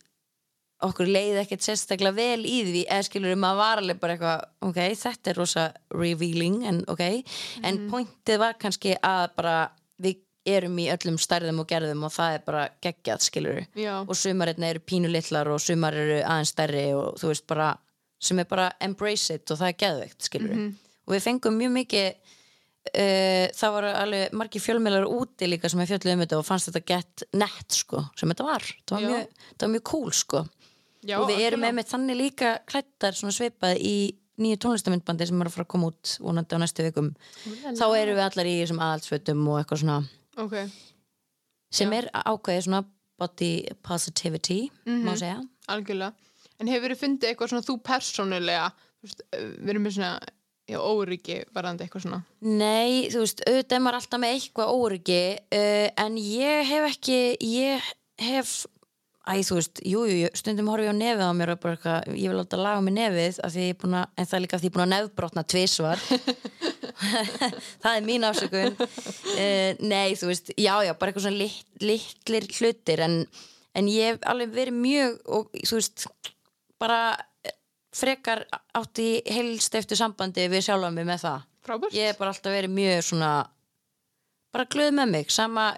okkur 0.84 1.08
leiði 1.08 1.40
ekkert 1.40 1.64
sérstaklega 1.64 2.12
vel 2.18 2.44
í 2.44 2.58
því 2.66 2.82
eða 2.84 3.06
skilur 3.06 3.40
maður 3.40 3.62
var 3.62 3.80
alveg 3.80 4.02
bara 4.02 4.16
eitthvað 4.16 4.44
ok, 4.68 4.80
þetta 5.00 5.32
er 5.32 5.40
rosa 5.40 5.64
revealing 5.96 6.60
en 6.68 6.82
ok, 6.92 7.04
en 7.64 7.80
pointið 7.88 8.42
var 8.44 8.60
kannski 8.60 8.92
að 9.00 9.30
bara 9.38 9.56
við 9.96 10.20
erum 10.46 10.78
í 10.78 10.86
öllum 10.94 11.18
stærðum 11.20 11.62
og 11.62 11.68
gerðum 11.70 12.06
og 12.06 12.14
það 12.14 12.36
er 12.36 12.46
bara 12.46 12.62
geggjað 12.84 13.26
skilur 13.26 13.60
og 13.98 14.14
sumarirna 14.18 14.70
eru 14.70 14.84
pínu 14.86 15.10
litlar 15.10 15.50
og 15.52 15.60
sumar 15.62 15.96
eru 15.96 16.22
aðeins 16.22 16.54
stærri 16.54 16.86
og 16.96 17.18
þú 17.20 17.32
veist 17.32 17.46
bara 17.50 17.72
sem 18.22 18.38
er 18.40 18.48
bara 18.48 18.70
embrace 18.80 19.36
it 19.36 19.50
og 19.50 19.60
það 19.60 19.72
er 19.72 19.78
geðveikt 19.84 20.28
skilur 20.30 20.56
og 21.06 21.14
við 21.14 21.24
fengum 21.26 21.58
mjög 21.60 21.74
mikið 21.80 22.34
uh, 22.94 23.46
það 23.56 23.74
voru 23.76 23.92
alveg 24.02 24.36
margir 24.36 24.62
fjölmjölar 24.62 25.08
úti 25.08 25.48
líka 25.50 25.70
sem 25.72 25.82
er 25.82 25.90
fjöldið 25.90 26.14
um 26.14 26.24
þetta 26.24 26.40
og 26.40 26.46
fannst 26.46 26.70
þetta 26.70 26.84
gett 26.92 27.26
nett 27.36 27.80
sko 27.80 28.02
sem 28.18 28.30
þetta 28.32 28.46
var, 28.46 28.68
það 28.86 28.98
var, 28.98 29.08
mjög, 29.10 29.48
það 29.54 29.66
var 29.66 29.74
mjög 29.74 29.86
cool 29.92 30.12
sko. 30.14 30.44
Já 31.06 31.18
og 31.20 31.28
við 31.30 31.42
erum 31.46 31.62
algjörlega. 31.62 31.76
með 31.78 31.90
þannig 31.92 32.18
líka 32.18 32.52
klættar 32.66 33.18
svona 33.18 33.34
svipað 33.36 33.78
í 33.78 33.96
nýju 34.42 34.58
tónlistamindbandi 34.64 35.28
sem 35.28 35.40
er 35.40 35.48
að 35.48 35.54
fara 35.54 35.64
að 35.64 35.72
koma 35.72 35.90
út 35.92 36.14
vonandi 36.20 36.56
á 36.56 36.60
næstu 36.60 36.84
vikum. 36.84 37.12
Þá 37.46 37.86
erum 37.96 38.18
við 38.18 38.24
allar 38.26 38.50
í 38.50 38.56
aðhaldsfötum 38.66 39.44
og 39.48 39.60
eitthvað 39.60 39.82
svona 39.84 40.00
Ok, 40.36 40.54
sem 41.72 41.92
Já. 41.92 41.98
er 42.02 42.10
ákveðið 42.12 42.66
svona 42.66 42.82
body 43.16 43.52
positivity 43.86 44.58
má 44.84 45.14
segja. 45.16 45.40
Algjörlega. 45.72 46.12
En 46.60 46.68
hefur 46.72 46.92
þið 46.92 47.00
fundið 47.00 47.30
eitthvað 47.30 47.52
svona 47.52 47.66
þú 47.66 47.76
persónulega 47.84 48.66
erum 49.66 49.84
með 49.84 49.96
svona 49.96 50.12
já, 50.66 50.78
óryggi 50.80 51.38
varðandi 51.54 51.86
eitthvað 51.86 52.06
svona? 52.06 52.20
Nei, 52.40 53.08
þú 53.12 53.22
veist, 53.22 53.42
auðvitað 53.46 53.76
er 53.78 53.84
maður 53.84 53.98
alltaf 54.00 54.22
með 54.22 54.36
eitthvað 54.36 54.72
óryggi 54.80 55.20
uh, 55.58 55.86
en 56.04 56.18
ég 56.20 56.70
hef 56.70 56.88
ekki, 56.90 57.20
ég 57.40 57.90
hef 58.26 58.54
Æ, 59.26 59.42
þú 59.42 59.56
veist, 59.58 59.80
jú, 59.82 60.04
jú, 60.06 60.28
stundum 60.38 60.68
horfi 60.70 60.86
ég 60.86 60.94
á 60.94 60.96
nefið 60.96 61.22
á 61.26 61.34
mér 61.34 61.50
og 61.56 61.62
bara 61.62 61.74
eitthvað, 61.74 62.04
ég 62.14 62.30
vil 62.30 62.38
láta 62.38 62.58
laga 62.60 62.82
mig 62.86 62.94
nefið 62.94 63.40
að, 63.42 63.56
en 63.58 64.28
það 64.28 64.36
er 64.36 64.42
líka 64.44 64.54
af 64.54 64.62
því 64.62 64.68
ég 64.68 64.70
er 64.70 64.76
búin 64.76 64.84
að 64.84 64.92
nefbrotna 64.92 65.42
tvisvar. 65.50 66.04
Það 67.82 67.90
er 67.90 68.04
mín 68.06 68.24
ásökun 68.24 68.76
uh, 68.78 69.72
Nei, 69.84 70.14
þú 70.16 70.30
veist, 70.30 70.52
já, 70.54 70.72
já, 70.86 70.92
bara 70.96 71.10
eitthvað 71.10 71.26
svona 71.26 71.40
lit, 71.42 71.66
litlir 71.82 72.46
hlutir 72.56 73.02
en, 73.04 73.18
en 73.76 73.90
ég 73.92 74.14
hef 74.14 74.22
alveg 74.30 74.54
verið 74.54 74.78
mjög 74.78 75.18
og 75.26 75.50
þú 75.58 75.80
veist, 75.80 76.06
bara 76.80 77.00
eh, 77.44 77.52
frekar 77.96 78.46
átt 78.78 79.02
í 79.02 79.10
heilsteftu 79.28 79.98
sambandi 79.98 80.46
við 80.52 80.68
sjálfa 80.68 80.92
mig 80.94 81.08
með 81.08 81.26
það. 81.26 81.44
Frábært. 81.66 81.98
Ég 81.98 82.12
hef 82.12 82.22
bara 82.22 82.32
alltaf 82.32 82.56
verið 82.56 82.76
mjög 82.78 83.04
svona 83.10 83.32
bara 84.54 84.68
glöð 84.72 84.94
með 84.96 85.12
mig 85.18 85.32
sama 85.34 85.68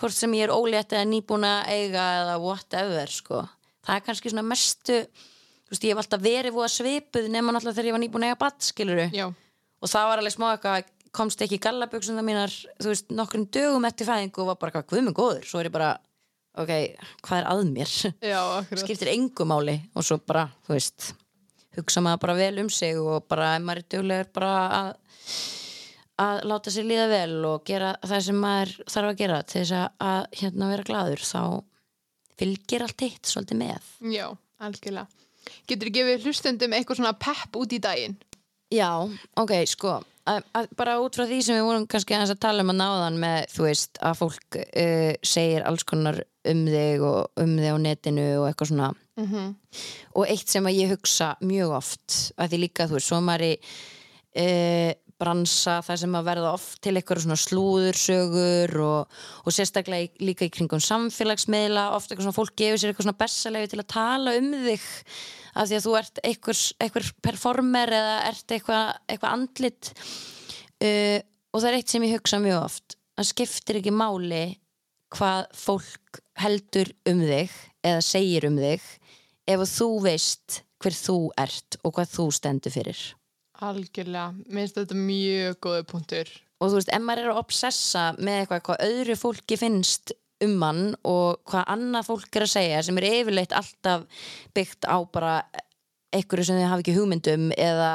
hvort 0.00 0.16
sem 0.16 0.36
ég 0.38 0.48
er 0.48 0.54
ólétt 0.54 0.94
eða 0.96 1.08
nýbúin 1.10 1.46
að 1.46 1.72
eiga 1.74 2.06
eða 2.22 2.38
whatever 2.42 3.12
sko. 3.12 3.44
það 3.86 3.96
er 3.96 4.06
kannski 4.06 4.32
svona 4.32 4.46
mestu 4.46 5.00
þú 5.04 5.74
veist, 5.74 5.84
ég 5.84 5.92
hef 5.92 6.02
alltaf 6.04 6.24
verið 6.24 6.56
voða 6.56 6.72
svipuð 6.74 7.30
nema 7.30 7.54
náttúrulega 7.54 7.78
þegar 7.78 7.90
ég 7.90 7.96
var 7.98 8.04
nýbúin 8.04 8.26
að 8.26 8.32
eiga 8.32 8.42
batt 8.44 8.68
skiluru 8.70 9.08
Já, 9.14 9.26
og 9.30 9.92
það 9.94 10.10
var 10.10 10.22
alveg 10.22 10.36
smá 10.36 10.46
eitthvað 10.52 10.92
komst 11.10 11.42
ekki 11.42 11.58
í 11.58 11.64
gallaböksuna 11.64 12.22
mínar 12.22 12.52
þú 12.80 12.92
veist, 12.92 13.10
nokkrum 13.10 13.48
dögum 13.50 13.88
eftir 13.88 14.08
fæðingu 14.08 14.44
og 14.44 14.52
var 14.52 14.60
bara 14.60 14.76
hvað 14.78 14.92
guðminn 14.92 15.16
góður, 15.16 15.46
svo 15.48 15.60
er 15.60 15.68
ég 15.70 15.74
bara 15.74 15.94
ok, 16.58 16.72
hvað 17.26 17.40
er 17.40 17.48
að 17.50 17.64
mér? 17.70 17.94
Já, 18.32 18.42
skiptir 18.82 19.10
engu 19.12 19.46
máli. 19.48 19.76
Og 19.94 20.06
svo 20.06 20.20
bara, 20.22 20.48
þú 20.66 20.76
veist 20.76 21.10
hugsa 21.78 22.02
maður 22.02 22.22
bara 22.24 22.38
vel 22.40 22.62
um 22.64 22.70
sig 22.72 22.98
og 22.98 23.26
bara 23.30 23.54
ef 23.56 23.64
maður 23.64 23.82
er 23.82 23.90
duglegur 23.94 24.30
bara 24.34 24.54
að 24.80 24.88
að 26.20 26.42
láta 26.50 26.72
sér 26.74 26.88
líða 26.88 27.08
vel 27.10 27.48
og 27.48 27.64
gera 27.68 27.94
það 28.04 28.24
sem 28.26 28.40
maður 28.44 28.74
þarf 28.94 29.12
að 29.12 29.20
gera 29.22 29.40
til 29.42 29.62
þess 29.62 29.76
að, 29.80 30.28
hérna 30.42 30.70
vera 30.72 30.86
gladur 30.90 31.24
þá 31.24 31.42
fylgir 32.40 32.84
allt 32.86 33.06
hitt 33.06 33.28
svolítið 33.28 33.60
með. 33.60 33.90
Já, 34.12 34.26
algjörlega. 34.60 35.08
Getur 35.68 35.88
þú 35.88 35.94
gefið 35.96 36.28
hlustendum 36.28 36.76
eitthvað 36.76 37.00
svona 37.00 37.16
pepp 37.16 37.56
út 37.60 37.72
í 37.72 37.80
daginn? 37.82 38.16
Já, 38.70 38.92
ok, 39.40 39.54
sko 39.66 39.98
að, 40.30 40.40
að, 40.56 40.68
bara 40.78 40.96
út 41.02 41.16
frá 41.16 41.26
því 41.28 41.38
sem 41.44 41.58
við 41.58 41.66
vorum 41.66 41.86
kannski 41.90 42.16
að 42.16 42.34
tala 42.42 42.64
um 42.64 42.72
að 42.72 42.80
náðan 42.80 43.20
með, 43.22 43.38
þú 43.54 43.66
veist, 43.66 44.00
að 44.04 44.18
fólk 44.20 44.58
uh, 44.60 45.12
segir 45.26 45.66
alls 45.68 45.86
konar 45.88 46.20
um 46.50 46.64
þig 46.68 47.04
og 47.04 47.42
um 47.42 47.54
þig 47.58 47.76
á 47.76 47.78
netinu 47.86 48.26
og 48.40 48.50
eitthvað 48.50 48.72
svona. 48.72 48.90
Mm 49.20 49.54
og 50.18 50.26
eitt 50.26 50.48
sem 50.50 50.66
að 50.66 50.78
ég 50.80 50.90
hugsa 50.90 51.36
mjög 51.46 51.72
oft 51.76 52.14
að 52.34 52.48
því 52.50 52.58
líka, 52.64 52.86
þú 52.88 52.96
veist, 52.96 53.06
svo 53.06 53.18
er 53.20 53.26
maður 53.28 53.44
í 53.46 53.52
uh, 54.42 54.92
bransa 55.20 55.78
það 55.84 56.00
sem 56.02 56.14
að 56.18 56.28
verða 56.30 56.52
oft 56.56 56.78
til 56.84 56.94
eitthvað 56.96 57.22
svona 57.24 57.38
slúðursögur 57.40 58.72
og, 58.84 59.18
og 59.44 59.54
sérstaklega 59.54 60.06
í, 60.06 60.10
líka 60.24 60.46
í 60.48 60.52
kringum 60.54 60.82
samfélagsmiðla. 60.84 61.90
Oft 61.96 62.10
eitthvað 62.10 62.28
svona 62.28 62.38
fólk 62.38 62.56
gefur 62.58 62.80
sér 62.80 62.92
eitthvað 62.92 63.08
svona 63.08 63.20
bessalegi 63.20 63.72
til 63.72 63.82
að 63.82 63.90
tala 63.94 64.34
um 64.40 64.50
þig 64.64 64.86
af 65.50 65.68
því 65.68 65.78
að 65.78 65.84
þú 65.86 65.96
ert 66.00 66.22
eitthvað, 66.24 66.64
eitthvað 66.86 67.12
performer 67.26 67.94
eða 68.00 68.16
ert 68.30 68.56
eitthvað, 68.56 68.94
eitthvað 69.10 69.36
andlit. 69.36 69.92
Uh, 70.80 71.18
og 71.50 71.60
það 71.60 71.70
er 71.70 71.78
eitt 71.80 71.92
sem 71.92 72.08
ég 72.08 72.16
hugsa 72.16 72.40
mjög 72.42 72.64
oft. 72.64 72.96
Að 73.20 73.30
skiptir 73.34 73.80
ekki 73.80 73.92
máli 73.94 74.44
hvað 75.10 75.48
fólk 75.58 76.20
heldur 76.40 76.92
um 77.10 77.22
þig 77.26 77.54
eða 77.84 78.02
segir 78.04 78.46
um 78.48 78.58
þig 78.60 78.84
ef 79.50 79.64
þú 79.74 79.88
veist 80.06 80.60
hver 80.80 80.96
þú 80.96 81.16
ert 81.40 81.80
og 81.84 81.96
hvað 81.96 82.14
þú 82.14 82.26
stendur 82.34 82.74
fyrir 82.74 83.00
Algjörlega, 83.60 84.30
mér 84.48 84.64
finnst 84.64 84.78
þetta 84.78 84.96
mjög 84.96 85.58
góði 85.66 85.84
punktur. 85.90 86.32
Og 86.60 86.70
þú 86.70 86.78
veist, 86.78 86.92
ef 86.92 87.04
maður 87.04 87.26
er 87.26 87.32
að 87.34 87.40
obsessa 87.42 88.04
með 88.18 88.42
eitthvað 88.42 88.64
hvað 88.68 88.84
öðru 88.86 89.16
fólki 89.20 89.58
finnst 89.60 90.14
um 90.44 90.54
mann 90.60 90.84
og 91.04 91.40
hvað 91.48 91.66
annað 91.74 92.06
fólk 92.08 92.38
er 92.38 92.46
að 92.46 92.54
segja 92.54 92.84
sem 92.84 93.00
er 93.00 93.08
yfirleitt 93.10 93.52
alltaf 93.56 94.24
byggt 94.56 94.88
á 94.88 94.96
bara 95.12 95.34
einhverju 96.10 96.46
sem 96.48 96.58
þið 96.58 96.68
hafa 96.70 96.82
ekki 96.82 96.96
hugmyndum 96.96 97.50
eða 97.54 97.90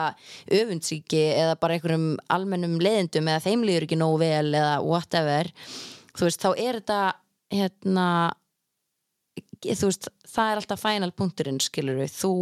öfundsíki 0.59 1.23
eða 1.35 1.57
bara 1.59 1.75
einhverjum 1.75 2.07
almennum 2.31 2.77
leiðindum 2.79 3.31
eða 3.31 3.43
þeim 3.43 3.65
líður 3.67 3.87
ekki 3.87 3.99
nógu 3.99 4.21
vel 4.21 4.53
eða 4.53 4.75
whatever 4.85 5.49
þú 6.15 6.27
veist, 6.27 6.45
þá 6.45 6.49
er 6.53 6.79
þetta 6.79 6.99
hérna 7.55 8.07
þú 9.65 9.89
veist, 9.89 10.09
það 10.31 10.51
er 10.51 10.61
alltaf 10.61 10.85
final 10.85 11.11
punkturinn 11.17 11.59
skilur 11.63 11.99
við, 11.99 12.13
þú 12.13 12.35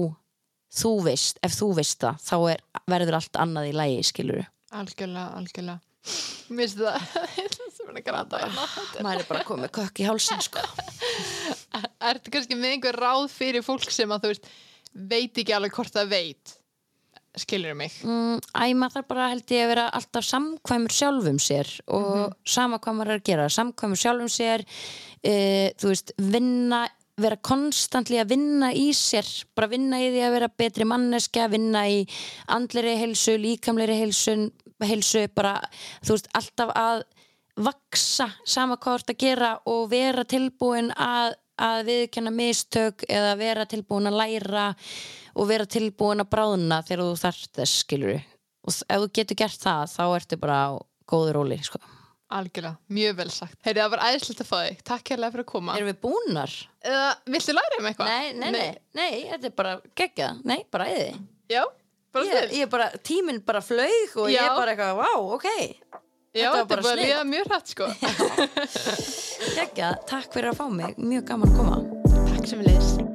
þú 0.73 0.91
veist, 1.07 1.39
ef 1.45 1.55
þú 1.57 1.69
veist 1.79 2.01
það 2.03 2.21
þá 2.27 2.35
er, 2.53 2.63
verður 2.89 3.19
allt 3.19 3.41
annað 3.43 3.69
í 3.69 3.73
lægi 3.77 4.03
skilur 4.09 4.43
Algjörlega, 4.73 5.27
algjörlega. 5.37 5.79
Mér 6.49 6.65
finnst 6.65 6.79
það 6.81 7.73
sem 7.77 7.91
er 7.91 7.99
að 7.99 8.05
grata 8.07 8.39
hérna. 8.41 8.63
Maður 9.05 9.21
er 9.21 9.27
bara 9.29 9.43
komið 9.47 9.71
kökk 9.77 10.01
í 10.01 10.07
hálsin 10.07 10.41
sko. 10.43 10.63
Ertu 12.09 12.33
kannski 12.33 12.57
með 12.57 12.75
einhver 12.75 12.97
ráð 12.99 13.27
fyrir 13.31 13.63
fólk 13.65 13.85
sem 13.93 14.11
að 14.11 14.25
þú 14.25 14.31
veist 14.33 14.49
veit 15.13 15.39
ekki 15.43 15.55
alveg 15.55 15.77
hvort 15.77 15.93
það 15.93 16.11
veit? 16.11 16.55
Skilur 17.43 17.73
mig? 17.77 17.93
Mm, 18.05 18.41
Æ, 18.53 18.65
maður 18.77 18.99
þarf 18.99 19.07
bara 19.09 19.29
held 19.31 19.53
ég 19.55 19.63
að 19.63 19.71
vera 19.71 19.85
alltaf 19.97 20.25
samkvæmur 20.27 20.93
sjálfum 20.93 21.39
sér 21.41 21.69
og 21.97 22.35
sama 22.45 22.77
hvað 22.77 22.97
maður 22.99 23.13
er 23.15 23.21
að 23.21 23.29
gera 23.31 23.47
samkvæmur 23.55 24.01
sjálfum 24.03 24.29
sér 24.29 24.65
uh, 24.67 25.69
þú 25.81 25.89
veist, 25.89 26.13
vinna 26.21 26.83
vera 27.21 27.37
konstantli 27.45 28.17
að 28.21 28.31
vinna 28.33 28.71
í 28.73 28.87
sér 28.97 29.27
bara 29.53 29.69
vinna 29.69 29.99
í 30.01 30.09
því 30.09 30.23
að 30.25 30.35
vera 30.37 30.49
betri 30.63 30.87
manneska 30.89 31.47
vinna 31.51 31.85
í 31.89 31.99
andleri 32.55 32.95
heilsu 32.97 33.35
líkamleri 33.37 33.99
heilsun, 33.99 34.47
heilsu 34.81 35.27
bara, 35.35 35.59
þú 36.01 36.15
veist, 36.15 36.31
alltaf 36.33 36.73
að 36.73 37.03
vaksa 37.63 38.31
sama 38.49 38.79
hvað 38.81 38.95
þú 38.95 38.99
ert 38.99 39.13
að 39.13 39.21
gera 39.21 39.51
og 39.69 39.83
vera 39.91 40.25
tilbúin 40.25 40.89
að, 40.97 41.35
að 41.61 41.83
viðkenna 41.91 42.33
mistök 42.33 43.05
eða 43.05 43.35
vera 43.37 43.67
tilbúin 43.69 44.09
að 44.09 44.19
læra 44.23 44.67
og 45.37 45.49
vera 45.49 45.69
tilbúin 45.69 46.23
að 46.23 46.31
bráðna 46.33 46.81
þegar 46.87 47.05
þú 47.05 47.19
þarft 47.21 47.59
þess 47.59 47.83
skilur 47.83 48.15
og 48.63 48.79
ef 48.87 49.03
þú 49.03 49.11
getur 49.19 49.41
gert 49.43 49.61
það 49.61 49.91
þá 49.93 50.03
ertu 50.07 50.39
bara 50.41 50.57
á 50.65 50.71
góður 51.09 51.37
róli 51.37 51.59
sko. 51.61 51.81
Algjörlega, 52.39 52.77
mjög 52.97 53.15
vel 53.19 53.29
sagt. 53.33 53.57
Heyri, 53.65 53.79
það 53.81 53.91
var 53.93 54.03
æðislegt 54.09 54.43
að 54.43 54.49
fá 54.49 54.55
þig, 54.63 54.81
takk 54.89 55.11
hérlega 55.13 55.33
fyrir 55.35 55.45
að 55.45 55.51
koma. 55.53 55.75
Erum 55.77 55.89
við 55.91 55.99
búnar? 56.03 56.55
eða 56.83 57.05
viltu 57.35 57.55
læra 57.55 57.79
um 57.79 57.87
eitthvað? 57.91 58.11
Nei, 58.11 58.33
nei, 58.33 58.51
nei, 58.51 58.67
nei, 58.99 59.13
þetta 59.31 59.49
er 59.49 59.55
bara 59.61 59.73
geggjað, 60.01 60.41
nei, 60.49 60.57
bara 60.73 60.89
eði 60.91 61.13
já, 61.53 61.63
bara 62.13 62.25
ég, 62.27 62.33
þið 62.51 62.57
ég 62.59 62.71
bara, 62.73 62.89
tíminn 63.07 63.41
bara 63.47 63.61
flaug 63.63 64.17
og 64.25 64.31
ég 64.33 64.39
Já. 64.39 64.49
er 64.49 64.57
bara 64.57 64.73
eitthvað, 64.75 64.99
vá, 64.99 65.11
ok. 65.37 65.49
Já, 66.33 66.49
var 66.49 66.57
þetta 66.57 66.61
er 66.61 66.67
bara 66.67 66.67
bara 66.67 66.81
að 66.81 66.85
sniðugt. 66.89 67.07
líða 67.07 67.23
mjög 67.29 67.49
hrætt 67.51 67.73
sko. 67.75 67.89
Geggjað, 69.57 69.97
takk 70.09 70.29
fyrir 70.33 70.51
að 70.53 70.61
fá 70.63 70.65
mig, 70.81 70.97
mjög 70.97 71.27
gaman 71.29 71.51
að 71.53 71.59
koma. 71.61 71.81
Takk 72.33 72.49
sem 72.49 72.63
við 72.63 72.73
leist 72.73 73.12